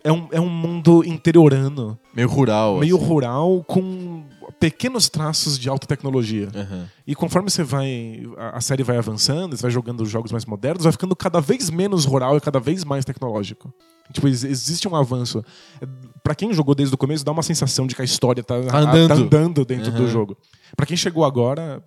É 0.03 0.11
um, 0.11 0.27
é 0.31 0.41
um 0.41 0.49
mundo 0.49 1.03
interiorano, 1.05 1.97
Meio 2.13 2.27
rural. 2.27 2.79
meio 2.79 2.97
assim. 2.97 3.05
rural, 3.05 3.63
com 3.67 4.23
pequenos 4.59 5.07
traços 5.07 5.57
de 5.57 5.69
alta 5.69 5.87
tecnologia. 5.87 6.49
Aham. 6.53 6.89
E 7.05 7.15
conforme 7.15 7.49
você 7.49 7.63
vai. 7.63 8.21
A 8.37 8.57
a 8.57 8.61
série 8.61 8.83
vai 8.83 8.97
avançando, 8.97 9.55
você 9.55 9.61
vai 9.61 9.71
jogando 9.71 10.05
jogos 10.05 10.31
mais 10.31 10.45
modernos, 10.45 10.83
vai 10.83 10.91
ficando 10.91 11.15
cada 11.15 11.39
vez 11.39 11.69
menos 11.69 12.03
rural 12.05 12.35
e 12.37 12.41
cada 12.41 12.59
vez 12.59 12.83
mais 12.83 13.05
tecnológico. 13.05 13.73
Tipo, 14.11 14.27
ex- 14.27 14.43
existe 14.43 14.87
um 14.87 14.95
avanço. 14.95 15.43
Pra 16.23 16.33
quem 16.35 16.51
jogou 16.53 16.73
desde 16.75 16.95
o 16.95 16.97
começo, 16.97 17.23
dá 17.25 17.31
uma 17.31 17.43
sensação 17.43 17.85
de 17.87 17.93
que 17.95 18.01
a 18.01 18.05
história 18.05 18.43
tá, 18.43 18.59
Tá 18.63 18.79
andando. 18.79 19.07
tá 19.07 19.13
andando 19.15 19.65
dentro 19.65 19.91
do 19.91 20.03
Uhum. 20.03 20.07
jogo. 20.09 20.37
Pra 20.75 20.85
quem 20.85 20.95
chegou 20.97 21.23
agora, 21.25 21.83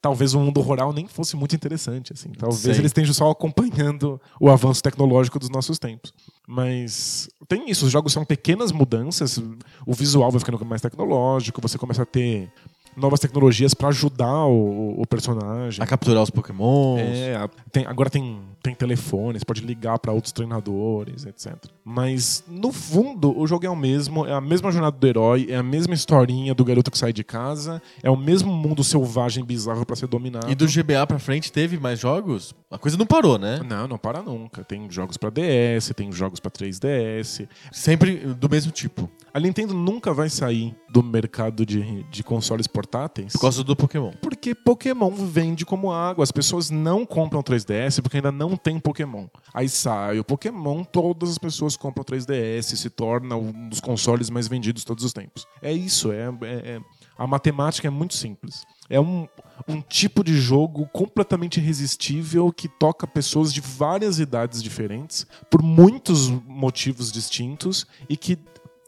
talvez 0.00 0.34
o 0.34 0.40
mundo 0.40 0.60
rural 0.60 0.92
nem 0.92 1.06
fosse 1.08 1.36
muito 1.36 1.54
interessante. 1.56 2.12
Assim. 2.12 2.30
Talvez 2.30 2.60
Sei. 2.60 2.72
eles 2.72 2.86
estejam 2.86 3.12
só 3.14 3.30
acompanhando 3.30 4.20
o 4.40 4.48
avanço 4.50 4.82
tecnológico 4.82 5.38
dos 5.38 5.50
nossos 5.50 5.78
tempos. 5.78 6.12
Mas 6.52 7.30
tem 7.48 7.70
isso, 7.70 7.86
os 7.86 7.90
jogos 7.90 8.12
são 8.12 8.26
pequenas 8.26 8.72
mudanças, 8.72 9.38
o 9.86 9.94
visual 9.94 10.30
vai 10.30 10.38
ficando 10.38 10.62
mais 10.66 10.82
tecnológico, 10.82 11.62
você 11.62 11.78
começa 11.78 12.02
a 12.02 12.04
ter 12.04 12.52
novas 12.96 13.20
tecnologias 13.20 13.74
pra 13.74 13.88
ajudar 13.88 14.46
o, 14.46 15.00
o 15.00 15.06
personagem. 15.06 15.82
A 15.82 15.86
capturar 15.86 16.22
os 16.22 16.30
Pokémons. 16.30 17.00
É, 17.00 17.48
tem- 17.70 17.86
agora 17.86 18.08
tem, 18.10 18.38
tem 18.62 18.74
telefone, 18.74 19.38
você 19.38 19.44
pode 19.44 19.62
ligar 19.62 19.98
pra 19.98 20.12
outros 20.12 20.32
treinadores, 20.32 21.24
etc. 21.26 21.54
Mas, 21.84 22.44
no 22.46 22.72
fundo, 22.72 23.36
o 23.38 23.46
jogo 23.46 23.66
é 23.66 23.70
o 23.70 23.74
mesmo, 23.76 24.26
é 24.26 24.32
a 24.32 24.40
mesma 24.40 24.70
jornada 24.70 24.96
do 24.96 25.06
herói, 25.06 25.46
é 25.50 25.56
a 25.56 25.62
mesma 25.62 25.94
historinha 25.94 26.54
do 26.54 26.64
garoto 26.64 26.90
que 26.90 26.98
sai 26.98 27.12
de 27.12 27.24
casa, 27.24 27.82
é 28.02 28.10
o 28.10 28.16
mesmo 28.16 28.52
mundo 28.52 28.84
selvagem 28.84 29.44
bizarro 29.44 29.84
pra 29.84 29.96
ser 29.96 30.06
dominado. 30.06 30.50
E 30.50 30.54
do 30.54 30.66
GBA 30.66 31.06
pra 31.06 31.18
frente 31.18 31.50
teve 31.50 31.78
mais 31.78 31.98
jogos? 31.98 32.54
A 32.70 32.78
coisa 32.78 32.96
não 32.96 33.06
parou, 33.06 33.38
né? 33.38 33.60
Não, 33.68 33.86
não 33.88 33.98
para 33.98 34.22
nunca. 34.22 34.62
Tem 34.64 34.90
jogos 34.90 35.16
pra 35.16 35.28
DS, 35.30 35.92
tem 35.94 36.10
jogos 36.12 36.40
pra 36.40 36.50
3DS. 36.50 37.46
Sempre 37.70 38.16
do 38.16 38.48
mesmo 38.48 38.70
tipo. 38.72 39.10
A 39.34 39.40
Nintendo 39.40 39.72
nunca 39.72 40.12
vai 40.12 40.28
sair 40.28 40.76
do 40.90 41.02
mercado 41.02 41.64
de, 41.64 42.02
de 42.04 42.22
consoles 42.22 42.66
portáteis. 42.66 43.32
Por 43.32 43.40
causa 43.40 43.64
do 43.64 43.74
Pokémon. 43.74 44.12
Porque 44.20 44.54
Pokémon 44.54 45.10
vende 45.10 45.64
como 45.64 45.90
água. 45.90 46.22
As 46.22 46.30
pessoas 46.30 46.68
não 46.68 47.06
compram 47.06 47.42
3DS 47.42 48.02
porque 48.02 48.18
ainda 48.18 48.30
não 48.30 48.58
tem 48.58 48.78
Pokémon. 48.78 49.26
Aí 49.54 49.70
sai 49.70 50.18
o 50.18 50.24
Pokémon, 50.24 50.84
todas 50.84 51.30
as 51.30 51.38
pessoas 51.38 51.76
compram 51.76 52.04
3DS, 52.04 52.76
se 52.76 52.90
torna 52.90 53.34
um 53.36 53.70
dos 53.70 53.80
consoles 53.80 54.28
mais 54.28 54.48
vendidos 54.48 54.84
todos 54.84 55.02
os 55.02 55.14
tempos. 55.14 55.46
É 55.62 55.72
isso, 55.72 56.12
é, 56.12 56.26
é- 56.42 56.76
é- 56.76 56.80
a 57.16 57.26
matemática 57.26 57.88
é 57.88 57.90
muito 57.90 58.14
simples. 58.14 58.64
É 58.90 59.00
um, 59.00 59.26
um 59.66 59.80
tipo 59.80 60.22
de 60.22 60.34
jogo 60.38 60.86
completamente 60.92 61.58
irresistível 61.58 62.52
que 62.52 62.68
toca 62.68 63.06
pessoas 63.06 63.52
de 63.52 63.62
várias 63.62 64.18
idades 64.18 64.62
diferentes, 64.62 65.26
por 65.50 65.62
muitos 65.62 66.28
motivos 66.28 67.10
distintos 67.10 67.86
e 68.08 68.16
que 68.16 68.38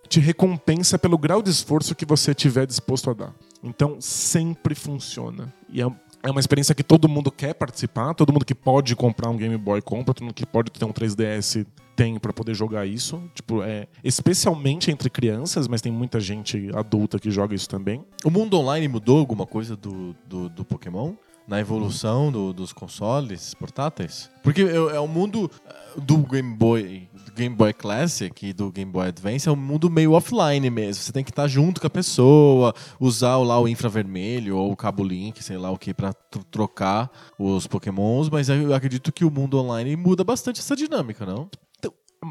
te 0.09 0.21
recompensa 0.21 0.99
pelo 0.99 1.17
grau 1.19 1.43
de 1.43 1.51
esforço 1.51 1.95
que 1.95 2.05
você 2.07 2.35
tiver 2.35 2.67
disposto 2.67 3.11
a 3.11 3.15
dar. 3.15 3.35
Então 3.63 3.97
sempre 4.01 4.75
funciona. 4.75 5.53
E 5.69 5.81
é, 5.83 5.87
é 6.23 6.31
uma 6.31 6.41
experiência 6.41 6.75
que 6.75 6.83
todo 6.85 7.09
mundo 7.09 7.31
quer 7.31 7.55
participar, 7.55 8.15
todo 8.15 8.33
mundo 8.33 8.45
que 8.45 8.55
pode 8.55 8.95
comprar 8.95 9.31
um 9.31 9.37
Game 9.37 9.57
Boy 9.57 9.81
compra, 9.83 10.13
todo 10.15 10.25
mundo 10.25 10.35
que 10.35 10.47
pode 10.47 10.71
ter 10.71 10.85
um 10.85 10.93
3DS 10.93 11.67
tem 11.97 12.19
pra 12.19 12.33
poder 12.33 12.55
jogar 12.55 12.87
isso. 12.87 13.23
Tipo, 13.35 13.63
é 13.63 13.87
especialmente 14.03 14.91
entre 14.91 15.09
crianças, 15.09 15.69
mas 15.69 15.81
tem 15.81 15.93
muita 15.93 16.19
gente 16.21 16.71
adulta 16.75 17.19
que 17.19 17.31
joga 17.31 17.55
isso 17.55 17.69
também. 17.69 18.05
O 18.25 18.31
mundo 18.31 18.59
online 18.59 18.89
mudou 18.89 19.19
alguma 19.19 19.47
coisa 19.47 19.77
do, 19.77 20.15
do, 20.27 20.49
do 20.49 20.65
Pokémon? 20.65 21.13
Na 21.47 21.61
evolução 21.61 22.33
do- 22.33 22.55
dos 22.55 22.73
consoles 22.73 23.53
portáteis? 23.53 24.31
Porque 24.43 24.63
é, 24.63 24.75
é 24.77 24.99
o 25.01 25.07
mundo 25.07 25.51
ah, 25.69 25.75
do 26.01 26.17
Game 26.19 26.57
Boy, 26.57 27.07
Game 27.35 27.55
Boy 27.55 27.73
Classic 27.73 28.47
e 28.47 28.53
do 28.53 28.71
Game 28.71 28.91
Boy 28.91 29.09
Advance 29.09 29.49
é 29.49 29.53
um 29.53 29.57
mundo 29.57 29.91
meio 29.91 30.13
offline 30.13 30.71
mesmo. 30.71 31.03
Você 31.03 31.13
tem 31.13 31.25
que 31.25 31.31
estar 31.31 31.47
junto 31.49 31.81
com 31.81 31.87
a 31.87 31.91
pessoa, 31.91 32.75
usar 33.01 33.37
lá 33.39 33.61
o 33.61 33.69
infravermelho 33.69 34.57
ou 34.57 34.73
o 34.73 34.77
cabo 34.77 35.03
link, 35.05 35.43
sei 35.43 35.59
lá 35.59 35.71
o 35.71 35.77
que, 35.79 35.93
pra 35.93 36.13
tro- 36.13 36.45
trocar 36.45 37.11
os 37.39 37.67
Pokémons. 37.67 38.29
Mas 38.31 38.49
eu 38.49 38.73
acredito 38.75 39.13
que 39.13 39.25
o 39.25 39.31
mundo 39.31 39.59
online 39.59 39.97
muda 39.97 40.23
bastante 40.25 40.61
essa 40.61 40.77
dinâmica, 40.77 41.27
não? 41.27 41.49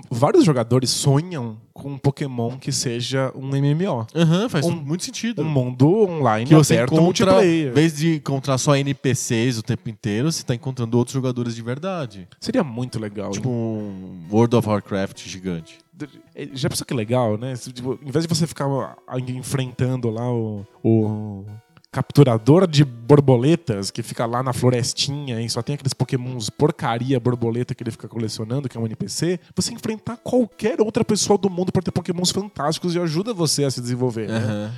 Vários 0.10 0.44
jogadores 0.46 0.90
sonham 0.90 1.58
com 1.74 1.92
um 1.94 1.98
Pokémon 1.98 2.58
que 2.58 2.72
seja 2.72 3.32
um 3.36 3.48
MMO. 3.50 4.06
Aham, 4.16 4.48
faz 4.50 4.66
Um- 4.66 4.76
muito 4.76 5.04
sentido. 5.04 5.42
Um 5.42 5.46
mundo 5.46 5.88
online 6.10 6.48
que 6.48 6.56
você 6.56 6.74
aberto 6.76 6.94
encontra, 6.94 7.04
multiplayer. 7.06 7.70
em 7.70 7.74
vez 7.74 7.98
de 7.98 8.16
encontrar 8.16 8.58
só 8.58 8.76
NPCs 8.76 9.58
o 9.58 9.64
tempo 9.64 9.90
inteiro, 9.90 10.32
você 10.32 10.44
tá 10.44 10.54
encontrando 10.56 10.98
outros 10.98 11.14
jogadores 11.14 11.56
de 11.56 11.62
verdade. 11.62 12.28
Seria 12.40 12.64
muito 12.64 13.00
legal. 13.00 13.32
Tipo 13.32 13.50
um 13.50 14.24
World 14.32 14.56
of 14.56 14.68
Warcraft 14.68 15.28
gigante. 15.28 15.78
É, 16.36 16.48
Já 16.54 16.70
pensou 16.70 16.86
que 16.86 16.94
legal, 16.94 17.38
né? 17.38 17.54
Tipo, 17.56 18.00
em 18.04 18.12
vez 18.12 18.26
de 18.26 18.34
você 18.36 18.48
ficar 18.48 18.66
ah, 19.08 19.20
enfrentando 19.20 20.10
lá 20.10 20.32
o, 20.32 20.66
o 20.84 21.46
capturador 21.94 22.68
de 22.68 22.84
borboletas 22.84 23.92
que 23.92 24.02
fica 24.02 24.26
lá 24.26 24.42
na 24.42 24.52
florestinha 24.52 25.40
e 25.40 25.48
só 25.50 25.62
tem 25.62 25.76
aqueles 25.76 25.94
pokémons 25.94 26.50
porcaria 26.50 27.20
borboleta 27.20 27.76
que 27.76 27.84
ele 27.84 27.92
fica 27.92 28.08
colecionando, 28.08 28.68
que 28.68 28.76
é 28.78 28.82
um 28.82 28.86
NPC, 28.86 29.40
você 29.56 29.72
enfrentar 29.74 30.18
qualquer 30.18 30.82
outra 30.82 31.06
pessoa 31.06 31.38
do 31.38 31.50
mundo 31.50 31.72
para 31.72 31.84
ter 31.84 31.92
pokémons 31.92 32.32
fantásticos 32.32 32.96
e 32.96 33.00
ajuda 33.00 33.34
você 33.34 33.64
a 33.64 33.72
se 33.72 33.80
desenvolver, 33.80 34.28
né? 34.28 34.38
Aham. 34.38 34.72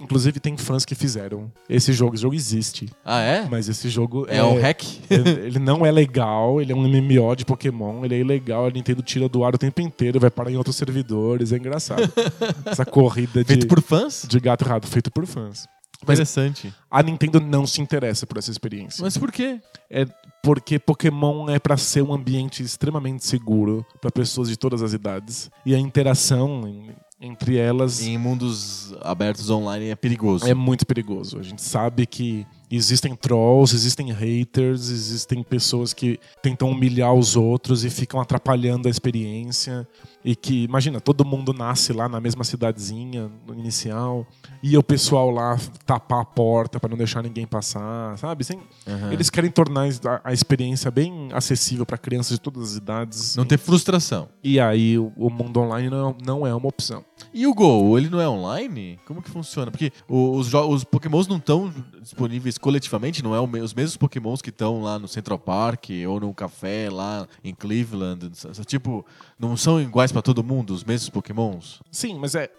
Inclusive 0.00 0.40
tem 0.40 0.56
fãs 0.56 0.84
que 0.84 0.92
fizeram 0.94 1.52
esse 1.68 1.92
jogo. 1.92 2.14
Esse 2.14 2.22
jogo 2.22 2.34
existe, 2.34 2.90
Ah, 3.04 3.20
é? 3.20 3.46
mas 3.48 3.68
esse 3.68 3.88
jogo 3.88 4.26
É, 4.28 4.42
um 4.42 4.60
hack? 4.60 4.82
ele, 5.08 5.60
não 5.60 5.86
é 5.86 5.92
legal, 5.92 6.60
ele 6.60 6.72
é 6.72 6.74
um 6.74 6.82
MMO 6.88 7.36
de 7.36 7.44
Pokémon, 7.44 8.04
ele 8.04 8.16
é 8.16 8.18
ilegal, 8.18 8.66
a 8.66 8.70
Nintendo 8.70 9.02
tira 9.02 9.28
do 9.28 9.44
ar 9.44 9.54
o 9.54 9.58
tempo 9.58 9.80
inteiro, 9.80 10.18
vai 10.18 10.30
parar 10.30 10.50
em 10.50 10.56
outros 10.56 10.74
servidores, 10.74 11.52
é 11.52 11.56
engraçado. 11.58 12.12
Essa 12.66 12.84
corrida 12.84 13.44
de, 13.44 13.46
Feito 13.46 13.68
por 13.68 13.80
fãs? 13.80 14.26
de 14.28 14.40
gato 14.40 14.64
e 14.64 14.68
rato 14.68 14.88
feito 14.88 15.12
por 15.12 15.26
fãs. 15.26 15.66
Mas- 16.06 16.18
Interessante. 16.18 16.72
A 16.90 17.02
Nintendo 17.02 17.40
não 17.40 17.66
se 17.66 17.80
interessa 17.80 18.26
por 18.26 18.38
essa 18.38 18.50
experiência. 18.50 19.02
Mas 19.02 19.16
por 19.18 19.30
quê? 19.32 19.60
É 19.90 20.06
porque 20.42 20.78
Pokémon 20.78 21.48
é 21.48 21.58
pra 21.58 21.76
ser 21.76 22.02
um 22.02 22.12
ambiente 22.12 22.62
extremamente 22.62 23.24
seguro 23.24 23.84
pra 24.00 24.10
pessoas 24.10 24.48
de 24.48 24.56
todas 24.56 24.82
as 24.82 24.92
idades 24.92 25.50
e 25.64 25.74
a 25.74 25.78
interação 25.78 26.68
em- 26.68 26.90
entre 27.20 27.56
elas 27.56 28.02
Em 28.02 28.18
mundos 28.18 28.94
abertos 29.00 29.48
online 29.48 29.88
é 29.88 29.96
perigoso. 29.96 30.46
é 30.46 30.52
muito 30.52 30.84
perigoso. 30.86 31.38
A 31.38 31.42
gente 31.42 31.62
sabe 31.62 32.04
que 32.06 32.46
existem 32.76 33.14
trolls, 33.14 33.74
existem 33.74 34.12
haters, 34.12 34.90
existem 34.90 35.42
pessoas 35.42 35.92
que 35.92 36.18
tentam 36.42 36.70
humilhar 36.70 37.12
os 37.14 37.36
outros 37.36 37.84
e 37.84 37.90
ficam 37.90 38.20
atrapalhando 38.20 38.88
a 38.88 38.90
experiência. 38.90 39.86
E 40.26 40.34
que, 40.34 40.64
imagina, 40.64 41.02
todo 41.02 41.22
mundo 41.22 41.52
nasce 41.52 41.92
lá 41.92 42.08
na 42.08 42.18
mesma 42.18 42.44
cidadezinha 42.44 43.30
no 43.46 43.52
inicial 43.54 44.26
e 44.62 44.74
o 44.78 44.82
pessoal 44.82 45.30
lá 45.30 45.58
tapar 45.84 46.22
a 46.22 46.24
porta 46.24 46.80
pra 46.80 46.88
não 46.88 46.96
deixar 46.96 47.22
ninguém 47.22 47.46
passar, 47.46 48.16
sabe? 48.16 48.42
Sem- 48.42 48.58
Aham. 48.88 49.12
Eles 49.12 49.28
querem 49.28 49.50
tornar 49.50 49.86
a, 49.86 50.20
a 50.30 50.32
experiência 50.32 50.90
bem 50.90 51.28
acessível 51.34 51.84
pra 51.84 51.98
crianças 51.98 52.38
de 52.38 52.40
todas 52.40 52.70
as 52.70 52.76
idades. 52.78 53.36
Não 53.36 53.44
ter 53.44 53.58
frustração. 53.58 54.28
E 54.42 54.58
aí 54.58 54.98
o, 54.98 55.12
o 55.14 55.28
mundo 55.28 55.60
online 55.60 55.90
não, 55.90 56.16
não 56.24 56.46
é 56.46 56.54
uma 56.54 56.68
opção. 56.68 57.04
E 57.32 57.46
o 57.46 57.52
Go, 57.54 57.98
ele 57.98 58.08
não 58.08 58.20
é 58.20 58.26
online? 58.28 58.98
Como 59.06 59.20
que 59.20 59.28
funciona? 59.28 59.70
Porque 59.70 59.92
os, 60.08 60.54
os 60.54 60.84
pokémons 60.84 61.26
não 61.28 61.36
estão 61.36 61.70
disponíveis 62.04 62.56
coletivamente, 62.56 63.22
não 63.22 63.34
é 63.34 63.40
os 63.40 63.74
mesmos 63.74 63.96
pokémons 63.96 64.40
que 64.40 64.50
estão 64.50 64.82
lá 64.82 64.98
no 64.98 65.08
Central 65.08 65.38
Park 65.38 65.90
ou 66.08 66.20
no 66.20 66.32
café 66.32 66.88
lá 66.90 67.26
em 67.42 67.54
Cleveland. 67.54 68.30
Tipo, 68.64 69.04
não 69.38 69.56
são 69.56 69.80
iguais 69.80 70.12
pra 70.12 70.22
todo 70.22 70.44
mundo, 70.44 70.72
os 70.72 70.84
mesmos 70.84 71.10
pokémons? 71.10 71.80
Sim, 71.90 72.18
mas 72.18 72.34
é. 72.34 72.50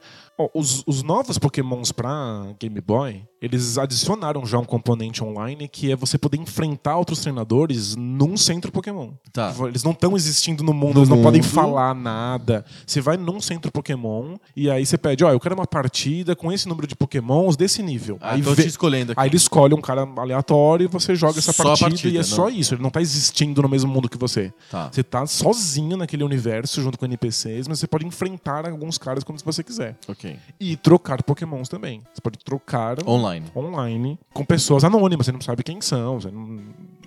os, 0.54 0.84
os 0.86 1.02
novos 1.04 1.38
Pokémons 1.38 1.92
pra 1.92 2.54
Game 2.60 2.82
Boy, 2.82 3.24
eles 3.46 3.78
adicionaram 3.78 4.46
já 4.46 4.58
um 4.60 4.66
componente 4.66 5.24
online 5.24 5.68
que 5.68 5.92
é 5.92 5.96
você 5.96 6.18
poder 6.18 6.38
enfrentar 6.38 6.98
outros 6.98 7.20
treinadores 7.20 7.96
num 7.96 8.36
centro 8.36 8.72
Pokémon. 8.72 9.12
Tá. 9.32 9.54
Eles 9.68 9.84
não 9.84 9.92
estão 9.92 10.16
existindo 10.16 10.64
no 10.64 10.74
mundo, 10.74 10.96
No 10.96 11.00
eles 11.02 11.10
não 11.10 11.22
podem 11.22 11.42
mundo. 11.42 11.52
falar 11.52 11.94
nada. 11.94 12.66
Você 12.86 13.00
vai 13.02 13.18
num 13.18 13.40
centro 13.40 13.72
Pokémon 13.72 14.36
e 14.56 14.70
aí 14.70 14.86
você 14.86 14.98
pede, 14.98 15.24
ó, 15.24 15.32
eu 15.32 15.40
quero 15.40 15.56
uma 15.56 15.68
partida 15.68 16.36
com 16.36 16.52
esse 16.52 16.68
número 16.68 16.88
de 16.88 16.96
Pokémons 16.96 17.56
desse 17.56 17.82
nível. 17.84 18.18
Ah, 18.22 18.34
aí, 18.34 18.42
tô 18.42 18.54
vê- 18.54 18.64
te 18.64 18.70
escolhendo 18.70 19.12
aqui. 19.12 19.22
aí 19.22 19.30
ele 19.30 19.38
escolhe 19.38 19.74
um 19.74 19.82
cara 19.82 20.02
aleatório 20.18 20.86
e 20.86 20.88
você 20.88 21.16
joga 21.16 21.40
essa 21.40 21.54
partida, 21.54 21.90
partida, 21.90 22.10
e 22.14 22.18
é 22.18 22.20
não- 22.20 22.24
só 22.24 22.50
isso. 22.50 22.74
Ele 22.74 22.82
não 22.84 22.90
tá 22.90 23.02
existindo 23.02 23.62
no 23.62 23.70
mesmo 23.70 23.92
mundo 23.92 24.10
que 24.10 24.18
você. 24.18 24.52
Tá. 24.72 24.90
Você 24.92 25.04
tá 25.04 25.26
sozinho 25.26 25.98
naquele 25.98 26.24
universo 26.24 26.82
junto 26.82 26.98
com 26.98 27.06
NPCs, 27.06 27.68
mas 27.68 27.80
você 27.80 27.88
pode 27.88 28.06
enfrentar 28.06 28.68
alguns 28.68 28.98
caras 28.98 29.24
quando 29.24 29.42
você 29.44 29.64
quiser. 29.64 29.96
Ok. 30.08 30.38
E 30.60 30.76
trocar 30.78 31.22
pokémons 31.24 31.70
também. 31.70 32.02
Você 32.14 32.22
pode 32.22 32.38
trocar 32.40 32.98
Online. 33.08 33.35
Online 33.56 34.20
com 34.34 34.44
pessoas 34.46 34.84
anônimas, 34.84 35.26
você 35.26 35.32
não 35.32 35.42
sabe 35.42 35.64
quem 35.64 35.82
são. 35.82 36.20
Você 36.20 36.30
não, 36.32 36.60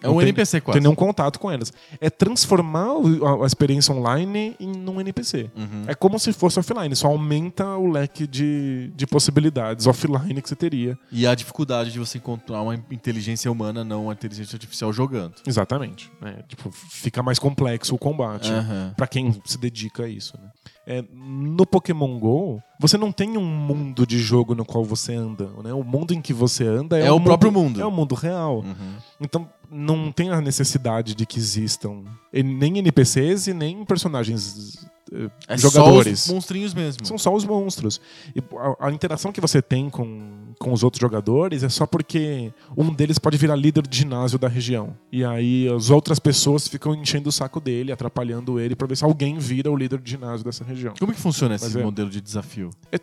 É 0.03 0.09
um 0.09 0.15
tem, 0.19 0.23
NPC 0.29 0.57
não 0.59 0.65
quase. 0.65 0.77
tem 0.79 0.83
nenhum 0.83 0.95
contato 0.95 1.39
com 1.39 1.51
elas. 1.51 1.73
É 2.01 2.09
transformar 2.11 2.89
a, 2.89 3.45
a 3.45 3.47
experiência 3.47 3.95
online 3.95 4.55
em 4.61 4.89
um 4.89 5.01
NPC. 5.01 5.51
Uhum. 5.57 5.85
É 5.87 5.95
como 5.95 6.19
se 6.19 6.33
fosse 6.33 6.59
offline, 6.59 6.95
só 6.95 7.09
aumenta 7.09 7.67
o 7.77 7.91
leque 7.91 8.27
de, 8.27 8.93
de 8.95 9.07
possibilidades 9.07 9.87
offline 9.87 10.41
que 10.41 10.49
você 10.49 10.57
teria. 10.57 10.99
E 11.11 11.27
a 11.27 11.35
dificuldade 11.35 11.91
de 11.93 11.99
você 11.99 12.19
encontrar 12.19 12.63
uma 12.63 12.75
inteligência 12.75 13.51
humana, 13.51 13.83
não 13.85 14.05
uma 14.05 14.13
inteligência 14.13 14.57
artificial 14.57 14.93
jogando. 14.93 15.35
Exatamente. 15.47 16.11
né? 16.21 16.39
Tipo, 16.49 16.71
fica 16.71 17.23
mais 17.23 17.39
complexo 17.39 17.95
o 17.95 17.99
combate. 17.99 18.51
Aham. 18.51 18.93
Pra 18.97 19.07
quem 19.07 19.35
se 19.45 19.59
dedica 19.59 20.05
a 20.05 20.09
isso. 20.09 20.35
Né? 20.41 20.49
É, 20.91 21.05
no 21.13 21.67
Pokémon 21.67 22.19
GO, 22.19 22.63
você 22.81 22.97
não 22.97 23.13
tem 23.13 23.37
um 23.37 23.45
mundo 23.45 24.07
de 24.07 24.19
jogo 24.19 24.55
no 24.55 24.65
qual 24.65 24.83
você 24.83 25.15
anda. 25.15 25.51
Né? 25.63 25.71
O 25.75 25.85
mundo 25.85 26.15
em 26.15 26.23
que 26.23 26.33
você 26.33 26.67
anda 26.67 26.99
é, 26.99 27.09
É 27.09 27.13
o 27.13 27.21
próprio 27.21 27.53
mundo. 27.53 27.79
É 27.79 27.85
o 27.85 27.91
mundo 27.91 28.15
real. 28.15 28.61
Uhum. 28.61 28.95
Então 29.21 29.47
não 29.71 30.11
tem 30.11 30.31
a 30.31 30.41
necessidade 30.41 31.15
de 31.15 31.27
que 31.27 31.39
existam 31.39 32.05
nem 32.33 32.79
NPCs 32.79 33.49
e 33.49 33.53
nem 33.53 33.85
personagens 33.85 34.79
eh, 35.13 35.29
É 35.47 35.59
jogadores. 35.59 36.21
só 36.21 36.31
os 36.31 36.35
monstrinhos 36.35 36.73
mesmo. 36.73 37.05
São 37.05 37.19
só 37.19 37.35
os 37.35 37.45
monstros. 37.45 38.01
E 38.35 38.43
a, 38.57 38.87
a 38.87 38.91
interação 38.91 39.31
que 39.31 39.43
você 39.43 39.61
tem 39.61 39.91
com, 39.91 40.48
com 40.59 40.73
os 40.73 40.83
outros 40.83 41.01
jogadores 41.01 41.63
é 41.63 41.69
só 41.69 41.87
porque 41.87 42.53
um 42.77 42.93
deles 42.93 43.19
pode 43.19 43.37
virar 43.39 43.57
líder 43.57 43.87
de 43.87 43.99
ginásio 43.99 44.39
da 44.39 44.49
região. 44.49 44.97
E 45.13 45.25
aí 45.25 45.69
as 45.69 45.91
outras 45.91 46.19
pessoas 46.19 46.67
ficam 46.67 46.95
enchendo 46.95 47.29
o 47.29 47.33
saco 47.33 47.61
dele, 47.61 47.93
atrapalhando 47.93 48.59
ele 48.59 48.75
pra 48.75 48.87
ver 48.87 48.97
se 48.97 49.05
alguém 49.05 49.39
vira 49.39 49.71
o 49.71 49.77
líder 49.77 50.01
de 50.01 50.11
ginásio 50.11 50.45
dessa 50.45 50.65
região. 50.65 50.95
Como 50.99 51.13
que 51.13 51.21
funciona 51.21 51.55
esse 51.55 51.79
é. 51.79 51.83
modelo 51.83 52.11
de 52.11 52.21
desafio? 52.21 52.71
É 52.93 52.99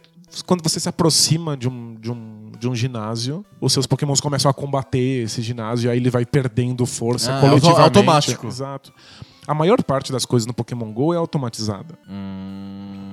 quando 0.45 0.61
você 0.63 0.79
se 0.79 0.89
aproxima 0.89 1.55
de 1.55 1.69
um, 1.69 1.95
de 1.95 2.11
um, 2.11 2.51
de 2.59 2.67
um 2.67 2.75
ginásio, 2.75 3.45
os 3.61 3.71
seus 3.71 3.85
pokémons 3.85 4.19
começam 4.19 4.49
a 4.49 4.53
combater 4.53 5.23
esse 5.23 5.41
ginásio 5.41 5.87
e 5.87 5.91
aí 5.91 5.97
ele 5.97 6.09
vai 6.09 6.25
perdendo 6.25 6.85
força 6.85 7.31
Ah, 7.37 7.39
coletivamente. 7.41 7.81
auto- 7.81 7.97
automático. 7.99 8.47
Exato. 8.47 8.91
A 9.47 9.53
maior 9.53 9.81
parte 9.83 10.11
das 10.11 10.25
coisas 10.25 10.47
no 10.47 10.53
Pokémon 10.53 10.91
GO 10.91 11.13
é 11.13 11.17
automatizada. 11.17 11.97
Hum, 12.09 13.04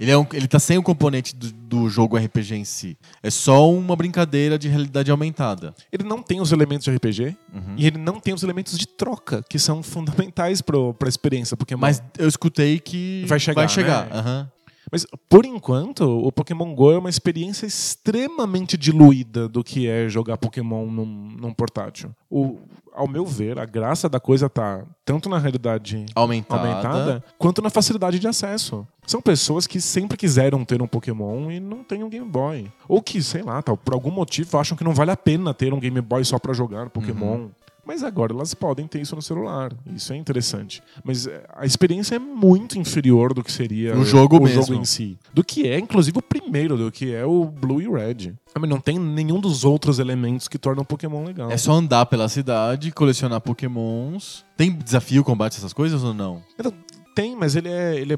Ele, 0.00 0.10
é 0.10 0.16
um, 0.16 0.26
ele 0.32 0.48
tá 0.48 0.58
sem 0.58 0.78
o 0.78 0.82
componente 0.82 1.36
do, 1.36 1.52
do 1.52 1.88
jogo 1.90 2.16
RPG 2.16 2.54
em 2.56 2.64
si. 2.64 2.96
É 3.22 3.28
só 3.30 3.70
uma 3.70 3.94
brincadeira 3.94 4.58
de 4.58 4.66
realidade 4.66 5.10
aumentada. 5.10 5.74
Ele 5.92 6.04
não 6.04 6.22
tem 6.22 6.40
os 6.40 6.50
elementos 6.52 6.84
de 6.86 6.90
RPG 6.90 7.36
Uhum. 7.52 7.74
e 7.76 7.86
ele 7.86 7.98
não 7.98 8.18
tem 8.18 8.32
os 8.32 8.42
elementos 8.42 8.78
de 8.78 8.86
troca, 8.88 9.44
que 9.48 9.58
são 9.58 9.82
fundamentais 9.82 10.62
pro, 10.62 10.94
pra 10.94 11.08
experiência 11.08 11.56
Pokémon. 11.56 11.80
Mas 11.80 12.02
eu 12.18 12.26
escutei 12.28 12.78
que 12.80 13.24
Vai 13.26 13.38
chegar, 13.38 13.60
Vai 13.62 13.68
chegar. 13.68 14.06
né? 14.06 14.10
aham. 14.18 14.50
Mas, 14.92 15.06
por 15.28 15.44
enquanto, 15.46 16.00
o 16.02 16.32
Pokémon 16.32 16.74
GO 16.74 16.90
é 16.90 16.98
uma 16.98 17.08
experiência 17.10 17.64
extremamente 17.64 18.76
diluída 18.76 19.48
do 19.48 19.62
que 19.62 19.86
é 19.86 20.08
jogar 20.08 20.36
Pokémon 20.36 20.86
num, 20.86 21.04
num 21.06 21.52
portátil. 21.54 22.10
O, 22.28 22.58
ao 22.94 23.08
meu 23.08 23.24
ver, 23.24 23.58
a 23.58 23.64
graça 23.64 24.08
da 24.08 24.20
coisa 24.20 24.48
tá 24.48 24.84
tanto 25.04 25.28
na 25.28 25.38
realidade 25.38 26.06
Aumentada. 26.14 26.60
aumentada, 26.68 27.24
quanto 27.38 27.62
na 27.62 27.70
facilidade 27.70 28.18
de 28.18 28.28
acesso. 28.28 28.86
São 29.06 29.20
pessoas 29.20 29.66
que 29.66 29.80
sempre 29.80 30.16
quiseram 30.16 30.64
ter 30.64 30.80
um 30.80 30.86
Pokémon 30.86 31.50
e 31.50 31.58
não 31.58 31.82
tem 31.82 32.04
um 32.04 32.08
Game 32.08 32.28
Boy. 32.28 32.70
Ou 32.86 33.02
que, 33.02 33.20
sei 33.22 33.42
lá, 33.42 33.60
tal, 33.60 33.76
por 33.76 33.92
algum 33.94 34.10
motivo 34.10 34.56
acham 34.56 34.76
que 34.76 34.84
não 34.84 34.94
vale 34.94 35.10
a 35.10 35.16
pena 35.16 35.52
ter 35.52 35.72
um 35.74 35.80
Game 35.80 36.00
Boy 36.00 36.24
só 36.24 36.38
pra 36.38 36.52
jogar 36.52 36.90
Pokémon. 36.90 37.36
Uhum. 37.36 37.50
Mas 37.90 38.04
agora 38.04 38.32
elas 38.32 38.54
podem 38.54 38.86
ter 38.86 39.00
isso 39.00 39.16
no 39.16 39.20
celular. 39.22 39.72
Isso 39.92 40.12
é 40.12 40.16
interessante. 40.16 40.80
Mas 41.02 41.26
é, 41.26 41.44
a 41.56 41.66
experiência 41.66 42.14
é 42.14 42.18
muito 42.20 42.78
inferior 42.78 43.34
do 43.34 43.42
que 43.42 43.50
seria 43.50 43.96
O 43.98 44.04
jogo 44.04 44.36
o 44.38 44.42
mesmo. 44.44 44.62
jogo 44.62 44.74
em 44.80 44.84
si. 44.84 45.18
Do 45.34 45.42
que 45.42 45.66
é, 45.66 45.76
inclusive, 45.76 46.16
o 46.16 46.22
primeiro, 46.22 46.76
do 46.76 46.92
que 46.92 47.12
é 47.12 47.26
o 47.26 47.44
Blue 47.46 47.82
e 47.82 47.88
Red. 47.88 48.32
Ah, 48.54 48.60
Mas 48.60 48.70
não 48.70 48.78
tem 48.80 48.96
nenhum 48.96 49.40
dos 49.40 49.64
outros 49.64 49.98
elementos 49.98 50.46
que 50.46 50.56
tornam 50.56 50.82
o 50.82 50.86
Pokémon 50.86 51.24
legal. 51.24 51.50
É 51.50 51.56
só 51.56 51.72
andar 51.72 52.06
pela 52.06 52.28
cidade, 52.28 52.92
colecionar 52.92 53.40
pokémons. 53.40 54.44
Tem 54.56 54.70
desafio, 54.72 55.24
combate, 55.24 55.56
essas 55.56 55.72
coisas 55.72 56.04
ou 56.04 56.14
não? 56.14 56.44
Então, 56.56 56.72
Tem, 57.12 57.34
mas 57.34 57.56
ele 57.56 57.68
é, 57.68 57.96
ele 57.98 58.14
é 58.14 58.16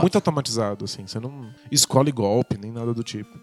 muito 0.00 0.14
automatizado, 0.14 0.84
assim. 0.84 1.04
Você 1.04 1.18
não 1.18 1.50
escolhe 1.68 2.12
golpe, 2.12 2.56
nem 2.56 2.70
nada 2.70 2.94
do 2.94 3.02
tipo. 3.02 3.36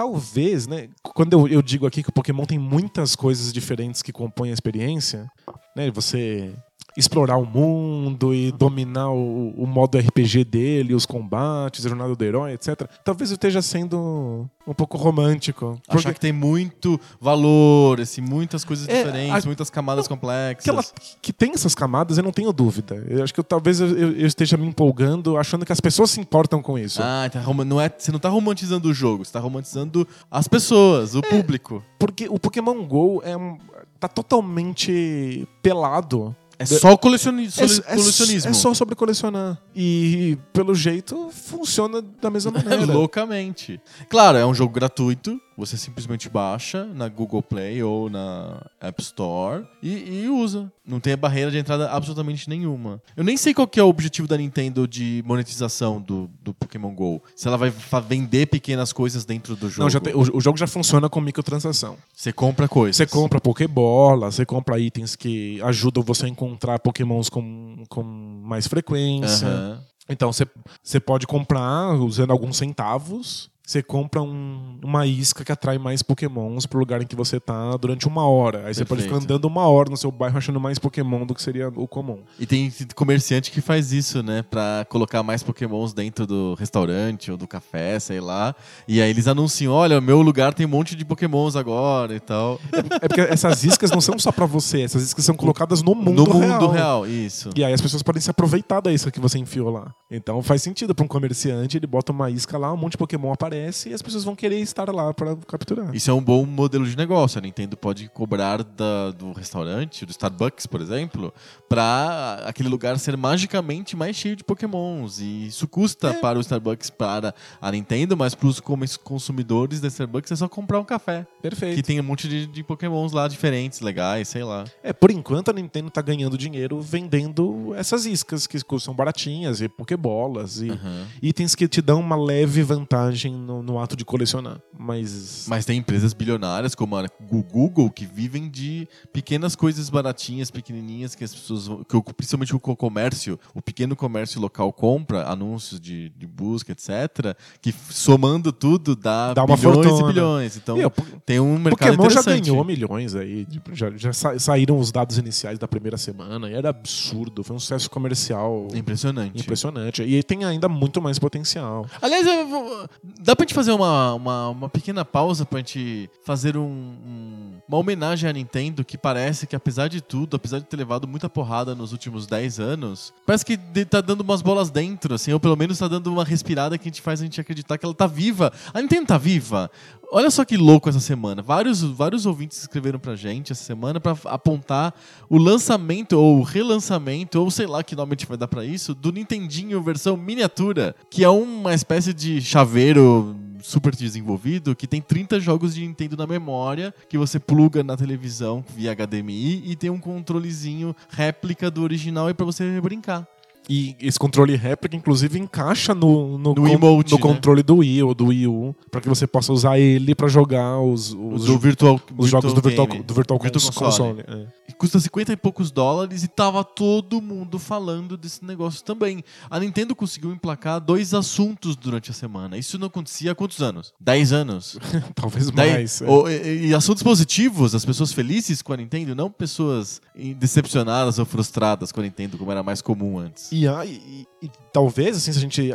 Talvez, 0.00 0.66
né? 0.66 0.88
Quando 1.02 1.34
eu, 1.34 1.46
eu 1.46 1.60
digo 1.60 1.86
aqui 1.86 2.02
que 2.02 2.08
o 2.08 2.12
Pokémon 2.12 2.46
tem 2.46 2.58
muitas 2.58 3.14
coisas 3.14 3.52
diferentes 3.52 4.00
que 4.00 4.10
compõem 4.10 4.48
a 4.48 4.54
experiência, 4.54 5.30
né? 5.76 5.90
Você 5.90 6.56
explorar 6.96 7.36
o 7.36 7.44
mundo 7.46 8.34
e 8.34 8.50
dominar 8.52 9.10
o, 9.10 9.50
o 9.56 9.66
modo 9.66 9.98
RPG 9.98 10.44
dele, 10.44 10.94
os 10.94 11.06
combates, 11.06 11.84
a 11.86 11.88
jornada 11.88 12.14
do 12.14 12.24
herói, 12.24 12.52
etc. 12.52 12.88
Talvez 13.04 13.30
eu 13.30 13.34
esteja 13.34 13.62
sendo 13.62 14.48
um 14.66 14.74
pouco 14.74 14.96
romântico. 14.96 15.80
Achar 15.88 16.02
Porque 16.02 16.14
que 16.14 16.20
tem 16.20 16.32
muito 16.32 17.00
valor, 17.20 18.00
assim, 18.00 18.20
muitas 18.20 18.64
coisas 18.64 18.88
É, 18.88 18.98
diferentes, 19.04 19.44
a- 19.44 19.46
muitas 19.46 19.70
camadas 19.70 20.06
complexas. 20.06 20.64
que, 20.64 20.70
ela, 20.70 20.84
que 21.22 21.32
tem 21.32 21.52
essas 21.52 21.74
camadas, 21.74 22.18
eu 22.18 22.24
não 22.24 22.32
tenho 22.32 22.52
dúvida. 22.52 22.94
Eu 23.08 23.22
acho 23.22 23.32
que 23.34 23.40
eu- 23.40 23.44
talvez 23.44 23.80
eu, 23.80 23.88
eu- 23.96 24.26
esteja 24.26 24.56
me 24.56 24.66
empolgando, 24.66 25.36
achando 25.36 25.64
que 25.64 25.72
as 25.72 25.80
pessoas 25.80 26.10
se 26.10 26.20
importam 26.20 26.60
com 26.62 26.78
isso. 26.78 27.00
Ah, 27.02 27.28
tá 27.30 27.40
não 27.64 27.80
é, 27.80 27.92
você 27.96 28.12
não 28.12 28.18
tá 28.18 28.28
romantizando 28.28 28.88
o 28.88 28.94
jogo, 28.94 29.24
você 29.24 29.32
tá 29.32 29.40
romantizando 29.40 30.06
as 30.30 30.46
pessoas, 30.48 31.14
o 31.14 31.22
público. 31.22 31.82
Porque 31.98 32.28
o 32.28 32.38
Pokémon 32.38 32.84
GO 32.86 33.20
é 33.24 33.36
um, 33.36 33.58
tá 33.98 34.08
totalmente 34.08 35.46
pelado. 35.62 36.34
É 36.62 36.66
só 36.66 36.96
colecioni 36.96 37.50
soli- 37.50 37.82
É, 37.86 37.92
é- 37.92 37.96
colecionismo. 37.96 38.50
é 38.50 38.52
só 38.52 38.74
sobre 38.74 38.94
colecionar. 38.94 39.58
E, 39.74 40.36
pelo 40.52 40.74
jeito, 40.74 41.30
funciona 41.32 42.02
da 42.02 42.30
mesma 42.30 42.50
maneira. 42.62 42.84
Loucamente. 42.92 43.80
Claro, 44.08 44.36
é 44.38 44.44
um 44.44 44.52
jogo 44.54 44.72
gratuito. 44.74 45.40
Você 45.60 45.76
simplesmente 45.76 46.28
baixa 46.28 46.84
na 46.86 47.08
Google 47.08 47.42
Play 47.42 47.82
ou 47.82 48.08
na 48.10 48.66
App 48.80 49.00
Store 49.02 49.64
e, 49.82 50.22
e 50.24 50.28
usa. 50.28 50.72
Não 50.86 50.98
tem 50.98 51.16
barreira 51.16 51.50
de 51.50 51.58
entrada 51.58 51.88
absolutamente 51.90 52.48
nenhuma. 52.48 53.00
Eu 53.16 53.22
nem 53.22 53.36
sei 53.36 53.54
qual 53.54 53.68
que 53.68 53.78
é 53.78 53.82
o 53.82 53.88
objetivo 53.88 54.26
da 54.26 54.36
Nintendo 54.36 54.88
de 54.88 55.22
monetização 55.26 56.00
do, 56.00 56.28
do 56.42 56.52
Pokémon 56.52 56.92
GO. 56.94 57.22
Se 57.36 57.46
ela 57.46 57.56
vai 57.56 57.72
vender 58.08 58.46
pequenas 58.46 58.92
coisas 58.92 59.24
dentro 59.24 59.54
do 59.54 59.68
jogo. 59.70 59.88
Não, 59.92 60.00
tem- 60.00 60.14
o, 60.14 60.38
o 60.38 60.40
jogo 60.40 60.58
já 60.58 60.66
funciona 60.66 61.08
com 61.08 61.20
microtransação. 61.20 61.96
Você 62.12 62.32
compra 62.32 62.66
coisas. 62.66 62.96
Você 62.96 63.06
compra 63.06 63.40
Pokébola, 63.40 64.30
você 64.32 64.44
compra 64.44 64.78
itens 64.80 65.14
que 65.14 65.60
ajudam 65.62 66.02
você 66.02 66.26
a 66.26 66.28
encontrar 66.28 66.78
Pokémons 66.80 67.28
com, 67.28 67.84
com 67.88 68.02
mais 68.02 68.66
frequência. 68.66 69.46
Aham. 69.46 69.80
Então 70.08 70.32
você 70.32 70.98
pode 70.98 71.24
comprar 71.26 71.92
usando 72.00 72.32
alguns 72.32 72.56
centavos. 72.56 73.48
Você 73.70 73.84
compra 73.84 74.20
um- 74.20 74.78
uma 74.82 75.06
isca 75.06 75.44
que 75.44 75.52
atrai 75.52 75.78
mais 75.78 76.02
pokémons 76.02 76.66
pro 76.66 76.80
lugar 76.80 77.00
em 77.00 77.06
que 77.06 77.14
você 77.14 77.38
tá 77.38 77.76
durante 77.76 78.08
uma 78.08 78.26
hora. 78.26 78.66
Aí 78.66 78.74
você 78.74 78.84
pode 78.84 79.02
ficar 79.02 79.12
Perfeito. 79.14 79.32
andando 79.32 79.44
uma 79.44 79.68
hora 79.68 79.88
no 79.88 79.96
seu 79.96 80.10
bairro 80.10 80.36
achando 80.36 80.58
mais 80.58 80.76
pokémon 80.76 81.24
do 81.24 81.32
que 81.36 81.40
seria 81.40 81.68
o 81.68 81.86
comum. 81.86 82.18
E 82.38 82.46
tem 82.46 82.72
comerciante 82.96 83.50
que 83.52 83.60
faz 83.60 83.92
isso, 83.92 84.24
né? 84.24 84.42
Pra 84.42 84.84
colocar 84.88 85.22
mais 85.22 85.44
pokémons 85.44 85.92
dentro 85.92 86.26
do 86.26 86.54
restaurante 86.58 87.30
ou 87.30 87.36
do 87.36 87.46
café, 87.46 88.00
sei 88.00 88.18
lá. 88.20 88.56
E 88.88 89.00
aí 89.00 89.08
eles 89.08 89.28
anunciam, 89.28 89.72
olha, 89.72 90.00
meu 90.00 90.20
lugar 90.20 90.52
tem 90.52 90.66
um 90.66 90.70
monte 90.70 90.96
de 90.96 91.04
pokémons 91.04 91.54
agora 91.54 92.12
e 92.16 92.20
tal. 92.20 92.58
É 93.00 93.06
porque 93.06 93.20
essas 93.20 93.62
iscas 93.62 93.92
não 93.92 94.00
são 94.00 94.18
só 94.18 94.32
pra 94.32 94.46
você, 94.46 94.82
essas 94.82 95.04
iscas 95.04 95.24
são 95.24 95.36
colocadas 95.36 95.80
no 95.80 95.94
mundo, 95.94 96.24
no 96.24 96.38
real. 96.40 96.60
mundo 96.60 96.72
real, 96.72 97.06
isso. 97.06 97.50
E 97.54 97.62
aí 97.64 97.72
as 97.72 97.80
pessoas 97.80 98.02
podem 98.02 98.20
se 98.20 98.30
aproveitar 98.30 98.80
da 98.80 98.92
isca 98.92 99.12
que 99.12 99.20
você 99.20 99.38
enfiou 99.38 99.70
lá. 99.70 99.94
Então 100.10 100.42
faz 100.42 100.60
sentido 100.60 100.92
pra 100.92 101.04
um 101.04 101.08
comerciante, 101.08 101.76
ele 101.76 101.86
bota 101.86 102.10
uma 102.10 102.28
isca 102.28 102.58
lá, 102.58 102.72
um 102.72 102.76
monte 102.76 102.92
de 102.92 102.98
Pokémon 102.98 103.32
aparece 103.32 103.59
e 103.88 103.94
as 103.94 104.02
pessoas 104.02 104.24
vão 104.24 104.34
querer 104.34 104.58
estar 104.60 104.90
lá 104.94 105.12
pra 105.14 105.36
capturar. 105.46 105.94
Isso 105.94 106.10
é 106.10 106.14
um 106.14 106.22
bom 106.22 106.44
modelo 106.46 106.86
de 106.86 106.96
negócio. 106.96 107.38
A 107.38 107.42
Nintendo 107.42 107.76
pode 107.76 108.08
cobrar 108.08 108.62
da- 108.62 109.10
do 109.10 109.32
restaurante, 109.32 110.04
do 110.06 110.10
Starbucks, 110.10 110.66
por 110.66 110.80
exemplo, 110.80 111.32
pra 111.68 112.42
aquele 112.46 112.68
lugar 112.68 112.98
ser 112.98 113.16
magicamente 113.16 113.96
mais 113.96 114.16
cheio 114.16 114.34
de 114.36 114.42
pokémons. 114.44 115.20
E 115.20 115.46
isso 115.46 115.66
custa 115.68 116.08
É. 116.10 116.12
para 116.14 116.38
o 116.38 116.40
Starbucks, 116.40 116.90
para 116.90 117.34
a 117.60 117.70
Nintendo, 117.72 118.16
mas 118.16 118.34
para 118.34 118.48
os 118.48 118.60
consumidores 119.02 119.80
da 119.80 119.88
Starbucks 119.88 120.32
é 120.32 120.36
só 120.36 120.48
comprar 120.48 120.80
um 120.80 120.84
café. 120.84 121.26
Perfeito. 121.42 121.76
Que 121.76 121.82
tem 121.82 122.00
um 122.00 122.02
monte 122.02 122.28
de, 122.28 122.46
de 122.46 122.62
pokémons 122.62 123.12
lá 123.12 123.28
diferentes, 123.28 123.80
legais, 123.80 124.28
sei 124.28 124.44
lá. 124.44 124.64
É, 124.82 124.92
por 124.92 125.10
enquanto 125.10 125.50
a 125.50 125.52
Nintendo 125.52 125.90
tá 125.90 126.02
ganhando 126.02 126.36
dinheiro 126.36 126.80
vendendo 126.80 127.74
essas 127.76 128.06
iscas 128.06 128.46
que 128.46 128.58
são 128.80 128.94
baratinhas 128.94 129.60
e 129.60 129.68
pokebolas 129.68 130.60
e 130.60 130.70
Aham. 130.70 131.06
itens 131.22 131.54
que 131.54 131.66
te 131.68 131.80
dão 131.82 132.00
uma 132.00 132.16
leve 132.16 132.62
vantagem 132.62 133.39
no, 133.40 133.62
no 133.62 133.78
ato 133.80 133.96
de 133.96 134.04
colecionar. 134.04 134.60
Mas, 134.78 135.46
Mas 135.48 135.64
tem 135.64 135.78
empresas 135.78 136.12
bilionárias 136.12 136.74
como 136.74 136.96
a 136.96 137.06
Google 137.28 137.90
que 137.90 138.06
vivem 138.06 138.48
de 138.48 138.88
pequenas 139.12 139.54
coisas 139.56 139.90
baratinhas, 139.90 140.50
pequenininhas 140.50 141.14
que 141.14 141.24
as 141.24 141.34
pessoas, 141.34 141.68
que 141.88 142.12
principalmente 142.14 142.54
o 142.54 142.60
co- 142.60 142.76
comércio, 142.76 143.38
o 143.54 143.60
pequeno 143.62 143.94
comércio 143.96 144.40
local 144.40 144.72
compra, 144.72 145.28
anúncios 145.30 145.80
de, 145.80 146.10
de 146.10 146.26
busca, 146.26 146.72
etc. 146.72 147.36
Que 147.60 147.74
somando 147.90 148.52
tudo 148.52 148.94
dá, 148.96 149.34
Dá 149.34 149.44
uma 149.44 149.56
bilhões 149.56 149.86
fortuna. 149.86 150.10
e 150.10 150.12
bilhões. 150.12 150.56
Então 150.56 150.78
E, 150.80 150.88
po- 150.90 151.04
tem 151.26 151.40
um 151.40 151.58
mercado 151.58 151.96
Pokémon 151.96 152.10
já 152.10 152.22
ganhou 152.22 152.64
milhões 152.64 153.14
aí. 153.14 153.46
já 153.72 153.90
já 153.96 154.12
sa- 154.12 154.38
saíram 154.38 154.78
os 154.78 154.90
dados 154.92 155.18
iniciais 155.18 155.58
da 155.58 155.66
primeira 155.68 155.96
semana 155.98 156.48
e 156.50 156.54
era 156.54 156.68
absurdo. 156.70 157.42
Foi 157.44 157.56
um 157.56 157.58
sucesso 157.60 157.90
comercial 157.90 158.68
Impressionante. 158.74 159.40
impressionante. 159.40 160.02
E 160.02 160.22
tem 160.22 160.44
ainda 160.44 160.68
muito 160.68 161.00
mais 161.02 161.18
potencial. 161.18 161.86
Aliás, 162.00 162.26
eu 162.26 162.46
vou- 162.48 162.88
dá 163.30 163.36
pra 163.36 163.44
gente 163.44 163.54
fazer 163.54 163.70
uma, 163.70 164.14
uma, 164.14 164.48
uma 164.48 164.68
pequena 164.68 165.04
pausa 165.04 165.44
pra 165.46 165.58
gente 165.60 166.10
fazer 166.24 166.56
um- 166.56 166.62
um- 166.64 167.49
uma 167.70 167.78
homenagem 167.78 168.28
à 168.28 168.32
Nintendo 168.32 168.84
que 168.84 168.98
parece 168.98 169.46
que, 169.46 169.54
apesar 169.54 169.86
de 169.86 170.00
tudo, 170.00 170.34
apesar 170.34 170.58
de 170.58 170.64
ter 170.64 170.76
levado 170.76 171.06
muita 171.06 171.28
porrada 171.28 171.72
nos 171.72 171.92
últimos 171.92 172.26
10 172.26 172.58
anos, 172.58 173.14
parece 173.24 173.44
que 173.44 173.56
tá 173.84 174.00
dando 174.00 174.22
umas 174.22 174.42
bolas 174.42 174.70
dentro, 174.70 175.14
assim, 175.14 175.32
ou 175.32 175.38
pelo 175.38 175.56
menos 175.56 175.78
tá 175.78 175.86
dando 175.86 176.12
uma 176.12 176.24
respirada 176.24 176.76
que 176.76 176.88
a 176.88 176.90
gente 176.90 177.00
faz 177.00 177.20
a 177.20 177.24
gente 177.24 177.40
acreditar 177.40 177.78
que 177.78 177.86
ela 177.86 177.94
tá 177.94 178.08
viva. 178.08 178.52
A 178.74 178.82
Nintendo 178.82 179.06
tá 179.06 179.16
viva. 179.16 179.70
Olha 180.10 180.32
só 180.32 180.44
que 180.44 180.56
louco 180.56 180.88
essa 180.88 180.98
semana. 180.98 181.42
Vários, 181.42 181.80
vários 181.80 182.26
ouvintes 182.26 182.58
escreveram 182.58 182.98
pra 182.98 183.14
gente 183.14 183.52
essa 183.52 183.62
semana 183.62 184.00
pra 184.00 184.16
apontar 184.24 184.92
o 185.28 185.38
lançamento 185.38 186.14
ou 186.14 186.40
o 186.40 186.42
relançamento, 186.42 187.38
ou 187.40 187.48
sei 187.52 187.68
lá 187.68 187.84
que 187.84 187.94
nome 187.94 188.14
a 188.14 188.16
gente 188.18 188.26
vai 188.26 188.36
dar 188.36 188.48
pra 188.48 188.64
isso, 188.64 188.96
do 188.96 189.12
Nintendinho 189.12 189.80
versão 189.80 190.16
miniatura, 190.16 190.92
que 191.08 191.22
é 191.22 191.28
uma 191.28 191.72
espécie 191.72 192.12
de 192.12 192.40
chaveiro 192.40 193.36
super 193.62 193.94
desenvolvido 193.94 194.74
que 194.74 194.86
tem 194.86 195.00
30 195.00 195.38
jogos 195.40 195.74
de 195.74 195.80
Nintendo 195.86 196.16
na 196.16 196.26
memória 196.26 196.94
que 197.08 197.16
você 197.18 197.38
pluga 197.38 197.82
na 197.82 197.96
televisão 197.96 198.64
via 198.76 198.94
HDMI 198.94 199.62
e 199.70 199.76
tem 199.76 199.90
um 199.90 199.98
controlezinho 199.98 200.94
réplica 201.10 201.70
do 201.70 201.82
original 201.82 202.26
aí 202.28 202.34
pra 202.34 202.46
você 202.46 202.80
brincar. 202.80 203.26
E 203.68 203.94
esse 204.00 204.18
controle 204.18 204.56
réplica, 204.56 204.96
inclusive, 204.96 205.38
encaixa 205.38 205.94
no, 205.94 206.36
no, 206.36 206.54
No 206.54 206.66
emote, 206.66 207.12
no 207.12 207.18
né? 207.18 207.22
controle 207.22 207.62
do 207.62 207.76
Wii 207.76 208.02
ou 208.02 208.14
do 208.14 208.26
Wii 208.26 208.46
U, 208.48 208.74
pra 208.90 209.00
que 209.00 209.08
você 209.08 209.28
possa 209.28 209.52
usar 209.52 209.78
ele 209.78 210.12
pra 210.14 210.26
jogar 210.26 210.80
os, 210.80 211.12
os, 211.12 211.44
do 211.44 211.56
virtual, 211.56 212.00
os 212.18 212.28
jogos 212.28 212.52
do 212.52 212.60
Virtual, 212.60 212.86
Game. 212.88 213.04
do 213.04 213.14
virtual, 213.14 213.38
Virtual 213.38 213.62
Cons- 213.62 213.78
Console. 213.78 214.22
Console. 214.24 214.42
é. 214.42 214.46
Custa 214.78 214.98
50 215.00 215.32
e 215.32 215.36
poucos 215.36 215.70
dólares 215.70 216.22
e 216.22 216.28
tava 216.28 216.62
todo 216.64 217.20
mundo 217.20 217.58
falando 217.58 218.16
desse 218.16 218.44
negócio 218.44 218.82
também. 218.84 219.22
A 219.50 219.58
Nintendo 219.60 219.94
conseguiu 219.94 220.32
emplacar 220.32 220.80
dois 220.80 221.12
assuntos 221.14 221.76
durante 221.76 222.10
a 222.10 222.14
semana. 222.14 222.56
Isso 222.58 222.78
não 222.78 222.86
acontecia 222.88 223.32
há 223.32 223.34
quantos 223.34 223.60
anos? 223.62 223.92
10 224.00 224.32
anos. 224.32 224.78
Talvez 225.14 225.50
Daí- 225.50 225.70
mais. 225.72 226.00
é. 226.02 226.08
o- 226.08 226.28
e, 226.28 226.68
e 226.68 226.74
assuntos 226.74 227.02
positivos, 227.02 227.74
as 227.74 227.84
pessoas 227.84 228.12
felizes 228.12 228.62
com 228.62 228.72
a 228.72 228.76
Nintendo, 228.76 229.14
não 229.14 229.30
pessoas 229.30 230.00
decepcionadas 230.14 231.18
ou 231.18 231.24
frustradas 231.24 231.92
com 231.92 232.00
a 232.00 232.02
Nintendo, 232.02 232.38
como 232.38 232.50
era 232.50 232.62
mais 232.62 232.80
comum 232.82 233.18
antes. 233.18 233.50
E, 233.52 233.66
aí, 233.68 234.26
e- 234.42 234.46
e 234.46 234.50
talvez, 234.72 235.16
assim, 235.16 235.32
se 235.32 235.38
a 235.38 235.40
gente, 235.40 235.70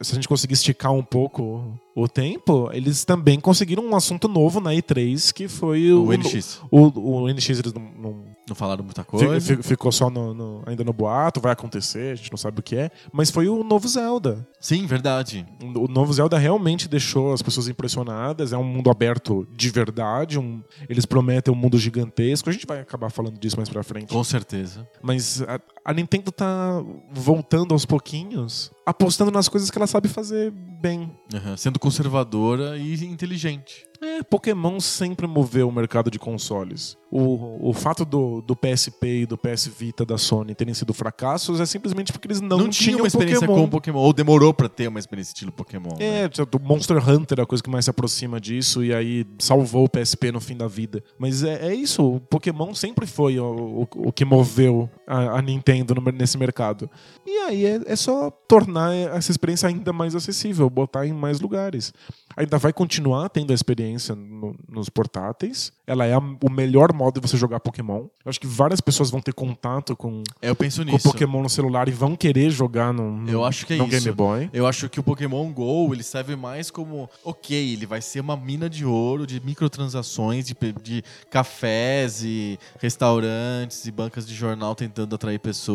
se 0.00 0.12
a 0.12 0.14
gente 0.14 0.28
conseguir 0.28 0.54
esticar 0.54 0.92
um 0.92 1.02
pouco 1.02 1.78
o 1.94 2.08
tempo, 2.08 2.68
eles 2.72 3.04
também 3.04 3.40
conseguiram 3.40 3.84
um 3.84 3.94
assunto 3.96 4.28
novo 4.28 4.60
na 4.60 4.70
E3, 4.72 5.32
que 5.32 5.48
foi 5.48 5.92
o, 5.92 6.04
O 6.06 6.12
NX. 6.12 6.60
O, 6.70 7.22
o 7.24 7.28
NX 7.28 7.48
eles 7.58 7.72
não, 7.72 7.82
não- 7.98 8.37
Não 8.48 8.56
falaram 8.56 8.82
muita 8.84 9.04
coisa. 9.04 9.40
fi- 9.40 9.62
ficou 9.62 9.92
só 9.92 10.08
no, 10.10 10.32
no- 10.34 10.62
ainda 10.66 10.82
no 10.84 10.92
boato, 10.92 11.40
vai 11.40 11.52
acontecer, 11.52 12.12
a 12.12 12.14
gente 12.14 12.30
não 12.30 12.36
sabe 12.38 12.60
o 12.60 12.62
que 12.62 12.76
é, 12.76 12.90
mas 13.12 13.30
foi 13.30 13.48
o 13.48 13.62
novo 13.62 13.86
Zelda. 13.86 14.46
Sim, 14.60 14.86
verdade. 14.86 15.46
O 15.62 15.86
novo 15.88 16.12
Zelda 16.12 16.38
realmente 16.38 16.88
deixou 16.88 17.32
as 17.32 17.42
pessoas 17.42 17.68
impressionadas. 17.68 18.52
É 18.52 18.56
um 18.56 18.64
mundo 18.64 18.90
aberto 18.90 19.46
de 19.52 19.70
verdade. 19.70 20.38
um- 20.38 20.62
eles 20.88 21.04
prometem 21.06 21.52
um 21.52 21.56
mundo 21.56 21.78
gigantesco. 21.78 22.48
A 22.48 22.52
gente 22.52 22.66
vai 22.66 22.80
acabar 22.80 23.10
falando 23.10 23.38
disso 23.38 23.56
mais 23.56 23.68
pra 23.68 23.82
frente. 23.82 24.12
Com 24.12 24.24
certeza. 24.24 24.86
Mas 25.02 25.42
a, 25.42 25.60
a 25.88 25.94
Nintendo 25.94 26.30
tá 26.30 26.82
voltando 27.10 27.72
aos 27.72 27.86
pouquinhos, 27.86 28.70
apostando 28.84 29.30
nas 29.30 29.48
coisas 29.48 29.70
que 29.70 29.78
ela 29.78 29.86
sabe 29.86 30.06
fazer 30.06 30.50
bem. 30.50 31.10
Aham, 31.34 31.56
Sendo 31.56 31.78
conservadora 31.78 32.76
e 32.76 33.04
inteligente. 33.06 33.86
É, 34.00 34.22
Pokémon 34.22 34.78
sempre 34.78 35.26
moveu 35.26 35.68
o 35.68 35.72
mercado 35.72 36.08
de 36.08 36.20
consoles. 36.20 36.96
O, 37.10 37.70
o 37.70 37.72
fato 37.72 38.04
do, 38.04 38.40
do 38.42 38.54
PSP 38.54 39.22
e 39.22 39.26
do 39.26 39.36
PS 39.36 39.66
Vita 39.66 40.04
da 40.06 40.16
Sony 40.16 40.54
terem 40.54 40.72
sido 40.72 40.94
fracassos 40.94 41.58
é 41.58 41.66
simplesmente 41.66 42.12
porque 42.12 42.28
eles 42.28 42.40
não, 42.40 42.58
Não, 42.58 42.68
tinha 42.68 42.90
tinham 42.90 42.98
uma 43.00 43.08
experiência 43.08 43.44
Pokémon. 43.46 43.64
com 43.64 43.70
Pokémon, 43.70 43.98
ou 43.98 44.12
demorou 44.12 44.54
pra 44.54 44.68
ter 44.68 44.86
uma 44.86 45.00
experiência 45.00 45.32
estilo 45.32 45.50
Pokémon. 45.50 45.88
né? 45.98 46.24
É, 46.24 46.26
o 46.26 46.60
Monster 46.62 47.08
Hunter 47.08 47.40
é 47.40 47.42
a 47.42 47.46
coisa 47.46 47.64
que 47.64 47.68
mais 47.70 47.86
se 47.86 47.90
aproxima 47.90 48.40
disso 48.40 48.84
e 48.84 48.94
aí 48.94 49.26
salvou 49.38 49.84
o 49.86 49.88
PSP 49.88 50.30
no 50.30 50.40
fim 50.40 50.56
da 50.56 50.68
vida. 50.68 51.02
Mas 51.18 51.42
é, 51.42 51.66
é 51.68 51.74
isso, 51.74 52.04
o 52.04 52.20
Pokémon 52.20 52.72
sempre 52.74 53.04
foi 53.04 53.40
o, 53.40 53.82
o, 53.92 54.08
o 54.08 54.12
que 54.12 54.24
moveu 54.24 54.88
a, 55.08 55.38
a 55.38 55.42
Nintendo 55.42 55.77
no- 55.82 56.12
nesse 56.12 56.36
mercado. 56.38 56.88
E 57.26 57.30
aí 57.40 57.64
é, 57.66 57.80
é 57.86 57.96
só 57.96 58.30
tornar 58.30 58.94
essa 58.94 59.30
experiência 59.30 59.68
ainda 59.68 59.92
mais 59.92 60.14
acessível, 60.14 60.68
botar 60.70 61.06
em 61.06 61.12
mais 61.12 61.40
lugares. 61.40 61.92
Ainda 62.36 62.56
vai 62.58 62.72
continuar 62.72 63.28
tendo 63.30 63.50
a 63.50 63.54
experiência 63.54 64.14
no- 64.14 64.54
nos 64.68 64.88
portáteis. 64.88 65.72
Ela 65.86 66.06
é 66.06 66.14
a- 66.14 66.18
o 66.18 66.50
melhor 66.50 66.92
modo 66.92 67.20
de 67.20 67.28
você 67.28 67.36
jogar 67.36 67.58
Pokémon. 67.60 68.02
Eu 68.24 68.28
acho 68.30 68.40
que 68.40 68.46
várias 68.46 68.80
pessoas 68.80 69.10
vão 69.10 69.20
ter 69.20 69.34
contato 69.34 69.96
com, 69.96 70.22
É, 70.40 70.48
eu 70.50 70.54
penso 70.56 70.84
com 70.84 70.90
nisso. 70.92 71.10
Pokémon 71.10 71.42
no 71.42 71.48
celular 71.48 71.88
e 71.88 71.92
vão 71.92 72.14
querer 72.14 72.50
jogar 72.50 72.92
no, 72.92 73.10
no, 73.10 73.28
Eu 73.30 73.44
acho 73.44 73.66
que 73.66 73.72
é 73.72 73.76
no 73.76 73.84
isso. 73.88 73.90
Game 74.04 74.12
Boy. 74.16 74.50
Eu 74.52 74.66
acho 74.66 74.88
que 74.88 75.00
o 75.00 75.02
Pokémon 75.02 75.50
GO 75.52 75.92
ele 75.92 76.02
serve 76.02 76.36
mais 76.36 76.70
como, 76.70 77.08
ok, 77.24 77.56
ele 77.72 77.86
vai 77.86 78.00
ser 78.00 78.20
uma 78.20 78.36
mina 78.36 78.68
de 78.70 78.84
ouro, 78.84 79.26
de 79.26 79.40
microtransações, 79.44 80.46
de, 80.46 80.54
de 80.82 81.02
cafés 81.30 82.22
e 82.22 82.58
restaurantes 82.80 83.84
e 83.86 83.90
bancas 83.90 84.26
de 84.26 84.34
jornal 84.34 84.74
tentando 84.74 85.14
atrair 85.14 85.38
pessoas 85.38 85.67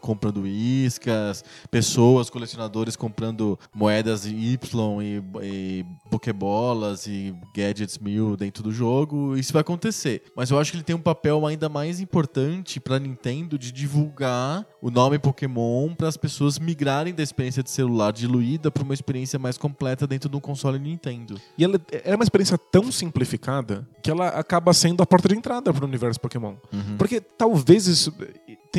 comprando 0.00 0.46
iscas, 0.46 1.44
pessoas, 1.70 2.30
colecionadores 2.30 2.96
comprando 2.96 3.58
moedas 3.74 4.26
Y 4.26 5.02
e, 5.02 5.22
e 5.42 5.86
Pokébolas 6.10 7.06
e 7.06 7.34
gadgets 7.54 7.98
mil 7.98 8.36
dentro 8.36 8.62
do 8.62 8.72
jogo. 8.72 9.36
Isso 9.36 9.52
vai 9.52 9.60
acontecer. 9.60 10.22
Mas 10.36 10.50
eu 10.50 10.58
acho 10.58 10.70
que 10.70 10.76
ele 10.76 10.84
tem 10.84 10.96
um 10.96 11.00
papel 11.00 11.46
ainda 11.46 11.68
mais 11.68 12.00
importante 12.00 12.80
pra 12.80 12.98
Nintendo 12.98 13.58
de 13.58 13.72
divulgar 13.72 14.66
o 14.80 14.90
nome 14.90 15.18
Pokémon 15.18 15.94
para 15.94 16.08
as 16.08 16.16
pessoas 16.16 16.58
migrarem 16.58 17.14
da 17.14 17.22
experiência 17.22 17.62
de 17.62 17.70
celular 17.70 18.12
diluída 18.12 18.70
para 18.70 18.82
uma 18.82 18.94
experiência 18.94 19.38
mais 19.38 19.56
completa 19.56 20.06
dentro 20.06 20.28
de 20.28 20.36
um 20.36 20.40
console 20.40 20.78
Nintendo. 20.78 21.40
E 21.56 21.64
ela 21.64 21.80
é 22.04 22.14
uma 22.14 22.24
experiência 22.24 22.58
tão 22.58 22.90
simplificada 22.90 23.86
que 24.02 24.10
ela 24.10 24.28
acaba 24.28 24.72
sendo 24.72 25.02
a 25.02 25.06
porta 25.06 25.28
de 25.28 25.36
entrada 25.36 25.72
para 25.72 25.84
o 25.84 25.88
universo 25.88 26.20
Pokémon. 26.20 26.54
Porque 26.98 27.20
talvez 27.20 27.86
isso, 27.86 28.12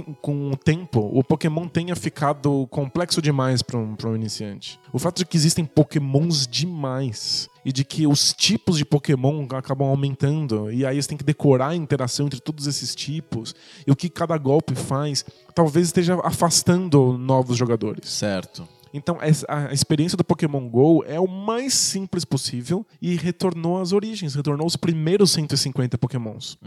com 0.02 0.52
o 0.52 0.58
tempo, 0.58 1.00
o 1.14 1.24
Pokémon 1.24 1.68
tenha 1.68 1.96
ficado 1.96 2.68
complexo 2.68 3.22
demais 3.22 3.62
para 3.62 3.78
um, 3.78 3.96
um 4.06 4.16
iniciante. 4.16 4.80
O 4.92 5.00
fato 5.00 5.20
de 5.20 5.26
que 5.26 5.38
existem 5.38 5.66
Pokémons 5.66 6.48
demais 6.48 7.50
e 7.66 7.72
de 7.72 7.84
que 7.84 8.08
os 8.08 8.34
tipos 8.34 8.78
de 8.78 8.86
Pokémon 8.86 9.46
acabam 9.52 9.88
aumentando 9.88 10.72
e 10.72 10.86
aí 10.86 11.02
você 11.02 11.10
tem 11.10 11.18
que 11.18 11.24
decorar 11.24 11.70
a 11.70 11.76
interação 11.76 12.26
entre 12.26 12.40
todos 12.40 12.68
esses 12.68 12.96
tipos 12.96 13.54
e 13.86 13.92
o 13.92 13.96
que 13.96 14.10
cada 14.10 14.38
golpe 14.38 14.76
faz, 14.76 15.26
talvez 15.54 15.88
esteja 15.88 16.20
afastando 16.24 17.18
novos 17.18 17.58
jogadores. 17.58 18.10
Certo. 18.10 18.68
Então, 18.94 19.18
essa- 19.22 19.46
a 19.50 19.74
experiência 19.74 20.16
do 20.18 20.24
Pokémon 20.24 20.70
GO 20.70 21.04
é 21.08 21.20
o 21.20 21.28
mais 21.28 21.74
simples 21.74 22.24
possível 22.24 22.86
e 23.02 23.16
retornou 23.16 23.82
às 23.82 23.92
origens, 23.92 24.36
retornou 24.36 24.68
os 24.68 24.76
primeiros 24.76 25.32
150 25.32 25.98
Pokémons. 25.98 26.58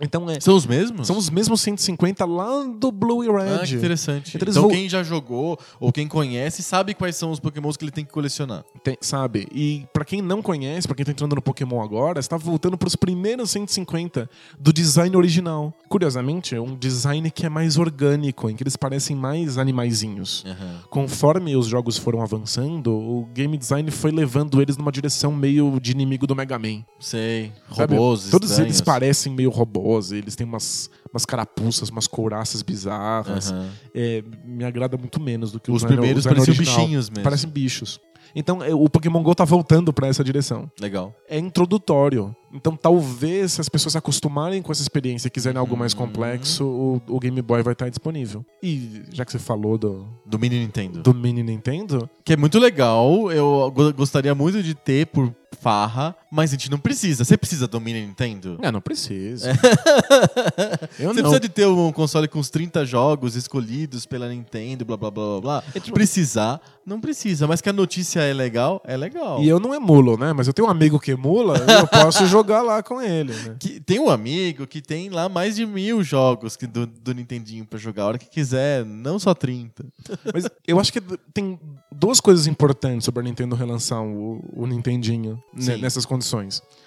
Então, 0.00 0.28
é, 0.30 0.38
São 0.40 0.54
os 0.56 0.64
mesmos? 0.66 1.06
são 1.06 1.16
os 1.18 1.28
mesmos 1.28 1.60
150 1.60 2.24
lá 2.24 2.64
do 2.64 2.92
Blue 2.92 3.24
e 3.24 3.28
Red. 3.28 3.54
Ah, 3.62 3.66
que 3.66 3.74
interessante. 3.74 4.36
Então 4.36 4.48
Então 4.48 4.68
quem 4.68 4.88
já 4.88 5.02
jogou 5.02 5.58
ou 5.80 5.90
quem 5.92 6.06
conhece 6.06 6.62
sabe 6.62 6.94
quais 6.94 7.16
são 7.16 7.30
os 7.30 7.40
pokémons 7.40 7.76
que 7.76 7.84
ele 7.84 7.90
tem 7.90 8.04
que 8.04 8.12
colecionar. 8.12 8.64
Tem- 8.84 8.96
sabe? 9.00 9.48
E 9.52 9.84
pra 9.92 10.04
quem 10.04 10.22
não 10.22 10.40
conhece, 10.40 10.86
pra 10.86 10.94
quem 10.94 11.04
tá 11.04 11.10
entrando 11.12 11.34
no 11.34 11.42
Pokémon 11.42 11.82
agora, 11.82 12.20
está 12.20 12.36
voltando 12.36 12.76
pros 12.78 12.94
primeiros 12.94 13.50
150 13.50 14.30
do 14.58 14.72
design 14.72 15.16
original. 15.16 15.72
Curiosamente, 15.88 16.54
é 16.54 16.60
um 16.60 16.76
design 16.76 17.30
que 17.30 17.44
é 17.44 17.48
mais 17.48 17.76
orgânico, 17.76 18.48
em 18.48 18.54
que 18.54 18.62
eles 18.62 18.76
parecem 18.76 19.16
mais 19.16 19.58
animaizinhos. 19.58 20.44
Conforme 20.90 21.56
os 21.56 21.71
jogos 21.72 21.96
foram 21.98 22.22
avançando, 22.22 22.92
o 22.92 23.26
game 23.34 23.56
design 23.56 23.90
foi 23.90 24.10
levando 24.12 24.60
eles 24.60 24.76
numa 24.76 24.92
direção 24.92 25.32
meio 25.32 25.78
de 25.80 25.90
inimigo 25.92 26.26
do 26.26 26.36
Mega 26.36 26.58
Man. 26.58 26.84
Sei. 27.00 27.50
Sabe? 27.74 27.94
Robôs, 27.94 28.30
Todos 28.30 28.50
estranhos. 28.50 28.68
eles 28.74 28.80
parecem 28.80 29.32
meio 29.32 29.50
robôs, 29.50 30.12
eles 30.12 30.36
têm 30.36 30.46
umas, 30.46 30.90
umas 31.12 31.24
carapuças, 31.24 31.88
umas 31.88 32.06
couraças 32.06 32.62
bizarras. 32.62 33.52
É, 33.94 34.22
me 34.44 34.64
agrada 34.64 34.96
muito 34.96 35.18
menos 35.20 35.50
do 35.50 35.58
que 35.58 35.70
Os 35.70 35.82
design- 35.82 35.96
primeiros 35.96 36.26
o 36.26 36.28
design 36.28 36.46
pareciam 36.46 36.64
bichinhos 36.82 37.08
mesmo. 37.10 37.24
Parecem 37.24 37.50
bichos. 37.50 38.00
Então, 38.34 38.62
é, 38.62 38.74
o 38.74 38.88
Pokémon 38.88 39.22
GO 39.22 39.34
tá 39.34 39.44
voltando 39.44 39.92
pra 39.92 40.06
essa 40.08 40.22
direção. 40.24 40.70
Legal. 40.80 41.14
É 41.28 41.38
introdutório. 41.38 42.34
Então, 42.52 42.76
talvez, 42.76 43.52
se 43.52 43.60
as 43.60 43.68
pessoas 43.68 43.92
se 43.92 43.98
acostumarem 43.98 44.60
com 44.60 44.70
essa 44.72 44.82
experiência 44.82 45.28
e 45.28 45.30
quiserem 45.30 45.58
algo 45.58 45.76
mais 45.76 45.92
Uhum. 45.92 46.00
complexo, 46.00 46.64
o, 46.66 47.02
o 47.08 47.18
Game 47.20 47.40
Boy 47.40 47.62
vai 47.62 47.72
estar 47.72 47.88
disponível. 47.88 48.44
E 48.62 49.02
já 49.10 49.24
que 49.24 49.32
você 49.32 49.38
falou 49.38 49.78
do, 49.78 50.06
Do 50.26 50.38
Mini 50.38 50.58
Nintendo. 50.60 51.02
do 51.02 51.14
Mini 51.14 51.42
Nintendo, 51.42 52.08
Que 52.24 52.34
é 52.34 52.36
muito 52.36 52.58
legal. 52.58 53.30
Eu 53.32 53.70
go- 53.74 53.92
gostaria 53.94 54.34
muito 54.34 54.62
de 54.62 54.74
ter 54.74 55.06
por 55.06 55.34
farra, 55.60 56.14
mas 56.34 56.50
a 56.50 56.54
gente 56.54 56.70
não 56.70 56.78
precisa. 56.78 57.26
Você 57.26 57.36
precisa 57.36 57.68
do 57.68 57.78
Mini 57.78 58.06
Nintendo? 58.06 58.56
é, 58.62 58.72
não 58.72 58.80
precisa. 58.80 59.52
Eu 60.98 61.12
Você 61.12 61.20
não. 61.20 61.30
precisa 61.30 61.40
de 61.40 61.48
ter 61.50 61.66
um 61.66 61.92
console 61.92 62.26
com 62.26 62.38
os 62.38 62.48
30 62.48 62.86
jogos 62.86 63.36
escolhidos 63.36 64.06
pela 64.06 64.26
Nintendo, 64.30 64.82
blá 64.82 64.96
blá 64.96 65.10
blá 65.10 65.24
blá 65.26 65.40
blá. 65.40 65.64
É 65.74 65.80
Precisar, 65.80 66.58
não 66.86 67.02
precisa. 67.02 67.46
Mas 67.46 67.60
que 67.60 67.68
a 67.68 67.72
notícia 67.72 68.20
é 68.20 68.32
legal, 68.32 68.80
é 68.86 68.96
legal. 68.96 69.42
E 69.42 69.48
eu 69.48 69.60
não 69.60 69.74
emulo, 69.74 70.16
né? 70.16 70.32
Mas 70.32 70.46
eu 70.46 70.54
tenho 70.54 70.68
um 70.68 70.70
amigo 70.70 70.98
que 70.98 71.10
emula, 71.10 71.58
eu 71.58 71.86
posso 71.86 72.26
jogar 72.26 72.62
lá 72.62 72.82
com 72.82 73.02
ele, 73.02 73.34
né? 73.34 73.56
Que 73.60 73.78
tem 73.78 74.00
um 74.00 74.08
amigo 74.08 74.66
que 74.66 74.80
tem 74.80 75.10
lá 75.10 75.28
mais 75.28 75.56
de 75.56 75.66
mil 75.66 76.02
jogos 76.02 76.56
que 76.56 76.66
do, 76.66 76.86
do 76.86 77.12
Nintendinho 77.12 77.66
pra 77.66 77.78
jogar 77.78 78.04
a 78.04 78.06
hora 78.06 78.18
que 78.18 78.30
quiser, 78.30 78.86
não 78.86 79.18
só 79.18 79.34
30. 79.34 79.84
Mas 80.32 80.48
eu 80.66 80.80
acho 80.80 80.90
que 80.90 81.00
tem 81.34 81.60
duas 81.90 82.20
coisas 82.20 82.46
importantes 82.46 83.04
sobre 83.04 83.20
a 83.20 83.22
Nintendo 83.22 83.54
relançar 83.54 84.02
o, 84.02 84.42
o 84.54 84.66
Nintendinho 84.66 85.42
Sim. 85.58 85.76
nessas 85.76 86.06
condições. 86.06 86.21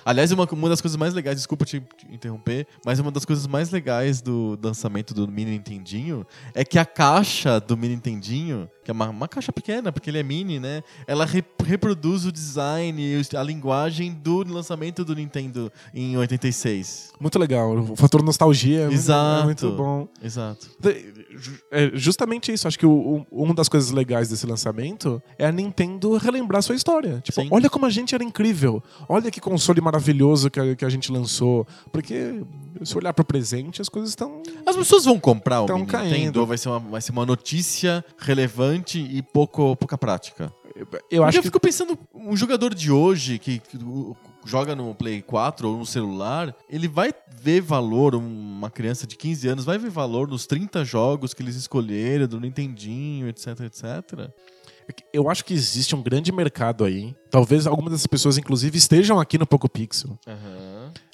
Aliás, 0.03 0.31
uma, 0.31 0.45
uma 0.51 0.69
das 0.69 0.81
coisas 0.81 0.95
mais 0.95 1.15
legais, 1.15 1.37
desculpa 1.37 1.65
te, 1.65 1.79
te 1.79 2.13
interromper, 2.13 2.67
mas 2.85 2.99
uma 2.99 3.09
das 3.11 3.25
coisas 3.25 3.47
mais 3.47 3.71
legais 3.71 4.21
do 4.21 4.57
lançamento 4.61 5.15
do 5.15 5.27
Mini 5.27 5.51
Nintendinho 5.51 6.25
é 6.53 6.63
que 6.63 6.77
a 6.77 6.85
caixa 6.85 7.59
do 7.59 7.75
Mini 7.75 7.95
Nintendinho, 7.95 8.69
que 8.83 8.91
é 8.91 8.93
uma, 8.93 9.09
uma 9.09 9.27
caixa 9.27 9.51
pequena, 9.51 9.91
porque 9.91 10.11
ele 10.11 10.19
é 10.19 10.23
mini, 10.23 10.59
né? 10.59 10.83
Ela 11.07 11.25
re- 11.25 11.43
reproduz 11.65 12.23
o 12.25 12.31
design 12.31 13.01
e 13.01 13.35
a 13.35 13.41
linguagem 13.41 14.13
do 14.13 14.43
lançamento 14.43 15.03
do 15.03 15.15
Nintendo 15.15 15.71
em 15.91 16.15
86. 16.15 17.13
Muito 17.19 17.39
legal. 17.39 17.75
O 17.75 17.95
fator 17.95 18.21
nostalgia 18.21 18.81
é 18.81 18.83
muito- 18.83 18.93
Exato. 18.93 19.41
é 19.41 19.45
muito 19.45 19.71
bom. 19.71 20.07
Exato. 20.21 20.69
É 21.71 21.91
justamente 21.93 22.51
isso. 22.51 22.67
Acho 22.67 22.77
que 22.79 22.85
o, 22.85 22.91
o- 22.91 23.25
uma 23.43 23.53
das 23.53 23.67
coisas 23.69 23.91
legais 23.91 24.29
desse 24.29 24.45
lançamento 24.45 25.21
é 25.37 25.45
a 25.45 25.51
Nintendo 25.51 26.15
relembrar 26.17 26.61
sua 26.63 26.75
história. 26.75 27.19
Tipo, 27.21 27.41
Sim. 27.41 27.47
olha 27.51 27.69
como 27.69 27.85
a 27.85 27.89
gente 27.89 28.13
era 28.15 28.23
incrível. 28.23 28.81
Olha 29.09 29.29
que 29.29 29.39
console 29.41 29.81
maravilhoso 29.81 30.49
que 30.49 30.59
a, 30.59 30.75
que 30.75 30.85
a 30.85 30.89
gente 30.89 31.11
lançou. 31.11 31.67
Porque 31.91 32.41
se 32.83 32.97
olhar 32.97 33.13
pro 33.13 33.25
presente, 33.25 33.81
as 33.81 33.89
coisas 33.89 34.09
estão. 34.11 34.41
As 34.65 34.75
pessoas 34.75 35.05
vão 35.05 35.19
comprar 35.19 35.61
o 35.61 35.85
caindo. 35.85 36.13
Nintendo, 36.13 36.39
ou 36.41 36.45
vai 36.47 36.57
ser, 36.57 36.69
uma, 36.69 36.79
vai 36.79 37.01
ser 37.01 37.11
uma 37.11 37.25
notícia 37.25 38.03
relevante 38.17 38.99
e 38.99 39.21
pouco, 39.21 39.75
pouca 39.75 39.97
prática. 39.97 40.51
Eu 40.75 40.85
Porque 40.85 41.15
acho 41.15 41.37
eu 41.37 41.41
que. 41.41 41.47
fico 41.47 41.59
pensando, 41.59 41.97
um 42.13 42.35
jogador 42.35 42.73
de 42.75 42.91
hoje 42.91 43.39
que, 43.39 43.59
que 43.59 43.77
o- 43.77 44.15
joga 44.45 44.75
no 44.75 44.93
Play 44.93 45.21
4 45.21 45.67
ou 45.67 45.77
no 45.77 45.85
celular, 45.85 46.55
ele 46.69 46.87
vai 46.87 47.13
ver 47.41 47.61
valor, 47.61 48.15
uma 48.15 48.69
criança 48.69 49.05
de 49.05 49.17
15 49.17 49.47
anos 49.47 49.65
vai 49.65 49.77
ver 49.77 49.89
valor 49.89 50.27
nos 50.27 50.45
30 50.45 50.85
jogos 50.85 51.33
que 51.33 51.41
eles 51.41 51.55
escolheram, 51.55 52.27
do 52.27 52.39
Nintendinho, 52.39 53.27
etc, 53.27 53.59
etc. 53.61 54.29
Eu 55.11 55.29
acho 55.29 55.43
que 55.43 55.53
existe 55.53 55.95
um 55.95 56.01
grande 56.01 56.31
mercado 56.31 56.83
aí. 56.83 57.15
Talvez 57.31 57.65
algumas 57.65 57.91
dessas 57.91 58.07
pessoas, 58.07 58.37
inclusive, 58.37 58.77
estejam 58.77 59.19
aqui 59.19 59.37
no 59.37 59.47
Poco 59.47 59.67
Pixel. 59.67 60.17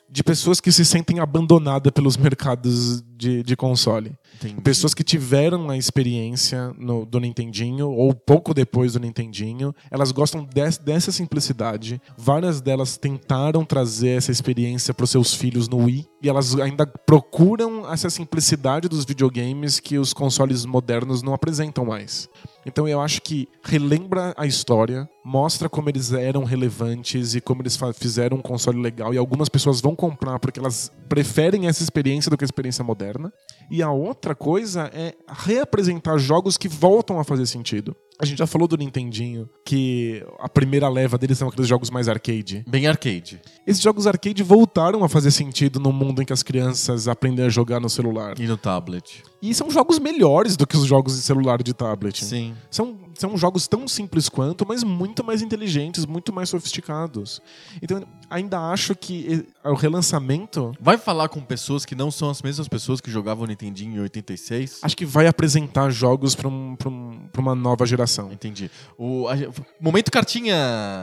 De 0.10 0.24
pessoas 0.24 0.60
que 0.60 0.72
se 0.74 0.84
sentem 0.84 1.20
abandonadas 1.20 1.92
pelos 1.94 2.18
mercados 2.18 3.02
de, 3.16 3.44
de 3.44 3.56
console. 3.56 4.14
Entendi. 4.36 4.62
Pessoas 4.62 4.94
que 4.94 5.04
tiveram 5.04 5.70
a 5.70 5.78
experiência 5.78 6.74
no- 6.78 7.06
do 7.06 7.20
Nintendinho, 7.20 7.90
ou 7.90 8.14
pouco 8.14 8.54
depois 8.54 8.94
do 8.94 9.00
Nintendinho, 9.00 9.74
elas 9.90 10.12
gostam 10.12 10.44
des- 10.44 10.78
dessa 10.78 11.12
simplicidade. 11.12 12.02
Várias 12.18 12.60
delas 12.62 12.98
tentaram 12.98 13.64
trazer 13.66 14.18
essa 14.18 14.32
experiência 14.32 14.94
para 14.94 15.04
os 15.04 15.10
seus 15.10 15.34
filhos 15.34 15.68
no 15.68 15.78
Wii, 15.86 16.08
e 16.24 16.30
elas 16.30 16.56
ainda 16.60 16.86
procuram 16.86 17.92
essa 17.92 18.10
simplicidade 18.10 18.88
dos 18.88 19.06
videogames 19.06 19.80
que 19.80 19.98
os 19.98 20.14
consoles 20.14 20.66
modernos 20.66 21.22
não 21.22 21.34
apresentam 21.34 21.86
mais. 21.86 22.30
Então 22.64 22.88
eu 22.88 23.02
acho 23.02 23.24
que 23.24 23.48
relembra 23.64 24.36
a 24.38 24.46
história, 24.46 25.10
mostra 25.26 25.68
como 25.68 25.90
eles 25.90 26.14
eram 26.14 26.44
relevantes 26.44 27.34
e 27.34 27.42
como 27.42 27.64
eles 27.64 27.78
fizeram 27.96 28.38
um 28.38 28.42
console 28.42 28.80
legal. 28.80 29.12
E 29.14 29.18
algumas 29.18 29.50
pessoas 29.50 29.82
vão 29.82 29.96
comprar 29.96 30.38
porque 30.38 30.60
elas 30.60 30.92
preferem 31.10 31.68
essa 31.68 31.82
experiência 31.82 32.30
do 32.30 32.38
que 32.38 32.44
a 32.44 32.46
experiência 32.46 32.84
moderna. 32.84 33.34
E 33.70 33.82
a 33.82 33.90
outra 33.90 34.20
coisa 34.36 34.91
é 34.93 35.15
reapresentar 35.28 36.17
jogos 36.17 36.57
que 36.57 36.67
voltam 36.67 37.19
a 37.19 37.24
fazer 37.24 37.45
sentido. 37.45 37.95
A 38.19 38.26
gente 38.26 38.38
já 38.38 38.45
falou 38.45 38.67
do 38.67 38.78
Nintendinho, 38.78 39.49
que 39.65 40.24
a 40.39 40.47
primeira 40.47 40.88
leva 40.88 41.17
deles 41.17 41.39
são 41.39 41.47
aqueles 41.47 41.67
jogos 41.67 41.89
mais 41.89 42.07
arcade. 42.07 42.63
Bem 42.67 42.86
arcade. 42.86 43.41
Esses 43.65 43.82
jogos 43.82 44.05
arcade 44.05 44.43
voltaram 44.43 45.03
a 45.03 45.09
fazer 45.09 45.32
sentido 45.32 45.80
no 45.80 45.91
mundo 45.91 46.22
em 46.22 46.26
que 46.26 46.32
as 46.32 46.43
crianças 46.43 47.07
aprendem 47.07 47.45
a 47.45 47.49
jogar 47.49 47.80
no 47.80 47.89
celular. 47.89 48.39
E 48.39 48.45
no 48.45 48.57
tablet. 48.57 49.24
E 49.41 49.55
são 49.55 49.72
jogos 49.72 49.97
melhores 49.97 50.55
do 50.55 50.67
que 50.67 50.78
os 50.78 50.86
jogos 50.86 51.15
de 51.15 51.24
celular 51.24 51.61
e 51.61 51.63
de 51.63 51.74
tablet. 51.74 52.24
Sim. 52.24 52.53
São, 52.69 52.95
são 53.16 53.38
jogos 53.38 53.68
tão 53.68 53.88
simples 53.88 54.28
quanto, 54.30 54.66
mas 54.68 54.84
muito 54.84 55.24
mais 55.24 55.41
inteligentes, 55.41 56.05
muito 56.05 56.32
mais 56.34 56.49
sofisticados. 56.49 57.41
Então, 57.82 58.03
ainda 58.30 58.59
acho 58.72 58.95
que 58.95 59.45
eh, 59.64 59.70
o 59.70 59.74
relançamento 59.76 60.74
Vai 60.80 60.97
falar 60.97 61.30
com 61.30 61.41
pessoas 61.41 61.86
que 61.86 61.95
não 61.95 62.09
são 62.12 62.30
as 62.30 62.41
mesmas 62.41 62.68
pessoas 62.68 62.99
que 63.01 63.12
jogavam 63.12 63.45
Nintendinho 63.45 63.95
em 63.97 63.99
86? 64.01 64.80
acho 64.84 64.97
que 64.97 65.05
vai 65.05 65.28
apresentar 65.28 65.89
jogos 65.89 66.36
para 66.36 66.47
um, 66.47 66.76
pra 66.76 66.89
um, 66.89 67.28
uma 67.38 67.55
nova 67.55 67.86
geração. 67.86 68.32
Entendi. 68.32 68.70
O, 68.97 69.28
a- 69.28 69.36
momento 69.80 70.12
cartinha. 70.12 70.55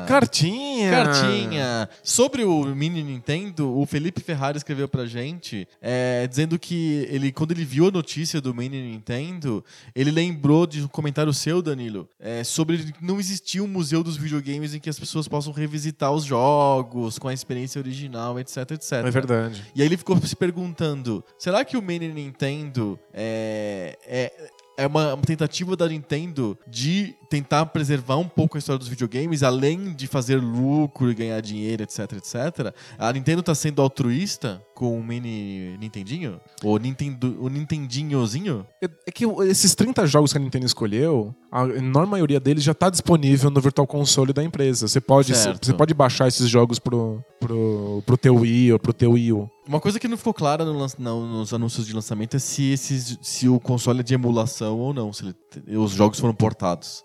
Cartinha! 0.07 0.91
Cartinha! 0.91 1.89
Sobre 2.03 2.45
o 2.45 2.65
Mini 2.75 3.03
Nintendo, 3.03 3.77
o 3.77 3.85
Felipe 3.87 4.21
Ferrari 4.21 4.57
escreveu 4.59 4.89
pra 4.89 5.07
gente 5.07 5.67
é, 5.81 6.27
dizendo 6.27 6.59
que 6.59 7.07
ele, 7.11 7.33
quando 7.33 7.53
ele 7.53 7.65
viu 7.65 7.89
a 7.89 7.91
notícia 7.91 8.41
do 8.41 8.55
Mini 8.55 8.81
Nintendo, 8.93 9.65
ele 9.95 10.11
lembrou 10.11 10.67
de 10.67 10.83
um 10.83 10.89
comentário 10.89 11.33
seu, 11.33 11.61
Danilo, 11.63 11.98
é, 12.21 12.45
sobre 12.45 12.93
não 13.01 13.19
existir 13.19 13.61
um 13.61 13.67
museu 13.67 14.03
dos 14.03 14.17
videogames 14.17 14.75
em 14.75 14.81
que 14.81 14.91
as 14.91 14.99
pessoas 14.99 15.27
possam 15.27 15.53
revisitar 15.53 16.13
os 16.13 16.25
jogos 16.25 17.19
com 17.19 17.29
a 17.29 17.33
experiência 17.33 17.81
original, 17.81 18.39
etc, 18.39 18.71
etc. 18.73 18.93
É 18.93 19.11
verdade. 19.11 19.65
E 19.75 19.81
aí 19.81 19.89
ele 19.89 19.97
ficou 19.97 20.17
se 20.19 20.37
perguntando: 20.37 21.25
será 21.39 21.65
que 21.65 21.77
o 21.77 21.83
Mini 21.83 22.09
Nintendo 22.09 22.99
é, 23.13 23.99
é, 24.07 24.51
é 24.79 24.87
uma, 24.87 25.15
uma 25.15 25.23
tentativa 25.23 25.77
da 25.77 25.89
Nintendo 25.89 26.57
de 26.69 27.15
tentar 27.29 27.67
preservar 27.67 28.17
um 28.17 28.29
pouco 28.29 28.57
a 28.57 28.61
história 28.61 28.79
dos 28.79 28.87
videogames, 28.89 29.43
além 29.43 29.93
de 29.93 30.07
fazer 30.07 30.37
lucro 30.37 31.11
e 31.11 31.15
ganhar 31.15 31.41
dinheiro, 31.43 31.83
etc, 31.83 32.13
etc? 32.13 32.73
A 32.97 33.13
Nintendo 33.13 33.43
tá 33.43 33.55
sendo 33.55 33.83
altruísta 33.83 34.63
com 34.75 34.97
o 34.97 35.03
Mini 35.05 35.77
Nintendinho? 35.79 36.41
O, 36.63 36.79
Nintendo, 36.79 37.37
o 37.41 37.49
Nintendinhozinho? 37.49 38.65
É 38.81 38.89
é 39.09 39.11
que 39.11 39.25
esses 39.49 39.75
30 39.75 40.07
jogos 40.07 40.33
que 40.33 40.39
a 40.39 40.41
Nintendo 40.41 40.67
escolheu, 40.67 41.35
a 41.51 41.65
enorme 41.65 42.11
maioria 42.13 42.39
deles 42.39 42.63
já 42.63 42.73
está 42.73 42.91
disponível 42.91 43.51
no 43.51 43.59
Virtual 43.59 43.87
Console 43.87 44.35
da 44.35 44.45
empresa. 44.45 44.87
Você 44.87 45.01
pode, 45.01 45.35
Certo. 45.35 45.65
você 45.65 45.73
pode 45.73 45.95
baixar 45.95 46.29
esses 46.29 46.49
jogos 46.49 46.79
pro, 46.79 47.25
pro, 47.41 48.03
pro 48.05 48.17
teu 48.19 48.37
Wii 48.37 48.75
ou 48.75 48.79
pro 48.79 48.93
teu 48.93 49.13
Wii 49.13 49.33
U. 49.33 49.51
Uma 49.69 49.81
coisa 49.81 50.01
que 50.01 50.09
não 50.09 50.17
ficou 50.17 50.33
clara 50.33 50.65
no 50.65 50.87
não, 50.99 51.27
nos 51.27 51.53
anúncios 51.53 51.87
de 51.87 51.93
lançamento 51.93 52.35
é 52.37 52.39
se, 52.39 52.73
esses, 52.73 53.19
se 53.21 53.47
o 53.51 53.61
console 53.61 54.01
é 54.01 54.03
de 54.03 54.15
emulação 54.15 54.79
ou 54.79 54.95
não, 54.95 55.13
se 55.13 55.25
ele- 55.67 55.77
os 55.77 55.91
jogos 55.93 56.19
foram 56.19 56.35
portados. 56.35 57.05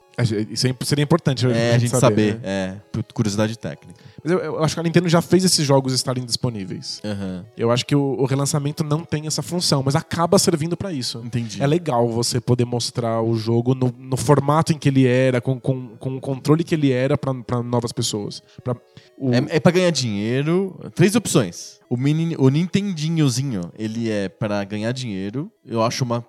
Isso 0.49 0.67
é- 0.67 0.75
seria 0.83 1.03
importante 1.03 1.45
É, 1.47 1.73
a 1.73 1.77
gente 1.77 1.89
saber, 1.89 2.35
né? 2.35 2.39
é, 2.43 2.75
por 2.91 3.03
curiosidade 3.13 3.57
técnica. 3.57 3.99
Mas 4.23 4.31
eu, 4.31 4.39
eu 4.39 4.63
acho 4.63 4.75
que 4.75 4.79
a 4.79 4.83
Nintendo 4.83 5.09
já 5.09 5.21
fez 5.21 5.43
esses 5.43 5.65
jogos 5.65 5.91
estarem 5.93 6.23
disponíveis. 6.23 7.01
Aham, 7.03 7.45
Eu 7.57 7.71
acho 7.71 7.85
que 7.85 7.95
o, 7.95 8.15
o 8.19 8.25
relançamento 8.25 8.83
não 8.83 9.03
tem 9.03 9.25
essa 9.27 9.41
função, 9.41 9.81
mas 9.83 9.95
acaba 9.95 10.37
servindo 10.37 10.77
pra 10.77 10.93
isso. 10.93 11.21
entendi. 11.25 11.61
É 11.61 11.65
legal 11.67 12.07
você 12.09 12.39
poder 12.39 12.65
mostrar 12.65 13.21
o 13.21 13.35
jogo 13.35 13.73
no, 13.73 13.93
no 13.97 14.15
formato 14.17 14.71
em 14.71 14.77
que 14.77 14.87
ele 14.87 15.05
era, 15.07 15.41
com, 15.41 15.59
com, 15.59 15.89
com 15.97 16.15
o 16.17 16.21
controle 16.21 16.63
que 16.63 16.75
ele 16.75 16.91
era 16.91 17.17
pra 17.17 17.61
novas 17.63 17.91
pessoas. 17.91 18.41
Pra, 18.63 18.75
o- 19.17 19.33
É, 19.33 19.57
é 19.57 19.59
pra 19.59 19.71
ganhar 19.71 19.91
dinheiro. 19.91 20.79
Três 20.95 21.15
opções. 21.15 21.79
O, 21.89 21.97
mini, 21.97 22.35
o 22.39 22.49
Nintendinhozinho, 22.49 23.71
ele 23.77 24.09
é 24.09 24.29
pra 24.29 24.63
ganhar 24.63 24.91
dinheiro. 24.91 25.51
Eu 25.65 25.83
acho 25.83 26.03
uma. 26.03 26.25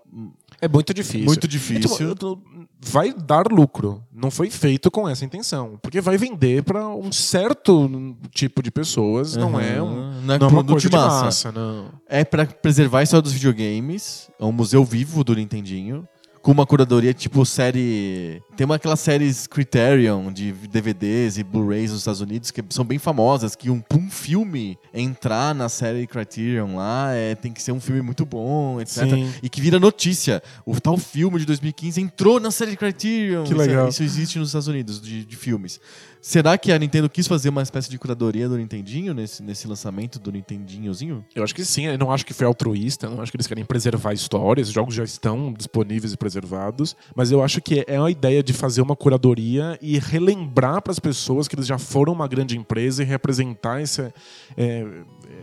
É 0.65 0.69
muito 0.69 0.93
difícil. 0.95 1.25
Muito 1.27 1.47
É, 1.47 1.49
difícil. 1.49 1.91
tipo, 2.11 2.15
tô- 2.15 2.39
vai 2.81 3.12
dar 3.12 3.47
lucro. 3.51 4.03
Não 4.12 4.31
foi 4.31 4.51
feito 4.51 4.91
com 4.91 5.09
essa 5.09 5.25
intenção. 5.25 5.79
Porque 5.83 6.01
vai 6.01 6.17
vender 6.19 6.62
pra 6.62 6.89
um 6.89 7.11
certo 7.12 7.89
tipo 8.31 8.62
de 8.62 8.71
pessoas. 8.71 9.37
Não 9.37 9.59
é 9.59 9.81
um. 9.83 10.21
Não 10.23 10.35
é 10.35 10.39
Não 10.39 10.47
é 10.47 10.51
uma 10.51 10.65
produto 10.65 10.71
coisa 10.73 10.89
de 10.91 10.97
massa. 10.97 11.25
massa, 11.25 11.53
não. 11.53 11.87
É 12.09 12.25
pra 12.25 12.47
preservar 12.47 13.01
a 13.01 13.03
história 13.03 13.23
dos 13.23 13.33
videogames. 13.33 14.29
É 14.39 14.45
um 14.45 14.53
museu 14.53 14.85
vivo 14.85 15.23
do 15.25 15.35
Nintendinho. 15.35 16.07
Com 16.45 16.53
uma 16.53 16.67
curadoria 16.67 17.15
tipo 17.15 17.47
série. 17.47 18.43
Tem 18.55 18.67
uma 18.67 18.75
aquelas 18.75 19.01
séries 19.01 19.47
Criterion 19.47 20.31
de 20.31 20.53
DVDs 20.53 21.39
e 21.39 21.43
Blu-rays 21.43 21.91
nos 21.91 22.01
Estados 22.01 22.21
Unidos 22.21 22.51
que 22.51 22.63
são 22.69 22.85
bem 22.85 22.99
famosas. 22.99 23.57
Que 23.57 23.71
um, 23.71 23.83
um 23.95 24.11
filme 24.11 24.79
entrar 24.93 25.55
na 25.55 25.71
série 25.71 26.07
Criterion 26.07 26.77
lá 26.77 27.15
é, 27.15 27.35
tem 27.35 27.51
que 27.51 27.63
ser 27.63 27.73
um 27.73 27.81
filme 27.81 28.03
muito 28.03 28.27
bom, 28.27 28.79
etc. 28.79 29.09
Sim. 29.09 29.33
E 29.43 29.49
que 29.49 29.59
vira 29.59 29.81
notícia. 29.81 30.43
O 30.67 30.79
tal 30.79 30.99
filme 30.99 31.39
de 31.39 31.47
2015 31.47 31.99
entrou 31.99 32.39
na 32.39 32.51
série 32.51 32.77
Criterion. 32.77 33.45
Que 33.45 33.55
Isso 33.55 33.59
legal. 33.59 33.89
Isso, 33.89 34.03
existe 34.03 34.39
nos 34.39 34.49
Estados 34.49 34.69
Unidos, 34.69 35.01
de, 35.01 35.25
de 35.25 35.37
filmes. 35.37 35.81
Será 36.27 36.57
que 36.57 36.72
a 36.72 36.79
Nintendo 36.79 37.07
quis 37.11 37.29
fazer 37.29 37.51
uma 37.51 37.61
espécie 37.61 37.91
de 37.91 37.99
curadoria 37.99 38.49
do 38.49 38.57
Nintendinho 38.57 39.12
nesse, 39.12 39.43
nesse 39.43 39.68
lançamento 39.68 40.18
do 40.18 40.33
Nintendinhozinho? 40.33 41.22
Eu 41.35 41.45
acho 41.45 41.55
que 41.55 41.62
sim, 41.66 41.85
eu 41.85 41.99
não 41.99 42.11
acho 42.11 42.25
que 42.25 42.33
foi 42.33 42.47
altruísta, 42.47 43.05
eu 43.05 43.11
não 43.11 43.20
acho 43.20 43.31
que 43.31 43.37
eles 43.37 43.47
querem 43.47 43.62
preservar 43.62 44.14
histórias, 44.14 44.68
os 44.68 44.72
jogos 44.72 44.95
já 44.95 45.05
estão 45.05 45.53
disponíveis 45.53 46.14
e 46.14 46.16
preservados, 46.16 46.97
mas 47.14 47.31
eu 47.31 47.45
acho 47.45 47.61
que 47.61 47.85
é 47.87 47.99
a 47.99 48.09
ideia 48.09 48.43
de 48.43 48.55
fazer 48.55 48.81
uma 48.81 48.97
curadoria 48.97 49.79
e 49.83 49.99
relembrar 49.99 50.81
para 50.81 50.93
as 50.93 50.99
pessoas 50.99 51.47
que 51.47 51.57
eles 51.57 51.66
já 51.66 51.77
foram 51.77 52.14
uma 52.14 52.27
grande 52.27 52.57
empresa 52.57 53.03
e 53.03 53.07
representar 53.07 53.83
essa, 53.83 54.11
é, 54.57 54.83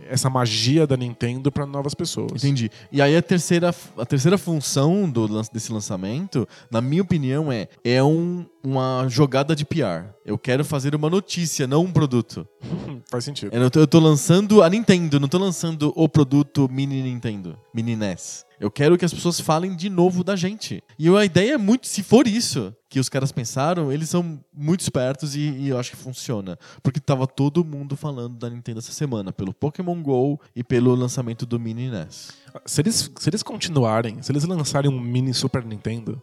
essa 0.08 0.28
magia 0.30 0.86
da 0.86 0.96
Nintendo 0.96 1.50
para 1.50 1.66
novas 1.66 1.94
pessoas. 1.94 2.44
Entendi. 2.44 2.70
E 2.90 3.00
aí 3.00 3.16
a 3.16 3.22
terceira, 3.22 3.74
a 3.96 4.06
terceira 4.06 4.38
função 4.38 5.08
do, 5.08 5.42
desse 5.52 5.72
lançamento, 5.72 6.46
na 6.70 6.80
minha 6.80 7.02
opinião, 7.02 7.50
é, 7.50 7.68
é 7.84 8.02
um, 8.02 8.44
uma 8.62 9.06
jogada 9.08 9.54
de 9.54 9.64
PR. 9.64 10.12
Eu 10.24 10.38
quero 10.38 10.64
fazer 10.64 10.94
uma 10.94 11.10
notícia, 11.10 11.66
não 11.66 11.82
um 11.84 11.92
produto. 11.92 12.46
Faz 13.10 13.24
sentido. 13.24 13.54
Eu 13.54 13.70
tô, 13.70 13.80
eu 13.80 13.86
tô 13.86 13.98
lançando 13.98 14.62
a 14.62 14.70
Nintendo, 14.70 15.18
não 15.18 15.28
tô 15.28 15.38
lançando 15.38 15.92
o 15.96 16.08
produto 16.08 16.68
mini 16.70 17.02
Nintendo, 17.02 17.58
mini 17.74 17.96
NES. 17.96 18.44
Eu 18.62 18.70
quero 18.70 18.96
que 18.96 19.04
as 19.04 19.12
pessoas 19.12 19.40
falem 19.40 19.74
de 19.74 19.90
novo 19.90 20.22
da 20.22 20.36
gente. 20.36 20.84
E 20.96 21.08
a 21.08 21.24
ideia 21.24 21.54
é 21.54 21.58
muito, 21.58 21.88
se 21.88 22.00
for 22.00 22.28
isso 22.28 22.72
que 22.88 23.00
os 23.00 23.08
caras 23.08 23.32
pensaram, 23.32 23.90
eles 23.90 24.08
são 24.08 24.38
muito 24.54 24.82
espertos 24.82 25.34
e, 25.34 25.40
e 25.40 25.68
eu 25.70 25.78
acho 25.80 25.90
que 25.90 25.96
funciona. 25.96 26.56
Porque 26.80 27.00
tava 27.00 27.26
todo 27.26 27.64
mundo 27.64 27.96
falando 27.96 28.36
da 28.36 28.48
Nintendo 28.48 28.78
essa 28.78 28.92
semana, 28.92 29.32
pelo 29.32 29.52
Pokémon 29.52 30.00
GO 30.00 30.40
e 30.54 30.62
pelo 30.62 30.94
lançamento 30.94 31.44
do 31.44 31.58
mini 31.58 31.90
NES. 31.90 32.30
Se 32.64 32.80
eles, 32.82 33.10
se 33.18 33.30
eles 33.30 33.42
continuarem, 33.42 34.22
se 34.22 34.30
eles 34.30 34.44
lançarem 34.44 34.88
um 34.88 35.00
mini 35.00 35.34
Super 35.34 35.64
Nintendo, 35.64 36.22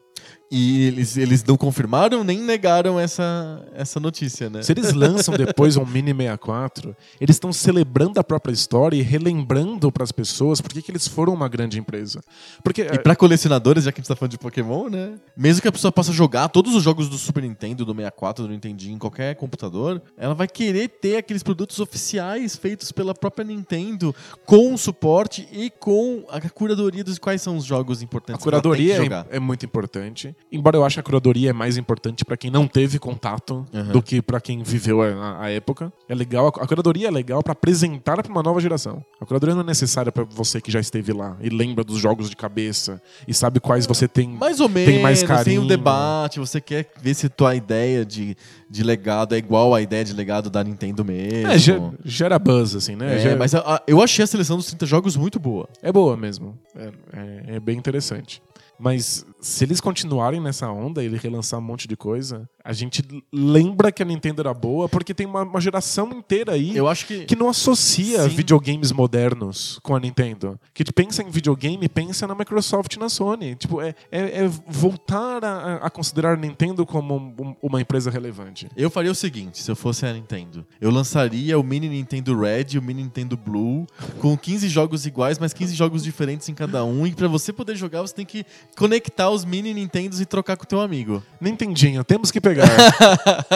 E 0.51 0.87
eles, 0.87 1.15
eles 1.15 1.43
não 1.43 1.55
confirmaram 1.55 2.23
nem 2.23 2.39
negaram 2.39 2.99
essa, 2.99 3.63
essa 3.75 3.99
notícia, 3.99 4.49
né? 4.49 4.63
se 4.63 4.71
eles 4.71 4.93
lançam 4.93 5.35
depois 5.37 5.77
um 5.77 5.85
mini 5.85 6.11
64, 6.11 6.95
eles 7.21 7.35
estão 7.35 7.53
celebrando 7.53 8.19
a 8.19 8.23
própria 8.23 8.51
história 8.51 8.97
e 8.97 9.01
relembrando 9.01 9.91
para 9.91 10.03
as 10.03 10.11
pessoas 10.11 10.59
por 10.59 10.71
que 10.71 10.89
eles 10.89 11.07
foram 11.07 11.33
uma 11.33 11.47
grande 11.47 11.77
empresa. 11.77 12.21
Porque 12.63 12.81
E 12.81 12.97
pra 12.97 13.15
colecionadores, 13.15 13.83
já 13.83 13.91
que 13.91 13.99
a 13.99 14.01
gente 14.01 14.07
tá 14.07 14.15
falando 14.15 14.31
de 14.31 14.39
Pokémon, 14.39 14.89
né? 14.89 15.19
Mesmo 15.37 15.61
que 15.61 15.67
a 15.67 15.71
pessoa 15.71 15.91
possa 15.91 16.11
jogar 16.11 16.49
todos 16.49 16.73
os 16.73 16.81
jogos 16.81 17.07
do 17.09 17.17
Super 17.17 17.43
Nintendo, 17.43 17.85
do 17.85 17.93
64, 17.93 18.47
do 18.47 18.49
Nintendinho, 18.49 18.95
em 18.95 18.99
qualquer 18.99 19.35
computador, 19.35 20.01
ela 20.17 20.33
vai 20.33 20.47
querer 20.47 20.87
ter 20.87 21.17
aqueles 21.17 21.43
produtos 21.43 21.79
oficiais 21.79 22.55
feitos 22.55 22.91
pela 22.91 23.13
própria 23.13 23.45
Nintendo, 23.45 24.15
com 24.47 24.75
suporte 24.77 25.47
e 25.51 25.69
com 25.69 26.25
a 26.29 26.41
curadoria 26.49 27.03
dos 27.03 27.19
quais 27.19 27.41
são 27.41 27.55
os 27.55 27.65
jogos 27.65 28.01
A 28.01 28.03
importantes. 28.03 28.41
ela 28.41 28.43
curadoria 28.43 28.95
é, 29.31 29.37
é 29.37 29.39
muito 29.39 29.63
importante. 29.63 30.08
Embora 30.51 30.77
eu 30.77 30.83
ache 30.85 30.99
a 30.99 31.03
curadoria 31.03 31.49
é 31.49 31.53
mais 31.53 31.77
importante 31.77 32.23
pra 32.25 32.35
quem 32.37 32.49
não 32.51 32.67
teve 32.67 32.97
contato 32.99 33.65
Uhum. 33.73 33.91
do 33.91 34.01
que 34.01 34.21
pra 34.21 34.39
quem 34.41 34.63
viveu 34.63 35.01
a, 35.01 35.43
a 35.43 35.49
época. 35.49 35.91
É 36.07 36.15
legal, 36.15 36.47
a 36.47 36.67
curadoria 36.67 37.07
é 37.07 37.11
legal 37.11 37.41
pra 37.43 37.53
apresentar 37.53 38.21
pra 38.23 38.31
uma 38.31 38.41
nova 38.43 38.59
geração. 38.59 39.03
A 39.19 39.25
curadoria 39.25 39.53
não 39.55 39.61
é 39.61 39.65
necessária 39.65 40.11
pra 40.11 40.23
você 40.23 40.59
que 40.61 40.71
já 40.71 40.79
esteve 40.79 41.13
lá 41.13 41.37
e 41.41 41.49
lembra 41.49 41.83
dos 41.83 41.99
jogos 41.99 42.29
de 42.29 42.35
cabeça 42.35 43.01
e 43.27 43.33
sabe 43.33 43.59
quais 43.59 43.85
você 43.85 44.07
tem. 44.07 44.29
Mais 44.29 44.59
ou 44.59 44.67
menos, 44.69 44.91
tem 44.93 45.01
mais 45.01 45.19
tem 45.19 45.27
carinho. 45.27 45.61
um 45.63 45.67
debate, 45.67 46.39
você 46.39 46.59
quer 46.61 46.89
ver 47.01 47.13
se 47.13 47.29
tua 47.29 47.55
ideia 47.55 48.05
de, 48.05 48.35
de 48.69 48.83
legado 48.83 49.35
é 49.35 49.37
igual 49.37 49.73
à 49.75 49.81
ideia 49.81 50.03
de 50.03 50.13
legado 50.13 50.49
da 50.49 50.63
Nintendo 50.63 51.03
mesmo. 51.05 51.47
É, 51.49 51.57
ge- 51.57 51.79
gera 52.05 52.37
buzz, 52.39 52.75
assim, 52.75 52.95
né? 52.95 53.15
É, 53.15 53.19
Gera- 53.19 53.35
mas 53.37 53.53
a- 53.55 53.59
a- 53.75 53.81
eu 53.87 54.01
achei 54.01 54.23
a 54.23 54.27
seleção 54.27 54.57
dos 54.57 54.67
30 54.67 54.85
jogos 54.85 55.15
muito 55.15 55.39
boa. 55.39 55.67
É 55.81 55.91
boa 55.91 56.15
mesmo. 56.17 56.57
É, 56.75 56.91
é- 57.13 57.55
é 57.55 57.59
bem 57.59 57.77
interessante. 57.77 58.41
Mas 58.81 59.25
se 59.41 59.63
eles 59.63 59.79
continuarem 59.79 60.39
nessa 60.41 60.69
onda 60.69 61.01
e 61.01 61.05
ele 61.05 61.17
relançar 61.17 61.59
um 61.59 61.63
monte 61.63 61.87
de 61.87 61.95
coisa, 61.95 62.47
a 62.63 62.73
gente 62.73 63.01
lembra 63.31 63.91
que 63.91 64.01
a 64.01 64.05
Nintendo 64.05 64.41
era 64.41 64.53
boa 64.53 64.89
porque 64.89 65.13
tem 65.13 65.25
uma, 65.25 65.43
uma 65.43 65.61
geração 65.61 66.09
inteira 66.11 66.53
aí 66.53 66.75
Eu 66.75 66.87
acho 66.87 67.05
que. 67.07 67.25
que 67.25 67.35
não 67.35 67.49
associa 67.49 68.23
Sim. 68.23 68.29
videogames 68.29 68.91
modernos 68.91 69.79
com 69.81 69.95
a 69.95 69.99
Nintendo. 69.99 70.59
Que 70.73 70.83
pensa 70.91 71.23
em 71.23 71.29
videogame, 71.29 71.87
pensa 71.87 72.27
na 72.27 72.35
Microsoft 72.35 72.93
e 72.95 72.99
na 72.99 73.07
Sony. 73.09 73.55
Tipo, 73.55 73.81
é, 73.81 73.95
é- 74.11 74.43
é 74.43 74.47
voltar 74.67 75.43
a, 75.43 75.75
a 75.77 75.89
considerar 75.89 76.33
a 76.33 76.37
Nintendo 76.37 76.85
como 76.85 77.15
um- 77.15 77.35
um- 77.47 77.55
uma 77.61 77.81
empresa 77.81 78.09
relevante. 78.11 78.67
Eu 78.75 78.89
faria 78.89 79.11
o 79.11 79.15
seguinte, 79.15 79.61
se 79.61 79.69
eu 79.71 79.75
fosse 79.75 80.05
a 80.05 80.13
Nintendo. 80.13 80.65
Eu 80.81 80.91
lançaria 80.91 81.57
o 81.57 81.63
Mini 81.63 81.87
Nintendo 81.89 82.37
Red 82.37 82.65
e 82.73 82.77
o 82.77 82.81
Mini 82.81 83.03
Nintendo 83.03 83.37
Blue 83.37 83.87
com 84.19 84.37
15 84.37 84.67
jogos 84.67 85.05
iguais, 85.05 85.39
mas 85.39 85.53
15 85.53 85.73
jogos 85.75 86.03
diferentes 86.03 86.49
em 86.49 86.53
cada 86.53 86.83
um. 86.83 87.07
E 87.07 87.13
pra 87.13 87.27
você 87.27 87.53
poder 87.53 87.75
jogar, 87.75 88.01
você 88.01 88.13
tem 88.13 88.25
que 88.25 88.45
conectar 88.77 89.28
os 89.29 89.45
Mini 89.45 89.73
Nintendos 89.73 90.19
e 90.19 90.25
trocar 90.25 90.57
com 90.57 90.63
o 90.63 90.67
teu 90.67 90.81
amigo. 90.81 91.23
Nintendinho, 91.39 92.03
temos 92.03 92.31
que 92.31 92.41
pegar. 92.41 92.67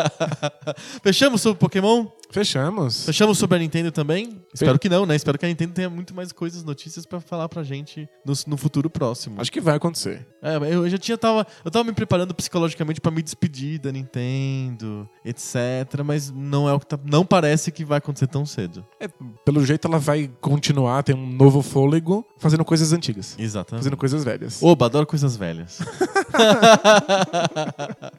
Fechamos 1.03 1.41
sobre 1.41 1.59
Pokémon? 1.59 2.07
Fechamos. 2.33 3.05
Fechamos 3.05 3.37
sobre 3.37 3.57
a 3.57 3.59
Nintendo 3.59 3.91
também? 3.91 4.41
Espero 4.51 4.79
que 4.79 4.89
não, 4.89 5.05
né? 5.05 5.15
Espero 5.15 5.37
que 5.37 5.45
a 5.45 5.47
Nintendo 5.47 5.73
tenha 5.73 5.89
muito 5.89 6.15
mais 6.15 6.31
coisas, 6.31 6.63
notícias 6.63 7.05
pra 7.05 7.19
falar 7.19 7.47
pra 7.47 7.63
gente 7.63 8.09
no, 8.25 8.33
no 8.47 8.57
futuro 8.57 8.89
próximo. 8.89 9.39
Acho 9.39 9.51
que 9.51 9.61
vai 9.61 9.75
acontecer. 9.75 10.25
É, 10.41 10.55
eu 10.73 10.89
já 10.89 10.97
tinha 10.97 11.15
tava, 11.15 11.45
eu 11.63 11.69
tava 11.69 11.85
me 11.85 11.93
preparando 11.93 12.33
psicologicamente 12.33 12.99
pra 12.99 13.11
me 13.11 13.21
despedir 13.21 13.79
da 13.79 13.91
Nintendo, 13.91 15.07
etc, 15.23 16.01
mas 16.03 16.31
não 16.31 16.67
é 16.67 16.73
o 16.73 16.79
que 16.79 16.87
tá, 16.87 16.99
não 17.05 17.23
parece 17.23 17.71
que 17.71 17.85
vai 17.85 17.99
acontecer 17.99 18.25
tão 18.27 18.45
cedo. 18.45 18.83
É, 18.99 19.07
pelo 19.45 19.63
jeito 19.63 19.87
ela 19.87 19.99
vai 19.99 20.29
continuar, 20.41 21.03
ter 21.03 21.13
um 21.13 21.27
novo 21.27 21.61
fôlego, 21.61 22.25
fazendo 22.39 22.65
coisas 22.65 22.91
antigas. 22.93 23.35
Exatamente. 23.37 23.83
Fazendo 23.83 23.97
coisas 23.97 24.23
velhas. 24.23 24.61
Oba, 24.61 24.87
adoro 24.87 25.05
coisas 25.05 25.37
velhas. 25.37 25.79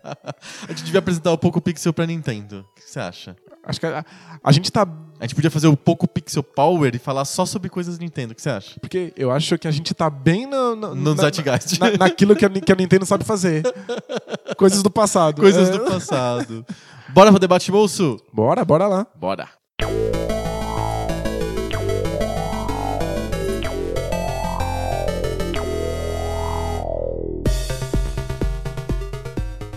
a 0.05 0.69
gente 0.69 0.85
devia 0.85 1.01
apresentar 1.01 1.33
o 1.33 1.39
Poco 1.39 1.61
Pixel 1.61 1.93
pra 1.93 2.07
Nintendo. 2.07 2.65
O 2.71 2.75
que 2.75 2.89
você 2.89 3.01
acha? 3.01 3.37
Acho 3.67 3.81
que 3.81 3.87
a, 3.87 4.05
a 4.43 4.53
gente 4.53 4.71
tá. 4.71 4.87
A 5.21 5.25
gente 5.25 5.35
podia 5.35 5.51
fazer 5.51 5.69
o 5.69 5.77
Poco 5.77 6.07
Pixel 6.09 6.43
Power 6.43 6.95
e 6.95 6.99
falar 6.99 7.25
só 7.25 7.47
sobre 7.47 7.69
coisas 7.71 7.99
Nintendo. 7.99 8.33
O 8.33 8.35
que 8.35 8.43
você 8.43 8.51
acha? 8.51 8.79
Porque 8.81 9.13
eu 9.17 9.31
acho 9.31 9.57
que 9.57 9.67
a 9.69 9.71
gente 9.71 9.95
tá 9.95 10.11
bem 10.11 10.45
no, 10.47 10.75
no, 10.75 10.95
No 10.95 11.15
na- 11.15 11.23
Zeitgeist. 11.23 11.79
na- 11.79 11.97
naquilo 11.97 12.35
que 12.37 12.45
a, 12.45 12.51
que 12.51 12.73
a 12.73 12.75
Nintendo 12.75 13.07
sabe 13.07 13.25
fazer. 13.25 13.63
Coisas 14.59 14.83
do 14.83 14.91
passado. 14.91 15.41
Coisas 15.41 15.69
É. 15.69 15.73
do 15.73 15.81
passado. 15.85 16.67
Bora 17.11 17.31
pro 17.31 17.39
debate 17.39 17.71
bolso? 17.71 18.21
Bora, 18.33 18.65
bora 18.65 18.87
lá. 18.87 19.07
Bora. 19.15 19.49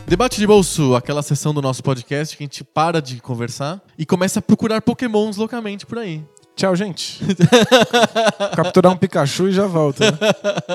Debate 0.09 0.39
de 0.39 0.47
bolso, 0.47 0.95
aquela 0.95 1.21
sessão 1.21 1.53
do 1.53 1.61
nosso 1.61 1.83
podcast 1.83 2.37
que 2.37 2.41
a 2.41 2.45
gente 2.45 2.63
para 2.63 3.01
de 3.01 3.19
conversar 3.19 3.81
e 3.97 4.05
começa 4.05 4.39
a 4.39 4.41
procurar 4.41 4.81
pokémons 4.81 5.35
loucamente 5.35 5.85
por 5.85 5.97
aí. 5.97 6.23
Tchau, 6.57 6.75
gente. 6.75 7.19
Capturar 8.55 8.91
um 8.91 8.97
Pikachu 8.97 9.47
e 9.47 9.51
já 9.51 9.67
volta. 9.67 10.11
né? 10.11 10.17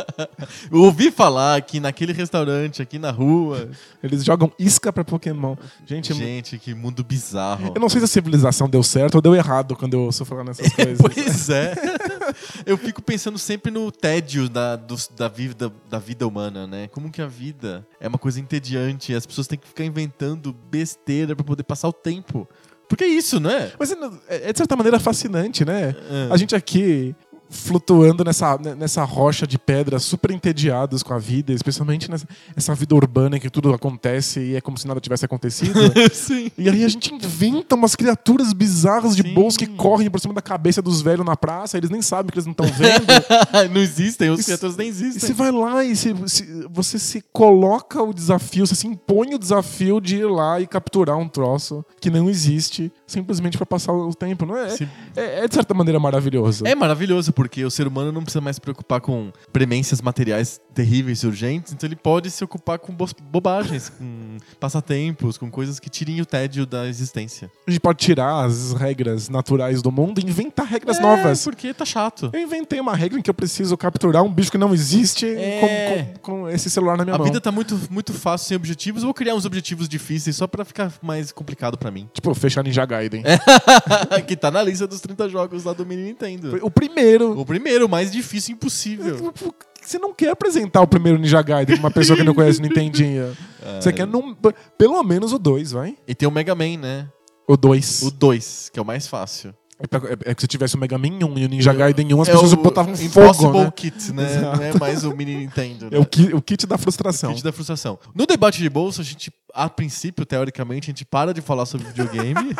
Eu 0.70 0.78
ouvi 0.84 1.10
falar 1.10 1.60
que 1.62 1.80
naquele 1.80 2.12
restaurante 2.12 2.80
aqui 2.80 2.98
na 3.00 3.10
rua. 3.10 3.68
Eles 4.00 4.24
jogam 4.24 4.50
isca 4.58 4.92
pra 4.92 5.04
Pokémon. 5.04 5.56
Gente, 5.84 6.14
Gente, 6.14 6.56
que 6.56 6.72
mundo 6.72 7.02
bizarro. 7.02 7.72
eu 7.74 7.80
não 7.80 7.88
sei 7.88 8.00
se 8.00 8.04
a 8.04 8.08
civilização 8.08 8.68
deu 8.68 8.82
certo 8.82 9.16
ou 9.16 9.20
deu 9.20 9.34
errado 9.34 9.74
quando 9.76 9.94
eu 9.94 10.00
ouço 10.02 10.24
falar 10.24 10.44
nessas 10.44 10.68
coisas. 10.72 10.98
Pois 10.98 11.50
é. 11.50 11.74
Eu 12.64 12.78
fico 12.78 13.02
pensando 13.02 13.36
sempre 13.38 13.70
no 13.70 13.90
tédio 13.92 14.48
da, 14.48 14.76
dos- 14.76 15.08
da, 15.08 15.28
vida, 15.28 15.70
da 15.90 15.98
vida 15.98 16.26
humana, 16.26 16.66
né? 16.66 16.88
Como 16.88 17.10
que 17.10 17.20
a 17.20 17.26
vida 17.26 17.86
é 18.00 18.08
uma 18.08 18.16
coisa 18.18 18.40
entediante. 18.40 19.14
As 19.14 19.26
pessoas 19.26 19.46
têm 19.46 19.58
que 19.58 19.66
ficar 19.68 19.84
inventando 19.84 20.54
besteira 20.70 21.34
pra 21.36 21.44
poder 21.44 21.64
passar 21.64 21.88
o 21.88 21.92
tempo. 21.92 22.48
Porque 22.92 23.04
é 23.04 23.08
isso, 23.08 23.40
não 23.40 23.48
é? 23.48 23.72
Mas 23.78 23.90
é, 23.90 23.96
é, 24.28 24.52
de 24.52 24.58
certa 24.58 24.76
maneira 24.76 25.00
fascinante, 25.00 25.64
né? 25.64 25.96
A 26.30 26.36
gente 26.36 26.54
aqui 26.54 27.16
flutuando 27.52 28.24
nessa, 28.24 28.56
nessa 28.58 29.04
rocha 29.04 29.46
de 29.46 29.58
pedras 29.58 30.02
super 30.02 30.30
entediados 30.30 31.02
com 31.02 31.12
a 31.14 31.18
vida, 31.18 31.52
especialmente 31.52 32.10
nessa 32.10 32.26
essa 32.56 32.74
vida 32.74 32.94
urbana 32.94 33.36
em 33.36 33.40
que 33.40 33.50
tudo 33.50 33.72
acontece 33.74 34.40
e 34.40 34.56
é 34.56 34.60
como 34.60 34.76
se 34.78 34.86
nada 34.88 35.00
tivesse 35.00 35.24
acontecido. 35.24 35.78
Sim. 36.12 36.50
E 36.56 36.68
aí 36.68 36.84
a 36.84 36.88
gente 36.88 37.12
inventa 37.14 37.74
umas 37.74 37.94
criaturas 37.94 38.52
bizarras 38.52 39.14
de 39.14 39.22
Sim. 39.22 39.56
que 39.58 39.66
correm 39.66 40.10
por 40.10 40.18
cima 40.20 40.32
da 40.34 40.40
cabeça 40.42 40.80
dos 40.80 41.02
velhos 41.02 41.24
na 41.26 41.36
praça, 41.36 41.76
eles 41.76 41.90
nem 41.90 42.00
sabem 42.02 42.30
que 42.32 42.38
eles 42.38 42.46
não 42.46 42.52
estão 42.52 42.66
vendo. 42.66 43.04
não 43.72 43.80
existem, 43.80 44.30
os 44.30 44.40
E 44.40 44.44
criaturas 44.44 44.76
nem 44.76 44.86
E 44.86 44.90
existem. 44.90 45.20
você 45.20 45.32
vai 45.34 45.50
lá 45.52 45.84
e 45.84 45.94
se- 45.94 46.14
se- 46.26 46.66
você 46.70 46.98
se 46.98 47.22
coloca 47.32 48.02
o 48.02 48.12
desafio, 48.14 48.66
você 48.66 48.74
se 48.74 48.86
impõe 48.86 49.34
o 49.34 49.38
desafio 49.38 50.00
de 50.00 50.16
ir 50.16 50.24
lá 50.26 50.60
e 50.60 50.66
capturar 50.66 51.16
um 51.18 51.28
troço 51.28 51.84
que 52.00 52.08
não 52.10 52.28
existe, 52.30 52.90
simplesmente 53.06 53.56
pra 53.56 53.66
passar 53.66 53.92
o 53.92 54.14
tempo. 54.14 54.46
Não 54.46 54.56
é? 54.56 54.70
Sim. 54.70 54.88
É, 55.16 55.44
é 55.44 55.48
de 55.48 55.54
certa 55.54 55.74
maneira 55.74 55.98
maravilhoso. 56.00 56.66
É 56.66 56.74
maravilhoso, 56.74 57.32
porque 57.42 57.64
o 57.64 57.70
ser 57.72 57.88
humano 57.88 58.12
não 58.12 58.22
precisa 58.22 58.40
mais 58.40 58.54
se 58.54 58.60
preocupar 58.60 59.00
com 59.00 59.32
premências 59.52 60.00
materiais 60.00 60.60
terríveis 60.72 61.18
e 61.24 61.26
urgentes, 61.26 61.72
então 61.72 61.88
ele 61.88 61.96
pode 61.96 62.30
se 62.30 62.42
ocupar 62.44 62.78
com 62.78 62.94
bo- 62.94 63.08
bobagens, 63.20 63.88
com 63.90 64.36
passatempos, 64.60 65.36
com 65.36 65.50
coisas 65.50 65.80
que 65.80 65.90
tirem 65.90 66.20
o 66.20 66.24
tédio 66.24 66.64
da 66.64 66.86
existência. 66.86 67.50
A 67.66 67.70
gente 67.70 67.80
pode 67.80 67.98
tirar 67.98 68.44
as 68.44 68.72
regras 68.74 69.28
naturais 69.28 69.82
do 69.82 69.90
mundo 69.90 70.20
e 70.20 70.24
inventar 70.24 70.66
regras 70.66 70.98
É, 70.98 71.02
novas. 71.02 71.42
porque 71.42 71.74
tá 71.74 71.84
chato. 71.84 72.30
Eu 72.32 72.40
inventei 72.40 72.78
uma 72.78 72.94
regra 72.94 73.18
em 73.18 73.22
que 73.22 73.28
eu 73.28 73.34
preciso 73.34 73.76
capturar 73.76 74.22
um 74.22 74.32
bicho 74.32 74.52
que 74.52 74.56
não 74.56 74.72
existe 74.72 75.26
É. 75.26 76.14
com, 76.22 76.30
com- 76.30 76.42
com 76.42 76.48
esse 76.48 76.70
celular 76.70 76.96
na 76.96 77.04
minha 77.04 77.16
A 77.16 77.18
mão. 77.18 77.26
vida 77.26 77.40
tá 77.40 77.50
muito, 77.50 77.78
muito 77.90 78.12
fácil 78.12 78.46
sem 78.46 78.56
objetivos. 78.56 79.02
Vou 79.02 79.12
criar 79.12 79.34
uns 79.34 79.44
objetivos 79.44 79.88
difíceis 79.88 80.36
só 80.36 80.46
pra 80.46 80.64
ficar 80.64 80.92
mais 81.02 81.32
complicado 81.32 81.76
pra 81.76 81.90
mim. 81.90 82.08
Tipo, 82.14 82.32
fechar 82.34 82.62
Ninja 82.62 82.86
Gaiden. 82.86 83.24
que 84.28 84.36
tá 84.36 84.48
na 84.50 84.62
lista 84.62 84.86
dos 84.86 85.00
30 85.00 85.28
jogos 85.28 85.64
lá 85.64 85.72
do 85.72 85.84
Mini 85.84 86.04
Nintendo. 86.04 86.58
O 86.62 86.70
primeiro. 86.70 87.31
O 87.38 87.44
primeiro, 87.46 87.86
o 87.86 87.88
mais 87.88 88.10
difícil 88.10 88.54
impossível. 88.54 89.32
Você 89.80 89.98
não 89.98 90.14
quer 90.14 90.30
apresentar 90.30 90.80
o 90.80 90.86
primeiro 90.86 91.18
Ninja 91.18 91.42
Gaiden 91.42 91.76
pra 91.76 91.84
uma 91.86 91.90
pessoa 91.90 92.16
que 92.16 92.22
não 92.22 92.34
conhece 92.34 92.60
o 92.60 92.62
Nintendinho. 92.62 93.36
Você 93.80 93.92
quer 93.92 94.06
num- 94.06 94.34
pelo 94.78 95.02
menos 95.02 95.32
o 95.32 95.38
2, 95.38 95.72
vai? 95.72 95.96
E 96.06 96.14
tem 96.14 96.28
o 96.28 96.30
Mega 96.32 96.54
Man, 96.54 96.78
né? 96.78 97.08
O 97.48 97.56
2. 97.56 98.02
O 98.02 98.10
2, 98.10 98.70
que 98.72 98.78
é 98.78 98.82
o 98.82 98.84
mais 98.84 99.06
fácil. 99.08 99.52
É, 99.82 100.12
é- 100.28 100.30
é 100.30 100.34
que 100.34 100.40
se 100.40 100.46
tivesse 100.46 100.76
o 100.76 100.78
Mega 100.78 100.96
Man 100.96 101.08
1 101.24 101.38
e 101.38 101.44
o 101.44 101.48
Ninja 101.48 101.72
Gaiden 101.72 102.14
1, 102.14 102.22
as 102.22 102.28
é 102.28 102.32
pessoas 102.32 102.52
o 102.52 102.56
botavam 102.56 102.92
Impossible 102.94 103.32
fogo, 103.34 103.62
né? 103.64 103.72
Kit, 103.74 104.12
né? 104.12 104.40
Não 104.40 104.52
é 104.62 104.78
mais 104.78 105.04
o 105.04 105.14
Mini 105.16 105.36
Nintendo. 105.36 105.86
Né? 105.90 105.96
É 105.96 105.98
o, 106.00 106.06
ki- 106.06 106.32
o 106.34 106.40
kit 106.40 106.66
da 106.66 106.78
frustração. 106.78 107.32
Kit 107.32 107.42
da 107.42 107.52
frustração. 107.52 107.98
No 108.14 108.24
debate 108.26 108.58
de 108.60 108.68
bolsa, 108.70 109.02
a 109.02 109.04
gente, 109.04 109.32
a 109.52 109.68
princípio, 109.68 110.24
teoricamente, 110.24 110.84
a 110.84 110.90
gente 110.92 111.04
para 111.04 111.34
de 111.34 111.40
falar 111.40 111.66
sobre 111.66 111.86
videogame 111.88 112.54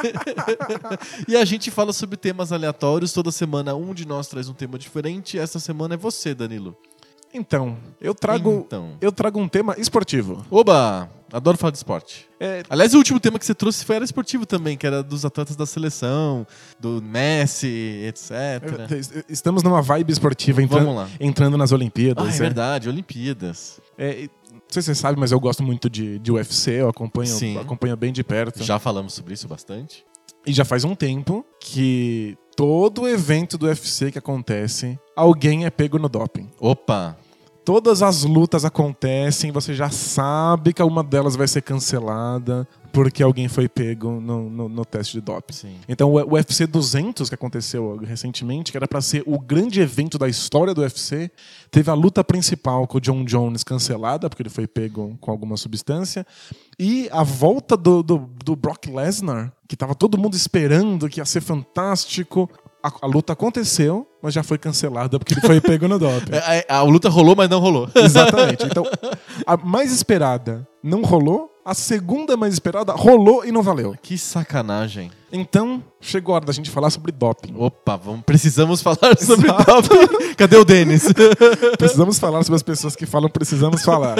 e 1.28 1.36
a 1.36 1.44
gente 1.44 1.70
fala 1.70 1.92
sobre 1.92 2.16
temas 2.16 2.52
aleatórios. 2.52 3.12
Toda 3.12 3.30
semana 3.30 3.74
um 3.74 3.94
de 3.94 4.06
nós 4.06 4.26
traz 4.28 4.48
um 4.48 4.54
tema 4.54 4.78
diferente. 4.78 5.38
Essa 5.38 5.58
semana 5.60 5.94
é 5.94 5.96
você, 5.96 6.34
Danilo. 6.34 6.76
Então, 7.34 7.78
eu 8.00 8.14
trago, 8.14 8.64
Então. 8.66 8.90
eu 9.00 9.10
trago 9.10 9.40
um 9.40 9.48
tema 9.48 9.74
esportivo. 9.78 10.44
Oba! 10.50 11.08
Adoro 11.32 11.56
falar 11.56 11.70
de 11.70 11.78
esporte. 11.78 12.28
É, 12.38 12.62
Aliás, 12.68 12.92
o 12.92 12.98
último 12.98 13.18
tema 13.18 13.38
que 13.38 13.46
você 13.46 13.54
trouxe 13.54 13.84
foi 13.84 13.96
era 13.96 14.04
esportivo 14.04 14.44
também, 14.44 14.76
que 14.76 14.86
era 14.86 15.02
dos 15.02 15.24
atletas 15.24 15.56
da 15.56 15.64
seleção, 15.64 16.46
do 16.78 17.00
Messi, 17.02 18.04
etc. 18.06 18.30
é, 18.30 19.24
estamos 19.28 19.62
numa 19.62 19.80
vibe 19.80 20.12
esportiva 20.12 20.62
entrando, 20.62 20.84
Vamos 20.84 20.96
lá. 20.96 21.08
entrando 21.18 21.56
nas 21.56 21.72
Olimpíadas. 21.72 22.22
Ah, 22.24 22.28
é 22.28 22.32
né? 22.32 22.38
verdade, 22.38 22.88
Olimpíadas. 22.88 23.80
É, 23.96 24.28
não 24.52 24.60
sei 24.68 24.82
se 24.82 24.86
você 24.88 24.94
sabe, 24.94 25.18
mas 25.18 25.32
eu 25.32 25.40
gosto 25.40 25.62
muito 25.62 25.88
de, 25.88 26.18
de 26.18 26.30
UFC, 26.30 26.72
eu 26.72 26.88
acompanho, 26.88 27.28
Sim. 27.28 27.56
acompanho 27.58 27.96
bem 27.96 28.12
de 28.12 28.22
perto. 28.22 28.62
Já 28.62 28.78
falamos 28.78 29.14
sobre 29.14 29.32
isso 29.32 29.48
bastante. 29.48 30.04
E 30.46 30.52
já 30.52 30.64
faz 30.64 30.84
um 30.84 30.94
tempo 30.94 31.46
que 31.60 32.36
todo 32.56 33.08
evento 33.08 33.56
do 33.56 33.66
UFC 33.66 34.10
que 34.10 34.18
acontece, 34.18 34.98
alguém 35.16 35.64
é 35.64 35.70
pego 35.70 35.98
no 35.98 36.08
doping. 36.08 36.50
Opa! 36.60 37.16
Todas 37.64 38.02
as 38.02 38.24
lutas 38.24 38.64
acontecem, 38.64 39.52
você 39.52 39.72
já 39.72 39.88
sabe 39.88 40.72
que 40.72 40.82
uma 40.82 41.02
delas 41.04 41.36
vai 41.36 41.46
ser 41.46 41.62
cancelada 41.62 42.66
porque 42.92 43.22
alguém 43.22 43.48
foi 43.48 43.68
pego 43.68 44.20
no, 44.20 44.50
no- 44.50 44.68
no 44.68 44.84
teste 44.84 45.14
de 45.14 45.20
doping. 45.22 45.54
Sim. 45.54 45.76
Então 45.88 46.12
o 46.12 46.16
UFC 46.34 46.66
200 46.66 47.28
que 47.28 47.34
aconteceu 47.34 47.96
recentemente, 48.04 48.70
que 48.70 48.76
era 48.76 48.86
pra 48.88 49.00
ser 49.00 49.22
o 49.26 49.38
grande 49.38 49.80
evento 49.80 50.18
da 50.18 50.28
história 50.28 50.74
do 50.74 50.82
UFC, 50.82 51.30
teve 51.70 51.90
a 51.90 51.94
luta 51.94 52.22
principal 52.22 52.86
com 52.86 52.98
o 52.98 53.00
John 53.00 53.24
Jones 53.24 53.62
cancelada 53.64 54.28
porque 54.28 54.42
ele 54.42 54.50
foi 54.50 54.66
pego 54.66 55.16
com 55.20 55.30
alguma 55.30 55.56
substância 55.56 56.26
e 56.78 57.08
a 57.12 57.22
volta 57.22 57.76
do, 57.76 58.02
do, 58.02 58.28
do 58.44 58.56
Brock 58.56 58.86
Lesnar, 58.88 59.52
que 59.68 59.76
tava 59.76 59.94
todo 59.94 60.18
mundo 60.18 60.34
esperando 60.34 61.08
que 61.08 61.20
ia 61.20 61.24
ser 61.24 61.40
fantástico. 61.40 62.50
A, 62.82 62.90
a 63.02 63.06
luta 63.06 63.32
aconteceu, 63.32 64.06
mas 64.20 64.34
já 64.34 64.42
foi 64.42 64.58
cancelada 64.58 65.18
porque 65.18 65.34
ele 65.34 65.40
foi 65.40 65.60
pego 65.60 65.86
no 65.86 65.98
doping. 65.98 66.32
É, 66.34 66.66
A, 66.68 66.78
a 66.78 66.82
luta 66.82 67.08
rolou, 67.08 67.36
mas 67.36 67.48
não 67.48 67.60
rolou. 67.60 67.88
Exatamente. 67.94 68.64
Então, 68.66 68.84
a 69.46 69.56
mais 69.56 69.92
esperada 69.92 70.66
não 70.82 71.02
rolou, 71.02 71.48
a 71.64 71.74
segunda 71.74 72.36
mais 72.36 72.52
esperada 72.54 72.92
rolou 72.92 73.44
e 73.44 73.52
não 73.52 73.62
valeu. 73.62 73.94
que 74.02 74.18
sacanagem. 74.18 75.12
Então, 75.32 75.82
chegou 76.00 76.34
a 76.34 76.36
hora 76.36 76.44
da 76.46 76.52
gente 76.52 76.68
falar 76.70 76.90
sobre 76.90 77.12
doping. 77.12 77.54
Opa, 77.56 77.96
vamos, 77.96 78.22
precisamos 78.26 78.82
falar 78.82 79.16
sobre 79.18 79.46
Exato. 79.48 79.64
doping. 79.88 80.34
Cadê 80.36 80.56
o 80.56 80.64
Denis? 80.64 81.04
Precisamos 81.78 82.18
falar 82.18 82.42
sobre 82.42 82.56
as 82.56 82.62
pessoas 82.64 82.96
que 82.96 83.06
falam 83.06 83.30
precisamos 83.30 83.82
falar. 83.84 84.16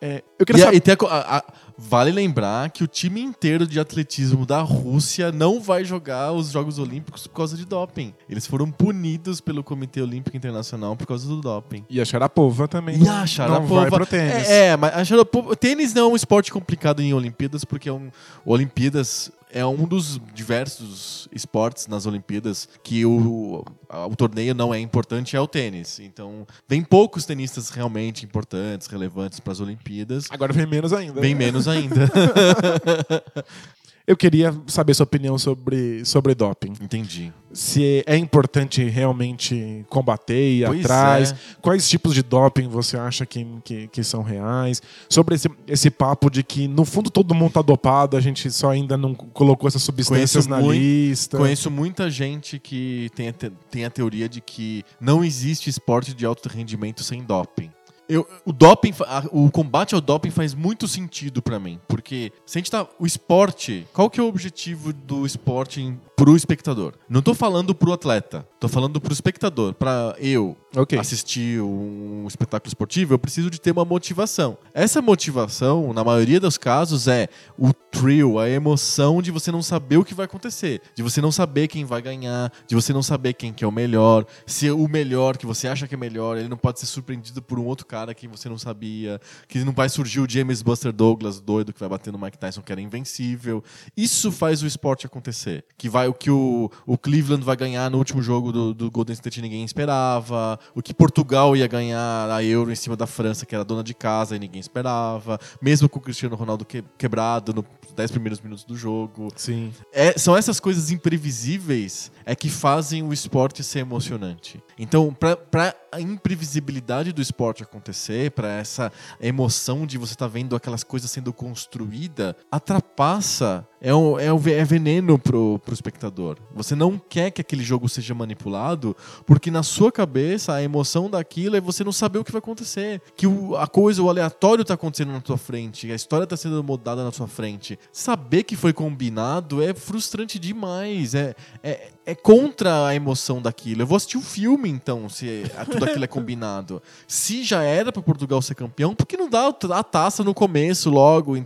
É, 0.00 0.22
eu 0.38 0.44
queria 0.46 0.60
E, 0.60 0.62
a- 0.62 0.66
saber. 0.66 0.76
e 0.76 0.80
tem 0.80 0.94
a 0.94 1.06
a- 1.06 1.36
a- 1.38 1.44
vale 1.88 2.10
lembrar 2.10 2.70
que 2.70 2.82
o 2.82 2.86
time 2.86 3.20
inteiro 3.20 3.66
de 3.66 3.78
atletismo 3.78 4.44
da 4.44 4.60
Rússia 4.60 5.30
não 5.30 5.60
vai 5.60 5.84
jogar 5.84 6.32
os 6.32 6.50
Jogos 6.50 6.78
Olímpicos 6.78 7.26
por 7.26 7.34
causa 7.36 7.56
de 7.56 7.64
doping. 7.64 8.12
Eles 8.28 8.46
foram 8.46 8.70
punidos 8.70 9.40
pelo 9.40 9.62
Comitê 9.62 10.00
Olímpico 10.02 10.36
Internacional 10.36 10.96
por 10.96 11.06
causa 11.06 11.26
do 11.28 11.40
doping. 11.40 11.84
E 11.88 12.00
a 12.00 12.04
Sharapova 12.04 12.66
também. 12.66 12.96
E 12.96 12.98
não- 12.98 13.12
a 13.12 13.20
Não 13.20 13.26
Sharapova... 13.26 13.80
vai 13.82 13.90
pro 13.90 14.06
tênis. 14.06 14.48
É, 14.48 14.66
é, 14.68 14.76
mas 14.76 14.94
a 14.94 15.04
Sharapova... 15.04 15.54
Tênis 15.56 15.94
não 15.94 16.02
é 16.02 16.12
um 16.12 16.16
esporte 16.16 16.52
complicado 16.52 17.00
em 17.00 17.14
Olimpíadas, 17.14 17.64
porque 17.64 17.88
é 17.88 17.92
um... 17.92 18.10
Olimpíadas 18.44 19.30
é 19.56 19.64
um 19.64 19.86
dos 19.86 20.20
diversos 20.34 21.26
esportes 21.32 21.86
nas 21.86 22.04
Olimpíadas 22.04 22.68
que 22.82 23.06
o, 23.06 23.64
o 23.88 24.14
torneio 24.14 24.54
não 24.54 24.74
é 24.74 24.78
importante, 24.78 25.34
é 25.34 25.40
o 25.40 25.48
tênis. 25.48 25.98
Então, 25.98 26.46
vem 26.68 26.82
poucos 26.82 27.24
tenistas 27.24 27.70
realmente 27.70 28.22
importantes, 28.26 28.86
relevantes 28.86 29.40
para 29.40 29.54
as 29.54 29.60
Olimpíadas. 29.60 30.26
Agora 30.30 30.52
vem 30.52 30.66
menos 30.66 30.92
ainda. 30.92 31.22
Bem 31.22 31.34
menos 31.34 31.66
ainda. 31.66 32.06
Eu 34.06 34.16
queria 34.16 34.54
saber 34.68 34.94
sua 34.94 35.04
opinião 35.04 35.36
sobre, 35.36 36.04
sobre 36.04 36.32
doping. 36.34 36.72
Entendi. 36.80 37.32
Se 37.52 38.04
é 38.06 38.16
importante 38.16 38.84
realmente 38.84 39.84
combater 39.88 40.40
e 40.40 40.60
ir 40.62 40.66
Pois 40.66 40.84
atrás. 40.84 41.32
é. 41.32 41.36
Quais 41.60 41.88
tipos 41.88 42.14
de 42.14 42.22
doping 42.22 42.68
você 42.68 42.96
acha 42.96 43.26
que, 43.26 43.44
que, 43.64 43.88
que 43.88 44.04
são 44.04 44.22
reais? 44.22 44.80
Sobre 45.08 45.34
esse, 45.34 45.48
esse 45.66 45.90
papo 45.90 46.30
de 46.30 46.42
que, 46.44 46.68
no 46.68 46.84
fundo, 46.84 47.10
todo 47.10 47.34
mundo 47.34 47.52
tá 47.54 47.62
dopado, 47.62 48.16
a 48.16 48.20
gente 48.20 48.48
só 48.50 48.70
ainda 48.70 48.96
não 48.96 49.12
colocou 49.14 49.66
essas 49.66 49.82
substâncias 49.82 50.46
Conheço 50.46 50.50
na 50.50 50.60
muito- 50.60 50.78
lista. 50.78 51.38
Conheço 51.38 51.70
muita 51.70 52.08
gente 52.08 52.58
que 52.60 53.10
tem 53.14 53.28
a, 53.28 53.32
te- 53.32 53.52
tem 53.70 53.84
a 53.84 53.90
teoria 53.90 54.28
de 54.28 54.40
que 54.40 54.84
não 55.00 55.24
existe 55.24 55.68
esporte 55.68 56.14
de 56.14 56.24
alto 56.24 56.48
rendimento 56.48 57.02
sem 57.02 57.22
doping. 57.24 57.70
Eu, 58.08 58.26
o 58.44 58.52
doping, 58.52 58.92
o 59.32 59.50
combate 59.50 59.94
ao 59.94 60.00
doping 60.00 60.30
faz 60.30 60.54
muito 60.54 60.86
sentido 60.86 61.42
pra 61.42 61.58
mim, 61.58 61.80
porque 61.88 62.32
se 62.44 62.58
a 62.58 62.60
gente 62.60 62.70
tá, 62.70 62.86
o 62.98 63.06
esporte, 63.06 63.86
qual 63.92 64.08
que 64.08 64.20
é 64.20 64.22
o 64.22 64.28
objetivo 64.28 64.92
do 64.92 65.26
esporte 65.26 65.80
em, 65.80 66.00
pro 66.16 66.34
espectador? 66.34 66.94
Não 67.08 67.20
tô 67.20 67.34
falando 67.34 67.74
pro 67.74 67.92
atleta, 67.92 68.48
tô 68.58 68.68
falando 68.68 69.00
pro 69.00 69.12
espectador, 69.12 69.74
Pra 69.74 70.16
eu 70.18 70.56
Ok. 70.74 70.98
assistir 70.98 71.60
um 71.60 72.24
espetáculo 72.26 72.68
esportivo, 72.68 73.12
eu 73.14 73.18
preciso 73.18 73.50
de 73.50 73.60
ter 73.60 73.70
uma 73.70 73.84
motivação. 73.84 74.56
Essa 74.72 75.02
motivação, 75.02 75.92
na 75.92 76.02
maioria 76.02 76.40
dos 76.40 76.56
casos, 76.56 77.06
é 77.06 77.28
o 77.58 77.72
thrill, 77.72 78.38
a 78.38 78.48
emoção 78.48 79.20
de 79.20 79.30
você 79.30 79.52
não 79.52 79.62
saber 79.62 79.98
o 79.98 80.04
que 80.04 80.14
vai 80.14 80.24
acontecer, 80.24 80.80
de 80.94 81.02
você 81.02 81.20
não 81.20 81.30
saber 81.30 81.68
quem 81.68 81.84
vai 81.84 82.00
ganhar, 82.00 82.50
de 82.66 82.74
você 82.74 82.92
não 82.92 83.02
saber 83.02 83.34
quem 83.34 83.52
que 83.52 83.62
é 83.64 83.66
o 83.66 83.72
melhor, 83.72 84.24
se 84.46 84.70
o 84.70 84.88
melhor 84.88 85.36
que 85.36 85.46
você 85.46 85.68
acha 85.68 85.86
que 85.86 85.94
é 85.94 85.98
melhor, 85.98 86.38
ele 86.38 86.48
não 86.48 86.56
pode 86.56 86.80
ser 86.80 86.86
surpreendido 86.86 87.42
por 87.42 87.58
um 87.58 87.64
outro 87.64 87.86
cara 87.86 88.14
que 88.14 88.26
você 88.26 88.48
não 88.48 88.58
sabia, 88.58 89.20
que 89.48 89.58
não 89.64 89.72
vai 89.72 89.88
surgir 89.88 90.20
o 90.20 90.28
James 90.28 90.62
Buster 90.62 90.92
Douglas 90.92 91.40
doido 91.40 91.72
que 91.72 91.80
vai 91.80 91.88
bater 91.88 92.12
no 92.12 92.18
Mike 92.18 92.38
Tyson 92.38 92.62
que 92.62 92.72
era 92.72 92.80
invencível. 92.80 93.62
Isso 93.96 94.32
faz 94.32 94.62
o 94.62 94.66
esporte 94.66 95.06
acontecer. 95.06 95.64
Que 95.76 95.88
vai 95.88 96.05
o 96.08 96.14
que 96.14 96.30
o, 96.30 96.70
o 96.86 96.98
Cleveland 96.98 97.44
vai 97.44 97.56
ganhar 97.56 97.90
no 97.90 97.98
último 97.98 98.22
jogo 98.22 98.52
do, 98.52 98.74
do 98.74 98.90
Golden 98.90 99.14
State 99.14 99.40
ninguém 99.40 99.64
esperava, 99.64 100.58
o 100.74 100.82
que 100.82 100.94
Portugal 100.94 101.56
ia 101.56 101.66
ganhar 101.66 102.30
a 102.30 102.42
Euro 102.42 102.70
em 102.70 102.76
cima 102.76 102.96
da 102.96 103.06
França, 103.06 103.46
que 103.46 103.54
era 103.54 103.64
dona 103.64 103.82
de 103.82 103.94
casa 103.94 104.36
e 104.36 104.38
ninguém 104.38 104.60
esperava, 104.60 105.38
mesmo 105.60 105.88
com 105.88 105.98
o 105.98 106.02
Cristiano 106.02 106.36
Ronaldo 106.36 106.64
que- 106.64 106.84
quebrado 106.96 107.52
no 107.52 107.64
10 107.96 108.10
primeiros 108.10 108.40
minutos 108.40 108.64
do 108.64 108.76
jogo. 108.76 109.28
Sim. 109.34 109.72
É, 109.92 110.16
são 110.18 110.36
essas 110.36 110.60
coisas 110.60 110.90
imprevisíveis 110.90 112.12
é 112.24 112.34
que 112.34 112.50
fazem 112.50 113.02
o 113.02 113.12
esporte 113.12 113.64
ser 113.64 113.80
emocionante. 113.80 114.62
Então, 114.78 115.12
para 115.14 115.74
a 115.90 116.00
imprevisibilidade 116.00 117.12
do 117.12 117.22
esporte 117.22 117.62
acontecer, 117.62 118.32
para 118.32 118.52
essa 118.52 118.92
emoção 119.20 119.86
de 119.86 119.96
você 119.96 120.12
estar 120.12 120.26
tá 120.26 120.32
vendo 120.32 120.54
aquelas 120.54 120.84
coisas 120.84 121.10
sendo 121.10 121.32
construída, 121.32 122.36
atrapassa 122.50 123.66
é, 123.80 123.94
um, 123.94 124.18
é, 124.18 124.32
um, 124.32 124.40
é 124.48 124.64
veneno 124.64 125.18
pro, 125.18 125.58
pro 125.58 125.74
espectador. 125.74 126.38
Você 126.54 126.74
não 126.74 126.98
quer 126.98 127.30
que 127.30 127.40
aquele 127.40 127.62
jogo 127.62 127.88
seja 127.88 128.14
manipulado, 128.14 128.96
porque 129.24 129.50
na 129.50 129.62
sua 129.62 129.92
cabeça 129.92 130.54
a 130.54 130.62
emoção 130.62 131.10
daquilo 131.10 131.56
é 131.56 131.60
você 131.60 131.84
não 131.84 131.92
saber 131.92 132.18
o 132.18 132.24
que 132.24 132.32
vai 132.32 132.38
acontecer. 132.38 133.00
Que 133.16 133.26
o, 133.26 133.56
a 133.56 133.66
coisa, 133.66 134.02
o 134.02 134.08
aleatório 134.08 134.62
está 134.62 134.74
acontecendo 134.74 135.12
na 135.12 135.20
tua 135.20 135.38
frente, 135.38 135.90
a 135.90 135.94
história 135.94 136.24
está 136.24 136.36
sendo 136.36 136.62
mudada 136.62 137.04
na 137.04 137.12
sua 137.12 137.26
frente. 137.26 137.78
Saber 137.92 138.44
que 138.44 138.56
foi 138.56 138.72
combinado 138.72 139.62
é 139.62 139.74
frustrante 139.74 140.38
demais. 140.38 141.14
É, 141.14 141.34
é, 141.62 141.90
é 142.06 142.14
contra 142.14 142.86
a 142.86 142.94
emoção 142.94 143.42
daquilo. 143.42 143.82
Eu 143.82 143.86
vou 143.86 143.96
assistir 143.96 144.16
o 144.16 144.20
um 144.20 144.22
filme, 144.22 144.70
então, 144.70 145.08
se 145.08 145.42
tudo 145.70 145.84
aquilo 145.84 146.04
é 146.04 146.06
combinado. 146.08 146.80
Se 147.06 147.42
já 147.42 147.64
era 147.64 147.90
para 147.90 148.00
Portugal 148.00 148.40
ser 148.40 148.54
campeão, 148.54 148.94
por 148.94 149.04
que 149.04 149.16
não 149.16 149.28
dá 149.28 149.48
a 149.48 149.82
taça 149.82 150.22
no 150.22 150.32
começo, 150.32 150.88
logo? 150.88 151.36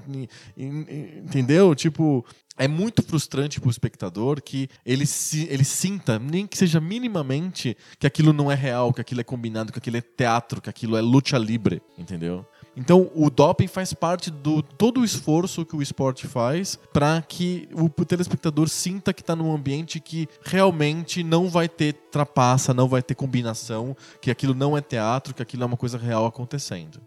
Entendeu? 0.57 1.75
Tipo, 1.75 2.25
é 2.59 2.69
muito 2.69 3.03
frustrante 3.03 3.59
para 3.59 3.69
o 3.69 3.71
espectador 3.71 4.43
que 4.43 4.69
ele, 4.85 5.07
se, 5.07 5.49
ele 5.49 5.65
sinta, 5.65 6.19
nem 6.19 6.47
que 6.47 6.59
seja 6.59 6.79
minimamente, 6.79 7.75
que 7.99 8.07
aquilo 8.07 8.35
não 8.35 8.53
é 8.53 8.55
real, 8.55 8.93
que 8.93 9.01
aquilo 9.01 9.23
é 9.23 9.25
combinado, 9.25 9.73
que 9.73 9.79
aquilo 9.79 9.97
é 9.97 10.03
teatro, 10.03 10.61
que 10.61 10.69
aquilo 10.69 10.95
é 10.95 11.01
luta 11.01 11.39
livre, 11.39 11.81
entendeu? 11.97 12.45
Então, 12.77 13.11
o 13.15 13.29
doping 13.29 13.67
faz 13.67 13.93
parte 13.93 14.31
do 14.31 14.63
todo 14.63 15.01
o 15.01 15.05
esforço 15.05 15.67
que 15.67 15.77
o 15.77 15.83
esporte 15.83 16.27
faz 16.27 16.79
para 16.93 17.21
que 17.21 17.69
o 17.73 17.89
telespectador 18.05 18.69
sinta 18.69 19.13
que 19.13 19.23
está 19.23 19.35
num 19.35 19.53
ambiente 19.53 20.01
que 20.01 20.29
realmente 20.43 21.23
não 21.23 21.49
vai 21.49 21.69
ter 21.69 21.93
trapaça, 22.11 22.73
não 22.73 22.89
vai 22.89 23.03
ter 23.03 23.15
combinação, 23.15 23.97
que 24.21 24.31
aquilo 24.31 24.55
não 24.55 24.77
é 24.77 24.81
teatro, 24.81 25.35
que 25.35 25.43
aquilo 25.43 25.65
é 25.65 25.67
uma 25.67 25.77
coisa 25.77 25.99
real 25.99 26.27
acontecendo 26.27 27.01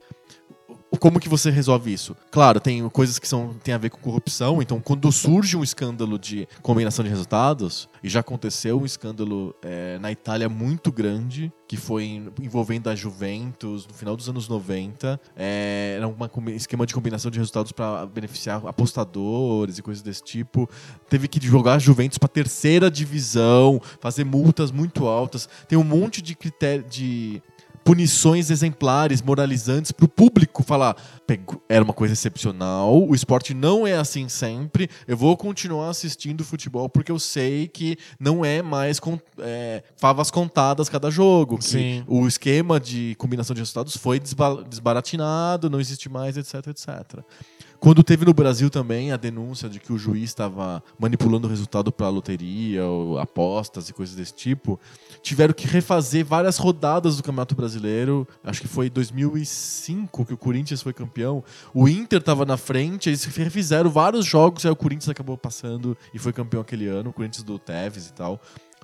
como 0.98 1.20
que 1.20 1.30
você 1.30 1.50
resolve 1.50 1.92
isso? 1.92 2.16
Claro, 2.32 2.60
tem 2.60 2.88
coisas 2.90 3.20
que 3.20 3.28
são, 3.28 3.54
tem 3.64 3.74
a 3.74 3.78
ver 3.78 3.90
com 3.90 3.98
corrupção, 3.98 4.62
então 4.62 4.80
quando 4.80 5.12
surge 5.12 5.58
um 5.58 5.64
escândalo 5.64 6.20
de 6.20 6.48
combinação 6.62 7.04
de 7.04 7.10
resultados, 7.10 7.90
e 8.04 8.10
já 8.10 8.20
aconteceu 8.20 8.80
um 8.80 8.86
escândalo 8.86 9.56
é, 9.62 9.98
na 10.00 10.12
Itália 10.12 10.50
muito 10.50 10.92
grande, 10.92 11.52
que 11.68 11.78
foi 11.78 12.22
envolvendo 12.42 12.90
a 12.90 12.96
Juventus 12.96 13.88
no 13.88 13.94
final 13.94 14.16
dos 14.16 14.30
anos 14.30 14.48
90, 14.48 15.20
é, 15.36 15.96
era 15.98 16.08
um 16.08 16.16
esquema 16.50 16.86
de 16.86 16.94
combinação 16.94 17.32
de 17.32 17.40
resultados 17.40 17.72
para 17.72 18.06
beneficiar 18.06 18.62
apostadores 18.68 19.78
e 19.78 19.82
coisas 19.82 20.04
desse 20.04 20.24
tipo. 20.24 20.70
Teve 21.10 21.28
que 21.28 21.44
jogar 21.46 21.76
a 21.76 21.80
Juventus 21.80 22.18
para 22.18 22.30
terceira 22.30 22.92
divisão, 22.92 23.82
fazer 24.00 24.24
multas 24.24 24.72
muito 24.72 25.08
altas. 25.08 25.50
Tem 25.68 25.78
um 25.78 25.84
monte 25.84 26.22
de 26.22 26.36
critério 26.36 26.84
de 26.88 27.42
punições 27.84 28.50
exemplares, 28.50 29.22
moralizantes 29.22 29.92
para 29.92 30.06
o 30.06 30.10
público 30.10 30.64
falar 30.64 30.96
era 31.68 31.84
uma 31.84 31.94
coisa 31.94 32.14
excepcional, 32.14 33.02
o 33.08 33.16
esporte 33.16 33.54
não 33.54 33.88
é 33.88 33.94
assim 33.94 34.30
sempre, 34.30 34.90
eu 35.08 35.18
vou 35.18 35.36
continuar 35.36 35.90
assistindo 35.90 36.44
futebol 36.44 36.88
porque 36.88 37.12
eu 37.12 37.18
sei 37.18 37.68
que 37.68 37.98
não 38.20 38.46
é 38.46 38.62
mais 38.62 39.00
com, 39.00 39.20
é, 39.40 39.84
favas 39.98 40.30
contadas 40.30 40.90
cada 40.90 41.10
jogo, 41.10 41.60
Sim. 41.62 42.04
o 42.08 42.28
esquema 42.28 42.80
de 42.80 43.16
combinação 43.18 43.54
de 43.54 43.62
resultados 43.62 43.98
foi 43.98 44.20
desbaratinado, 44.20 45.70
não 45.70 45.80
existe 45.80 46.08
mais, 46.10 46.38
etc, 46.38 46.68
etc. 46.68 47.24
Quando 47.84 48.02
teve 48.02 48.24
no 48.24 48.34
Brasil 48.34 48.70
também 48.70 49.12
a 49.12 49.18
denúncia 49.18 49.68
de 49.68 49.78
que 49.78 49.92
o 49.92 49.98
juiz 49.98 50.30
estava 50.30 50.82
manipulando 50.98 51.48
o 51.48 51.50
resultado 51.50 51.92
para 51.92 52.08
loteria, 52.08 52.82
apostas 53.22 53.90
e 53.90 53.94
coisas 53.94 54.16
desse 54.16 54.34
tipo, 54.34 54.80
tiveram 55.22 55.54
que 55.54 55.68
refazer 55.68 56.24
várias 56.24 56.58
rodadas 56.58 57.18
do 57.18 57.24
Campeonato 57.24 57.54
Brasileiro. 57.56 58.26
Acho 58.42 58.62
que 58.62 58.70
foi 58.70 58.90
2005 58.90 60.26
que 60.26 60.34
o 60.34 60.38
Corinthians 60.38 60.82
foi 60.82 60.94
campeão. 60.94 61.44
O 61.74 61.90
Inter 61.90 62.20
estava 62.20 62.46
na 62.46 62.56
frente, 62.56 63.10
eles 63.10 63.26
refizeram 63.26 63.90
vários 63.90 64.26
jogos, 64.26 64.66
aí 64.66 64.72
o 64.72 64.78
Corinthians 64.78 65.10
acabou 65.10 65.38
passando 65.38 65.98
e 66.14 66.18
foi 66.18 66.32
campeão 66.32 66.62
aquele 66.62 66.88
ano, 66.88 67.10
o 67.10 67.14
Corinthians 67.14 67.44
do 67.44 67.60
Tevez 67.60 68.08
e 68.08 68.14
tal 68.14 68.40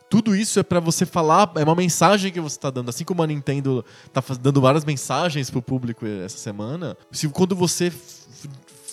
tudo 0.10 0.36
isso 0.36 0.60
é 0.60 0.64
para 0.64 0.80
você 0.80 1.06
falar, 1.06 1.52
é 1.56 1.64
uma 1.64 1.76
mensagem 1.76 2.32
que 2.32 2.40
você 2.40 2.56
está 2.56 2.72
dando. 2.72 2.90
Assim 2.90 3.06
como 3.06 3.22
a 3.22 3.28
Nintendo 3.28 3.86
está 4.08 4.24
dando 4.42 4.60
várias 4.60 4.84
mensagens 4.84 5.52
pro 5.52 5.62
público 5.62 6.06
essa 6.06 6.38
semana, 6.38 6.98
se 7.12 7.30
quando 7.30 7.56
você 7.56 7.94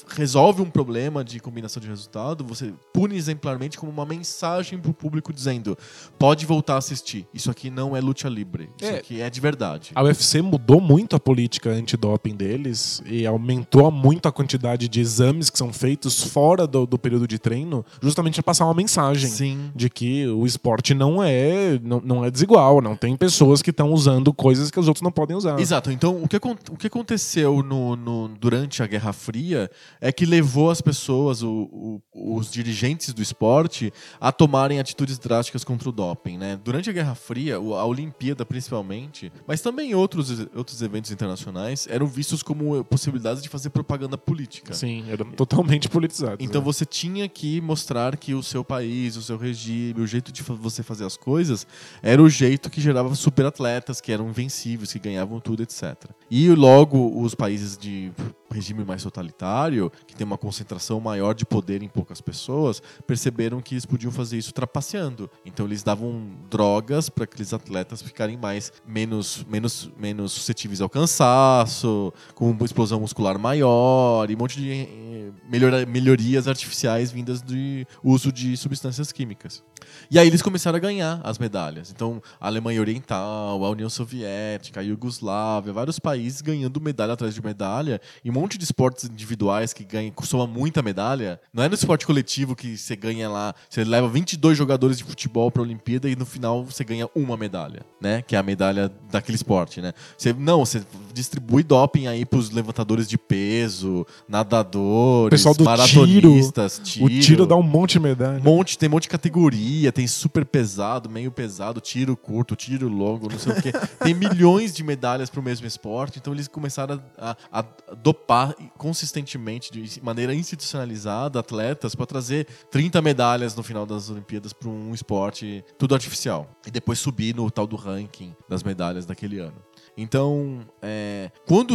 resolve 0.08 0.62
um 0.62 0.70
problema 0.70 1.24
de 1.24 1.40
combinação 1.40 1.80
de 1.80 1.88
resultado, 1.88 2.44
você 2.44 2.72
pune 2.92 3.16
exemplarmente 3.16 3.78
como 3.78 3.90
uma 3.90 4.06
mensagem 4.06 4.78
pro 4.78 4.92
público 4.92 5.32
dizendo: 5.32 5.76
pode 6.18 6.46
voltar 6.46 6.74
a 6.74 6.78
assistir. 6.78 7.26
Isso 7.32 7.50
aqui 7.50 7.70
não 7.70 7.96
é 7.96 8.00
luta 8.00 8.28
livre. 8.28 8.70
Isso 8.80 8.90
é. 8.90 8.96
aqui 8.96 9.20
é 9.20 9.28
de 9.28 9.40
verdade. 9.40 9.90
A 9.94 10.02
UFC 10.02 10.40
mudou 10.40 10.80
muito 10.80 11.14
a 11.14 11.20
política 11.20 11.70
antidoping 11.70 12.34
deles 12.34 13.02
e 13.06 13.26
aumentou 13.26 13.90
muito 13.90 14.26
a 14.26 14.32
quantidade 14.32 14.88
de 14.88 15.00
exames 15.00 15.50
que 15.50 15.58
são 15.58 15.72
feitos 15.72 16.22
fora 16.22 16.66
do, 16.66 16.86
do 16.86 16.98
período 16.98 17.28
de 17.28 17.38
treino, 17.38 17.84
justamente 18.00 18.34
para 18.36 18.44
passar 18.44 18.64
uma 18.64 18.74
mensagem 18.74 19.28
Sim. 19.28 19.70
de 19.74 19.90
que 19.90 20.26
o 20.28 20.46
esporte 20.46 20.94
não 20.94 21.22
é, 21.22 21.78
não, 21.82 22.00
não 22.00 22.24
é 22.24 22.30
desigual, 22.30 22.80
não 22.80 22.96
tem 22.96 23.16
pessoas 23.16 23.60
que 23.62 23.70
estão 23.70 23.92
usando 23.92 24.32
coisas 24.32 24.70
que 24.70 24.80
os 24.80 24.88
outros 24.88 25.02
não 25.02 25.10
podem 25.10 25.36
usar. 25.36 25.60
Exato. 25.60 25.90
Então, 25.90 26.22
o 26.22 26.28
que, 26.28 26.36
o 26.36 26.76
que 26.76 26.86
aconteceu 26.86 27.62
no, 27.62 27.96
no 27.96 28.28
durante 28.28 28.82
a 28.82 28.86
Guerra 28.86 29.12
Fria 29.12 29.70
é 30.00 30.12
que 30.12 30.26
levou 30.26 30.70
as 30.70 30.80
pessoas, 30.80 31.42
o, 31.42 32.00
o, 32.12 32.36
os 32.36 32.50
dirigentes 32.50 33.12
do 33.12 33.22
esporte, 33.22 33.92
a 34.20 34.32
tomarem 34.32 34.78
atitudes 34.78 35.18
drásticas 35.18 35.64
contra 35.64 35.88
o 35.88 35.92
doping. 35.92 36.38
Né? 36.38 36.58
Durante 36.62 36.90
a 36.90 36.92
Guerra 36.92 37.14
Fria, 37.14 37.56
a 37.56 37.84
Olimpíada 37.84 38.44
principalmente, 38.44 39.32
mas 39.46 39.60
também 39.60 39.94
outros, 39.94 40.46
outros 40.54 40.82
eventos 40.82 41.10
internacionais, 41.10 41.86
eram 41.90 42.06
vistos 42.06 42.42
como 42.42 42.84
possibilidades 42.84 43.42
de 43.42 43.48
fazer 43.48 43.70
propaganda 43.70 44.18
política. 44.18 44.74
Sim, 44.74 45.04
eram 45.08 45.30
totalmente 45.32 45.88
politizados. 45.88 46.44
Então 46.44 46.60
né? 46.60 46.64
você 46.64 46.84
tinha 46.84 47.28
que 47.28 47.60
mostrar 47.60 48.16
que 48.16 48.34
o 48.34 48.42
seu 48.42 48.64
país, 48.64 49.16
o 49.16 49.22
seu 49.22 49.36
regime, 49.36 50.00
o 50.00 50.06
jeito 50.06 50.32
de 50.32 50.42
você 50.42 50.82
fazer 50.82 51.04
as 51.04 51.16
coisas 51.16 51.66
era 52.02 52.22
o 52.22 52.28
jeito 52.28 52.70
que 52.70 52.80
gerava 52.80 53.14
superatletas, 53.14 54.00
que 54.00 54.12
eram 54.12 54.28
invencíveis, 54.28 54.92
que 54.92 54.98
ganhavam 54.98 55.40
tudo, 55.40 55.62
etc. 55.62 55.94
E 56.30 56.48
logo 56.50 57.20
os 57.20 57.34
países 57.34 57.76
de 57.76 58.12
regime 58.50 58.84
mais 58.84 59.02
totalitário, 59.02 59.90
que 60.06 60.14
tem 60.14 60.26
uma 60.26 60.38
concentração 60.38 61.00
maior 61.00 61.34
de 61.34 61.44
poder 61.44 61.82
em 61.82 61.88
poucas 61.88 62.20
pessoas, 62.20 62.82
perceberam 63.06 63.60
que 63.60 63.74
eles 63.74 63.86
podiam 63.86 64.12
fazer 64.12 64.38
isso 64.38 64.52
trapaceando. 64.52 65.30
Então 65.44 65.66
eles 65.66 65.82
davam 65.82 66.30
drogas 66.50 67.08
para 67.08 67.24
aqueles 67.24 67.52
atletas 67.52 68.02
ficarem 68.02 68.36
mais 68.36 68.72
menos 68.86 69.44
menos 69.48 69.90
menos 69.98 70.32
suscetíveis 70.32 70.80
ao 70.80 70.88
cansaço, 70.88 72.12
com 72.34 72.50
uma 72.50 72.64
explosão 72.64 73.00
muscular 73.00 73.38
maior 73.38 74.30
e 74.30 74.34
um 74.34 74.38
monte 74.38 74.60
de 74.60 74.70
eh, 74.70 75.30
melhor, 75.48 75.86
melhorias 75.86 76.48
artificiais 76.48 77.10
vindas 77.10 77.42
do 77.42 77.54
uso 78.02 78.32
de 78.32 78.56
substâncias 78.56 79.12
químicas. 79.12 79.62
E 80.10 80.18
aí 80.18 80.26
eles 80.26 80.42
começaram 80.42 80.76
a 80.76 80.80
ganhar 80.80 81.20
as 81.24 81.38
medalhas. 81.38 81.90
Então, 81.90 82.22
a 82.40 82.46
Alemanha 82.46 82.80
Oriental, 82.80 83.64
a 83.64 83.70
União 83.70 83.88
Soviética, 83.88 84.80
a 84.80 84.82
Iugoslávia, 84.82 85.72
vários 85.72 85.98
países 85.98 86.40
ganhando 86.40 86.80
medalha 86.80 87.12
atrás 87.14 87.34
de 87.34 87.42
medalha, 87.42 88.00
e 88.24 88.30
um 88.30 88.32
monte 88.32 88.58
de 88.58 88.64
esportes 88.64 89.04
individuais 89.04 89.72
que 89.72 89.84
ganham, 89.84 90.12
soma 90.22 90.46
muita 90.46 90.82
medalha. 90.82 91.40
Não 91.52 91.62
é 91.62 91.68
no 91.68 91.74
esporte 91.74 92.06
coletivo 92.06 92.54
que 92.54 92.76
você 92.76 92.96
ganha 92.96 93.28
lá, 93.28 93.54
você 93.68 93.84
leva 93.84 94.08
22 94.08 94.56
jogadores 94.56 94.98
de 94.98 95.04
futebol 95.04 95.50
para 95.50 95.62
a 95.62 95.64
Olimpíada 95.64 96.08
e 96.08 96.16
no 96.16 96.26
final 96.26 96.64
você 96.64 96.84
ganha 96.84 97.08
uma 97.14 97.36
medalha, 97.36 97.82
né? 98.00 98.22
Que 98.22 98.34
é 98.36 98.38
a 98.38 98.42
medalha 98.42 98.90
daquele 99.10 99.36
esporte, 99.36 99.80
né? 99.80 99.92
Você 100.16 100.32
não, 100.32 100.64
você 100.64 100.82
distribui 101.12 101.62
doping 101.62 102.06
aí 102.06 102.24
para 102.24 102.38
os 102.38 102.50
levantadores 102.50 103.08
de 103.08 103.16
peso, 103.16 104.06
nadadores, 104.28 105.30
Pessoal 105.30 105.54
do 105.54 105.64
maratonistas, 105.64 106.80
tiro. 106.84 107.08
tiro. 107.08 107.20
O 107.20 107.20
tiro 107.22 107.46
dá 107.46 107.56
um 107.56 107.62
monte 107.62 107.92
de 107.92 108.00
medalha. 108.00 108.40
Monte, 108.42 108.78
tem 108.78 108.88
um 108.88 108.92
monte 108.92 109.04
de 109.04 109.08
categoria, 109.08 109.92
tem 109.96 110.06
super 110.06 110.44
pesado, 110.44 111.08
meio 111.08 111.32
pesado, 111.32 111.80
tiro 111.80 112.14
curto, 112.14 112.54
tiro 112.54 112.86
longo, 112.86 113.30
não 113.30 113.38
sei 113.38 113.52
o 113.52 113.62
quê. 113.62 113.72
Tem 114.04 114.12
milhões 114.12 114.74
de 114.74 114.84
medalhas 114.84 115.30
para 115.30 115.40
o 115.40 115.42
mesmo 115.42 115.66
esporte, 115.66 116.18
então 116.18 116.34
eles 116.34 116.46
começaram 116.46 117.02
a, 117.16 117.34
a, 117.50 117.60
a 117.60 117.94
dopar 117.94 118.54
consistentemente, 118.76 119.72
de 119.72 120.02
maneira 120.02 120.34
institucionalizada, 120.34 121.40
atletas 121.40 121.94
para 121.94 122.04
trazer 122.04 122.46
30 122.70 123.00
medalhas 123.00 123.56
no 123.56 123.62
final 123.62 123.86
das 123.86 124.10
Olimpíadas 124.10 124.52
para 124.52 124.68
um 124.68 124.92
esporte 124.92 125.64
tudo 125.78 125.94
artificial. 125.94 126.46
E 126.66 126.70
depois 126.70 126.98
subir 126.98 127.34
no 127.34 127.50
tal 127.50 127.66
do 127.66 127.76
ranking 127.76 128.36
das 128.50 128.62
medalhas 128.62 129.06
daquele 129.06 129.38
ano. 129.38 129.56
Então, 129.96 130.60
é, 130.82 131.30
quando 131.46 131.74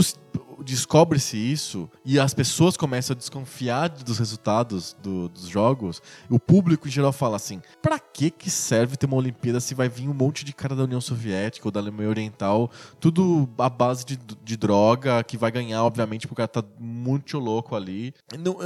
descobre-se 0.64 1.38
isso 1.38 1.90
e 2.06 2.20
as 2.20 2.34
pessoas 2.34 2.78
começam 2.78 3.16
a 3.16 3.18
desconfiar 3.18 3.90
dos 3.90 4.20
resultados 4.20 4.96
do, 5.02 5.28
dos 5.30 5.48
jogos, 5.48 6.02
o 6.30 6.40
público 6.40 6.88
em 6.88 6.92
geral 6.92 7.12
fala 7.12 7.36
assim: 7.36 7.62
pra 7.82 7.98
que 8.14 8.30
que 8.30 8.50
serve 8.50 8.98
ter 8.98 9.06
uma 9.06 9.18
Olimpíada 9.18 9.60
se 9.60 9.74
vai 9.74 9.90
vir 9.90 10.08
um 10.08 10.14
monte 10.14 10.44
de 10.44 10.54
cara 10.54 10.76
da 10.76 10.84
União 10.84 11.02
Soviética 11.02 11.68
ou 11.68 11.72
da 11.72 11.80
Alemanha 11.80 12.10
Oriental, 12.10 12.70
tudo 13.00 13.50
à 13.58 13.70
base 13.70 14.06
de, 14.06 14.20
de 14.44 14.58
droga, 14.58 15.24
que 15.24 15.38
vai 15.38 15.52
ganhar, 15.52 15.84
obviamente, 15.84 16.28
porque 16.28 16.34
o 16.34 16.48
cara 16.48 16.48
tá 16.48 16.64
muito 16.80 17.38
louco 17.40 17.76
ali. 17.76 18.14
Não, 18.40 18.58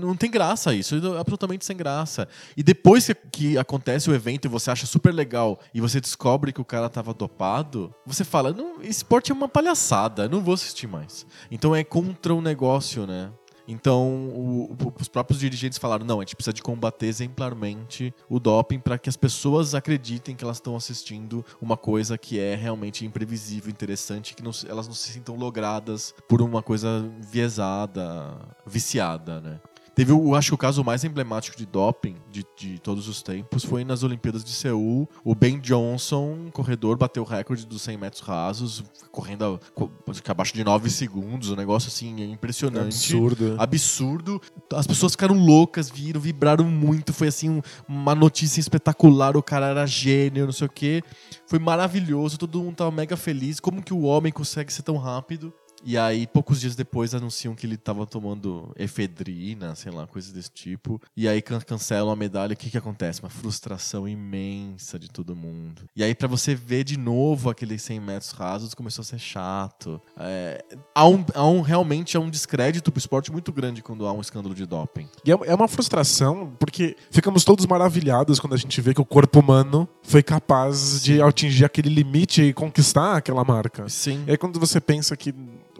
não 0.00 0.16
tem 0.16 0.30
graça 0.30 0.74
isso, 0.74 0.96
é 0.96 1.18
absolutamente 1.18 1.64
sem 1.64 1.76
graça. 1.76 2.28
E 2.56 2.62
depois 2.62 3.06
que, 3.06 3.14
que 3.14 3.58
acontece 3.58 4.10
o 4.10 4.14
evento 4.14 4.46
e 4.46 4.48
você 4.48 4.70
acha 4.70 4.86
super 4.86 5.12
legal 5.12 5.58
e 5.72 5.80
você 5.80 6.00
descobre 6.00 6.52
que 6.52 6.60
o 6.60 6.64
cara 6.64 6.88
tava 6.88 7.14
dopado, 7.14 7.94
você 8.06 8.24
fala, 8.24 8.52
não, 8.52 8.82
esporte 8.82 9.30
é 9.30 9.34
uma 9.34 9.48
palhaçada, 9.48 10.28
não 10.28 10.42
vou 10.42 10.54
assistir 10.54 10.86
mais. 10.86 11.26
Então 11.50 11.74
é 11.74 11.84
contra 11.84 12.34
o 12.34 12.40
negócio, 12.40 13.06
né? 13.06 13.30
Então, 13.66 14.28
o- 14.28 14.72
o- 14.72 14.92
os 15.00 15.08
próprios 15.08 15.40
dirigentes 15.40 15.78
falaram: 15.78 16.04
não, 16.04 16.20
a 16.20 16.22
gente 16.22 16.36
precisa 16.36 16.52
de 16.52 16.62
combater 16.62 17.06
exemplarmente 17.06 18.12
o 18.28 18.38
doping 18.38 18.78
para 18.78 18.98
que 18.98 19.08
as 19.08 19.16
pessoas 19.16 19.74
acreditem 19.74 20.34
que 20.36 20.44
elas 20.44 20.58
estão 20.58 20.76
assistindo 20.76 21.44
uma 21.60 21.76
coisa 21.76 22.18
que 22.18 22.38
é 22.38 22.54
realmente 22.54 23.04
imprevisível, 23.06 23.70
interessante, 23.70 24.34
que 24.34 24.42
não 24.42 24.50
elas 24.68 24.86
não 24.86 24.94
se 24.94 25.10
sintam 25.12 25.36
logradas 25.36 26.14
por 26.28 26.42
uma 26.42 26.62
coisa 26.62 27.10
viesada, 27.20 28.36
viciada, 28.66 29.40
né? 29.40 29.60
Teve, 29.94 30.12
o, 30.12 30.34
acho 30.34 30.48
que 30.50 30.54
o 30.54 30.58
caso 30.58 30.82
mais 30.82 31.04
emblemático 31.04 31.56
de 31.56 31.64
doping 31.64 32.16
de, 32.30 32.44
de 32.56 32.78
todos 32.80 33.06
os 33.06 33.22
tempos 33.22 33.64
foi 33.64 33.84
nas 33.84 34.02
Olimpíadas 34.02 34.42
de 34.42 34.50
Seul. 34.50 35.08
O 35.24 35.34
Ben 35.34 35.58
Johnson, 35.60 36.50
corredor, 36.52 36.96
bateu 36.96 37.22
o 37.22 37.26
recorde 37.26 37.64
dos 37.64 37.82
100 37.82 37.96
metros 37.98 38.22
rasos, 38.22 38.82
correndo 39.12 39.60
a- 39.78 40.30
abaixo 40.30 40.52
de 40.52 40.64
9 40.64 40.90
segundos. 40.90 41.50
Um 41.50 41.56
negócio 41.56 41.88
assim 41.88 42.20
impressionante 42.32 42.88
Absurdo. 43.14 43.54
absurdo. 43.58 44.40
As 44.72 44.86
pessoas 44.86 45.12
ficaram 45.12 45.38
loucas, 45.38 45.88
viram, 45.90 46.20
vibraram 46.20 46.64
muito. 46.64 47.12
Foi 47.12 47.28
assim 47.28 47.48
um- 47.50 47.62
uma 47.88 48.14
notícia 48.14 48.58
espetacular. 48.60 49.36
O 49.36 49.42
cara 49.42 49.66
era 49.66 49.86
gênio, 49.86 50.46
não 50.46 50.52
sei 50.52 50.66
o 50.66 50.70
quê. 50.70 51.02
Foi 51.46 51.58
maravilhoso, 51.58 52.36
todo 52.36 52.60
mundo 52.60 52.74
tava 52.76 52.90
mega 52.90 53.16
feliz. 53.16 53.60
Como 53.60 53.82
que 53.82 53.94
o 53.94 54.02
homem 54.02 54.32
consegue 54.32 54.72
ser 54.72 54.82
tão 54.82 54.96
rápido? 54.96 55.52
E 55.84 55.98
aí, 55.98 56.26
poucos 56.26 56.60
dias 56.60 56.74
depois, 56.74 57.14
anunciam 57.14 57.54
que 57.54 57.66
ele 57.66 57.76
tava 57.76 58.06
tomando 58.06 58.72
efedrina, 58.76 59.74
sei 59.74 59.92
lá, 59.92 60.06
coisas 60.06 60.32
desse 60.32 60.50
tipo. 60.50 61.00
E 61.16 61.28
aí 61.28 61.42
can 61.42 61.60
cancelam 61.60 62.10
a 62.10 62.16
medalha. 62.16 62.54
O 62.54 62.56
que 62.56 62.70
que 62.70 62.78
acontece? 62.78 63.20
Uma 63.20 63.28
frustração 63.30 64.08
imensa 64.08 64.98
de 64.98 65.10
todo 65.10 65.36
mundo. 65.36 65.82
E 65.94 66.02
aí, 66.02 66.14
pra 66.14 66.26
você 66.26 66.54
ver 66.54 66.84
de 66.84 66.98
novo 66.98 67.50
aqueles 67.50 67.82
100 67.82 68.00
metros 68.00 68.30
rasos, 68.32 68.74
começou 68.74 69.02
a 69.02 69.04
ser 69.04 69.18
chato. 69.18 70.00
É, 70.16 70.64
há, 70.94 71.06
um, 71.06 71.24
há 71.34 71.46
um- 71.46 71.60
realmente 71.60 72.16
há 72.16 72.20
um 72.20 72.30
descrédito 72.30 72.90
pro 72.90 72.98
esporte 72.98 73.30
muito 73.30 73.52
grande 73.52 73.82
quando 73.82 74.06
há 74.06 74.12
um 74.12 74.20
escândalo 74.20 74.54
de 74.54 74.64
doping. 74.66 75.08
E 75.24 75.30
é 75.30 75.34
é 75.46 75.54
uma 75.54 75.68
frustração, 75.68 76.54
porque 76.58 76.96
ficamos 77.10 77.44
todos 77.44 77.66
maravilhados 77.66 78.40
quando 78.40 78.54
a 78.54 78.56
gente 78.56 78.80
vê 78.80 78.94
que 78.94 79.00
o 79.00 79.04
corpo 79.04 79.40
humano 79.40 79.86
foi 80.02 80.22
capaz 80.22 81.02
de 81.02 81.20
atingir 81.20 81.64
aquele 81.64 81.88
limite 81.90 82.40
e 82.42 82.52
conquistar 82.54 83.16
aquela 83.16 83.44
marca. 83.44 83.88
Sim. 83.88 84.24
E 84.26 84.30
aí 84.30 84.36
quando 84.38 84.58
você 84.58 84.80
pensa 84.80 85.16
que 85.16 85.34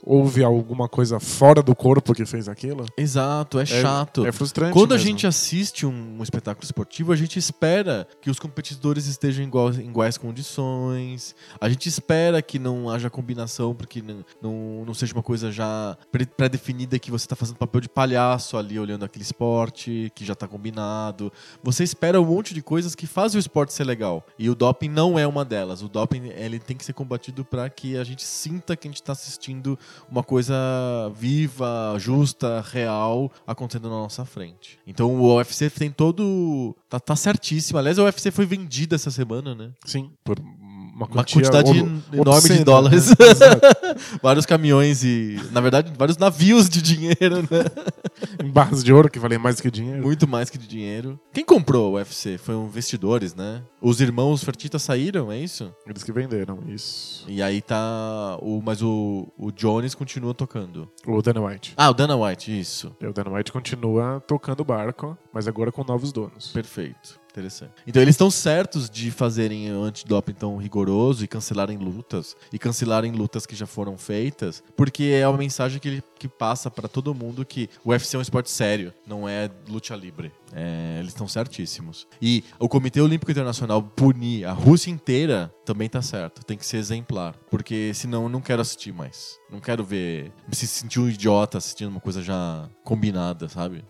houve 0.06 0.44
alguma 0.44 0.88
coisa 0.88 1.18
fora 1.18 1.62
do 1.62 1.74
corpo 1.74 2.12
que 2.14 2.26
fez 2.26 2.48
aquilo, 2.48 2.84
Exato, 2.96 3.58
é, 3.58 3.64
chato. 3.66 4.26
é 4.26 4.32
frustrante 4.32 4.72
Quando 4.72 4.92
a 4.92 4.96
mesmo. 4.96 5.10
gente 5.10 5.26
assiste 5.26 5.86
um, 5.86 6.18
um 6.18 6.22
espetáculo 6.22 6.64
esportivo, 6.64 7.10
a 7.12 7.16
gente 7.16 7.38
espera 7.38 8.06
que 8.20 8.28
os 8.30 8.38
competidores 8.38 9.06
estejam 9.06 9.42
em 9.44 9.48
igual- 9.48 9.72
em 9.72 9.88
iguais 9.88 10.18
condições. 10.18 11.34
A 11.60 11.68
gente 11.68 11.88
espera 11.88 12.40
que 12.42 12.58
não 12.58 12.88
haja 12.90 13.08
combinação, 13.10 13.74
porque 13.74 14.02
não, 14.02 14.24
não, 14.42 14.84
não 14.86 14.94
seja 14.94 15.12
uma 15.14 15.22
coisa 15.22 15.50
já 15.50 15.96
pré- 16.12 16.26
pré-definida 16.26 16.98
que 16.98 17.10
você 17.10 17.24
está 17.24 17.36
fazendo 17.36 17.56
papel 17.56 17.80
de 17.80 17.88
palhaço 17.88 18.56
ali 18.56 18.78
olhando 18.78 19.04
aquele 19.04 19.22
esporte, 19.24 20.10
que 20.14 20.24
já 20.24 20.32
está 20.34 20.46
combinado. 20.46 21.32
Você 21.62 21.82
espera 21.84 22.20
um 22.20 22.24
monte 22.26 22.54
de 22.54 22.62
coisas 22.62 22.94
que 22.94 23.06
fazem 23.06 23.38
o 23.38 23.40
esporte 23.40 23.72
ser 23.72 23.84
legal. 23.84 24.24
E 24.38 24.48
o 24.50 24.54
doping 24.54 24.88
não 24.88 25.18
é 25.18 25.26
uma 25.26 25.44
delas. 25.44 25.82
O 25.82 25.88
doping 25.88 26.28
ele 26.36 26.58
tem 26.58 26.76
que 26.76 26.84
ser 26.84 26.92
combatido 26.92 27.44
para 27.44 27.68
que 27.70 27.96
a 27.96 28.04
gente 28.04 28.22
sinta 28.22 28.76
que 28.76 28.86
a 28.86 28.90
gente 28.90 29.00
está 29.00 29.12
assistindo 29.12 29.78
uma 30.10 30.22
coisa 30.22 30.54
viva, 31.14 31.96
justa, 31.98 32.60
real 32.60 33.30
acontecendo 33.46 33.88
na 33.88 33.96
nossa 33.96 34.24
frente. 34.24 34.78
Então 34.86 35.14
o 35.14 35.36
UFC 35.36 35.70
tem 35.70 35.90
todo. 35.90 36.76
Tá, 36.88 37.00
tá 37.00 37.16
certíssimo. 37.16 37.78
Aliás, 37.78 37.98
o 37.98 38.04
UFC 38.04 38.30
foi 38.30 38.46
vendido 38.46 38.94
essa 38.94 39.10
semana, 39.10 39.54
né? 39.54 39.70
Sim, 39.84 40.10
por 40.22 40.38
uma, 40.94 41.06
Uma 41.06 41.24
quantidade 41.24 41.70
ob- 41.70 41.78
enorme 41.78 42.02
de 42.12 42.20
obscena, 42.28 42.64
dólares. 42.64 43.08
né? 43.10 43.14
Vários 44.22 44.46
caminhões 44.46 45.02
e, 45.04 45.40
na 45.52 45.60
verdade, 45.60 45.92
vários 45.96 46.16
navios 46.16 46.68
de 46.68 46.80
dinheiro, 46.82 47.42
né? 47.42 47.64
em 48.42 48.48
barras 48.50 48.82
de 48.84 48.92
ouro 48.92 49.10
que 49.10 49.18
valem 49.18 49.38
mais 49.38 49.60
que 49.60 49.70
dinheiro. 49.70 50.02
Muito 50.02 50.26
mais 50.28 50.50
que 50.50 50.58
de 50.58 50.66
dinheiro. 50.66 51.18
Quem 51.32 51.44
comprou 51.44 51.92
o 51.92 51.94
UFC? 51.96 52.38
Foram 52.38 52.64
investidores, 52.66 53.34
né? 53.34 53.62
Os 53.80 54.00
irmãos 54.00 54.42
Fertitta 54.44 54.78
saíram, 54.78 55.30
é 55.30 55.38
isso? 55.38 55.72
Eles 55.86 56.02
que 56.02 56.12
venderam, 56.12 56.58
isso. 56.68 57.24
E 57.28 57.42
aí 57.42 57.60
tá. 57.60 58.38
O, 58.40 58.62
mas 58.64 58.82
o, 58.82 59.28
o 59.38 59.50
Jones 59.52 59.94
continua 59.94 60.32
tocando. 60.34 60.88
O 61.06 61.20
Dana 61.22 61.40
White. 61.40 61.74
Ah, 61.76 61.90
o 61.90 61.94
Dana 61.94 62.16
White, 62.16 62.58
isso. 62.58 62.94
E 63.00 63.06
O 63.06 63.12
Dana 63.12 63.30
White 63.30 63.52
continua 63.52 64.22
tocando 64.26 64.60
o 64.60 64.64
barco, 64.64 65.16
mas 65.32 65.46
agora 65.48 65.70
com 65.72 65.84
novos 65.84 66.12
donos. 66.12 66.48
Perfeito. 66.48 67.20
Interessante. 67.34 67.72
Então 67.84 68.00
eles 68.00 68.14
estão 68.14 68.30
certos 68.30 68.88
de 68.88 69.10
fazerem 69.10 69.72
o 69.72 69.82
antidoping 69.82 70.34
tão 70.34 70.56
rigoroso 70.56 71.24
e 71.24 71.26
cancelarem 71.26 71.76
lutas 71.76 72.36
e 72.52 72.60
cancelarem 72.60 73.10
lutas 73.10 73.44
que 73.44 73.56
já 73.56 73.66
foram 73.66 73.98
feitas, 73.98 74.62
porque 74.76 75.04
é 75.20 75.26
uma 75.26 75.36
mensagem 75.36 75.80
que, 75.80 75.88
ele, 75.88 76.02
que 76.16 76.28
passa 76.28 76.70
pra 76.70 76.86
todo 76.86 77.12
mundo 77.12 77.44
que 77.44 77.68
o 77.84 77.90
UFC 77.90 78.14
é 78.14 78.18
um 78.20 78.22
esporte 78.22 78.52
sério, 78.52 78.94
não 79.04 79.28
é 79.28 79.50
luta 79.68 79.96
livre. 79.96 80.30
É, 80.52 80.98
eles 81.00 81.08
estão 81.08 81.26
certíssimos. 81.26 82.06
E 82.22 82.44
o 82.60 82.68
Comitê 82.68 83.00
Olímpico 83.00 83.32
Internacional 83.32 83.82
punir 83.82 84.44
a 84.44 84.52
Rússia 84.52 84.90
inteira 84.90 85.52
também 85.64 85.88
tá 85.88 86.00
certo. 86.00 86.44
Tem 86.44 86.56
que 86.56 86.64
ser 86.64 86.76
exemplar, 86.76 87.34
porque 87.50 87.92
senão 87.94 88.24
eu 88.24 88.28
não 88.28 88.40
quero 88.40 88.62
assistir 88.62 88.92
mais. 88.92 89.40
Não 89.50 89.58
quero 89.58 89.82
ver, 89.82 90.32
me 90.46 90.54
sentir 90.54 91.00
um 91.00 91.08
idiota 91.08 91.58
assistindo 91.58 91.88
uma 91.88 92.00
coisa 92.00 92.22
já 92.22 92.68
combinada, 92.84 93.48
sabe? 93.48 93.84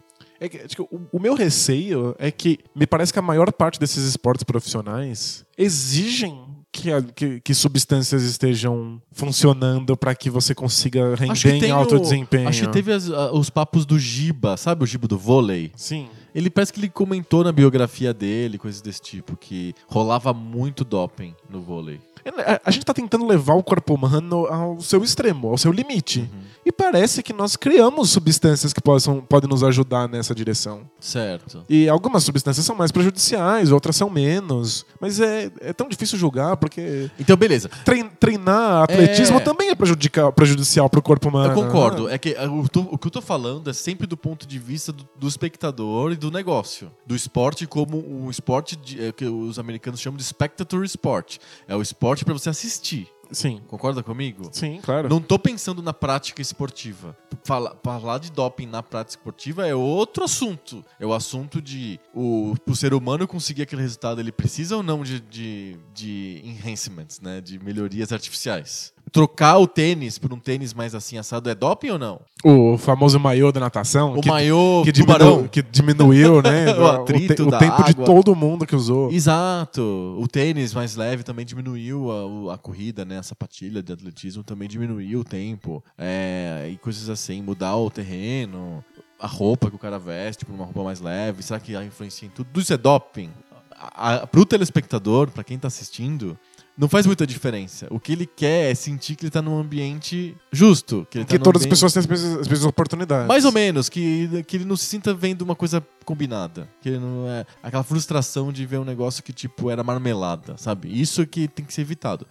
É 0.45 0.49
que, 0.49 0.59
que 0.77 0.83
o, 0.83 0.89
o 1.13 1.19
meu 1.19 1.35
receio 1.35 2.15
é 2.19 2.31
que 2.31 2.59
me 2.75 2.87
parece 2.87 3.13
que 3.13 3.19
a 3.19 3.23
maior 3.23 3.51
parte 3.53 3.81
desses 3.81 4.05
esportes 4.05 4.45
profissionais 4.45 5.45
exigem 5.57 6.39
que, 6.71 6.91
que- 7.15 7.41
que 7.41 7.55
substâncias 7.55 8.23
estejam 8.25 9.01
funcionando 9.13 9.97
para 9.97 10.15
que 10.15 10.29
você 10.29 10.55
consiga 10.55 11.15
render 11.15 11.65
em 11.67 11.71
alto 11.71 11.97
o- 11.97 12.01
desempenho. 12.01 12.49
Acho 12.49 12.67
que 12.67 12.73
teve 12.73 12.93
as- 12.93 13.09
os 13.09 13.49
papos 13.49 13.87
do 13.87 13.99
Giba, 13.99 14.57
sabe 14.57 14.83
o 14.83 14.87
Giba 14.87 15.07
do 15.09 15.17
vôlei? 15.17 15.71
Sim. 15.77 16.09
Ele 16.35 16.51
parece 16.51 16.73
que 16.73 16.81
ele 16.81 16.89
comentou 16.89 17.45
na 17.45 17.53
biografia 17.53 18.13
dele, 18.13 18.59
coisas 18.59 18.81
desse 18.83 19.01
tipo, 19.01 19.37
que 19.37 19.73
rolava 19.87 20.33
muito 20.35 20.85
doping 20.85 21.33
no 21.49 21.61
vôlei. 21.61 22.01
A, 22.27 22.61
a 22.65 22.71
gente 22.71 22.85
tá 22.85 22.95
tentando 22.95 23.27
levar 23.27 23.55
o 23.55 23.63
corpo 23.63 23.95
humano 23.95 24.47
ao 24.47 24.81
seu 24.81 25.03
extremo, 25.05 25.49
ao 25.49 25.59
seu 25.59 25.71
limite. 25.73 26.21
Uhum. 26.21 26.41
E 26.67 26.73
parece 26.73 27.23
que 27.23 27.33
nós 27.33 27.57
criamos 27.57 28.11
substâncias 28.11 28.73
que 28.73 28.81
possam, 28.81 29.21
podem 29.21 29.49
nos 29.51 29.63
ajudar 29.63 30.09
nessa 30.09 30.35
direção. 30.35 30.83
Certo. 30.99 31.63
E 31.69 31.89
algumas 31.89 32.25
substâncias 32.25 32.65
são 32.65 32.75
mais 32.75 32.91
prejudiciais, 32.91 33.71
outras 33.71 33.97
são 33.97 34.09
menos. 34.09 34.87
Mas 35.01 35.21
é, 35.21 35.51
é 35.61 35.73
tão 35.73 35.89
difícil 35.89 36.19
julgar, 36.19 36.57
porque 36.57 37.11
Então, 37.21 37.37
beleza. 37.37 37.69
trein- 37.85 38.09
treinar 38.19 38.85
atletismo 38.85 39.37
É. 39.37 39.41
também 39.41 39.69
é 39.71 39.75
prejudicial 39.75 40.89
pro 40.89 41.03
corpo 41.03 41.29
humano. 41.29 41.53
Eu 41.53 41.55
concordo. 41.65 42.09
É 42.09 42.17
que 42.17 42.35
o, 42.35 42.95
o 42.95 42.99
que 42.99 43.07
eu 43.07 43.11
tô 43.11 43.21
falando 43.21 43.69
é 43.69 43.73
sempre 43.73 44.07
do 44.07 44.17
ponto 44.17 44.47
de 44.47 44.59
vista 44.59 44.93
do, 44.93 45.07
do 45.19 45.29
espectador 45.29 46.13
e 46.13 46.17
do 46.17 46.31
negócio. 46.31 46.91
Do 47.07 47.15
esporte 47.15 47.67
como 47.67 47.99
um 47.99 48.31
esporte 48.31 48.77
de- 48.77 49.05
é, 49.09 49.13
que 49.13 49.25
os 49.27 49.59
americanos 49.59 50.01
chamam 50.01 50.17
de 50.17 50.25
spectator 50.25 50.85
sport. 50.85 51.37
É 51.69 51.77
o 51.77 51.83
esporte 51.83 52.14
pra 52.23 52.35
você 52.35 52.51
assistir. 52.51 53.09
Sim. 53.33 53.63
Concorda 53.67 54.03
comigo? 54.03 54.51
Sim, 54.53 54.81
claro. 54.83 55.09
Não 55.09 55.19
tô 55.21 55.39
pensando 55.39 55.83
na 55.83 55.95
prática 55.95 56.43
esportiva. 56.43 57.17
Fala- 57.43 57.75
falar 57.83 58.19
de 58.19 58.31
doping 58.31 58.67
na 58.67 58.83
prática 58.83 59.19
esportiva 59.19 59.67
é 59.67 59.75
outro 59.75 60.25
assunto. 60.25 60.85
É 61.01 61.07
o 61.07 61.13
assunto 61.15 61.61
de 61.61 61.99
o, 62.15 62.55
o 62.67 62.77
ser 62.77 62.93
humano 62.95 63.27
conseguir 63.27 63.63
aquele 63.63 63.81
resultado, 63.83 64.21
ele 64.21 64.31
precisa 64.31 64.77
ou 64.77 64.83
não 64.83 65.03
de, 65.03 65.21
de, 65.21 65.77
de 65.95 66.43
enhancements, 66.45 67.19
né? 67.21 67.41
De 67.41 67.59
melhorias 67.59 68.13
artificiais. 68.13 68.93
Trocar 69.15 69.59
o 69.59 69.67
tênis 69.69 70.19
por 70.19 70.33
um 70.33 70.39
tênis 70.41 70.75
mais 70.75 70.93
assim 70.93 71.17
assado 71.17 71.49
é 71.49 71.55
doping 71.55 71.91
ou 71.91 71.99
não? 72.01 72.21
O 72.45 72.77
famoso 72.77 73.21
maiô 73.21 73.53
da 73.53 73.61
natação. 73.61 74.15
O 74.15 74.21
que, 74.21 74.29
maiô 74.29 74.83
que, 74.85 74.91
diminuiu, 74.91 75.49
que 75.49 75.63
diminuiu, 75.63 76.43
né? 76.43 76.75
O 76.77 76.85
atrito 76.89 77.37
te- 77.37 77.43
o 77.43 77.51
tempo 77.57 77.83
de 77.85 77.91
água. 77.93 78.05
todo 78.05 78.35
mundo 78.35 78.67
que 78.67 78.75
usou. 78.75 79.13
Exato. 79.13 80.17
O 80.19 80.27
tênis 80.27 80.75
mais 80.75 80.97
leve 80.97 81.23
também 81.23 81.47
diminuiu 81.47 82.11
a, 82.11 82.27
o- 82.27 82.51
a 82.51 82.59
corrida, 82.59 83.05
né? 83.05 83.19
A 83.19 83.23
sapatilha 83.23 83.81
de 83.85 83.93
atletismo 83.93 84.43
também 84.43 84.69
diminuiu 84.69 85.21
o 85.21 85.25
tempo. 85.25 85.83
É, 85.97 86.69
e 86.73 86.77
coisas 86.79 87.09
assim, 87.09 87.41
mudar 87.41 87.77
o 87.77 87.89
terreno, 87.91 88.85
a 89.21 89.29
roupa 89.29 89.71
que 89.71 89.77
o 89.77 89.79
cara 89.79 89.97
veste 89.99 90.45
por 90.45 90.53
uma 90.57 90.65
roupa 90.65 90.83
mais 90.83 91.01
leve. 91.01 91.41
Será 91.41 91.61
que 91.61 91.73
influencia 91.77 92.27
em 92.27 92.31
tudo? 92.31 92.47
Tudo 92.49 92.61
isso 92.63 92.75
é 92.75 92.77
doping? 92.77 93.31
A, 93.79 94.15
a, 94.15 94.27
pro 94.27 94.45
telespectador, 94.45 95.31
pra 95.31 95.45
quem 95.45 95.57
tá 95.57 95.69
assistindo, 95.69 96.37
não 96.77 96.89
faz 96.89 97.07
muita 97.07 97.27
diferença. 97.27 97.87
O 97.91 98.01
que 98.01 98.13
ele 98.13 98.27
quer 98.27 98.71
é 98.71 98.75
sentir 98.75 99.15
que 99.17 99.25
ele 99.25 99.31
tá 99.31 99.41
num 99.41 99.57
ambiente 99.59 100.37
justo. 100.53 101.07
Que, 101.11 101.25
Que 101.25 101.39
tá 101.39 101.45
todas 101.45 101.63
as 101.63 101.67
ambiente- 101.67 101.71
pessoas 101.71 101.93
têm 101.93 102.01
as 102.01 102.07
mesmas, 102.07 102.33
as 102.41 102.49
mesmas 102.49 102.65
oportunidades. 102.67 103.29
Mais 103.29 103.45
ou 103.45 103.53
menos, 103.53 103.89
que, 103.89 104.43
que 104.45 104.57
ele 104.57 104.65
não 104.65 104.77
se 104.77 104.87
sinta 104.87 105.15
vendo 105.15 105.43
uma 105.43 105.55
coisa 105.55 105.85
combinada. 106.05 106.69
Que 106.83 106.89
ele 106.89 106.99
não 106.99 107.29
é. 107.29 107.47
Aquela 107.63 107.85
frustração 107.85 108.53
de 108.53 108.67
ver 108.67 108.79
um 108.79 108.85
negócio 108.85 109.23
que, 109.23 109.33
tipo, 109.33 109.71
era 109.71 109.85
marmelada, 109.85 110.57
sabe? 110.57 110.89
Isso 111.01 111.27
que 111.27 111.47
tem 111.49 111.65
que 111.65 111.73
ser 111.73 111.83
evitado. 111.83 112.27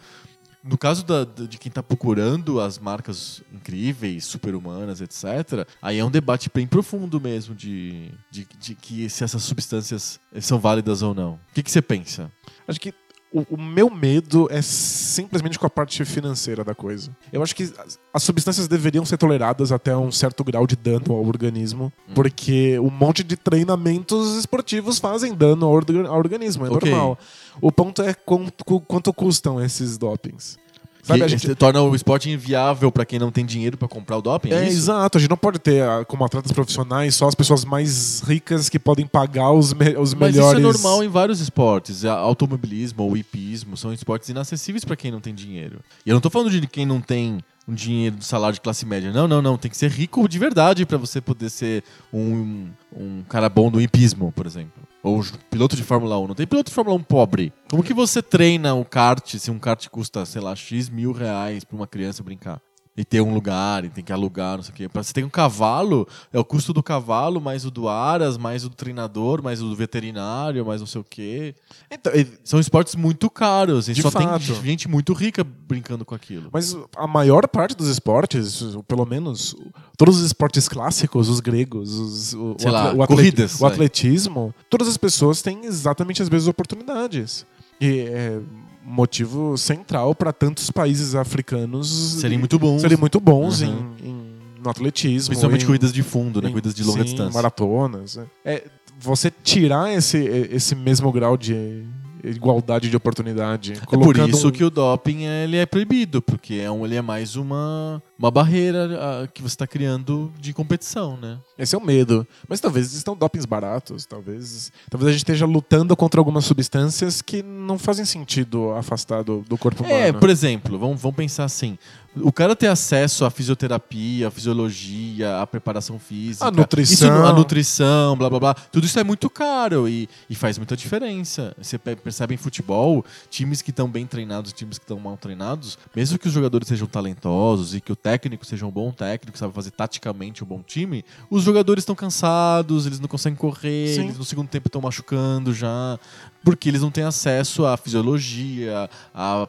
No 0.65 0.77
caso 0.77 1.03
da- 1.05 1.25
de 1.25 1.57
quem 1.57 1.69
tá 1.69 1.83
procurando 1.83 2.61
as 2.61 2.79
marcas 2.79 3.41
incríveis, 3.53 4.23
super-humanas, 4.25 5.01
etc., 5.01 5.67
aí 5.81 5.99
é 5.99 6.05
um 6.05 6.09
debate 6.11 6.49
bem 6.53 6.65
profundo 6.65 7.19
mesmo 7.19 7.53
de, 7.53 8.09
de, 8.31 8.47
de 8.59 8.73
que 8.75 9.09
se 9.09 9.25
essas 9.25 9.43
substâncias 9.43 10.21
são 10.39 10.59
válidas 10.59 11.01
ou 11.01 11.13
não. 11.13 11.33
O 11.33 11.39
que, 11.53 11.61
que 11.63 11.69
você 11.69 11.81
pensa? 11.81 12.31
Acho 12.65 12.79
que 12.79 12.93
o, 13.33 13.55
o 13.55 13.61
meu 13.61 13.89
medo 13.89 14.47
é 14.51 14.61
simplesmente 14.61 15.57
com 15.57 15.65
a 15.65 15.69
parte 15.69 16.05
financeira 16.05 16.63
da 16.63 16.75
coisa. 16.75 17.09
Eu 17.31 17.41
acho 17.41 17.55
que 17.55 17.63
as, 17.63 17.99
as 18.13 18.23
substâncias 18.23 18.67
deveriam 18.67 19.03
ser 19.03 19.17
toleradas 19.17 19.71
até 19.71 19.95
um 19.97 20.11
certo 20.11 20.43
grau 20.43 20.67
de 20.67 20.75
dano 20.75 21.13
ao 21.13 21.25
organismo, 21.25 21.91
Hum. 22.07 22.13
porque 22.13 22.77
um 22.79 22.89
monte 22.91 23.23
de 23.23 23.35
treinamentos 23.35 24.37
esportivos 24.37 24.99
fazem 24.99 25.33
dano 25.33 25.65
ao, 25.65 25.71
orga- 25.73 26.07
ao 26.07 26.17
organismo, 26.17 26.65
é 26.65 26.69
Ok. 26.69 26.89
normal. 26.91 27.17
O 27.61 27.71
ponto 27.71 28.01
é 28.01 28.13
quanto, 28.13 28.63
quanto 28.81 29.11
custam 29.13 29.59
esses 29.63 29.97
dopings. 29.97 30.57
Sabe, 31.03 31.27
gente, 31.27 31.53
torna 31.55 31.81
o 31.81 31.93
esporte 31.93 32.29
inviável 32.29 32.89
pra 32.91 33.05
quem 33.05 33.19
não 33.19 33.29
tem 33.29 33.45
dinheiro 33.45 33.77
pra 33.77 33.87
comprar 33.89 34.17
o 34.17 34.21
doping? 34.21 34.51
é, 34.53 34.63
isso? 34.67 34.77
exato. 34.77 35.17
A 35.17 35.21
gente 35.21 35.29
não 35.29 35.35
pode 35.37 35.59
ter, 35.59 35.83
ah, 35.83 36.05
como 36.05 36.23
atletas 36.23 36.51
profissionais, 36.53 37.13
só 37.13 37.27
as 37.27 37.35
pessoas 37.35 37.65
mais 37.65 38.21
ricas 38.21 38.69
que 38.69 38.79
podem 38.79 39.05
pagar 39.05 39.51
os, 39.51 39.73
me- 39.73 39.97
os 39.97 40.13
Mas 40.13 40.33
melhores. 40.33 40.59
isso 40.59 40.67
é 40.67 40.71
normal 40.71 41.03
em 41.03 41.09
vários 41.09 41.41
esportes. 41.41 42.05
A- 42.05 42.13
Automobilismo 42.13 43.03
ou 43.03 43.17
hipismo 43.17 43.75
são 43.75 43.91
esportes 43.91 44.29
inacessíveis 44.29 44.85
pra 44.85 44.95
quem 44.95 45.11
não 45.11 45.19
tem 45.19 45.33
dinheiro. 45.35 45.79
E 46.05 46.09
eu 46.09 46.13
não 46.13 46.21
tô 46.21 46.29
falando 46.29 46.49
de 46.49 46.65
quem 46.67 46.85
não 46.85 47.01
tem 47.01 47.39
um 47.67 47.73
dinheiro 47.73 48.15
de 48.17 48.25
salário 48.25 48.53
de 48.53 48.61
classe 48.61 48.85
média. 48.85 49.11
Não, 49.11 49.27
não, 49.27 49.41
não. 49.41 49.57
Tem 49.57 49.71
que 49.71 49.77
ser 49.77 49.89
rico 49.91 50.27
de 50.27 50.37
verdade 50.39 50.85
pra 50.85 50.97
você 50.97 51.19
poder 51.21 51.49
ser 51.49 51.83
um, 52.13 52.67
um 52.95 53.23
cara 53.29 53.47
bom 53.49 53.69
no 53.69 53.79
hipismo, 53.81 54.31
por 54.33 54.45
exemplo. 54.45 54.82
Ou 55.03 55.19
um 55.19 55.23
piloto 55.51 55.75
de 55.75 55.83
Fórmula 55.83 56.17
1. 56.17 56.27
Não 56.27 56.35
tem 56.35 56.47
piloto 56.47 56.69
de 56.69 56.73
Fórmula 56.73 56.95
1 56.97 57.03
pobre. 57.03 57.51
Como 57.69 57.83
que 57.83 57.93
você 57.93 58.21
treina 58.21 58.73
o 58.73 58.85
kart 58.85 59.35
se 59.35 59.51
um 59.51 59.59
kart 59.59 59.85
custa, 59.89 60.25
sei 60.25 60.41
lá, 60.41 60.55
X 60.55 60.87
mil 60.89 61.11
reais 61.11 61.65
pra 61.65 61.75
uma 61.75 61.85
criança 61.85 62.23
brincar? 62.23 62.61
E 62.95 63.03
ter 63.03 63.21
um 63.21 63.33
lugar, 63.33 63.83
e 63.83 63.89
tem 63.89 64.03
que 64.03 64.13
alugar, 64.13 64.55
não 64.55 64.63
sei 64.63 64.71
o 64.71 64.75
quê. 64.75 64.89
Você 64.93 65.13
ter 65.13 65.25
um 65.25 65.29
cavalo, 65.29 66.07
é 66.31 66.37
o 66.37 66.45
custo 66.45 66.71
do 66.71 66.83
cavalo, 66.83 67.41
mais 67.41 67.65
o 67.65 67.71
do 67.71 67.89
aras, 67.89 68.37
mais 68.37 68.63
o 68.63 68.69
do 68.69 68.75
treinador, 68.75 69.41
mais 69.41 69.63
o 69.63 69.67
do 69.67 69.75
veterinário, 69.75 70.63
mais 70.63 70.79
não 70.79 70.85
sei 70.85 71.01
o 71.01 71.03
quê. 71.03 71.55
Então, 71.89 72.13
São 72.43 72.59
esportes 72.59 72.93
muito 72.93 73.31
caros. 73.31 73.89
E 73.89 73.95
só 73.95 74.11
fato. 74.11 74.39
tem 74.39 74.55
gente 74.63 74.87
muito 74.87 75.11
rica 75.13 75.43
brincando 75.43 76.05
com 76.05 76.13
aquilo. 76.13 76.49
Mas 76.53 76.77
a 76.95 77.07
maior 77.07 77.47
parte 77.47 77.75
dos 77.75 77.87
esportes, 77.87 78.63
pelo 78.87 79.05
menos 79.07 79.55
todos 79.97 80.17
os 80.17 80.23
esportes 80.23 80.69
clássicos, 80.69 81.29
os 81.29 81.39
gregos, 81.39 81.97
os, 81.97 82.33
o, 82.33 82.55
o 82.63 82.69
lá, 82.69 82.93
o 82.93 83.07
corridas, 83.07 83.59
o 83.59 83.65
atletismo, 83.65 84.53
todas 84.69 84.87
as 84.87 84.97
pessoas 84.97 85.41
têm 85.41 85.65
exatamente 85.65 86.21
as 86.21 86.29
mesmas 86.29 86.47
oportunidades. 86.47 87.43
E 87.81 88.01
é 88.01 88.39
motivo 88.85 89.57
central 89.57 90.13
para 90.13 90.31
tantos 90.33 90.69
países 90.69 91.15
africanos 91.15 92.19
Serem 92.19 92.37
muito 92.37 92.59
bons. 92.59 92.81
serem 92.81 92.97
muito 92.97 93.19
bons 93.19 93.61
Uhum. 93.61 93.95
em, 94.01 94.07
em- 94.09 94.33
no 94.63 94.69
atletismo. 94.69 95.29
Principalmente 95.29 95.63
em- 95.63 95.67
corridas 95.67 95.91
de 95.93 96.03
fundo, 96.03 96.41
né? 96.41 96.47
em- 96.47 96.51
Corridas 96.51 96.73
de 96.73 96.83
longa 96.83 96.99
sim, 96.99 97.05
distância. 97.05 97.33
maratonas. 97.33 98.15
né? 98.17 98.25
É, 98.45 98.63
você 98.99 99.31
tirar 99.43 99.91
esse, 99.93 100.17
esse 100.17 100.75
mesmo 100.75 101.11
grau 101.11 101.35
de 101.37 101.83
igualdade 102.23 102.89
de 102.89 102.95
oportunidade. 102.95 103.73
É 103.73 103.97
por 103.97 104.17
isso 104.17 104.51
que 104.51 104.63
o 104.63 104.69
doping 104.69 105.23
ele 105.23 105.57
é 105.57 105.65
proibido, 105.65 106.21
porque 106.21 106.55
é 106.55 106.71
um, 106.71 106.85
ele 106.85 106.95
é 106.95 107.01
mais 107.01 107.35
uma, 107.35 108.01
uma 108.17 108.31
barreira 108.31 108.89
ah, 108.99 109.27
que 109.27 109.41
você 109.41 109.53
está 109.53 109.67
criando 109.67 110.31
de 110.39 110.53
competição, 110.53 111.17
né? 111.17 111.37
Esse 111.57 111.75
é 111.75 111.77
o 111.77 111.81
medo. 111.81 112.25
Mas 112.47 112.59
talvez 112.59 112.87
existam 112.87 113.13
dopings 113.13 113.45
baratos, 113.45 114.05
talvez, 114.05 114.71
talvez 114.89 115.09
a 115.09 115.11
gente 115.11 115.19
esteja 115.19 115.45
lutando 115.45 115.95
contra 115.95 116.19
algumas 116.19 116.45
substâncias 116.45 117.21
que 117.21 117.43
não 117.43 117.77
fazem 117.77 118.05
sentido 118.05 118.71
afastar 118.71 119.23
do, 119.23 119.41
do 119.41 119.57
corpo 119.57 119.83
humano. 119.83 119.99
É, 119.99 120.11
por 120.11 120.29
exemplo, 120.29 120.79
vamos, 120.79 121.01
vamos 121.01 121.17
pensar 121.17 121.43
assim. 121.43 121.77
O 122.15 122.31
cara 122.31 122.55
ter 122.55 122.67
acesso 122.67 123.25
à 123.25 123.31
fisioterapia, 123.31 124.27
à 124.27 124.31
fisiologia, 124.31 125.41
à 125.41 125.47
preparação 125.47 125.97
física, 125.97 126.45
A 126.45 126.51
nutrição. 126.51 127.07
isso, 127.07 127.25
a 127.27 127.33
nutrição, 127.33 128.15
blá 128.15 128.29
blá 128.29 128.39
blá, 128.39 128.53
tudo 128.53 128.85
isso 128.85 128.99
é 128.99 129.03
muito 129.03 129.29
caro 129.29 129.89
e, 129.89 130.07
e 130.29 130.35
faz 130.35 130.57
muita 130.57 130.77
diferença. 130.77 131.55
Você 131.57 131.77
pe- 131.77 131.95
percebe 131.95 132.33
em 132.33 132.37
futebol, 132.37 133.03
times 133.29 133.61
que 133.61 133.71
estão 133.71 133.89
bem 133.89 134.05
treinados, 134.05 134.53
times 134.53 134.77
que 134.77 134.83
estão 134.83 134.99
mal 134.99 135.17
treinados, 135.17 135.77
mesmo 135.95 136.19
que 136.19 136.27
os 136.27 136.33
jogadores 136.33 136.67
sejam 136.67 136.87
talentosos 136.87 137.73
e 137.73 137.81
que 137.81 137.91
o 137.91 137.95
técnico 137.95 138.45
seja 138.45 138.65
um 138.65 138.71
bom 138.71 138.91
técnico, 138.91 139.37
sabe 139.37 139.53
fazer 139.53 139.71
taticamente 139.71 140.43
um 140.43 140.47
bom 140.47 140.61
time, 140.61 141.03
os 141.29 141.43
jogadores 141.43 141.81
estão 141.81 141.95
cansados, 141.95 142.85
eles 142.85 142.99
não 142.99 143.07
conseguem 143.07 143.35
correr, 143.37 143.95
Sim. 143.95 144.03
eles 144.03 144.17
no 144.17 144.23
segundo 144.23 144.47
tempo 144.47 144.67
estão 144.67 144.81
machucando 144.81 145.53
já, 145.53 145.99
porque 146.43 146.69
eles 146.69 146.81
não 146.81 146.91
têm 146.91 147.03
acesso 147.03 147.65
à 147.65 147.77
fisiologia, 147.77 148.89
à 149.13 149.47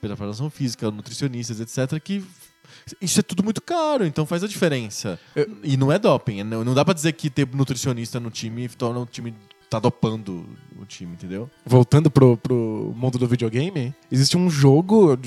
preparação, 0.00 0.50
física, 0.50 0.90
nutricionistas, 0.90 1.60
etc. 1.60 2.00
Que 2.02 2.24
isso 3.00 3.20
é 3.20 3.22
tudo 3.22 3.42
muito 3.42 3.60
caro, 3.62 4.04
então 4.06 4.24
faz 4.26 4.42
a 4.44 4.48
diferença. 4.48 5.18
Eu- 5.34 5.48
E 5.62 5.76
não 5.76 5.90
é 5.90 5.98
doping. 5.98 6.42
Não, 6.42 6.64
não 6.64 6.74
dá 6.74 6.84
pra 6.84 6.94
dizer 6.94 7.12
que 7.12 7.28
ter 7.30 7.46
nutricionista 7.54 8.18
no 8.20 8.30
time 8.30 8.68
torna 8.68 9.00
o 9.00 9.06
time. 9.06 9.34
tá 9.68 9.80
dopando 9.80 10.46
o 10.80 10.84
time, 10.84 11.14
entendeu? 11.14 11.50
Voltando 11.64 12.08
pro, 12.08 12.36
pro 12.36 12.94
mundo 12.96 13.18
do 13.18 13.26
videogame, 13.26 13.92
existe 14.12 14.36
um 14.36 14.48
jogo 14.48 15.18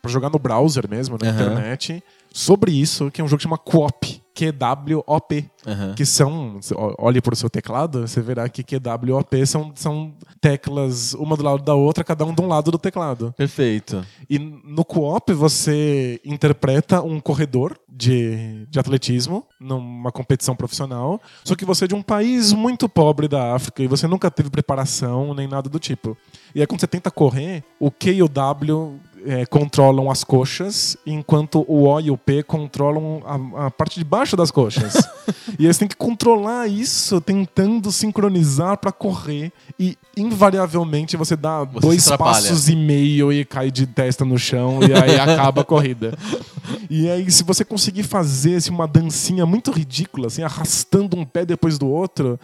pra 0.00 0.08
jogar 0.08 0.30
no 0.30 0.38
browser 0.38 0.88
mesmo, 0.88 1.18
na 1.20 1.28
Aham. 1.28 1.34
internet, 1.42 2.00
sobre 2.32 2.70
isso, 2.70 3.10
que 3.10 3.20
é 3.20 3.24
um 3.24 3.26
jogo 3.26 3.38
que 3.38 3.42
chama 3.42 3.58
QWOP. 3.58 4.19
QWOP. 4.34 5.50
Aham. 5.66 5.94
Que 5.94 6.06
são, 6.06 6.58
olhe 6.98 7.20
pro 7.20 7.36
seu 7.36 7.50
teclado, 7.50 8.06
você 8.06 8.20
verá 8.20 8.48
que 8.48 8.64
QWOP 8.64 9.46
são, 9.46 9.72
são 9.74 10.14
teclas 10.40 11.12
uma 11.14 11.36
do 11.36 11.42
lado 11.42 11.62
da 11.62 11.74
outra, 11.74 12.02
cada 12.02 12.24
um 12.24 12.34
de 12.34 12.40
um 12.40 12.48
lado 12.48 12.70
do 12.70 12.78
teclado. 12.78 13.34
Perfeito. 13.36 14.04
E 14.28 14.38
no 14.38 14.84
co-op 14.84 15.32
você 15.34 16.20
interpreta 16.24 17.02
um 17.02 17.20
corredor 17.20 17.76
de, 17.88 18.66
de 18.70 18.78
atletismo 18.78 19.46
numa 19.60 20.10
competição 20.10 20.56
profissional, 20.56 21.20
só 21.44 21.54
que 21.54 21.66
você 21.66 21.84
é 21.84 21.88
de 21.88 21.94
um 21.94 22.02
país 22.02 22.52
muito 22.52 22.88
pobre 22.88 23.28
da 23.28 23.54
África 23.54 23.82
e 23.82 23.86
você 23.86 24.06
nunca 24.06 24.30
teve 24.30 24.48
preparação 24.48 25.34
nem 25.34 25.46
nada 25.46 25.68
do 25.68 25.78
tipo. 25.78 26.16
E 26.54 26.60
aí 26.60 26.66
quando 26.66 26.80
você 26.80 26.86
tenta 26.86 27.10
correr, 27.10 27.62
o 27.78 27.90
Q 27.90 28.12
e 28.12 28.22
o 28.22 28.28
W 28.28 28.98
é, 29.26 29.46
controlam 29.46 30.10
as 30.10 30.24
coxas, 30.24 30.96
enquanto 31.06 31.64
o 31.68 31.88
O 31.88 32.00
e 32.00 32.10
o 32.10 32.16
P 32.16 32.42
controlam 32.42 33.22
a, 33.24 33.66
a 33.66 33.70
parte 33.70 33.98
de 33.98 34.04
baixo 34.04 34.36
das 34.36 34.50
coxas. 34.50 34.94
e 35.58 35.66
você 35.66 35.80
tem 35.80 35.88
que 35.88 35.96
controlar 35.96 36.66
isso 36.68 37.20
tentando 37.20 37.90
sincronizar 37.92 38.76
pra 38.78 38.92
correr 38.92 39.52
e 39.78 39.96
invariavelmente 40.16 41.16
você 41.16 41.36
dá 41.36 41.64
Você 41.64 41.80
dois 41.80 42.10
passos 42.10 42.68
e 42.68 42.76
meio 42.76 43.32
e 43.32 43.44
cai 43.44 43.70
de 43.70 43.86
testa 43.86 44.24
no 44.24 44.38
chão 44.38 44.80
e 44.82 44.92
aí 44.92 45.18
acaba 45.18 45.62
a 45.62 45.64
corrida. 45.64 46.16
E 46.88 47.08
aí, 47.08 47.30
se 47.30 47.42
você 47.42 47.64
conseguir 47.64 48.02
fazer 48.02 48.56
assim, 48.56 48.70
uma 48.70 48.86
dancinha 48.86 49.46
muito 49.46 49.70
ridícula, 49.70 50.26
assim, 50.26 50.42
arrastando 50.42 51.16
um 51.16 51.24
pé 51.24 51.44
depois 51.44 51.78
do 51.78 51.88
outro, 51.88 52.38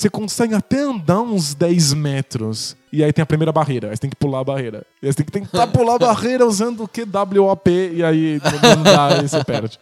você 0.00 0.10
consegue 0.10 0.54
até 0.54 0.80
andar 0.80 1.20
uns 1.20 1.54
10 1.54 1.94
metros. 1.94 2.76
E 2.92 3.04
aí 3.04 3.12
tem 3.12 3.22
a 3.22 3.26
primeira 3.26 3.52
barreira, 3.52 3.88
aí 3.90 3.96
você 3.96 4.00
tem 4.00 4.10
que 4.10 4.16
pular 4.16 4.40
a 4.40 4.44
barreira. 4.44 4.84
E 5.02 5.06
aí 5.06 5.12
você 5.12 5.16
tem 5.22 5.26
que 5.26 5.32
tentar 5.32 5.66
pular 5.68 5.94
a 5.94 5.98
barreira 5.98 6.44
usando 6.46 6.82
o 6.84 6.88
QWOP, 6.88 7.68
e 7.94 8.02
aí 8.02 8.40
não 8.76 8.82
dá, 8.82 9.18
e 9.22 9.28
você 9.28 9.44
perde. 9.44 9.78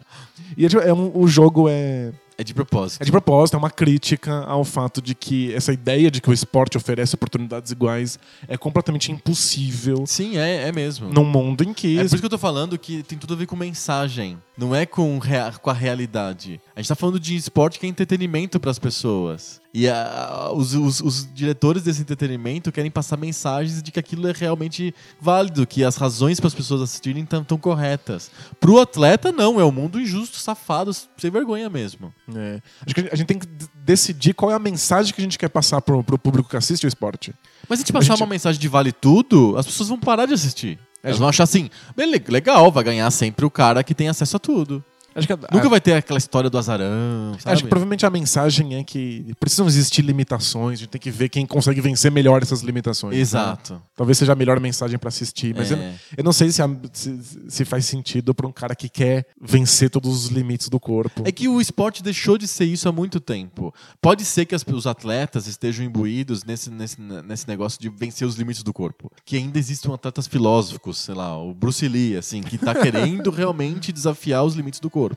E 0.56 0.64
é, 0.66 0.68
tipo, 0.68 0.82
é 0.82 0.92
um- 0.92 1.10
o 1.14 1.26
jogo 1.26 1.68
é, 1.68 2.12
É 2.36 2.44
de 2.44 2.52
propósito. 2.52 3.00
é 3.02 3.04
de 3.04 3.10
propósito, 3.10 3.54
é 3.54 3.58
uma 3.58 3.70
crítica 3.70 4.40
ao 4.44 4.62
fato 4.64 5.00
de 5.00 5.14
que 5.14 5.52
essa 5.54 5.72
ideia 5.72 6.10
de 6.10 6.20
que 6.20 6.28
o 6.28 6.32
esporte 6.32 6.76
oferece 6.76 7.14
oportunidades 7.14 7.72
iguais 7.72 8.18
é 8.46 8.56
completamente 8.56 9.10
impossível 9.10 10.04
Sim, 10.06 10.36
é, 10.36 10.68
é 10.68 10.72
mesmo. 10.72 11.08
num 11.12 11.24
mundo 11.24 11.64
em 11.64 11.72
que 11.72 11.94
É 11.96 12.00
por 12.00 12.06
isso 12.06 12.18
que 12.18 12.24
eu 12.26 12.30
tô 12.30 12.38
falando 12.38 12.78
que 12.78 13.02
tem 13.02 13.16
tudo 13.18 13.34
a 13.34 13.36
ver 13.36 13.46
com 13.46 13.56
mensagem. 13.56 14.36
Não 14.56 14.74
é 14.74 14.84
com, 14.84 15.18
rea- 15.18 15.52
com 15.62 15.70
a 15.70 15.74
realidade. 15.74 16.60
A 16.76 16.80
gente 16.80 16.88
tá 16.88 16.94
falando 16.94 17.18
de 17.20 17.34
esporte 17.36 17.78
que 17.78 17.86
é 17.86 17.88
entretenimento 17.88 18.58
pras 18.60 18.78
pessoas. 18.78 19.60
E 19.80 19.88
a- 19.88 20.50
os, 20.54 20.74
os- 20.74 21.00
os 21.00 21.28
diretores 21.32 21.82
desse 21.84 22.00
entretenimento 22.00 22.72
querem 22.72 22.90
passar 22.90 23.16
mensagens 23.16 23.80
de 23.82 23.92
que 23.92 24.00
aquilo 24.00 24.26
é 24.26 24.32
realmente 24.32 24.92
válido, 25.20 25.66
que 25.66 25.84
as 25.84 25.96
razões 25.96 26.40
para 26.40 26.48
as 26.48 26.54
pessoas 26.54 26.82
assistirem 26.82 27.22
estão 27.22 27.44
tão 27.44 27.56
corretas. 27.58 28.30
Pro 28.58 28.80
atleta, 28.80 29.30
não. 29.30 29.60
É 29.60 29.64
um 29.64 29.70
mundo 29.70 30.00
injusto, 30.00 30.38
safado, 30.38 30.90
sem 31.16 31.30
vergonha 31.30 31.70
mesmo. 31.70 32.12
É. 32.34 32.60
Acho 32.84 32.94
que 32.94 33.00
a 33.12 33.14
gente 33.16 33.26
tem 33.26 33.38
que 33.38 33.46
decidir 33.84 34.34
qual 34.34 34.50
é 34.50 34.54
a 34.54 34.58
mensagem 34.58 35.14
que 35.14 35.20
a 35.20 35.24
gente 35.24 35.38
quer 35.38 35.48
passar 35.48 35.80
pro, 35.80 36.02
pro 36.02 36.18
público 36.18 36.48
que 36.48 36.56
assiste 36.56 36.84
o 36.84 36.88
esporte. 36.88 37.32
Mas 37.68 37.78
se 37.78 37.82
a 37.82 37.86
gente 37.86 37.92
passar 37.92 38.14
gente- 38.14 38.22
uma 38.22 38.26
mensagem 38.28 38.60
de 38.60 38.68
vale 38.68 38.90
tudo, 38.92 39.56
as 39.56 39.64
pessoas 39.66 39.88
vão 39.88 39.98
parar 40.00 40.26
de 40.26 40.34
assistir. 40.34 40.78
Elas 41.02 41.14
gente- 41.14 41.20
vão 41.20 41.28
achar 41.28 41.44
assim, 41.44 41.70
"Bele- 41.96 42.20
legal, 42.28 42.72
vai 42.72 42.82
ganhar 42.82 43.08
sempre 43.12 43.44
o 43.46 43.50
cara 43.50 43.84
que 43.84 43.94
tem 43.94 44.08
acesso 44.08 44.36
a 44.36 44.40
tudo. 44.40 44.82
Acho 45.18 45.26
que 45.26 45.34
Nunca 45.34 45.66
a- 45.66 45.70
vai 45.70 45.80
ter 45.80 45.92
aquela 45.94 46.18
história 46.18 46.48
do 46.50 46.56
azarão, 46.58 47.36
sabe? 47.38 47.52
Acho 47.54 47.62
que 47.64 47.68
provavelmente 47.68 48.06
a 48.06 48.10
mensagem 48.10 48.74
é 48.76 48.84
que 48.84 49.26
precisam 49.38 49.66
existir 49.66 50.02
limitações, 50.02 50.78
a 50.78 50.82
gente 50.82 50.88
tem 50.90 51.00
que 51.00 51.10
ver 51.10 51.28
quem 51.28 51.44
consegue 51.46 51.80
vencer 51.80 52.10
melhor 52.10 52.42
essas 52.42 52.60
limitações. 52.62 53.14
né? 53.14 53.20
Exato. 53.20 53.82
Talvez 53.96 54.18
seja 54.18 54.32
a 54.32 54.36
melhor 54.36 54.58
mensagem 54.60 54.98
pra 54.98 55.08
assistir, 55.08 55.54
mas 55.54 55.70
É. 55.72 55.74
eu, 55.74 55.94
eu 56.18 56.24
não 56.24 56.32
sei 56.32 56.50
se, 56.50 56.62
a- 56.62 56.70
se, 56.92 57.18
se 57.48 57.64
faz 57.64 57.84
sentido 57.86 58.34
pra 58.34 58.46
um 58.46 58.52
cara 58.52 58.74
que 58.74 58.88
quer 58.88 59.26
vencer 59.40 59.90
todos 59.90 60.24
os 60.24 60.30
limites 60.30 60.68
do 60.68 60.78
corpo. 60.80 61.22
É 61.26 61.32
que 61.32 61.48
o 61.48 61.60
esporte 61.60 62.02
deixou 62.02 62.38
de 62.38 62.46
ser 62.46 62.64
isso 62.64 62.88
há 62.88 62.92
muito 62.92 63.20
tempo. 63.20 63.74
Pode 64.00 64.24
ser 64.24 64.44
que 64.46 64.54
as- 64.54 64.64
os 64.66 64.86
atletas 64.86 65.46
estejam 65.46 65.84
imbuídos 65.84 66.44
nesse, 66.44 66.70
nesse, 66.70 67.00
nesse 67.00 67.48
negócio 67.48 67.80
de 67.80 67.88
vencer 67.88 68.26
os 68.26 68.36
limites 68.36 68.62
do 68.62 68.72
corpo. 68.72 69.10
Que 69.24 69.36
ainda 69.36 69.58
existem 69.58 69.92
atletas 69.92 70.26
filósofos, 70.26 70.98
sei 70.98 71.14
lá, 71.14 71.36
o 71.42 71.52
Bruce 71.54 71.86
Lee, 71.88 72.16
assim, 72.16 72.42
que 72.42 72.56
tá 72.58 72.74
querendo 72.74 73.30
realmente 73.30 73.90
desafiar 73.92 74.44
os 74.44 74.54
limites 74.54 74.80
do 74.80 74.90
corpo. 74.90 75.07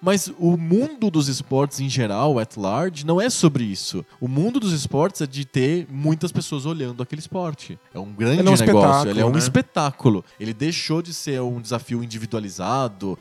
Mas 0.00 0.30
o 0.38 0.56
mundo 0.56 1.10
dos 1.10 1.28
esportes 1.28 1.80
em 1.80 1.88
geral, 1.88 2.38
at 2.38 2.56
large, 2.56 3.04
não 3.04 3.20
é 3.20 3.28
sobre 3.30 3.64
isso. 3.64 4.04
O 4.20 4.28
mundo 4.28 4.58
dos 4.60 4.72
esportes 4.72 5.20
é 5.20 5.26
de 5.26 5.44
ter 5.44 5.86
muitas 5.90 6.30
pessoas 6.32 6.64
olhando 6.66 7.02
aquele 7.02 7.20
esporte. 7.20 7.78
É 7.92 7.98
um 7.98 8.12
grande 8.12 8.40
Ele 8.40 8.48
é 8.48 8.52
um 8.52 8.54
negócio. 8.54 8.64
espetáculo, 8.64 9.10
Ele 9.10 9.20
é 9.20 9.24
um 9.26 9.30
né? 9.32 9.38
espetáculo. 9.38 10.24
Ele 10.38 10.54
deixou 10.54 11.02
de 11.02 11.12
ser 11.14 11.40
um 11.42 11.60
desafio 11.60 12.02
individualizado, 12.02 13.18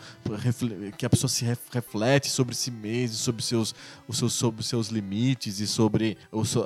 que 0.97 1.05
a 1.05 1.09
pessoa 1.09 1.29
se 1.29 1.45
ref- 1.45 1.59
reflete 1.71 2.29
sobre 2.29 2.55
si 2.55 2.71
mesma, 2.71 3.15
sobre 3.17 3.43
seus, 3.43 3.73
os 4.07 4.17
seus, 4.17 4.33
sobre 4.33 4.63
seus 4.63 4.87
limites 4.89 5.59
e 5.59 5.67
sobre 5.67 6.17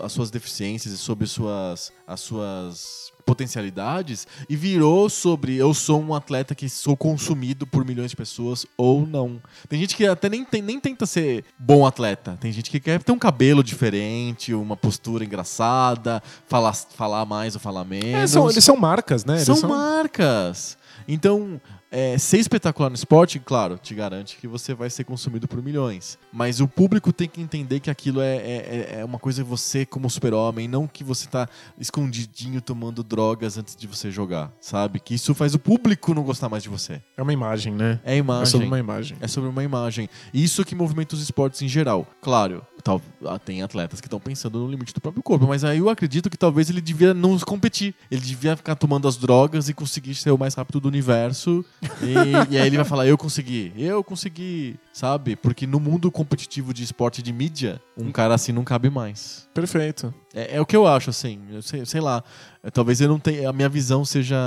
as 0.03 0.11
suas 0.11 0.29
deficiências 0.31 0.93
e 0.93 0.97
sobre 0.97 1.27
suas, 1.27 1.91
as 2.07 2.19
suas 2.19 3.11
potencialidades 3.31 4.27
e 4.49 4.55
virou 4.57 5.09
sobre 5.09 5.55
eu 5.55 5.73
sou 5.73 6.01
um 6.01 6.13
atleta 6.13 6.53
que 6.53 6.67
sou 6.67 6.97
consumido 6.97 7.65
por 7.65 7.85
milhões 7.85 8.11
de 8.11 8.15
pessoas 8.17 8.65
ou 8.77 9.05
não. 9.07 9.41
Tem 9.69 9.79
gente 9.79 9.95
que 9.95 10.05
até 10.05 10.27
nem, 10.27 10.43
tem, 10.43 10.61
nem 10.61 10.79
tenta 10.79 11.05
ser 11.05 11.45
bom 11.57 11.85
atleta. 11.85 12.37
Tem 12.41 12.51
gente 12.51 12.69
que 12.69 12.79
quer 12.79 13.01
ter 13.01 13.11
um 13.11 13.17
cabelo 13.19 13.63
diferente, 13.63 14.53
uma 14.53 14.75
postura 14.75 15.23
engraçada, 15.23 16.21
falar, 16.47 16.73
falar 16.73 17.25
mais 17.25 17.55
ou 17.55 17.61
falar 17.61 17.85
menos. 17.85 18.05
É, 18.21 18.27
são- 18.27 18.49
eles 18.49 18.63
são 18.63 18.75
marcas, 18.75 19.23
né? 19.23 19.35
Eles 19.35 19.45
São 19.45 19.69
marcas. 19.69 20.77
Então, 21.07 21.59
é, 21.91 22.17
ser 22.17 22.37
espetacular 22.39 22.89
no 22.89 22.95
esporte, 22.95 23.37
claro, 23.39 23.77
te 23.77 23.93
garante 23.93 24.37
que 24.37 24.47
você 24.47 24.73
vai 24.73 24.89
ser 24.89 25.03
consumido 25.03 25.47
por 25.47 25.61
milhões. 25.61 26.17
Mas 26.31 26.61
o 26.61 26.67
público 26.67 27.11
tem 27.11 27.27
que 27.27 27.41
entender 27.41 27.81
que 27.81 27.89
aquilo 27.89 28.21
é, 28.21 28.37
é, 28.37 28.97
é 28.99 29.05
uma 29.05 29.19
coisa 29.19 29.43
você 29.43 29.85
como 29.85 30.09
super-homem, 30.09 30.67
não 30.67 30.87
que 30.87 31.03
você 31.03 31.27
tá 31.27 31.49
escondidinho 31.77 32.61
tomando 32.61 33.03
drogas 33.03 33.57
antes 33.57 33.75
de 33.75 33.85
você 33.87 34.09
jogar, 34.09 34.51
sabe? 34.61 34.99
Que 34.99 35.15
isso 35.15 35.35
faz 35.35 35.53
o 35.53 35.59
público 35.59 36.13
não 36.13 36.23
gostar 36.23 36.47
mais 36.47 36.63
de 36.63 36.69
você. 36.69 37.01
É 37.17 37.21
uma 37.21 37.33
imagem, 37.33 37.73
né? 37.73 37.99
É 38.05 38.15
imagem. 38.15 38.43
É 38.43 38.45
sobre 38.45 38.67
uma 38.67 38.79
imagem. 38.79 39.17
É 39.19 39.27
sobre 39.27 39.49
uma 39.49 39.63
imagem. 39.63 40.09
Isso 40.33 40.63
que 40.63 40.73
movimenta 40.73 41.15
os 41.15 41.21
esportes 41.21 41.61
em 41.61 41.67
geral. 41.67 42.07
Claro, 42.21 42.65
tal, 42.81 43.01
ah, 43.25 43.37
tem 43.37 43.61
atletas 43.61 43.99
que 43.99 44.07
estão 44.07 44.19
pensando 44.19 44.59
no 44.59 44.67
limite 44.67 44.93
do 44.93 45.01
próprio 45.01 45.21
corpo, 45.21 45.47
mas 45.47 45.63
aí 45.63 45.79
eu 45.79 45.89
acredito 45.89 46.29
que 46.29 46.37
talvez 46.37 46.69
ele 46.69 46.81
devia 46.81 47.13
não 47.13 47.37
competir. 47.39 47.93
Ele 48.09 48.21
devia 48.21 48.55
ficar 48.55 48.75
tomando 48.75 49.07
as 49.07 49.17
drogas 49.17 49.69
e 49.69 49.73
conseguir 49.73 50.15
ser 50.15 50.31
o 50.31 50.37
mais 50.37 50.53
rápido 50.53 50.79
do 50.79 50.87
universo. 50.87 51.65
E, 52.01 52.53
e 52.53 52.57
aí 52.59 52.67
ele 52.67 52.75
vai 52.75 52.85
falar: 52.85 53.07
Eu 53.07 53.17
consegui, 53.17 53.73
eu 53.75 54.03
consegui, 54.03 54.79
sabe? 54.93 55.35
Porque 55.35 55.65
no 55.65 55.79
mundo 55.79 56.11
competitivo 56.11 56.73
de 56.73 56.83
esporte 56.83 57.21
de 57.23 57.33
mídia, 57.33 57.81
um 57.97 58.11
cara 58.11 58.33
assim 58.35 58.51
não 58.51 58.63
cabe 58.63 58.89
mais. 58.89 59.47
Perfeito. 59.53 60.13
É, 60.33 60.57
é 60.57 60.61
o 60.61 60.65
que 60.65 60.75
eu 60.75 60.85
acho, 60.87 61.09
assim. 61.09 61.39
Eu 61.51 61.61
sei, 61.61 61.85
sei 61.85 62.01
lá. 62.01 62.23
Talvez 62.73 63.01
eu 63.01 63.07
não 63.09 63.19
tenha. 63.19 63.49
A 63.49 63.53
minha 63.53 63.69
visão 63.69 64.05
seja 64.05 64.37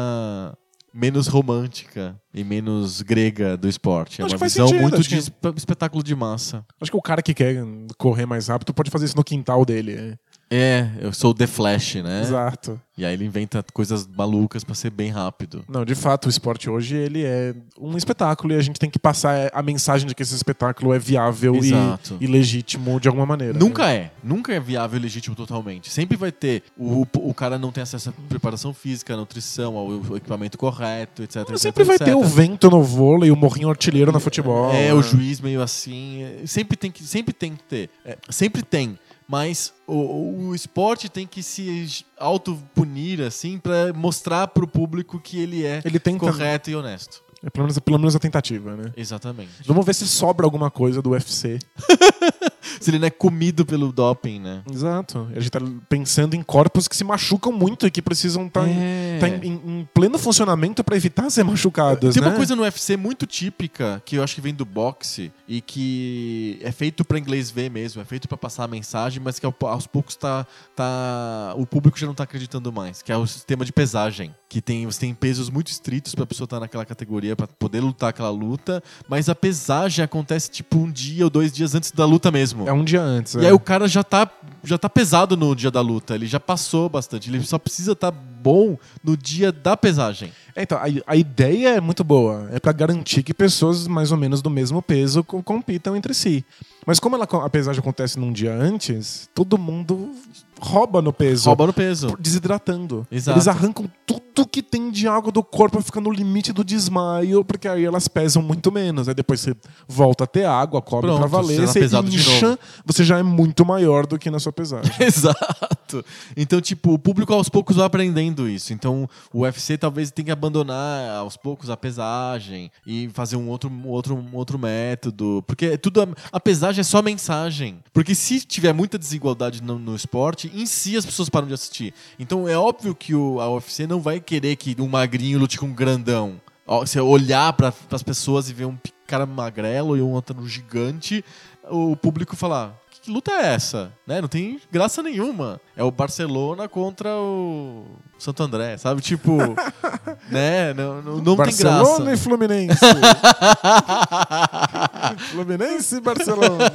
menos 0.93 1.27
romântica 1.27 2.15
e 2.33 2.45
menos 2.45 3.03
grega 3.03 3.57
do 3.57 3.69
esporte. 3.69 4.23
É 4.23 4.25
Acho 4.25 4.37
uma 4.37 4.47
visão 4.47 4.69
sentido, 4.69 4.83
muito 4.83 5.03
de 5.03 5.09
que- 5.09 5.17
esp- 5.17 5.57
espetáculo 5.57 6.05
de 6.05 6.15
massa. 6.15 6.65
Acho 6.81 6.91
que 6.93 6.97
o 6.97 7.03
cara 7.03 7.21
que 7.21 7.35
quer 7.35 7.57
correr 7.99 8.27
mais 8.27 8.47
rápido 8.47 8.73
pode 8.73 8.91
fazer 8.93 9.07
isso 9.07 9.17
no 9.17 9.25
quintal 9.25 9.65
dele. 9.65 10.17
É. 10.51 10.65
É, 10.75 10.89
eu 11.01 11.13
sou 11.13 11.31
o 11.31 11.35
The 11.35 11.47
Flash, 11.47 11.97
né? 11.97 12.23
Exato. 12.23 12.81
E 12.97 13.05
aí 13.05 13.13
ele 13.13 13.25
inventa 13.25 13.65
coisas 13.73 14.07
malucas 14.07 14.63
pra 14.63 14.75
ser 14.75 14.91
bem 14.91 15.11
rápido. 15.11 15.65
Não, 15.69 15.85
de 15.85 15.95
fato, 15.97 16.27
o 16.27 16.29
esporte 16.29 16.71
hoje 16.71 16.95
ele 16.95 17.25
é 17.25 17.53
um 17.79 17.97
espetáculo 17.97 18.53
e 18.53 18.57
a 18.57 18.63
gente 18.63 18.79
tem 18.79 18.89
que 18.89 19.01
passar 19.01 19.51
a 19.53 19.63
mensagem 19.63 20.07
de 20.07 20.15
que 20.15 20.23
esse 20.23 20.35
espetáculo 20.35 20.95
é 20.95 20.99
viável 20.99 21.57
e, 21.57 21.73
e 22.21 22.27
legítimo 22.27 23.01
de 23.01 23.09
alguma 23.09 23.27
maneira. 23.27 23.59
Nunca 23.59 23.91
é. 23.91 24.13
Nunca 24.23 24.55
é 24.55 24.61
viável 24.61 24.99
e 24.99 25.03
legítimo 25.03 25.35
totalmente. 25.35 25.91
Sempre 25.91 26.17
vai 26.17 26.31
ter. 26.31 26.63
O, 26.79 27.05
o 27.15 27.35
cara 27.35 27.59
não 27.59 27.73
tem 27.73 27.83
acesso 27.83 28.11
à 28.11 28.13
preparação 28.29 28.73
física, 28.73 29.13
à 29.13 29.17
nutrição, 29.17 29.77
ao 29.77 30.17
equipamento 30.17 30.57
correto, 30.57 31.25
etc. 31.25 31.43
Etc, 31.43 31.59
sempre 31.59 31.83
vai 31.83 31.97
etc. 31.97 32.09
ter 32.09 32.15
o 32.15 32.23
vento 32.23 32.71
no 32.71 32.83
vôlei, 32.83 33.31
o 33.31 33.37
morrinho 33.37 33.71
artilheiro 33.71 34.13
no 34.13 34.21
futebol. 34.21 34.73
É, 34.73 34.87
né? 34.87 34.95
o 34.95 35.03
juiz 35.03 35.41
meio 35.41 35.61
assim. 35.61 36.23
é, 36.23 36.47
Sempre 36.47 36.77
tem 36.77 36.93
que, 36.93 37.03
sempre 37.03 37.35
tem 37.35 37.57
que 37.57 37.63
ter. 37.65 37.91
É, 38.05 38.17
sempre 38.31 38.63
tem. 38.63 38.97
Mas 39.27 39.73
o, 39.87 40.49
o 40.49 40.55
esporte 40.55 41.09
tem 41.09 41.27
que 41.27 41.43
se 41.43 42.05
autopunir, 42.19 43.21
assim, 43.23 43.59
pra 43.59 43.93
mostrar 43.93 44.49
pro 44.49 44.67
público 44.67 45.19
que 45.19 45.41
ele 45.41 45.65
é 45.65 45.81
Ele 45.85 45.99
tenta. 45.99 46.19
correto 46.21 46.71
e 46.71 46.77
honesto. 46.77 47.23
É 47.43 47.51
pelo 47.51 47.65
menos, 47.65 47.79
pelo 47.79 47.99
menos 47.99 48.17
a 48.17 48.19
tentativa, 48.19 48.75
né? 48.75 48.93
Exatamente. 48.97 49.51
Vamos 49.67 49.85
ver 49.85 49.95
se 49.95 50.07
sobra 50.09 50.47
alguma 50.47 50.71
coisa 50.71 51.03
do 51.03 51.11
UFC. 51.11 51.59
Se 52.81 52.91
ele 52.91 52.99
não 52.99 53.07
é 53.07 53.11
comido 53.11 53.65
pelo 53.65 53.93
doping, 53.93 54.41
né? 54.41 54.63
Exato. 54.71 55.29
A 55.35 55.41
gente 55.41 55.51
tá 55.51 55.61
pensando 55.89 56.35
em 56.35 56.43
corpos 56.43 56.89
que 56.89 56.97
se 56.97 57.05
machucam 57.05 57.53
muito 57.53 57.87
e 57.87 57.91
que 57.91 58.03
precisam 58.03 58.47
estar 58.47 58.67
É. 58.69 59.19
em, 59.43 59.53
em 59.81 59.89
pleno 59.95 60.19
funcionamento 60.19 60.83
pra 60.85 60.97
evitar 60.97 61.31
ser 61.31 61.45
machucados, 61.45 62.15
Tem 62.15 62.23
né? 62.23 62.29
uma 62.29 62.37
coisa 62.37 62.55
no 62.57 62.63
UFC 62.63 62.97
muito 62.97 63.27
típica 63.27 64.03
que 64.05 64.17
eu 64.17 64.23
acho 64.23 64.35
que 64.35 64.41
vem 64.41 64.55
do 64.55 64.65
boxe 64.65 65.33
e 65.49 65.61
que 65.61 66.59
é 66.63 66.73
feito 66.73 67.05
pra 67.05 67.19
inglês 67.19 67.51
ver 67.51 67.71
mesmo, 67.71 68.01
é 68.01 68.05
feito 68.05 68.29
pra 68.29 68.37
passar 68.37 68.65
a 68.65 68.69
mensagem, 68.69 69.21
mas 69.25 69.39
que 69.39 69.47
ao- 69.47 69.55
aos 69.63 69.87
poucos 69.87 70.17
tá, 70.17 70.47
tá 70.75 71.55
o 71.57 71.67
público 71.67 71.99
já 71.99 72.07
não 72.07 72.15
tá 72.15 72.25
acreditando 72.25 72.73
mais, 72.73 73.03
que 73.03 73.11
é 73.13 73.17
o 73.17 73.27
sistema 73.27 73.65
de 73.65 73.73
pesagem, 73.73 74.35
que 74.49 74.61
tem 74.61 74.85
você 74.87 75.01
tem 75.01 75.15
pesos 75.15 75.51
muito 75.51 75.69
estritos 75.69 76.15
pra 76.15 76.27
pessoa 76.27 76.45
estar 76.45 76.61
naquela 76.61 76.85
categoria 76.85 77.35
pra 77.35 77.47
poder 77.47 77.81
lutar 77.81 78.11
aquela 78.11 78.31
luta, 78.31 78.83
mas 79.09 79.29
a 79.29 79.35
pesagem 79.35 80.05
acontece 80.05 80.51
tipo 80.51 80.79
um 80.79 80.91
dia 80.91 81.25
ou 81.25 81.31
dois 81.31 81.53
dias 81.53 81.75
antes 81.75 81.91
da 81.91 82.05
luta 82.05 82.31
mesmo. 82.31 82.64
É 82.67 82.73
um 82.73 82.85
dia 82.85 83.01
antes. 83.03 83.35
E 83.35 83.45
é. 83.45 83.47
aí 83.47 83.53
o 83.53 83.59
cara 83.59 83.87
já 83.89 84.03
tá, 84.03 84.31
já 84.63 84.77
tá 84.79 84.89
pesado 84.89 85.37
no 85.37 85.55
dia 85.55 85.71
da 85.71 85.81
luta, 85.81 86.15
ele 86.15 86.27
já 86.27 86.41
passou 86.41 86.89
bastante, 86.89 87.31
ele 87.31 87.43
só 87.43 87.59
precisa 87.59 87.93
estar 87.93 88.11
bom 88.11 88.77
no 89.03 89.17
dia 89.17 89.51
da 89.51 89.77
pesagem. 89.77 90.33
É, 90.55 90.63
então, 90.63 90.79
a, 90.79 90.85
a 91.07 91.17
ideia 91.17 91.71
é 91.77 91.81
muito 91.81 92.05
boa. 92.05 92.49
É 92.53 92.61
pra 92.61 92.73
garantir 92.73 93.23
que 93.23 93.33
pessoas 93.35 93.87
mais 93.89 94.13
ou 94.13 94.19
menos 94.19 94.41
do 94.43 94.51
mesmo 94.51 94.81
peso 94.83 95.25
co- 95.25 95.43
compitam 95.43 95.97
entre 95.97 96.13
si. 96.15 96.45
Mas 96.87 97.01
como 97.01 97.17
ela, 97.17 97.25
a 97.25 97.51
pesagem 97.51 97.81
acontece 97.81 98.19
num 98.19 98.31
dia 98.33 98.55
antes, 98.55 99.29
todo 99.35 99.57
mundo 99.57 100.11
rouba 100.61 101.03
no 101.03 101.13
peso. 101.13 101.47
Rouba 101.47 101.67
no 101.67 101.73
peso. 101.73 102.17
Desidratando. 102.19 103.07
Exato. 103.11 103.37
Eles 103.37 103.49
arrancam 103.49 103.91
tudo 104.07 104.47
que 104.47 104.63
tem 104.63 104.91
de 104.91 105.07
água 105.07 105.31
do 105.31 105.43
corpo 105.43 105.81
fica 105.81 106.01
no 106.01 106.11
limite 106.11 106.53
do 106.53 106.65
desmaio, 106.65 107.45
porque 107.45 107.69
aí 107.69 107.85
elas 107.85 108.09
pesam 108.09 108.43
muito 108.43 108.73
menos. 108.73 109.09
Aí 109.09 109.15
depois 109.15 109.41
você 109.41 109.57
volta 109.87 110.25
a 110.25 110.27
ter 110.27 110.45
água, 110.45 110.83
cobre 110.83 111.09
Pronto, 111.09 111.21
pra 111.21 111.29
valer, 111.29 111.61
você 111.61 111.89
tá 111.89 112.01
você 112.01 112.09
de 112.09 112.17
incha, 112.17 112.59
você 112.85 113.05
já 113.05 113.19
é 113.19 113.23
muito 113.23 113.65
maior 113.65 114.07
do 114.07 114.19
que 114.19 114.31
na 114.31 114.39
sua 114.39 114.53
pesagem. 114.53 114.93
Exato. 115.01 116.05
Então, 116.37 116.61
tipo, 116.61 116.95
o 116.95 116.99
público 116.99 117.33
aos 117.33 117.49
poucos 117.49 117.77
vai 117.77 117.87
aprendendo 117.87 118.49
isso. 118.49 118.73
Então, 118.73 119.09
o 119.33 119.41
UFC 119.41 119.79
talvez 119.79 120.11
tenha 120.11 120.27
que 120.27 120.33
abandonar 120.33 121.17
aos 121.17 121.37
poucos 121.37 121.71
a 121.71 121.77
pesagem 121.77 122.71
e 122.87 123.09
fazer 123.13 123.37
um 123.37 123.49
outro, 123.49 123.71
um 123.71 123.89
outro, 123.89 124.15
um 124.15 124.37
outro 124.37 124.59
método. 124.59 125.45
Porque 125.47 125.77
tudo. 125.79 126.15
A 126.33 126.41
pesagem 126.41 126.81
é 126.81 126.85
só 126.85 127.01
mensagem. 127.03 127.79
Porque 127.93 128.15
se 128.15 128.41
tiver 128.41 128.73
muita 128.73 128.99
desigualdade 128.99 129.63
no, 129.63 129.79
no 129.79 129.95
esporte, 129.95 130.51
em 130.55 130.67
si 130.67 130.97
as 130.97 131.05
pessoas 131.05 131.29
param 131.29 131.47
de 131.47 131.55
assistir. 131.55 131.93
Então, 132.19 132.49
é 132.49 132.57
óbvio 132.57 132.95
que 132.95 133.15
o, 133.15 133.41
a 133.41 133.51
UFC 133.51 133.87
não 133.87 134.01
vai 134.01 134.21
querer 134.21 134.57
que 134.57 134.77
um 134.81 134.89
magrinho 134.89 135.39
lute 135.39 135.59
com 135.59 135.67
um 135.67 135.75
grandão. 135.75 136.41
Você 136.67 137.01
olhar 137.01 137.53
para 137.53 137.73
as 137.91 138.03
pessoas 138.03 138.49
e 138.49 138.55
ver 138.55 138.65
um 138.65 138.79
cara 139.07 139.27
magrelo 139.27 139.97
e 139.97 140.03
um 140.03 140.13
outro 140.13 140.47
gigante, 140.49 141.23
o 141.69 141.95
público 141.95 142.37
falar: 142.37 142.75
que 143.05 143.11
luta 143.11 143.33
é 143.33 143.53
essa? 143.53 143.93
Né? 144.07 144.23
Não 144.23 144.29
tem 144.29 144.59
graça 144.73 145.03
nenhuma. 145.03 145.61
É 145.77 145.85
o 145.85 145.91
Barcelona 145.91 146.67
contra 146.71 147.15
o 147.15 147.85
Santo 148.19 148.43
André, 148.43 148.79
sabe? 148.79 149.03
Tipo, 149.03 149.37
né? 150.33 150.73
Não, 150.73 151.03
não, 151.03 151.17
não 151.17 151.23
tem 151.23 151.37
Barcelona 151.37 151.83
graça. 151.83 152.15
e 152.15 152.17
Fluminense. 152.17 152.81
Fluminense 155.33 155.97
e 155.97 156.01
Barcelona. 156.01 156.73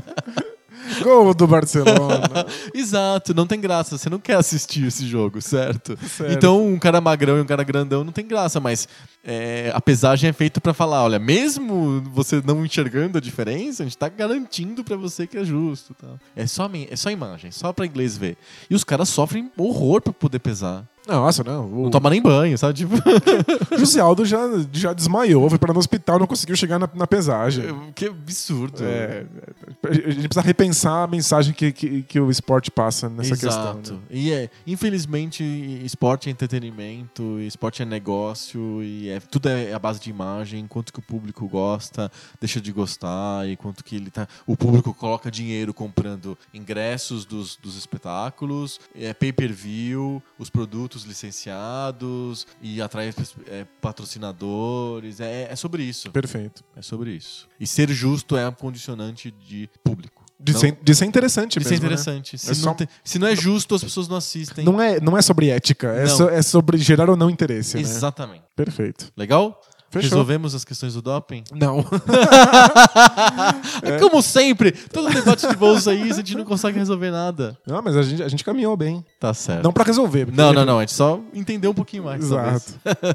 Gol 1.02 1.34
do 1.34 1.46
Barcelona. 1.46 2.46
Exato, 2.74 3.34
não 3.34 3.46
tem 3.46 3.60
graça. 3.60 3.96
Você 3.96 4.08
não 4.10 4.18
quer 4.18 4.36
assistir 4.36 4.86
esse 4.86 5.06
jogo, 5.06 5.40
certo? 5.40 5.98
Certo. 6.06 6.32
Então, 6.32 6.66
um 6.66 6.78
cara 6.78 7.00
magrão 7.00 7.38
e 7.38 7.40
um 7.40 7.46
cara 7.46 7.62
grandão 7.62 8.04
não 8.04 8.12
tem 8.12 8.26
graça, 8.26 8.60
mas 8.60 8.88
é, 9.24 9.70
a 9.74 9.80
pesagem 9.80 10.30
é 10.30 10.32
feita 10.32 10.60
pra 10.60 10.74
falar: 10.74 11.02
olha, 11.04 11.18
mesmo 11.18 12.02
você 12.12 12.42
não 12.44 12.64
enxergando 12.64 13.18
a 13.18 13.20
diferença, 13.20 13.82
a 13.82 13.86
gente 13.86 13.98
tá 13.98 14.08
garantindo 14.08 14.84
pra 14.84 14.96
você 14.96 15.26
que 15.26 15.38
é 15.38 15.44
justo. 15.44 15.94
Tá? 15.94 16.08
É, 16.36 16.46
só, 16.46 16.70
é 16.90 16.96
só 16.96 17.10
imagem, 17.10 17.50
só 17.50 17.72
pra 17.72 17.86
inglês 17.86 18.16
ver. 18.16 18.36
E 18.68 18.74
os 18.74 18.84
caras 18.84 19.08
sofrem 19.08 19.50
horror 19.56 20.00
pra 20.00 20.12
poder 20.12 20.38
pesar. 20.38 20.84
Nossa, 21.06 21.44
não. 21.44 21.66
O 21.66 21.82
Não 21.84 21.90
toma 21.90 22.10
nem 22.10 22.22
banho, 22.22 22.56
sabe? 22.56 22.74
Tipo, 22.74 22.94
José 23.78 24.00
Aldo 24.00 24.24
já, 24.24 24.40
já 24.72 24.92
desmaiou, 24.92 25.48
foi 25.50 25.58
parar 25.58 25.74
no 25.74 25.78
hospital, 25.78 26.18
não 26.18 26.26
conseguiu 26.26 26.56
chegar 26.56 26.78
na, 26.78 26.88
na 26.94 27.06
pesagem. 27.06 27.64
que 27.94 28.06
absurdo. 28.06 28.82
É, 28.82 29.26
a 29.82 29.92
gente 30.10 30.28
precisa 30.28 30.40
repensar 30.40 31.04
a 31.04 31.06
mensagem 31.06 31.52
que, 31.52 31.72
que, 31.72 32.02
que 32.02 32.20
o 32.20 32.30
esporte 32.30 32.70
passa 32.70 33.08
nessa 33.08 33.34
Exato. 33.34 33.78
questão. 33.78 33.96
né? 33.96 34.02
E 34.10 34.32
é, 34.32 34.50
infelizmente, 34.66 35.42
esporte 35.84 36.28
é 36.28 36.32
entretenimento, 36.32 37.38
esporte 37.40 37.82
é 37.82 37.84
negócio, 37.84 38.82
e 38.82 39.08
é, 39.10 39.20
tudo 39.20 39.48
é 39.48 39.74
a 39.74 39.78
base 39.78 40.00
de 40.00 40.08
imagem, 40.10 40.66
quanto 40.66 40.92
que 40.92 40.98
o 40.98 41.02
público 41.02 41.46
gosta, 41.46 42.10
deixa 42.40 42.60
de 42.60 42.72
gostar, 42.72 43.48
e 43.48 43.56
quanto 43.56 43.84
que 43.84 43.96
ele 43.96 44.10
tá. 44.10 44.26
O 44.46 44.56
público 44.56 44.94
coloca 44.94 45.30
dinheiro 45.30 45.74
comprando 45.74 46.38
ingressos 46.52 47.24
dos, 47.24 47.56
dos 47.56 47.76
espetáculos, 47.76 48.80
é, 48.94 49.12
pay-per-view, 49.12 50.22
os 50.38 50.48
produtos 50.48 50.93
licenciados, 51.02 52.46
e 52.62 52.80
atrai 52.80 53.12
é, 53.48 53.66
patrocinadores. 53.80 55.20
É, 55.20 55.48
é 55.50 55.56
sobre 55.56 55.82
isso. 55.82 56.10
Perfeito. 56.10 56.62
É 56.76 56.82
sobre 56.82 57.10
isso. 57.12 57.48
E 57.58 57.66
ser 57.66 57.90
justo 57.90 58.36
é 58.36 58.48
um 58.48 58.52
condicionante 58.52 59.30
de 59.30 59.68
público. 59.82 60.24
De, 60.38 60.52
Não- 60.52 60.60
ser, 60.60 60.78
de 60.82 60.94
ser 60.94 61.04
interessante 61.06 61.58
é 61.58 61.60
mesmo, 61.60 61.70
né? 61.70 61.76
interessante. 61.78 62.36
Se, 62.36 62.50
É 62.50 62.54
só- 62.54 62.66
não 62.66 62.74
tem- 62.74 62.88
se 63.02 63.18
não 63.18 63.26
é 63.28 63.36
justo, 63.36 63.74
as 63.74 63.82
pessoas 63.84 64.08
não 64.08 64.16
assistem. 64.16 64.64
Não 64.64 64.80
é, 64.80 65.00
não 65.00 65.16
é 65.16 65.22
sobre 65.22 65.48
ética, 65.48 65.88
é, 65.88 66.06
so- 66.06 66.28
é 66.28 66.42
sobre 66.42 66.76
gerar 66.78 67.08
ou 67.08 67.16
não 67.16 67.30
interesse, 67.30 67.76
né? 67.76 67.80
Exatamente. 67.82 68.42
Perfeito. 68.54 69.12
Legal? 69.16 69.58
Fechou. 69.94 70.10
Resolvemos 70.10 70.54
as 70.54 70.64
questões 70.64 70.94
do 70.94 71.02
doping? 71.02 71.44
Não. 71.52 71.84
É. 73.82 73.98
Como 73.98 74.22
sempre, 74.22 74.72
todo 74.72 75.12
debate 75.12 75.46
de 75.46 75.56
bolsa 75.56 75.90
aí, 75.90 76.10
a 76.10 76.14
gente 76.14 76.34
não 76.36 76.44
consegue 76.44 76.78
resolver 76.78 77.10
nada. 77.10 77.58
não, 77.66 77.82
mas 77.82 77.96
a 77.96 78.02
gente, 78.02 78.22
a 78.22 78.28
gente 78.28 78.44
caminhou 78.44 78.76
bem. 78.76 79.04
Tá 79.20 79.34
certo. 79.34 79.62
Não 79.62 79.72
pra 79.72 79.84
resolver. 79.84 80.28
não, 80.32 80.52
não, 80.52 80.64
não. 80.64 80.78
A 80.78 80.82
gente 80.82 80.92
só 80.92 81.20
entendeu 81.34 81.70
um 81.70 81.74
pouquinho 81.74 82.04
mais. 82.04 82.22
Exato. 82.24 82.72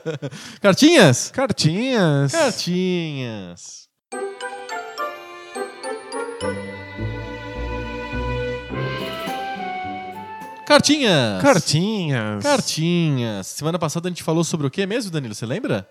Cartinhas? 0.61 1.31
Cartinhas. 1.31 2.31
Cartinhas. 2.31 3.79
Cartinhas. 10.65 11.41
Cartinhas. 11.41 12.43
Cartinhas. 12.43 13.47
Semana 13.47 13.79
passada 13.79 14.07
a 14.07 14.11
gente 14.11 14.21
falou 14.21 14.43
sobre 14.43 14.67
o 14.67 14.69
que 14.69 14.85
mesmo, 14.85 15.09
Danilo? 15.09 15.33
Você 15.33 15.45
lembra? 15.45 15.87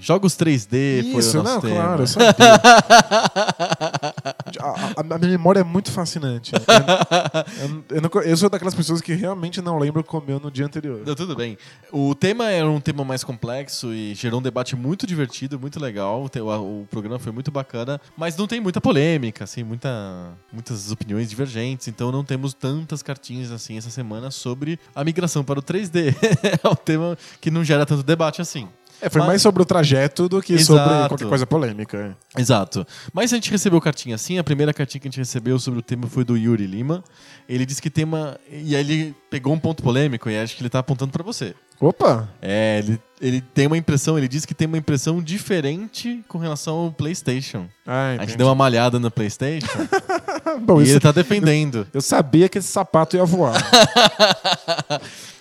Jogos 0.00 0.34
3D 0.36 1.02
foi 1.02 1.14
o 1.14 1.18
Isso, 1.18 1.36
nosso 1.42 1.54
não, 1.54 1.60
tema. 1.60 1.74
claro, 1.74 2.02
eu 2.02 2.06
sabia. 2.06 2.34
a, 4.60 4.68
a- 5.00 5.14
a 5.14 5.18
minha 5.18 5.30
memória 5.30 5.60
é 5.60 5.64
muito 5.64 5.90
fascinante. 5.90 6.52
Eu, 6.54 6.60
eu- 7.96 8.10
eu 8.24 8.32
eu 8.32 8.36
sou 8.36 8.48
daquelas 8.48 8.74
pessoas 8.74 9.00
que 9.00 9.12
realmente 9.14 9.60
não 9.60 9.78
lembro 9.78 10.02
comeu 10.04 10.38
no 10.40 10.50
dia 10.50 10.64
anterior. 10.66 11.02
Não, 11.06 11.14
tudo 11.14 11.34
bem. 11.36 11.56
O 11.90 12.14
tema 12.14 12.50
era 12.50 12.68
um 12.68 12.80
tema 12.80 13.04
mais 13.04 13.22
complexo 13.24 13.92
e 13.92 14.14
gerou 14.14 14.40
um 14.40 14.42
debate 14.42 14.74
muito 14.76 15.06
divertido, 15.06 15.58
muito 15.58 15.78
legal. 15.80 16.24
O- 16.34 16.82
o 16.82 16.86
programa 16.90 17.18
foi 17.18 17.32
muito 17.32 17.50
bacana, 17.50 18.00
mas 18.16 18.36
não 18.36 18.46
tem 18.46 18.60
muita 18.60 18.80
polêmica, 18.80 19.44
assim, 19.44 19.62
muita, 19.62 19.88
muitas 20.52 20.90
opiniões 20.90 21.28
divergentes. 21.28 21.88
Então 21.88 22.10
não 22.12 22.24
temos 22.24 22.54
tantas 22.54 23.02
cartinhas 23.02 23.50
assim 23.50 23.76
essa 23.76 23.90
semana 23.90 24.30
sobre 24.30 24.78
a 24.94 25.04
migração 25.04 25.44
para 25.44 25.58
o 25.58 25.62
3D. 25.62 26.14
é 26.64 26.68
um 26.68 26.74
tema 26.74 27.16
que 27.40 27.50
não 27.50 27.64
gera 27.64 27.84
tanto 27.86 28.02
debate 28.02 28.40
assim. 28.40 28.68
É, 29.02 29.10
foi 29.10 29.18
Mas- 29.20 29.28
mais 29.28 29.42
sobre 29.42 29.60
o 29.60 29.64
trajeto 29.64 30.28
do 30.28 30.40
que 30.40 30.52
Exato. 30.54 30.78
sobre 30.78 31.08
qualquer 31.08 31.28
coisa 31.28 31.44
polêmica. 31.44 32.16
Exato. 32.38 32.86
Mas 33.12 33.32
a 33.32 33.36
gente 33.36 33.50
recebeu 33.50 33.80
cartinha 33.80 34.14
assim. 34.14 34.38
A 34.38 34.44
primeira 34.44 34.72
cartinha 34.72 35.00
que 35.00 35.08
a 35.08 35.10
gente 35.10 35.18
recebeu 35.18 35.58
sobre 35.58 35.80
o 35.80 35.82
tema 35.82 36.06
foi 36.06 36.24
do 36.24 36.36
Yuri 36.36 36.66
Lima. 36.68 37.02
Ele 37.48 37.66
disse 37.66 37.82
que 37.82 37.90
tema. 37.90 38.38
E 38.48 38.76
aí 38.76 38.80
ele 38.80 39.14
pegou 39.28 39.52
um 39.52 39.58
ponto 39.58 39.82
polêmico 39.82 40.30
e 40.30 40.38
acho 40.38 40.56
que 40.56 40.62
ele 40.62 40.70
tá 40.70 40.78
apontando 40.78 41.10
para 41.10 41.24
você. 41.24 41.52
Opa! 41.82 42.28
É, 42.40 42.78
ele, 42.78 43.00
ele 43.20 43.40
tem 43.40 43.66
uma 43.66 43.76
impressão, 43.76 44.16
ele 44.16 44.28
diz 44.28 44.46
que 44.46 44.54
tem 44.54 44.68
uma 44.68 44.78
impressão 44.78 45.20
diferente 45.20 46.22
com 46.28 46.38
relação 46.38 46.74
ao 46.76 46.92
PlayStation. 46.92 47.66
Ah, 47.84 48.16
A 48.20 48.24
gente 48.24 48.36
deu 48.38 48.46
uma 48.46 48.54
malhada 48.54 49.00
no 49.00 49.10
PlayStation 49.10 49.66
Bom, 50.62 50.80
e 50.80 50.84
isso- 50.84 50.92
ele 50.92 51.00
tá 51.00 51.10
defendendo. 51.10 51.84
Eu 51.92 52.00
sabia 52.00 52.48
que 52.48 52.58
esse 52.58 52.68
sapato 52.68 53.16
ia 53.16 53.24
voar. 53.24 53.54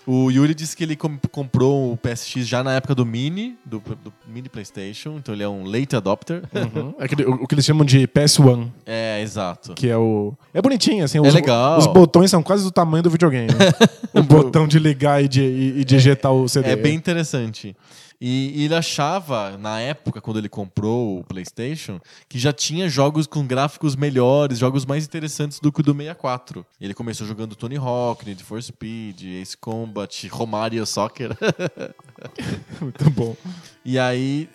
O 0.08 0.32
Yuri 0.32 0.56
disse 0.56 0.76
que 0.76 0.84
ele 0.84 0.96
com- 0.96 1.16
comprou 1.32 1.94
o 1.94 1.96
PSX 1.98 2.48
já 2.48 2.64
na 2.64 2.74
época 2.74 2.96
do 2.96 3.06
Mini, 3.06 3.56
do, 3.64 3.80
do 4.04 4.12
Mini 4.28 4.50
PlayStation, 4.50 5.18
então 5.18 5.34
ele 5.34 5.44
é 5.44 5.48
um 5.48 5.64
late 5.64 5.96
adopter. 5.96 6.42
Uhum. 6.54 6.96
É 7.00 7.06
aquele- 7.06 7.24
o, 7.26 7.34
o 7.36 7.48
que 7.48 7.54
eles 7.54 7.64
chamam 7.64 7.86
de 7.86 8.08
PS1, 8.08 8.68
É, 8.84 9.22
exato. 9.22 9.76
que 9.76 9.88
é 9.88 9.96
o. 9.96 10.34
É 10.56 10.60
bonitinho, 10.62 11.06
assim. 11.06 11.20
É 11.20 11.22
os, 11.22 11.32
legal. 11.34 11.78
Os 11.78 11.86
botões 11.86 12.32
são 12.32 12.42
quase 12.42 12.64
do 12.64 12.72
tamanho 12.72 13.04
do 13.04 13.12
videogame. 13.12 13.50
o 14.12 14.24
botão 14.24 14.68
de 14.68 14.80
ligar 14.80 15.24
e 15.24 15.28
de, 15.28 15.42
e- 15.44 15.82
e 15.82 15.86
de 15.86 15.96
ejetar 15.96 16.31
o 16.32 16.48
CD. 16.48 16.70
É 16.70 16.76
bem 16.76 16.96
interessante. 16.96 17.76
E, 18.22 18.54
e 18.56 18.66
ele 18.66 18.76
achava, 18.76 19.58
na 19.58 19.80
época, 19.80 20.22
quando 20.22 20.38
ele 20.38 20.48
comprou 20.48 21.20
o 21.20 21.24
PlayStation, 21.24 22.00
que 22.30 22.38
já 22.38 22.54
tinha 22.54 22.88
jogos 22.88 23.26
com 23.26 23.48
gráficos 23.48 23.96
melhores, 23.96 24.60
jogos 24.60 24.86
mais 24.86 25.04
interessantes 25.06 25.60
do 25.60 25.72
que 25.72 25.80
o 25.80 25.84
do 25.84 25.92
64. 25.92 26.64
Ele 26.80 26.94
começou 26.94 27.26
jogando 27.26 27.56
Tony 27.56 27.78
Hawk, 27.78 28.24
Need 28.24 28.44
for 28.44 28.62
Speed, 28.62 29.24
Ace 29.42 29.58
Combat, 29.58 30.28
Romario 30.28 30.86
Soccer. 30.86 31.36
Muito 32.80 33.10
bom. 33.10 33.36
e 33.84 33.98
aí. 33.98 34.48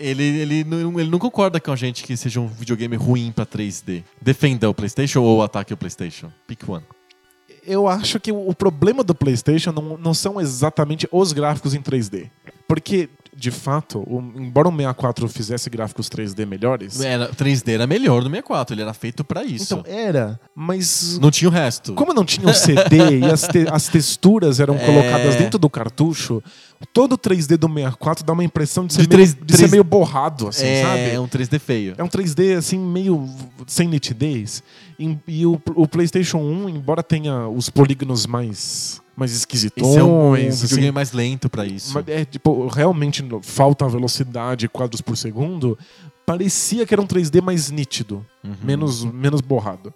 Ele, 0.00 0.22
ele, 0.22 0.62
não, 0.62 1.00
ele 1.00 1.10
não 1.10 1.18
concorda 1.18 1.58
com 1.58 1.72
a 1.72 1.76
gente 1.76 2.04
que 2.04 2.16
seja 2.16 2.38
um 2.38 2.46
videogame 2.46 2.94
ruim 2.94 3.32
pra 3.32 3.44
3D. 3.44 4.04
Defenda 4.22 4.70
o 4.70 4.74
PlayStation 4.74 5.22
ou 5.22 5.42
ataque 5.42 5.74
o 5.74 5.76
PlayStation? 5.76 6.30
Pick 6.46 6.68
one. 6.68 6.84
Eu 7.68 7.86
acho 7.86 8.18
que 8.18 8.32
o 8.32 8.54
problema 8.54 9.04
do 9.04 9.14
PlayStation 9.14 9.72
não, 9.72 9.98
não 9.98 10.14
são 10.14 10.40
exatamente 10.40 11.06
os 11.12 11.34
gráficos 11.34 11.74
em 11.74 11.82
3D. 11.82 12.30
Porque, 12.66 13.10
de 13.38 13.52
fato, 13.52 14.00
o- 14.00 14.18
embora 14.36 14.66
o 14.68 14.72
64 14.72 15.28
fizesse 15.28 15.70
gráficos 15.70 16.08
3D 16.08 16.44
melhores. 16.44 17.00
Era, 17.00 17.28
3D 17.32 17.72
era 17.72 17.86
melhor 17.86 18.18
do 18.22 18.28
64, 18.28 18.74
ele 18.74 18.82
era 18.82 18.92
feito 18.92 19.22
pra 19.22 19.44
isso. 19.44 19.74
Então, 19.74 19.84
era, 19.86 20.40
mas. 20.54 21.18
não 21.20 21.30
tinha 21.30 21.48
o 21.48 21.52
resto. 21.52 21.94
Como 21.94 22.12
não 22.12 22.24
tinha 22.24 22.48
o 22.48 22.52
CD 22.54 23.20
e 23.20 23.24
as, 23.26 23.42
te- 23.42 23.68
as 23.70 23.86
texturas 23.86 24.58
eram 24.58 24.74
É. 24.78 24.84
colocadas 24.84 25.36
dentro 25.36 25.56
do 25.56 25.70
cartucho, 25.70 26.42
todo 26.92 27.12
o 27.12 27.18
3D 27.18 27.56
do 27.56 27.68
64 27.68 28.24
dá 28.24 28.32
uma 28.32 28.42
impressão 28.42 28.84
de 28.86 28.94
ser, 28.94 29.06
De 29.06 29.16
meio, 29.16 29.28
de 29.28 29.34
três- 29.36 29.60
ser 29.60 29.70
meio 29.70 29.84
borrado, 29.84 30.48
assim, 30.48 30.66
é, 30.66 30.82
sabe? 30.82 31.10
é 31.10 31.20
um 31.20 31.28
3D 31.28 31.60
feio. 31.60 31.94
É 31.96 32.02
um 32.02 32.08
3D 32.08 32.56
assim, 32.56 32.76
meio 32.78 33.28
sem 33.68 33.86
nitidez. 33.86 34.64
E, 34.98 35.16
e 35.28 35.46
o, 35.46 35.60
o 35.76 35.86
PlayStation 35.86 36.38
1, 36.38 36.68
embora 36.70 37.04
tenha 37.04 37.46
os 37.46 37.70
polígonos 37.70 38.26
mais, 38.26 39.00
mais 39.18 39.32
esquisitões. 39.32 39.88
Esse 39.90 39.98
é 39.98 40.04
um, 40.04 40.30
um 40.30 40.34
assim, 40.34 40.50
videogame 40.66 40.92
mais 40.92 41.12
lento 41.12 41.48
pra 41.50 41.66
isso. 41.66 41.98
é, 42.06 42.24
tipo, 42.24 42.66
realmente 42.68 43.24
falta 43.42 43.88
velocidade, 43.88 44.68
quadros 44.68 45.00
por 45.00 45.16
segundo. 45.16 45.76
Parecia 46.24 46.86
que 46.86 46.92
era 46.94 47.00
um 47.02 47.06
3D 47.06 47.40
mais 47.42 47.70
nítido, 47.70 48.24
Uhum. 48.44 48.54
menos, 48.62 49.04
menos 49.04 49.40
borrado. 49.40 49.92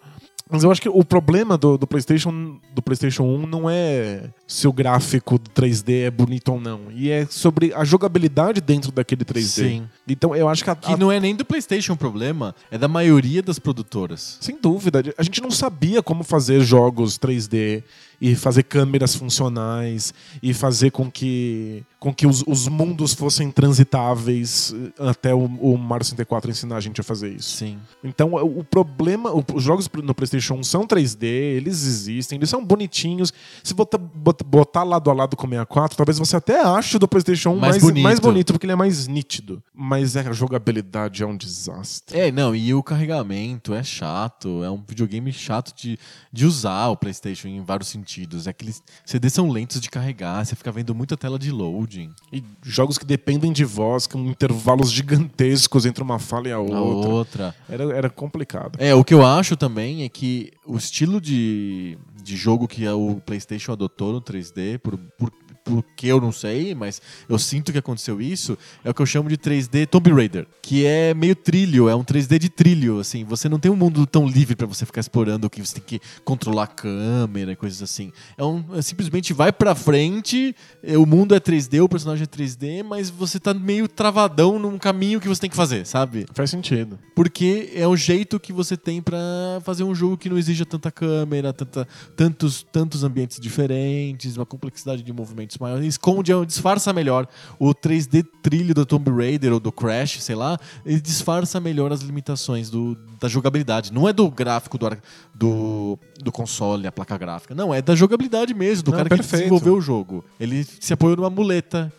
Mas 0.50 0.64
eu 0.64 0.70
acho 0.70 0.82
que 0.82 0.88
o 0.88 1.02
problema 1.02 1.56
do, 1.56 1.78
do 1.78 1.86
PlayStation 1.86 2.58
do 2.74 2.82
PlayStation 2.82 3.22
1 3.22 3.46
não 3.46 3.70
é 3.70 4.24
se 4.46 4.68
o 4.68 4.72
gráfico 4.72 5.38
do 5.38 5.48
3D 5.50 6.02
é 6.06 6.10
bonito 6.10 6.52
ou 6.52 6.60
não, 6.60 6.80
e 6.90 7.08
é 7.10 7.24
sobre 7.30 7.72
a 7.72 7.84
jogabilidade 7.84 8.60
dentro 8.60 8.92
daquele 8.92 9.24
3D. 9.24 9.42
Sim. 9.46 9.88
Então 10.06 10.36
eu 10.36 10.48
acho 10.50 10.62
que 10.64 10.68
a, 10.68 10.74
Que 10.76 10.92
a- 10.92 10.96
não 10.98 11.10
é 11.10 11.18
nem 11.18 11.34
do 11.34 11.44
PlayStation 11.44 11.94
o 11.94 11.96
problema, 11.96 12.54
é 12.70 12.76
da 12.76 12.88
maioria 12.88 13.42
das 13.42 13.58
produtoras. 13.58 14.36
Sem 14.42 14.58
dúvida. 14.60 15.02
A 15.16 15.22
gente 15.22 15.40
não 15.40 15.50
sabia 15.50 16.02
como 16.02 16.22
fazer 16.22 16.60
jogos 16.60 17.16
3D 17.18 17.82
e 18.24 18.36
fazer 18.36 18.62
câmeras 18.62 19.16
funcionais 19.16 20.14
e 20.40 20.54
fazer 20.54 20.92
com 20.92 21.10
que, 21.10 21.82
com 21.98 22.14
que 22.14 22.24
os, 22.26 22.44
os 22.46 22.68
mundos 22.68 23.12
fossem 23.14 23.50
transitáveis 23.50 24.74
eh, 24.98 25.08
até 25.10 25.34
o, 25.34 25.44
o 25.44 25.76
Mario 25.76 26.04
64 26.04 26.50
ensinar 26.50 26.76
a 26.76 26.80
gente 26.80 27.00
a 27.00 27.04
fazer 27.04 27.30
isso. 27.34 27.56
Sim. 27.56 27.78
Então, 28.02 28.32
o 28.34 28.60
o 28.60 28.64
problema. 28.64 29.32
Os 29.54 29.62
jogos 29.62 29.88
no 30.04 30.14
PlayStation 30.14 30.54
1 30.54 30.62
são 30.64 30.86
3D, 30.86 31.24
eles 31.24 31.84
existem, 31.84 32.38
eles 32.38 32.48
são 32.48 32.64
bonitinhos. 32.64 33.32
Se 33.62 33.74
botar, 33.74 33.98
bot- 33.98 34.44
botar 34.44 34.84
lado 34.84 35.10
a 35.10 35.14
lado 35.14 35.36
com 35.36 35.46
o 35.46 35.50
64, 35.50 35.96
talvez 35.96 36.18
você 36.18 36.36
até 36.36 36.60
ache 36.62 36.96
o 36.96 36.98
do 37.00 37.08
PlayStation 37.08 37.50
1 37.50 37.56
Mais 37.56 37.72
mais, 37.72 37.82
bonito. 37.82 38.02
mais 38.04 38.20
bonito, 38.20 38.52
porque 38.52 38.66
ele 38.66 38.72
é 38.72 38.76
mais 38.76 39.08
nítido. 39.08 39.60
Mas 39.74 40.14
é, 40.16 40.20
a 40.20 40.32
jogabilidade 40.32 41.22
é 41.22 41.26
um 41.26 41.36
desastre. 41.36 42.18
É, 42.18 42.30
não, 42.30 42.54
e 42.54 42.72
o 42.72 42.82
carregamento 42.82 43.74
é 43.74 43.82
chato, 43.82 44.62
é 44.62 44.70
um 44.70 44.80
videogame 44.86 45.32
chato 45.32 45.74
de, 45.74 45.98
de 46.32 46.46
usar 46.46 46.88
o 46.88 46.96
PlayStation 46.96 47.48
em 47.48 47.62
vários 47.62 47.88
sentidos. 47.88 48.11
Aqueles 48.46 48.82
CDs 49.04 49.32
são 49.32 49.50
lentos 49.50 49.80
de 49.80 49.90
carregar, 49.90 50.44
você 50.44 50.54
fica 50.54 50.70
vendo 50.72 50.94
muita 50.94 51.16
tela 51.16 51.38
de 51.38 51.50
loading. 51.50 52.10
E 52.32 52.42
jogos 52.62 52.98
que 52.98 53.04
dependem 53.04 53.52
de 53.52 53.64
voz, 53.64 54.06
com 54.06 54.18
intervalos 54.26 54.90
gigantescos 54.90 55.86
entre 55.86 56.02
uma 56.02 56.18
fala 56.18 56.48
e 56.48 56.52
a 56.52 56.56
A 56.56 56.60
outra. 56.60 57.10
outra. 57.10 57.54
Era, 57.68 57.84
era 57.96 58.10
complicado. 58.10 58.76
É, 58.78 58.94
o 58.94 59.04
que 59.04 59.14
eu 59.14 59.24
acho 59.24 59.56
também 59.56 60.02
é 60.04 60.08
que 60.08 60.52
o 60.66 60.76
estilo 60.76 61.20
de, 61.20 61.98
de 62.22 62.36
jogo 62.36 62.68
que 62.68 62.86
o 62.88 63.20
PlayStation 63.24 63.72
adotou 63.72 64.12
no 64.12 64.20
3D, 64.20 64.78
por, 64.78 64.98
por, 65.18 65.32
por 65.64 65.82
por 65.82 65.84
que 65.96 66.06
eu 66.06 66.20
não 66.20 66.32
sei, 66.32 66.74
mas 66.74 67.02
eu 67.28 67.38
sinto 67.38 67.72
que 67.72 67.78
aconteceu 67.78 68.20
isso, 68.20 68.56
é 68.84 68.90
o 68.90 68.94
que 68.94 69.02
eu 69.02 69.06
chamo 69.06 69.28
de 69.28 69.36
3D 69.36 69.86
Tomb 69.86 70.12
Raider, 70.12 70.46
que 70.62 70.86
é 70.86 71.12
meio 71.12 71.34
trilho, 71.34 71.88
é 71.88 71.94
um 71.94 72.04
3D 72.04 72.38
de 72.38 72.48
trilho, 72.48 73.00
assim, 73.00 73.24
você 73.24 73.48
não 73.48 73.58
tem 73.58 73.70
um 73.70 73.76
mundo 73.76 74.06
tão 74.06 74.26
livre 74.26 74.54
pra 74.54 74.66
você 74.66 74.86
ficar 74.86 75.00
explorando 75.00 75.50
que 75.50 75.60
você 75.60 75.74
tem 75.74 75.84
que 75.84 76.00
controlar 76.24 76.64
a 76.64 76.66
câmera 76.66 77.52
e 77.52 77.56
coisas 77.56 77.82
assim. 77.82 78.12
É 78.36 78.44
um 78.44 78.64
é 78.74 78.82
simplesmente 78.82 79.32
vai 79.32 79.52
pra 79.52 79.74
frente, 79.74 80.54
é, 80.82 80.96
o 80.96 81.04
mundo 81.04 81.34
é 81.34 81.40
3D, 81.40 81.82
o 81.82 81.88
personagem 81.88 82.24
é 82.24 82.26
3D, 82.26 82.84
mas 82.84 83.10
você 83.10 83.40
tá 83.40 83.52
meio 83.52 83.88
travadão 83.88 84.58
num 84.58 84.78
caminho 84.78 85.20
que 85.20 85.28
você 85.28 85.40
tem 85.40 85.50
que 85.50 85.56
fazer, 85.56 85.86
sabe? 85.86 86.26
Faz 86.34 86.50
sentido. 86.50 86.98
Porque 87.14 87.72
é 87.74 87.86
o 87.86 87.96
jeito 87.96 88.38
que 88.38 88.52
você 88.52 88.76
tem 88.76 89.00
pra 89.02 89.18
fazer 89.64 89.84
um 89.84 89.94
jogo 89.94 90.16
que 90.16 90.28
não 90.28 90.38
exija 90.38 90.64
tanta 90.64 90.90
câmera, 90.90 91.52
tanta, 91.52 91.86
tantos, 92.16 92.64
tantos 92.70 93.04
ambientes 93.04 93.40
diferentes, 93.40 94.36
uma 94.36 94.46
complexidade 94.46 95.02
de 95.02 95.12
movimentos 95.12 95.51
maior. 95.60 95.82
Esconde, 95.82 96.32
disfarça 96.46 96.92
melhor 96.92 97.26
o 97.58 97.74
3D 97.74 98.24
trilho 98.42 98.74
do 98.74 98.84
Tomb 98.84 99.10
Raider 99.10 99.52
ou 99.52 99.60
do 99.60 99.72
Crash, 99.72 100.22
sei 100.22 100.34
lá, 100.34 100.58
ele 100.84 101.00
disfarça 101.00 101.60
melhor 101.60 101.92
as 101.92 102.00
limitações 102.00 102.70
do, 102.70 102.96
da 103.20 103.28
jogabilidade. 103.28 103.92
Não 103.92 104.08
é 104.08 104.12
do 104.12 104.30
gráfico 104.30 104.78
do, 104.78 104.90
do, 105.34 105.98
do 106.22 106.32
console, 106.32 106.86
a 106.86 106.92
placa 106.92 107.16
gráfica. 107.16 107.54
Não, 107.54 107.72
é 107.72 107.80
da 107.80 107.94
jogabilidade 107.94 108.54
mesmo, 108.54 108.84
do 108.84 108.90
Não, 108.90 108.98
cara 108.98 109.08
perfeito. 109.08 109.30
que 109.30 109.36
desenvolveu 109.36 109.76
o 109.76 109.80
jogo. 109.80 110.24
Ele 110.38 110.64
se 110.64 110.92
apoiou 110.92 111.16
numa 111.16 111.30
muleta. 111.30 111.92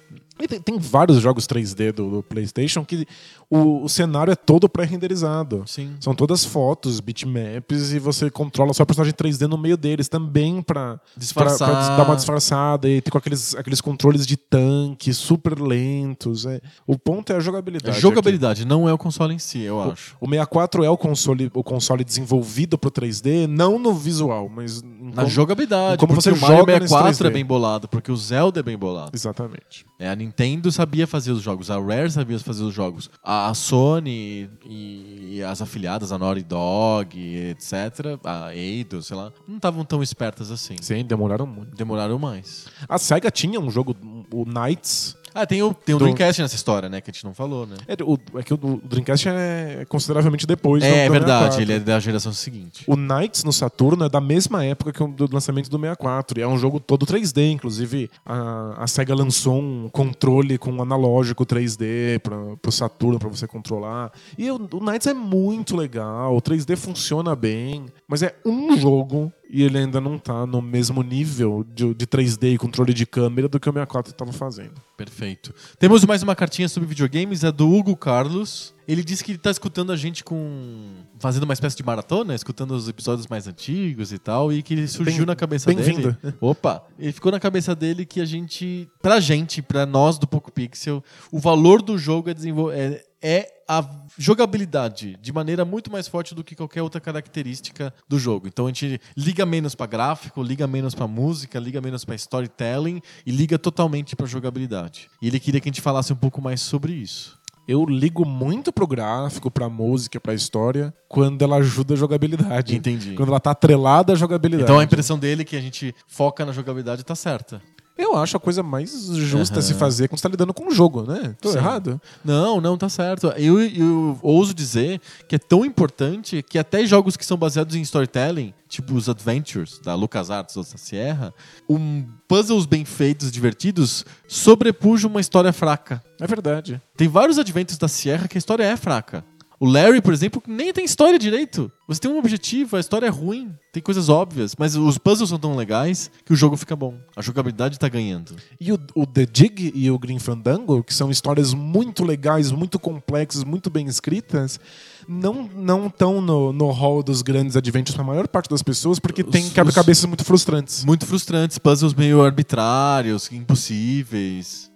Tem, 0.50 0.60
tem 0.60 0.78
vários 0.80 1.20
jogos 1.22 1.46
3D 1.48 1.92
do, 1.92 2.10
do 2.10 2.24
PlayStation 2.24 2.84
que 2.84 3.06
o, 3.50 3.84
o 3.84 3.90
cenário 3.90 4.32
é 4.32 4.36
todo 4.36 4.68
pré-renderizado. 4.68 5.64
Sim. 5.68 5.96
São 6.00 6.14
todas 6.16 6.44
fotos, 6.44 7.00
bitmaps, 7.00 7.94
e 7.94 8.00
você 8.00 8.30
controla 8.30 8.72
o 8.72 8.74
seu 8.74 8.86
personagem 8.86 9.14
3D 9.14 9.48
no 9.48 9.58
meio 9.58 9.78
deles 9.78 10.10
também 10.10 10.62
pra, 10.62 11.00
pra- 11.34 11.56
pra 11.58 11.96
dar 11.98 12.04
uma 12.06 12.16
disfarçada 12.16 12.90
e 12.90 13.00
ter 13.00 13.12
com 13.12 13.18
aqueles, 13.18 13.56
aqueles 13.56 13.80
controles 13.80 14.26
de 14.26 14.36
tanque 14.36 15.14
super 15.14 15.60
lentos. 15.60 16.46
é. 16.46 16.60
O 16.88 16.98
ponto 16.98 17.32
é 17.32 17.36
a 17.36 17.38
É 17.38 17.42
jogabilidade. 17.42 18.00
jogabilidade, 18.00 18.66
não 18.66 18.90
é 18.90 18.94
o 18.94 18.98
console 18.98 19.34
em 19.34 19.40
si, 19.40 19.60
eu 19.62 19.80
acho. 19.82 20.16
O 20.20 20.26
64 20.28 20.84
é 20.84 20.90
o 20.90 20.98
console, 20.98 21.50
o 21.54 21.64
console 21.64 22.04
desenvolvido 22.04 22.78
pro 22.78 22.90
3D, 22.92 23.48
não 23.48 23.78
no 23.78 23.94
visual, 23.94 24.50
mas 24.50 24.82
Na 24.82 25.12
como- 25.24 25.30
jogabilidade, 25.30 25.98
como 25.98 26.16
você 26.16 26.32
o 26.32 26.38
Mario 26.40 26.58
joga 26.58 26.74
nesse 26.80 26.88
64 26.94 27.28
é 27.28 27.30
3D. 27.30 27.34
bem 27.34 27.46
bolado, 27.46 27.88
porque 27.88 28.12
o 28.12 28.18
Zelda 28.18 28.60
é 28.60 28.64
bem 28.64 28.78
bolado. 28.78 29.12
Exatamente. 29.14 29.86
É, 30.00 30.10
a 30.10 30.16
Nintendo 30.24 30.72
sabia 30.72 31.06
fazer 31.06 31.32
os 31.32 31.42
jogos, 31.42 31.70
a 31.70 31.80
Rare 31.80 32.10
sabia 32.10 32.40
fazer 32.40 32.64
os 32.64 32.74
jogos. 32.74 33.10
A 33.24 33.54
Sony 33.54 34.50
e, 34.66 35.36
e 35.38 35.44
as 35.44 35.62
afiliadas, 35.62 36.12
a 36.12 36.18
Naughty 36.18 36.44
Dog, 36.44 37.20
etc., 37.20 38.20
a 38.24 38.56
Eidos, 38.56 39.08
sei 39.08 39.18
lá, 39.18 39.32
não 39.48 39.58
estavam 39.58 39.84
tão 39.84 40.02
espertas 40.02 40.50
assim. 40.52 40.76
Sim, 40.82 41.04
demoraram 41.04 41.46
muito. 41.46 41.76
Demoraram 41.76 42.18
mais. 42.18 42.68
A 42.88 42.98
SEGA 42.98 43.30
tinha 43.30 43.60
um 43.60 43.70
jogo, 43.70 43.96
o 44.32 44.46
Knights. 44.46 45.18
Ah, 45.34 45.46
tem 45.46 45.62
o, 45.64 45.74
tem 45.74 45.96
o 45.96 45.98
Do- 45.98 46.06
Dreamcast 46.06 46.42
nessa 46.42 46.56
história, 46.56 46.90
né? 46.90 47.02
Que 47.02 47.10
a 47.10 47.14
gente 47.14 47.24
não 47.24 47.34
falou, 47.34 47.66
né? 47.66 47.76
É, 47.88 47.96
o, 48.04 48.18
é 48.40 48.44
que 48.44 48.54
o, 48.54 48.58
o 48.62 48.82
Dreamcast 48.84 49.28
é 49.30 49.86
consideravelmente 49.90 50.46
depois 50.46 50.84
do- 50.84 50.88
É, 50.88 51.06
do 51.08 51.12
verdade, 51.12 51.56
64. 51.56 51.62
ele 51.62 51.74
é 51.74 51.80
da 51.80 52.00
geração 52.00 52.34
seguinte. 52.34 52.84
O 52.88 52.96
Knights 52.96 53.44
no 53.44 53.52
Saturno 53.54 54.06
é 54.06 54.10
da 54.10 54.22
mesma 54.22 54.64
época 54.66 54.92
que 54.94 55.02
o 55.04 55.08
do 55.08 55.30
lançamento 55.34 55.70
do 55.70 55.78
64. 55.78 56.40
E 56.40 56.44
é 56.44 56.48
um 56.48 56.58
jogo 56.58 56.80
todo 56.80 57.06
3D. 57.06 57.52
Inclusive, 57.52 58.10
a, 58.26 58.84
a 58.84 58.88
SEGA 58.88 59.16
lançou 59.16 59.60
um 59.60 59.90
controle 59.90 60.58
com 60.58 60.82
analógico 60.82 61.46
3D 61.46 62.20
pra, 62.20 62.38
pro 62.62 62.72
Saturno 62.72 63.20
pra 63.20 63.30
você 63.30 63.48
controlar. 63.48 64.12
E 64.38 64.50
o, 64.52 64.56
o 64.56 64.80
Knights 64.80 65.08
é 65.08 65.14
muito 65.14 65.76
legal. 65.76 66.36
O 66.36 66.42
3D 66.42 66.76
funciona 66.76 67.36
bem. 67.36 67.86
Mas 68.08 68.22
é 68.24 68.36
um 68.46 68.78
jogo 68.78 69.32
e 69.54 69.62
ele 69.62 69.78
ainda 69.78 70.02
não 70.02 70.18
tá 70.18 70.48
no 70.48 70.62
mesmo 70.62 71.04
nível 71.04 71.64
de, 71.76 71.94
de 71.94 72.08
3D 72.08 72.56
e 72.56 72.58
controle 72.58 72.92
de 72.94 73.06
câmera 73.06 73.48
do 73.48 73.60
que 73.60 73.70
o 73.70 73.72
64 73.72 74.12
estava 74.12 74.34
fazendo. 74.34 74.74
Perfeito. 74.98 75.54
Temos 75.78 76.04
mais 76.06 76.24
uma 76.24 76.36
cartinha 76.36 76.68
sobre 76.68 76.90
videogames, 76.90 77.44
é 77.44 77.52
do 77.52 77.70
Hugo 77.72 77.96
Carlos. 77.96 78.74
Ele 78.88 79.04
disse 79.04 79.24
que 79.24 79.32
ele 79.32 79.38
tá 79.38 79.50
escutando 79.52 79.92
a 79.92 79.96
gente 79.96 80.24
com. 80.24 80.88
fazendo 81.20 81.44
uma 81.44 81.54
espécie 81.54 81.78
de 81.78 81.84
maratona, 81.84 82.36
escutando 82.36 82.72
os 82.72 82.90
episódios 82.90 83.28
mais 83.28 83.48
antigos 83.48 84.12
e 84.12 84.18
tal, 84.18 84.52
e 84.52 84.62
que 84.62 84.74
ele 84.74 84.88
surgiu 84.88 85.20
Bem- 85.20 85.28
na 85.28 85.36
cabeça 85.36 85.72
bem-vindo. 85.74 86.12
dele. 86.22 86.36
Opa! 86.42 86.84
Ele 87.00 87.12
ficou 87.14 87.32
na 87.32 87.40
cabeça 87.40 87.74
dele 87.76 88.06
que 88.06 88.20
a 88.20 88.26
gente. 88.26 88.90
Pra 89.02 89.20
gente, 89.22 89.62
pra 89.62 89.86
nós 89.86 90.18
do 90.18 90.28
Poco 90.28 90.52
Pixel, 90.52 91.02
o 91.32 91.40
valor 91.40 91.82
do 91.82 91.98
jogo 91.98 92.30
é, 92.30 92.34
desenvol- 92.34 92.72
é, 92.74 93.02
é 93.24 93.50
a 93.68 93.84
jogabilidade 94.18 95.18
de 95.22 95.32
maneira 95.32 95.64
muito 95.64 95.90
mais 95.90 96.08
forte 96.08 96.36
do 96.36 96.44
que 96.44 96.56
qualquer 96.56 96.82
outra 96.82 97.00
característica 97.00 97.94
do 98.08 98.20
jogo. 98.20 98.48
Então 98.48 98.66
a 98.66 98.68
gente 98.68 99.00
liga 99.16 99.46
menos 99.46 99.74
pra 99.74 99.86
gráfico, 99.86 100.44
liga 100.44 100.68
menos 100.68 100.94
pra 100.94 101.08
música, 101.08 101.58
liga 101.58 101.80
menos 101.80 102.04
pra 102.04 102.14
storytelling 102.16 103.02
e 103.26 103.32
liga 103.32 103.58
totalmente 103.58 104.16
pra 104.16 104.28
jogabilidade. 104.28 105.10
E 105.22 105.28
ele 105.28 105.40
queria 105.40 105.62
que 105.62 105.70
a 105.70 105.72
gente 105.72 105.82
falasse 105.82 106.12
um 106.12 106.18
pouco 106.18 106.42
mais 106.42 106.60
sobre 106.60 106.92
isso. 106.92 107.42
Eu 107.66 107.86
ligo 107.86 108.26
muito 108.26 108.74
pro 108.74 108.86
gráfico, 108.86 109.50
pra 109.50 109.70
música, 109.70 110.20
pra 110.20 110.34
história, 110.34 110.94
quando 111.08 111.42
ela 111.42 111.56
ajuda 111.56 111.94
a 111.94 111.98
jogabilidade. 111.98 112.76
Entendi. 112.76 113.14
Quando 113.14 113.30
ela 113.30 113.40
tá 113.40 113.52
atrelada 113.52 114.12
à 114.12 114.16
jogabilidade. 114.18 114.64
Então 114.64 114.80
a 114.80 114.84
impressão 114.84 115.18
dele 115.18 115.44
é 115.44 115.46
que 115.46 115.56
a 115.56 115.62
gente 115.62 115.96
foca 116.06 116.46
na 116.46 116.52
jogabilidade 116.52 117.06
tá 117.06 117.16
certa. 117.16 117.62
Eu 117.96 118.16
acho 118.16 118.36
a 118.38 118.40
coisa 118.40 118.64
mais 118.64 118.92
justa 119.16 119.60
a 119.60 119.62
se 119.62 119.76
fazer 119.76 120.08
quando 120.08 120.18
você 120.18 120.24
tá 120.24 120.30
lidando 120.30 120.54
com 120.54 120.66
um 120.68 120.72
jogo, 120.72 121.04
né? 121.04 121.36
Tô 121.40 121.52
Sim. 121.52 121.58
errado? 121.60 122.02
Não, 122.26 122.60
não, 122.60 122.76
tá 122.76 122.90
certo. 122.90 123.28
Eu, 123.38 123.62
eu 123.62 124.18
ouso 124.22 124.54
dizer 124.54 125.00
que 125.28 125.36
é 125.36 125.40
tão 125.40 125.64
importante 125.64 126.42
que 126.42 126.58
até 126.58 126.86
jogos 126.88 127.16
que 127.16 127.26
são 127.26 127.38
baseados 127.38 127.76
em 127.76 127.82
storytelling, 127.82 128.52
tipo 128.68 128.96
os 128.96 129.08
Adventures 129.08 129.80
da 129.84 129.94
LucasArts 129.94 130.58
ou 130.58 130.64
da 130.64 130.78
Sierra, 130.78 131.34
um 131.70 132.04
puzzles 132.28 132.66
bem 132.66 132.84
feitos, 132.84 133.32
divertidos, 133.32 134.04
sobrepujam 134.28 135.12
uma 135.12 135.22
história 135.22 135.54
fraca. 135.54 136.04
É 136.20 136.26
verdade. 136.26 136.82
Tem 136.98 137.08
vários 137.08 137.38
Adventures 137.38 137.78
da 137.78 137.88
Sierra 137.88 138.28
que 138.28 138.38
a 138.38 138.40
história 138.40 138.64
é 138.64 138.76
fraca. 138.76 139.24
O 139.64 139.70
Larry, 139.72 140.02
por 140.02 140.12
exemplo, 140.12 140.44
nem 140.46 140.74
tem 140.74 140.84
história 140.84 141.18
direito. 141.18 141.72
Você 141.88 142.02
tem 142.02 142.12
um 142.12 142.18
objetivo, 142.18 142.76
a 142.76 142.82
história 142.82 143.06
é 143.08 143.10
ruim, 143.10 143.54
tem 143.72 143.82
coisas 143.82 144.10
óbvias, 144.10 144.56
mas 144.60 144.76
os 144.76 144.98
puzzles 144.98 145.30
são 145.30 145.40
tão 145.40 145.56
legais 145.56 146.12
que 146.26 146.34
o 146.34 146.36
jogo 146.36 146.58
fica 146.58 146.76
bom. 146.76 146.98
A 147.16 147.22
jogabilidade 147.22 147.80
tá 147.80 147.88
ganhando. 147.88 148.36
E 148.60 148.74
o, 148.74 148.80
o 148.94 149.06
The 149.06 149.26
Dig 149.26 149.72
e 149.74 149.90
o 149.90 149.98
Green 149.98 150.20
Fandango, 150.20 150.84
que 150.84 150.94
são 150.94 151.10
histórias 151.10 151.54
muito 151.54 152.04
legais, 152.04 152.52
muito 152.52 152.78
complexas, 152.78 153.46
muito 153.46 153.70
bem 153.70 153.86
escritas, 153.88 154.60
não 155.08 155.50
não 155.56 155.88
estão 155.88 156.20
no, 156.22 156.52
no 156.52 156.70
hall 156.72 157.02
dos 157.02 157.22
grandes 157.22 157.56
adventures 157.56 157.96
para 157.96 158.04
a 158.04 158.08
maior 158.08 158.28
parte 158.28 158.50
das 158.50 158.62
pessoas, 158.62 159.00
porque 159.00 159.24
tem 159.24 159.46
Os- 159.46 159.54
quebra-cabeças 159.54 160.04
muito 160.04 160.26
frustrantes. 160.26 160.84
Muito 160.84 161.06
frustrantes, 161.06 161.58
puzzles 161.58 161.94
meio 161.94 162.22
arbitrários, 162.22 163.32
impossíveis. 163.32 164.70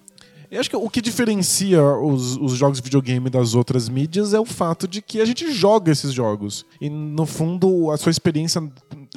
Eu 0.49 0.60
acho 0.60 0.69
que 0.69 0.76
o 0.76 0.90
que 0.90 1.02
diferencia 1.02 1.84
os, 1.84 2.38
os 2.38 2.53
jogos 2.53 2.78
de 2.78 2.84
videogame 2.84 3.30
das 3.30 3.53
outras 3.53 3.90
mídias 3.90 4.34
é 4.34 4.40
o 4.40 4.45
fato 4.45 4.88
de 4.88 5.02
que 5.02 5.19
a 5.19 5.26
gente 5.26 5.52
joga 5.52 5.91
esses 5.91 6.14
jogos. 6.14 6.65
E, 6.80 6.90
no 6.90 7.26
fundo, 7.26 7.91
a 7.91 7.98
sua 7.98 8.11
experiência 8.11 8.61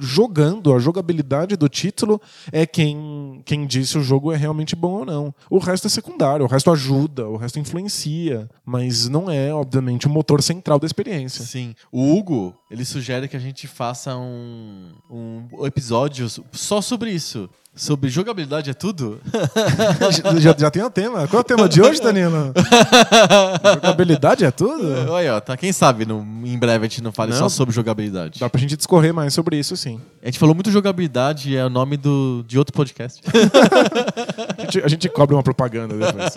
jogando, 0.01 0.75
a 0.75 0.79
jogabilidade 0.79 1.57
do 1.57 1.69
título 1.69 2.21
é 2.51 2.67
quem, 2.67 3.43
quem 3.45 3.67
diz 3.67 3.91
se 3.91 3.99
o 3.99 4.03
jogo 4.03 4.33
é 4.33 4.37
realmente 4.37 4.75
bom 4.75 5.01
ou 5.01 5.07
não. 5.07 5.35
O 5.49 5.59
resto 5.59 5.87
é 5.87 5.91
secundário, 5.91 6.45
o 6.45 6.49
resto 6.49 6.71
ajuda, 6.71 7.29
o 7.29 7.37
resto 7.37 7.61
influencia. 7.61 8.49
Mas 8.65 9.09
não 9.09 9.31
é, 9.31 9.55
obviamente, 9.55 10.07
o 10.07 10.11
motor 10.11 10.43
central 10.43 10.81
da 10.81 10.87
experiência. 10.87 11.45
Sim. 11.45 11.75
O 11.93 12.17
Hugo, 12.17 12.55
ele 12.71 12.85
sugere 12.85 13.29
que 13.29 13.37
a 13.37 13.41
gente 13.41 13.69
faça 13.69 14.17
um, 14.17 14.93
um 15.09 15.65
episódio 15.65 16.27
só 16.53 16.81
sobre 16.81 17.13
isso. 17.13 17.49
Sobre 17.75 18.11
jogabilidade 18.11 18.69
é 18.69 18.75
tudo? 18.75 19.21
já, 20.39 20.55
já, 20.59 20.71
tem 20.71 20.83
o 20.83 20.91
tema. 20.91 21.27
Qual 21.29 21.39
é 21.39 21.41
o 21.41 21.45
tema 21.45 21.69
de 21.69 21.81
hoje, 21.81 22.03
Danilo? 22.03 22.53
Jogabilidade 23.75 24.45
é 24.45 24.51
tudo? 24.51 25.11
Olha, 25.11 25.37
ó, 25.37 25.41
tá, 25.41 25.57
quem 25.57 25.73
sabe 25.73 26.05
no, 26.05 26.21
em 26.45 26.59
breve 26.59 26.87
a 26.87 26.89
gente 26.89 27.03
não 27.03 27.13
fale 27.13 27.31
Não. 27.31 27.39
só 27.39 27.49
sobre 27.49 27.75
jogabilidade. 27.75 28.41
Dá 28.41 28.51
pra 28.51 28.61
gente 28.61 28.77
discorrer 28.77 29.15
mais 29.15 29.33
sobre 29.33 29.57
isso, 29.57 29.77
sim. 29.77 30.01
A 30.21 30.27
gente 30.27 30.39
falou 30.39 30.55
muito 30.55 30.71
jogabilidade, 30.71 31.57
é 31.57 31.65
o 31.65 31.71
nome 31.71 31.97
do, 31.97 32.45
de 32.47 32.59
outro 32.59 32.75
podcast. 32.75 33.23
A 34.59 34.63
gente, 34.63 34.85
a 34.85 34.89
gente 34.89 35.09
cobra 35.09 35.35
uma 35.35 35.43
propaganda 35.43 35.95
depois. 35.97 36.35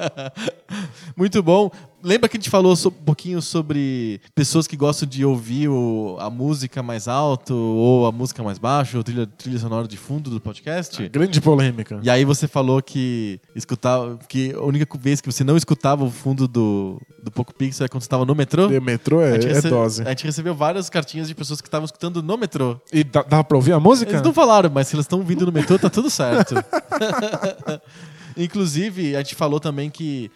Muito 1.16 1.44
bom. 1.44 1.70
Lembra 2.04 2.28
que 2.28 2.36
a 2.36 2.40
gente 2.40 2.50
falou 2.50 2.74
um 2.86 2.90
pouquinho 2.92 3.42
sobre 3.42 4.20
pessoas 4.36 4.68
que 4.68 4.76
gostam 4.76 5.08
de 5.08 5.24
ouvir 5.24 5.70
o- 5.70 6.18
a 6.20 6.30
música 6.30 6.84
mais 6.84 7.08
alto 7.08 7.56
ou 7.56 8.06
a 8.06 8.12
música 8.12 8.44
mais 8.44 8.58
baixo, 8.60 8.98
ou 8.98 9.04
trilha, 9.04 9.26
trilha 9.26 9.58
sonora 9.58 9.88
de 9.88 9.96
fundo 9.96 10.30
do 10.30 10.42
podcast? 10.42 11.08
Grande 11.08 11.40
polêmica. 11.40 12.00
E 12.04 12.10
aí 12.10 12.26
você 12.26 12.46
falou 12.48 12.82
que 12.82 13.40
escutava, 13.56 14.20
que 14.28 14.52
a 14.54 14.62
única 14.62 14.86
vez 14.98 15.22
que 15.22 15.32
você 15.32 15.46
não 15.46 15.56
escutava 15.56 16.04
o 16.04 16.12
fundo 16.12 16.46
do, 16.46 17.02
do 17.24 17.32
Poco 17.32 17.54
Pixel 17.54 17.86
é 17.86 17.88
quando 17.88 18.02
você 18.02 18.08
estava 18.08 18.26
no 18.26 18.36
metrô? 18.36 18.68
O 18.68 18.82
metrô 18.82 19.22
é, 19.22 19.32
A 19.36 19.36
é 19.36 19.62
dose. 19.62 20.02
A 20.04 20.10
gente 20.10 20.26
recebeu 20.26 20.54
várias 20.54 20.90
cartinhas 20.90 21.30
de 21.30 21.34
pessoas 21.36 21.62
que 21.62 21.68
estavam 21.70 21.86
escutando 21.86 22.22
no 22.22 22.38
metrô. 22.38 22.82
E 22.92 23.04
dá, 23.06 23.24
dá 23.24 23.44
pra 23.46 23.56
ouvir 23.56 23.72
a 23.72 23.80
música? 23.80 24.12
Eles 24.12 24.22
não 24.22 24.34
falaram, 24.34 24.70
mas 24.70 24.88
se 24.90 24.96
elas 24.96 25.06
estão 25.06 25.22
vindo 25.24 25.46
no 25.46 25.52
metrô, 25.54 25.80
tá 25.80 25.90
tudo 25.90 26.10
certo. 26.10 26.54
Inclusive, 28.36 29.16
a 29.16 29.20
gente 29.20 29.36
falou 29.36 29.60
também 29.60 29.90
que 29.90 30.32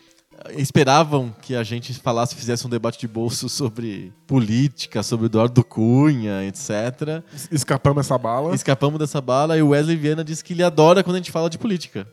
esperavam 0.51 1.33
que 1.41 1.55
a 1.55 1.63
gente 1.63 1.93
falasse, 1.93 2.35
fizesse 2.35 2.65
um 2.65 2.69
debate 2.69 2.99
de 2.99 3.07
bolso 3.07 3.47
sobre 3.49 4.13
política, 4.25 5.03
sobre 5.03 5.27
Eduardo 5.27 5.63
Cunha, 5.63 6.43
etc. 6.45 7.23
Escapamos 7.51 8.05
essa 8.05 8.17
bala. 8.17 8.53
Escapamos 8.53 8.99
dessa 8.99 9.21
bala 9.21 9.57
e 9.57 9.61
o 9.61 9.69
Wesley 9.69 9.95
Viana 9.95 10.23
disse 10.23 10.43
que 10.43 10.53
ele 10.53 10.63
adora 10.63 11.03
quando 11.03 11.15
a 11.15 11.19
gente 11.19 11.31
fala 11.31 11.49
de 11.49 11.57
política. 11.57 12.07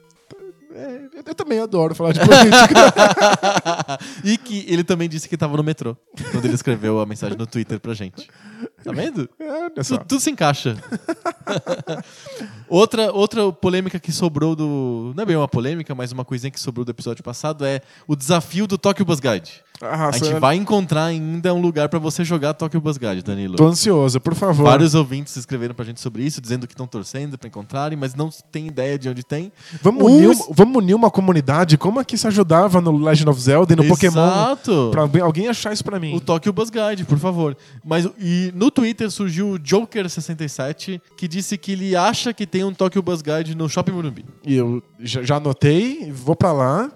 É, 0.75 1.05
eu 1.25 1.35
também 1.37 1.61
adoro 1.61 1.95
falar 1.95 2.13
de 2.13 2.19
política. 2.19 2.75
e 4.25 4.37
que 4.37 4.67
ele 4.69 4.83
também 4.83 5.09
disse 5.09 5.29
que 5.29 5.37
tava 5.37 5.57
no 5.57 5.63
metrô 5.63 5.97
quando 6.33 6.45
ele 6.47 6.55
escreveu 6.55 6.99
a 7.01 7.07
mensagem 7.07 7.39
no 7.39 7.47
Twitter 7.47 7.79
pra 7.79 7.95
gente. 7.95 8.29
Tá 8.83 8.91
vendo? 8.91 9.31
É, 9.39 9.71
tudo 9.99 10.19
se 10.19 10.31
encaixa. 10.33 10.77
outra, 12.69 13.13
outra 13.13 13.53
polêmica 13.53 13.99
que 13.99 14.13
sobrou 14.13 14.55
do. 14.57 15.13
Não 15.17 15.23
é 15.23 15.27
bem 15.27 15.37
uma 15.37 15.49
polêmica, 15.49 15.95
mas 15.95 16.13
uma 16.13 16.25
coisinha 16.25 16.51
que 16.51 16.61
sobrou 16.61 16.85
do 16.85 16.91
episódio 16.91 17.23
passado 17.23 17.65
é 17.65 17.81
o 18.07 18.17
desafio 18.17 18.67
do 18.67 18.79
Tokyo 18.79 19.05
Bus 19.05 19.21
Guide. 19.21 19.63
Ah, 19.83 20.09
A 20.09 20.13
gente 20.13 20.35
vai 20.39 20.55
encontrar 20.55 21.07
ainda 21.07 21.53
um 21.53 21.61
lugar 21.61 21.89
pra 21.89 21.99
você 21.99 22.25
jogar 22.25 22.55
Tokyo 22.55 22.81
Bus 22.81 22.97
Guide, 22.97 23.23
Danilo. 23.23 23.57
Tô 23.57 23.67
ansioso, 23.67 24.21
por 24.21 24.35
favor. 24.35 24.63
Vários 24.65 24.95
ouvintes 24.95 25.35
escreveram 25.37 25.75
pra 25.75 25.85
gente 25.85 26.01
sobre 26.01 26.23
isso, 26.23 26.41
dizendo 26.41 26.67
que 26.67 26.73
estão 26.73 26.87
torcendo 26.87 27.37
pra 27.37 27.49
encontrarem, 27.49 27.99
mas 27.99 28.15
não 28.15 28.31
tem 28.53 28.69
ideia 28.69 28.97
de 28.97 29.09
onde 29.09 29.25
tem. 29.25 29.53
Vamos, 29.83 30.05
unir, 30.05 30.31
vamos 30.51 30.77
unir 30.83 30.95
uma 30.95 31.11
comunidade. 31.11 31.77
Como 31.77 32.01
é 32.01 32.05
que 32.05 32.17
se 32.17 32.27
ajudava 32.27 32.81
no 32.81 32.97
Legend 32.97 33.29
of 33.31 33.41
Zelda 33.41 33.73
e 33.73 33.77
no 33.77 33.85
Pokémon? 33.85 34.13
Exato. 34.27 34.89
Pra 34.93 35.03
alguém- 35.03 35.21
alguém 35.23 35.49
achar 35.49 35.73
isso 35.73 35.85
pra 35.85 35.99
mim. 35.99 36.15
O 36.15 36.21
Tokyo 36.21 36.53
Bus 36.53 36.71
Guide, 36.71 37.05
por 37.05 37.19
favor. 37.19 37.57
Mas 37.85 38.09
e 38.19 38.53
no 38.55 38.71
Twitter 38.71 39.11
surgiu 39.11 39.51
o 39.55 39.59
Joker67, 39.59 41.01
que 41.17 41.27
disse 41.35 41.59
que 41.59 41.73
ele 41.73 41.97
acha 41.97 42.33
que 42.33 42.47
tem 42.47 42.63
um 42.65 42.73
Tokyo 42.73 43.03
Bus 43.03 43.21
Guide 43.21 43.57
no 43.57 43.69
Shopping 43.69 43.93
Morumbi. 43.93 44.25
E 44.47 44.55
eu 44.55 44.83
já, 45.01 45.23
já 45.23 45.37
anotei, 45.37 46.13
vou 46.13 46.37
pra 46.37 46.53
lá, 46.53 46.91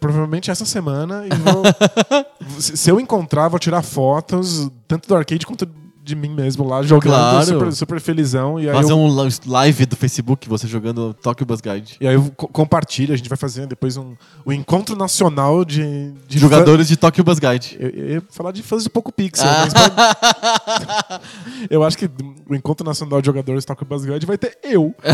provavelmente 0.00 0.50
essa 0.50 0.64
semana, 0.64 1.24
e 1.26 1.28
vou. 1.28 1.62
se, 2.60 2.76
se 2.76 2.90
eu 2.90 2.98
encontrar, 2.98 3.48
vou 3.48 3.58
tirar 3.58 3.82
fotos, 3.82 4.68
tanto 4.88 5.08
do 5.08 5.14
arcade 5.14 5.46
quanto 5.46 5.68
de 6.08 6.16
mim 6.16 6.30
mesmo 6.30 6.66
lá, 6.66 6.82
jogando 6.82 7.12
Claro. 7.12 7.46
super, 7.46 7.72
super 7.72 8.00
felizão. 8.00 8.58
E 8.58 8.68
aí, 8.68 8.74
Fazer 8.74 8.92
eu, 8.92 8.98
um 8.98 9.24
li- 9.24 9.32
live 9.46 9.86
do 9.86 9.96
Facebook, 9.96 10.48
você 10.48 10.66
jogando 10.66 11.14
Tokyo 11.14 11.46
Bus 11.46 11.60
Guide. 11.60 11.96
e 12.00 12.08
aí 12.08 12.14
eu 12.14 12.32
co- 12.36 12.48
compartilho, 12.48 13.12
a 13.12 13.16
gente 13.16 13.28
vai 13.28 13.38
fazer 13.38 13.66
depois 13.66 13.96
um, 13.96 14.14
o 14.44 14.52
encontro 14.52 14.96
nacional 14.96 15.64
de, 15.64 16.12
de 16.26 16.38
Jogadores 16.38 16.88
de 16.88 16.96
Tokyo 16.96 17.22
Bus 17.22 17.38
Guide. 17.38 17.76
Eu, 17.78 17.90
eu 17.90 18.08
ia 18.14 18.22
falar 18.30 18.52
de 18.52 18.62
fãs 18.62 18.84
do 18.84 18.90
Poco 18.90 19.12
Pixel. 19.12 19.46
Ah. 19.48 19.66
mas 21.10 21.20
eu 21.70 21.82
acho 21.84 21.96
que 21.98 22.10
o 22.48 22.54
Encontro 22.54 22.86
Nacional 22.86 23.20
de 23.20 23.26
Jogadores 23.26 23.64
Tokyo 23.64 23.86
Bus 23.86 24.04
Guide 24.04 24.26
vai 24.26 24.38
ter 24.38 24.58
eu. 24.62 24.94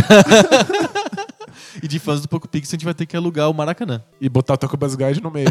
E 1.82 1.88
de 1.88 1.98
fãs 1.98 2.20
do 2.20 2.28
Poco 2.28 2.46
Pix, 2.48 2.68
a 2.68 2.72
gente 2.72 2.84
vai 2.84 2.94
ter 2.94 3.04
que 3.04 3.16
alugar 3.16 3.50
o 3.50 3.54
Maracanã. 3.54 4.00
E 4.20 4.28
botar 4.28 4.54
o 4.54 4.56
Tokyo 4.56 4.78
Bus 4.78 4.94
Guide 4.94 5.20
no 5.20 5.30
meio. 5.30 5.48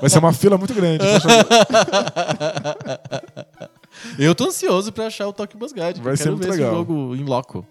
Vai 0.00 0.08
ser 0.08 0.20
uma 0.20 0.32
fila 0.32 0.56
muito 0.56 0.72
grande. 0.72 1.04
Eu 4.18 4.34
tô 4.34 4.46
ansioso 4.46 4.92
pra 4.92 5.06
achar 5.06 5.26
o 5.26 5.32
Tokyo 5.32 5.58
Bus 5.58 5.72
Guide. 5.72 6.00
Vai 6.00 6.12
eu 6.12 6.16
ser 6.16 6.24
quero 6.24 6.36
ver 6.36 6.50
legal. 6.50 6.68
esse 6.68 6.76
jogo 6.76 7.16
em 7.16 7.24
loco. 7.24 7.66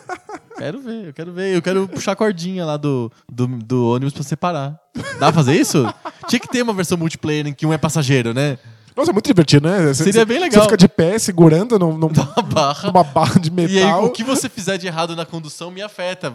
quero 0.56 0.80
ver, 0.80 1.08
eu 1.08 1.12
quero 1.12 1.32
ver. 1.32 1.54
Eu 1.54 1.62
quero 1.62 1.88
puxar 1.88 2.12
a 2.12 2.16
cordinha 2.16 2.64
lá 2.64 2.76
do, 2.76 3.10
do, 3.30 3.46
do 3.46 3.88
ônibus 3.90 4.12
pra 4.14 4.22
separar. 4.22 4.78
Dá 5.18 5.26
pra 5.26 5.32
fazer 5.32 5.54
isso? 5.54 5.84
Tinha 6.28 6.40
que 6.40 6.48
ter 6.48 6.62
uma 6.62 6.72
versão 6.72 6.96
multiplayer 6.96 7.46
em 7.46 7.52
que 7.52 7.66
um 7.66 7.72
é 7.72 7.78
passageiro, 7.78 8.32
né? 8.32 8.58
Nossa, 8.96 9.10
é 9.10 9.12
muito 9.12 9.26
divertido, 9.26 9.68
né? 9.68 9.88
Você- 9.92 10.04
Seria 10.04 10.24
bem 10.24 10.38
legal. 10.38 10.60
Você 10.62 10.66
fica 10.66 10.76
de 10.76 10.86
pé 10.88 11.18
segurando 11.18 11.76
num, 11.80 11.98
num- 11.98 12.08
barra. 12.52 12.86
numa 12.88 13.02
barra 13.02 13.40
de 13.40 13.48
E 13.50 13.60
aí, 13.60 13.74
metal. 13.84 14.04
o 14.04 14.10
que 14.10 14.22
você 14.22 14.48
fizer 14.48 14.78
de 14.78 14.86
errado 14.86 15.16
na 15.16 15.26
condução 15.26 15.68
me 15.70 15.82
afeta. 15.82 16.32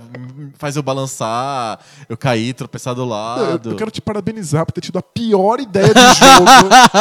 Faz 0.57 0.75
eu 0.75 0.83
balançar, 0.83 1.79
eu 2.09 2.17
cair, 2.17 2.53
tropeçar 2.53 2.93
do 2.93 3.01
Eu, 3.01 3.05
lado. 3.07 3.69
eu 3.71 3.75
quero 3.77 3.89
te 3.89 4.01
parabenizar 4.01 4.65
por 4.65 4.73
ter 4.73 4.81
tido 4.81 4.99
a 4.99 5.01
pior 5.01 5.61
ideia 5.61 5.93
de 5.93 5.99
jogo 6.19 6.45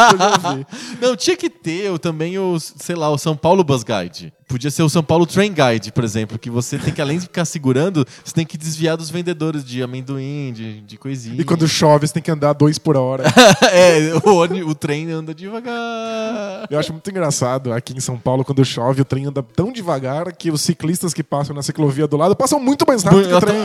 que 0.09 0.15
eu 0.15 0.17
já 0.17 0.53
vi. 0.55 0.67
Não, 1.01 1.15
tinha 1.17 1.35
que 1.35 1.49
ter 1.49 1.91
o- 1.91 1.99
também 1.99 2.39
o, 2.39 2.57
sei 2.59 2.95
lá, 2.95 3.09
o 3.09 3.17
São 3.17 3.35
Paulo 3.35 3.61
Bus 3.63 3.83
Guide. 3.83 4.31
Podia 4.49 4.71
ser 4.71 4.81
o 4.81 4.89
São 4.89 5.03
Paulo 5.03 5.27
Train 5.27 5.53
Guide, 5.53 5.91
por 5.91 6.03
exemplo, 6.03 6.39
que 6.39 6.49
você 6.49 6.79
tem 6.79 6.91
que, 6.91 6.99
além 6.99 7.19
de 7.19 7.25
ficar 7.25 7.45
segurando, 7.45 8.03
você 8.25 8.33
tem 8.33 8.43
que 8.43 8.57
desviar 8.57 8.97
dos 8.97 9.11
vendedores 9.11 9.63
de 9.63 9.83
amendoim, 9.83 10.51
de, 10.51 10.81
de 10.81 10.97
coisinha. 10.97 11.39
E 11.39 11.43
quando 11.43 11.67
chove, 11.67 12.07
você 12.07 12.15
tem 12.15 12.23
que 12.23 12.31
andar 12.31 12.53
dois 12.53 12.79
por 12.79 12.97
hora. 12.97 13.25
é, 13.71 14.11
o, 14.27 14.67
o 14.67 14.73
trem 14.73 15.11
anda 15.11 15.35
devagar. 15.35 16.65
Eu 16.67 16.79
acho 16.79 16.91
muito 16.91 17.07
engraçado 17.11 17.71
aqui 17.71 17.95
em 17.95 17.99
São 17.99 18.17
Paulo, 18.17 18.43
quando 18.43 18.65
chove, 18.65 19.03
o 19.03 19.05
trem 19.05 19.27
anda 19.27 19.43
tão 19.43 19.71
devagar 19.71 20.33
que 20.33 20.49
os 20.49 20.61
ciclistas 20.61 21.13
que 21.13 21.23
passam 21.23 21.55
na 21.55 21.61
ciclovia 21.61 22.07
do 22.07 22.17
lado 22.17 22.35
passam 22.35 22.59
muito 22.59 22.87
mais 22.87 23.03
rápido 23.03 23.27
que 23.27 23.33
o 23.35 23.39
trem. 23.39 23.59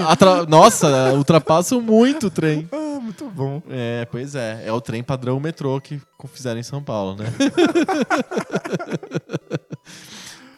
Nossa, 0.48 1.14
ultrapassam 1.14 1.80
muito 1.80 2.26
o 2.26 2.30
trem. 2.30 2.68
Ah, 2.94 3.00
muito 3.00 3.28
bom. 3.28 3.60
É, 3.68 4.06
pois 4.08 4.36
é. 4.36 4.62
É 4.66 4.72
o 4.72 4.80
trem 4.80 5.02
padrão 5.02 5.40
metrô 5.40 5.80
que 5.80 6.00
fizeram 6.32 6.60
em 6.60 6.62
São 6.62 6.82
Paulo, 6.82 7.16
né? 7.16 7.26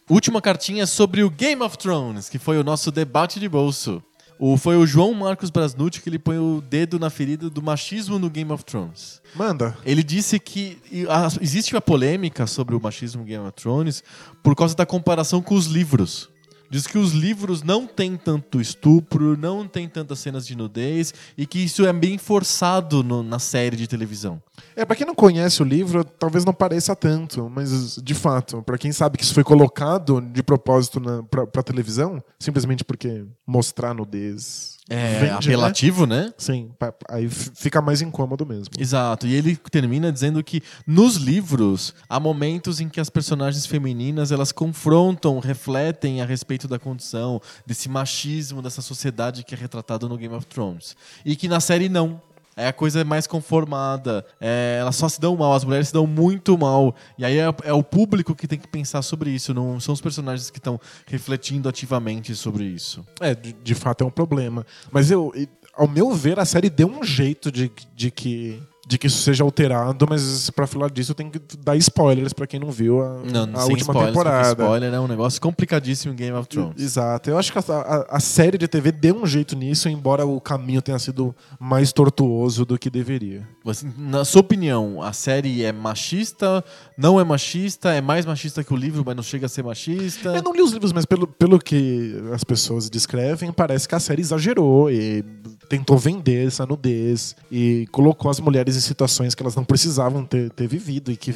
Última 0.09 0.41
cartinha 0.41 0.85
sobre 0.87 1.21
o 1.23 1.29
Game 1.29 1.61
of 1.61 1.77
Thrones, 1.77 2.29
que 2.29 2.39
foi 2.39 2.57
o 2.57 2.63
nosso 2.63 2.91
debate 2.91 3.39
de 3.39 3.49
bolso. 3.49 4.01
O, 4.39 4.55
foi 4.55 4.77
o 4.77 4.85
João 4.85 5.13
Marcos 5.15 5.49
Brasnucci 5.49 5.99
que 5.99 6.07
ele 6.07 6.19
põe 6.19 6.37
o 6.37 6.61
dedo 6.61 6.99
na 6.99 7.09
ferida 7.09 7.49
do 7.49 7.61
machismo 7.61 8.19
no 8.19 8.29
Game 8.29 8.51
of 8.51 8.63
Thrones. 8.63 9.19
Manda. 9.35 9.75
Ele 9.83 10.03
disse 10.03 10.39
que 10.39 10.77
a- 11.09 11.27
existe 11.41 11.73
uma 11.73 11.81
polêmica 11.81 12.45
sobre 12.45 12.75
o 12.75 12.79
machismo 12.79 13.21
no 13.21 13.27
Game 13.27 13.43
of 13.43 13.53
Thrones 13.53 14.03
por 14.43 14.55
causa 14.55 14.75
da 14.75 14.85
comparação 14.85 15.41
com 15.41 15.55
os 15.55 15.65
livros. 15.65 16.29
Diz 16.69 16.85
que 16.87 16.97
os 16.97 17.11
livros 17.13 17.63
não 17.63 17.87
têm 17.87 18.15
tanto 18.17 18.59
estupro, 18.59 19.37
não 19.37 19.67
tem 19.67 19.87
tantas 19.87 20.19
cenas 20.19 20.45
de 20.45 20.55
nudez 20.55 21.13
e 21.37 21.45
que 21.45 21.59
isso 21.59 21.85
é 21.85 21.93
bem 21.93 22.17
forçado 22.17 23.03
no- 23.03 23.23
na 23.23 23.39
série 23.39 23.75
de 23.77 23.87
televisão. 23.87 24.41
É, 24.75 24.83
pra 24.85 24.95
quem 24.95 25.05
não 25.07 25.15
conhece 25.15 25.61
o 25.61 25.65
livro, 25.65 26.03
talvez 26.03 26.43
não 26.45 26.53
pareça 26.53 26.95
tanto, 26.95 27.49
mas 27.49 27.97
de 28.03 28.13
fato, 28.13 28.61
pra 28.63 28.77
quem 28.77 28.91
sabe 28.91 29.17
que 29.17 29.23
isso 29.23 29.33
foi 29.33 29.43
colocado 29.43 30.19
de 30.21 30.43
propósito 30.43 30.99
na, 30.99 31.23
pra, 31.23 31.45
pra 31.47 31.63
televisão, 31.63 32.21
simplesmente 32.39 32.83
porque 32.83 33.25
mostrar 33.45 33.93
nudez 33.93 34.76
É 34.89 35.19
vende, 35.19 35.25
né? 35.25 35.35
apelativo, 35.35 36.05
né? 36.05 36.33
Sim, 36.37 36.71
aí 37.09 37.27
fica 37.29 37.81
mais 37.81 38.01
incômodo 38.01 38.45
mesmo. 38.45 38.73
Exato. 38.77 39.27
E 39.27 39.35
ele 39.35 39.55
termina 39.55 40.11
dizendo 40.11 40.41
que 40.43 40.61
nos 40.85 41.15
livros 41.15 41.93
há 42.07 42.19
momentos 42.19 42.79
em 42.79 42.87
que 42.87 42.99
as 42.99 43.09
personagens 43.09 43.65
femininas 43.65 44.31
elas 44.31 44.51
confrontam, 44.51 45.39
refletem 45.39 46.21
a 46.21 46.25
respeito 46.25 46.67
da 46.67 46.79
condição, 46.79 47.41
desse 47.65 47.89
machismo, 47.89 48.61
dessa 48.61 48.81
sociedade 48.81 49.43
que 49.43 49.53
é 49.53 49.57
retratado 49.57 50.07
no 50.07 50.17
Game 50.17 50.33
of 50.33 50.45
Thrones. 50.45 50.95
E 51.25 51.35
que 51.35 51.47
na 51.47 51.59
série 51.59 51.89
não. 51.89 52.21
É 52.57 52.67
a 52.67 52.73
coisa 52.73 53.05
mais 53.05 53.27
conformada. 53.27 54.25
É, 54.41 54.77
elas 54.81 54.95
só 54.95 55.07
se 55.07 55.21
dão 55.21 55.37
mal, 55.37 55.53
as 55.53 55.63
mulheres 55.63 55.89
se 55.89 55.93
dão 55.93 56.07
muito 56.07 56.57
mal. 56.57 56.95
E 57.15 57.23
aí 57.23 57.37
é, 57.37 57.53
é 57.63 57.71
o 57.71 57.83
público 57.83 58.33
que 58.33 58.47
tem 58.47 58.57
que 58.57 58.67
pensar 58.67 59.03
sobre 59.03 59.29
isso, 59.29 59.53
não 59.53 59.79
são 59.79 59.93
os 59.93 60.01
personagens 60.01 60.49
que 60.49 60.57
estão 60.57 60.81
refletindo 61.05 61.69
ativamente 61.69 62.35
sobre 62.35 62.63
isso. 62.63 63.05
É, 63.21 63.35
de, 63.35 63.53
de 63.53 63.75
fato 63.75 64.03
é 64.03 64.07
um 64.07 64.09
problema. 64.09 64.65
Mas 64.91 65.11
eu, 65.11 65.31
ao 65.75 65.87
meu 65.87 66.11
ver, 66.11 66.39
a 66.39 66.45
série 66.45 66.69
deu 66.69 66.87
um 66.87 67.03
jeito 67.03 67.51
de, 67.51 67.71
de 67.95 68.09
que. 68.09 68.59
De 68.89 68.97
que 68.97 69.07
isso 69.07 69.17
seja 69.17 69.43
alterado, 69.43 70.07
mas 70.09 70.49
pra 70.51 70.65
falar 70.65 70.89
disso 70.89 71.11
eu 71.11 71.15
tenho 71.15 71.29
que 71.29 71.41
dar 71.61 71.75
spoilers 71.75 72.31
pra 72.31 72.47
quem 72.47 72.57
não 72.57 72.71
viu 72.71 73.01
a, 73.03 73.17
Não, 73.29 73.41
a 73.43 73.63
última 73.65 73.79
spoilers, 73.79 74.07
temporada. 74.07 74.63
spoiler 74.63 74.93
é 74.93 74.99
um 75.01 75.07
negócio 75.09 75.41
complicadíssimo 75.41 76.13
em 76.13 76.15
Game 76.15 76.37
of 76.37 76.47
Thrones. 76.47 76.81
Exato. 76.81 77.29
Eu 77.29 77.37
acho 77.37 77.51
que 77.51 77.59
a, 77.59 77.61
a- 77.75 78.05
a 78.11 78.19
série 78.21 78.57
de 78.57 78.65
TV 78.65 78.93
deu 78.93 79.17
um 79.21 79.25
jeito 79.25 79.57
nisso, 79.57 79.89
embora 79.89 80.25
o 80.25 80.39
caminho 80.39 80.81
tenha 80.81 80.97
sido 80.99 81.35
mais 81.59 81.91
tortuoso 81.91 82.63
do 82.63 82.79
que 82.79 82.89
deveria. 82.89 83.45
Você- 83.61 83.85
na 83.97 84.23
sua 84.23 84.39
opinião, 84.39 85.01
a 85.03 85.11
série 85.11 85.65
é 85.65 85.73
machista, 85.73 86.63
não 86.97 87.19
é 87.19 87.25
machista, 87.25 87.89
é 87.93 87.99
mais 87.99 88.25
machista 88.25 88.63
que 88.63 88.73
o 88.73 88.77
livro, 88.77 89.03
mas 89.05 89.17
não 89.17 89.23
chega 89.23 89.47
a 89.47 89.49
ser 89.49 89.63
machista? 89.63 90.29
Eu 90.29 90.41
não 90.41 90.53
li 90.53 90.61
os 90.61 90.71
livros, 90.71 90.93
mas 90.93 91.03
pelo, 91.05 91.27
pelo 91.27 91.59
que 91.59 92.15
as 92.33 92.45
pessoas 92.45 92.89
descrevem, 92.89 93.51
parece 93.51 93.85
que 93.85 93.95
a 93.95 93.99
série 93.99 94.21
exagerou 94.21 94.89
e 94.89 95.25
tentou 95.69 95.97
vender 95.97 96.47
essa 96.47 96.65
nudez 96.65 97.35
e 97.51 97.87
colocou 97.91 98.31
as 98.31 98.39
mulheres 98.39 98.75
em 98.75 98.79
situações 98.79 99.35
que 99.35 99.43
elas 99.43 99.55
não 99.55 99.63
precisavam 99.65 100.23
ter, 100.25 100.49
ter 100.51 100.67
vivido 100.67 101.11
e 101.11 101.17
que 101.17 101.33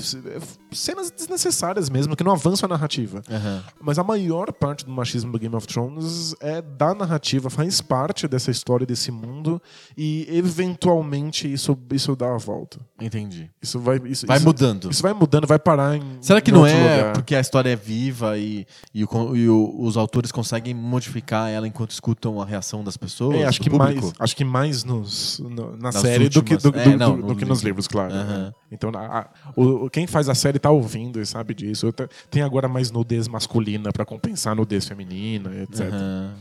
cenas 0.71 1.11
desnecessárias 1.11 1.89
mesmo, 1.89 2.15
que 2.15 2.23
não 2.23 2.31
avançam 2.31 2.67
a 2.67 2.69
narrativa. 2.69 3.21
Aham. 3.29 3.63
Mas 3.81 3.99
a 3.99 4.03
maior 4.03 4.51
parte 4.53 4.85
do 4.85 4.91
machismo 4.91 5.31
do 5.31 5.39
Game 5.39 5.55
of 5.55 5.67
Thrones 5.67 6.33
é 6.39 6.61
da 6.61 6.93
narrativa, 6.93 7.49
faz 7.49 7.81
parte 7.81 8.27
dessa 8.27 8.51
história, 8.51 8.85
desse 8.85 9.11
mundo, 9.11 9.61
e 9.97 10.27
eventualmente 10.29 11.51
isso, 11.51 11.77
isso 11.91 12.15
dá 12.15 12.33
a 12.33 12.37
volta. 12.37 12.79
Entendi. 12.99 13.49
Isso 13.61 13.79
vai, 13.79 13.99
isso, 14.05 14.25
Vai 14.25 14.37
isso- 14.37 14.45
mudando. 14.45 14.91
Isso 14.91 15.01
vai 15.01 15.13
mudando, 15.13 15.45
vai 15.47 15.59
parar 15.59 15.97
em. 15.97 16.01
Será 16.21 16.39
que 16.39 16.51
em 16.51 16.53
não 16.53 16.65
é 16.65 16.73
lugar. 16.73 17.13
porque 17.13 17.35
a 17.35 17.39
história 17.41 17.69
é 17.71 17.75
viva 17.75 18.37
e, 18.37 18.65
e, 18.93 19.03
o 19.03 19.35
e 19.35 19.49
o- 19.49 19.75
os 19.81 19.97
autores 19.97 20.31
conseguem 20.31 20.73
modificar 20.73 21.49
ela 21.49 21.67
enquanto 21.67 21.91
escutam 21.91 22.41
a 22.41 22.45
reação 22.45 22.83
das 22.83 22.95
pessoas? 22.97 23.37
É, 23.37 23.45
acho 23.45 23.59
que 23.61 23.69
público? 23.69 24.01
mais, 24.01 24.13
acho 24.23 24.35
que 24.35 24.45
mais 24.45 24.83
nos, 24.83 25.39
no- 25.39 25.71
na 25.75 25.91
Nas 25.91 25.95
série 25.95 26.29
do 26.29 26.41
que, 26.43 26.55
do, 26.55 26.67
últimas. 26.67 26.85
do- 26.85 26.91
É, 26.91 26.95
não, 26.97 27.15
do- 27.15 27.21
no 27.21 27.27
do 27.29 27.35
que 27.35 27.45
nos 27.45 27.59
livro. 27.59 27.67
livros, 27.69 27.87
claro. 27.87 28.13
Aham. 28.13 28.53
Então, 28.71 28.89
a- 28.95 29.27
o, 29.55 29.89
quem 29.89 30.07
faz 30.07 30.29
a 30.29 30.35
série 30.35 30.59
tá 30.59 30.69
ouvindo 30.71 31.19
e 31.19 31.25
sabe 31.25 31.53
disso. 31.53 31.93
Tem 32.29 32.41
agora 32.41 32.67
mais 32.67 32.91
nudez 32.91 33.27
masculina 33.27 33.91
pra 33.91 34.05
compensar 34.05 34.53
a 34.53 34.55
nudez 34.55 34.85
feminina, 34.87 35.51
etc. 35.63 35.81
Aham. 35.91 36.33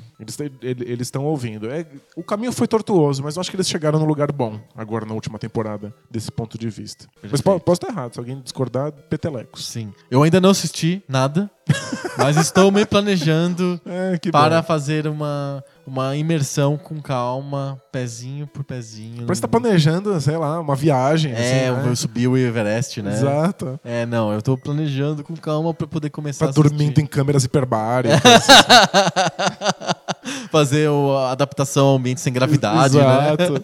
Eles 0.61 1.07
estão 1.07 1.25
ouvindo. 1.25 1.71
É, 1.71 1.87
o 2.15 2.23
caminho 2.23 2.53
foi 2.53 2.69
tortuoso, 2.69 3.23
mas 3.23 3.37
eu 3.37 3.41
acho 3.41 3.51
que 3.51 3.57
eles 3.57 3.69
chegaram 3.69 3.99
no 3.99 4.05
lugar 4.05 4.31
bom 4.31 4.61
agora 4.77 5.07
na 5.07 5.15
última 5.15 5.39
temporada, 5.39 5.95
desse 6.11 6.31
ponto 6.31 6.59
de 6.59 6.69
vista. 6.69 7.07
Mas 7.23 7.31
Perfeito. 7.33 7.43
po- 7.45 7.61
posso 7.61 7.81
estar 7.83 7.89
errado, 7.89 8.13
se 8.13 8.19
alguém 8.19 8.39
discordar, 8.41 8.93
petelecos. 8.93 9.67
Sim. 9.67 9.93
Eu 10.11 10.23
ainda 10.23 10.39
não 10.41 10.51
assisti 10.51 11.03
nada, 11.09 11.51
mas 12.19 12.37
estou 12.37 12.71
me 12.71 12.85
planejando 12.85 13.81
É, 13.87 14.19
para 14.31 14.61
bom. 14.61 14.67
fazer 14.67 15.07
uma, 15.07 15.65
uma 15.87 16.15
imersão 16.17 16.77
com 16.77 17.01
calma, 17.01 17.81
pezinho 17.91 18.47
por 18.47 18.63
pezinho. 18.65 19.25
Parece 19.27 19.41
que 19.41 19.47
tá 19.47 19.49
planejando, 19.49 20.21
sei 20.21 20.37
lá, 20.37 20.61
uma 20.61 20.77
viagem. 20.77 21.33
É, 21.33 21.69
assim, 21.71 21.89
né? 21.89 21.95
subir 21.95 22.29
o 22.29 22.37
Everest, 22.37 23.01
né? 23.03 23.13
Exato. 23.13 23.81
É, 23.85 24.05
não, 24.07 24.33
eu 24.33 24.43
tô 24.43 24.57
planejando 24.57 25.25
com 25.25 25.35
calma 25.37 25.73
pra 25.75 25.87
poder 25.87 26.11
começar 26.11 26.47
Tá 26.47 26.51
assistir. 26.51 26.69
dormindo 26.69 27.01
em 27.01 27.07
câmeras 27.07 27.45
hiperbáricas. 27.45 28.21
Fazer 30.51 30.89
o- 30.89 31.17
a 31.17 31.33
adaptação 31.33 31.87
ao 31.89 31.97
ambiente 31.97 32.21
sem 32.21 32.33
gravidade, 32.33 32.97
né? 32.97 33.03
Exato. 33.33 33.55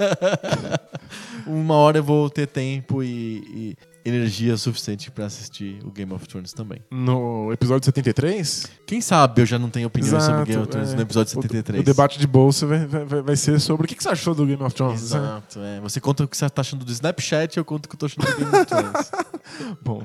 Uma 1.47 1.75
hora 1.75 1.99
eu 1.99 2.05
vou 2.05 2.29
ter 2.29 2.47
tempo 2.47 3.03
e, 3.03 3.39
e 3.55 3.77
energia 4.07 4.57
suficiente 4.57 5.11
pra 5.11 5.27
assistir 5.27 5.79
o 5.85 5.91
Game 5.91 6.13
of 6.13 6.27
Thrones 6.29 6.53
também. 6.53 6.81
No 6.91 7.53
episódio 7.53 7.85
73? 7.85 8.67
Quem 8.87 9.01
sabe 9.01 9.43
eu 9.43 9.47
já 9.47 9.59
não 9.59 9.69
tenho 9.69 9.89
sobre 9.89 10.07
Exato, 10.07 10.45
Game 10.45 10.63
of 10.63 10.71
Thrones 10.71 10.93
é. 10.93 10.97
no 10.97 11.03
episódio 11.03 11.39
O- 11.39 11.43
73. 11.43 11.81
O, 11.81 11.85
debate 11.85 12.19
de 12.19 12.27
bolsa 12.27 12.67
vai, 12.67 12.87
vai, 12.87 13.05
vai 13.23 13.37
ser 13.37 13.59
sobre 13.61 13.85
o 13.85 13.89
que, 13.89 13.95
que 13.95 14.03
você 14.03 14.09
achou 14.09 14.35
do 14.35 14.47
Game 14.47 14.63
of 14.63 14.75
Thrones. 14.75 15.11
né? 15.11 15.19
Exato, 15.19 15.61
é. 15.61 15.81
Você 15.81 16.01
conta 16.01 16.25
o 16.25 16.29
que 16.29 16.37
você 16.37 16.49
tá 16.49 16.61
achando 16.61 16.85
do 16.85 16.93
Snapchat, 16.93 17.57
eu 17.57 17.65
conto 17.65 17.87
o 17.87 17.89
que 17.89 17.95
eu 17.95 17.99
tô 17.99 18.07
achando 18.07 18.27
do 18.27 18.37
Game 18.37 18.57
of 18.57 18.67
Thrones. 18.67 19.11
Bom, 19.83 20.03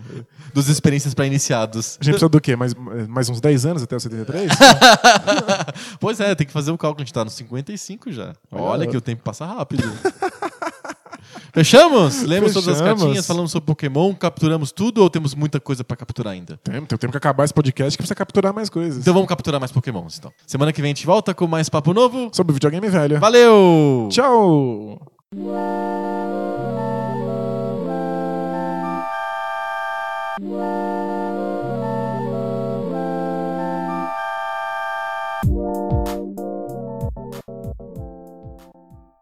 Dos 0.54 0.68
experiências 0.70 1.14
pra 1.14 1.26
iniciados. 1.26 1.98
a 2.00 2.04
gente 2.04 2.14
precisa 2.14 2.30
do 2.30 2.40
quê? 2.42 2.56
Mais, 2.56 2.74
mais 3.08 3.30
uns 3.30 3.40
10 3.42 3.66
anos 3.66 3.84
até 3.84 3.96
o 3.96 4.00
73? 4.00 4.52
pois 6.00 6.20
é, 6.20 6.34
tem 6.36 6.46
que 6.46 6.54
fazer 6.54 6.72
o 6.72 6.78
cálculo, 6.78 7.02
a 7.02 7.06
gente 7.06 7.14
tá 7.14 7.24
nos 7.24 7.34
55 7.34 8.12
já. 8.12 8.34
Olha 8.52 8.64
Olha. 8.64 8.88
que 8.88 8.98
o 8.98 9.02
tempo 9.02 9.24
passa 9.24 9.46
rápido. 9.46 9.84
Fechamos? 11.54 12.24
Lemos 12.24 12.54
todas 12.54 12.70
as 12.70 12.80
Fechamos. 12.80 13.02
cartinhas, 13.04 13.28
falamos 13.28 13.52
sobre 13.52 13.66
Pokémon, 13.68 14.14
capturamos 14.14 14.72
tudo 14.72 15.02
ou 15.02 15.10
temos 15.10 15.36
muita 15.36 15.60
coisa 15.60 15.84
pra 15.84 15.98
capturar 15.98 16.34
ainda? 16.34 16.60
tem, 16.64 16.74
tem 16.86 16.98
tempo 16.98 17.12
que 17.12 17.18
acabar 17.18 17.44
esse 17.44 17.54
podcast 17.54 17.98
que 17.98 18.02
precisa 18.02 18.16
capturar 18.16 18.54
mais 18.54 18.70
coisas. 18.70 19.02
Então 19.02 19.14
vamos 19.14 19.28
capturar 19.28 19.60
mais 19.60 19.72
Pokémons, 19.72 20.18
então. 20.18 20.32
Semana 20.48 20.72
que 20.72 20.82
vem 20.82 20.92
a 20.92 20.94
gente 20.96 21.06
volta 21.06 21.34
com 21.34 21.48
mais 21.48 21.70
papo 21.70 21.94
novo. 21.94 22.30
Sobre 22.32 22.54
videogame 22.54 22.90
velho. 22.90 23.20
Valeu! 23.20 24.08
Tchau! 24.12 25.02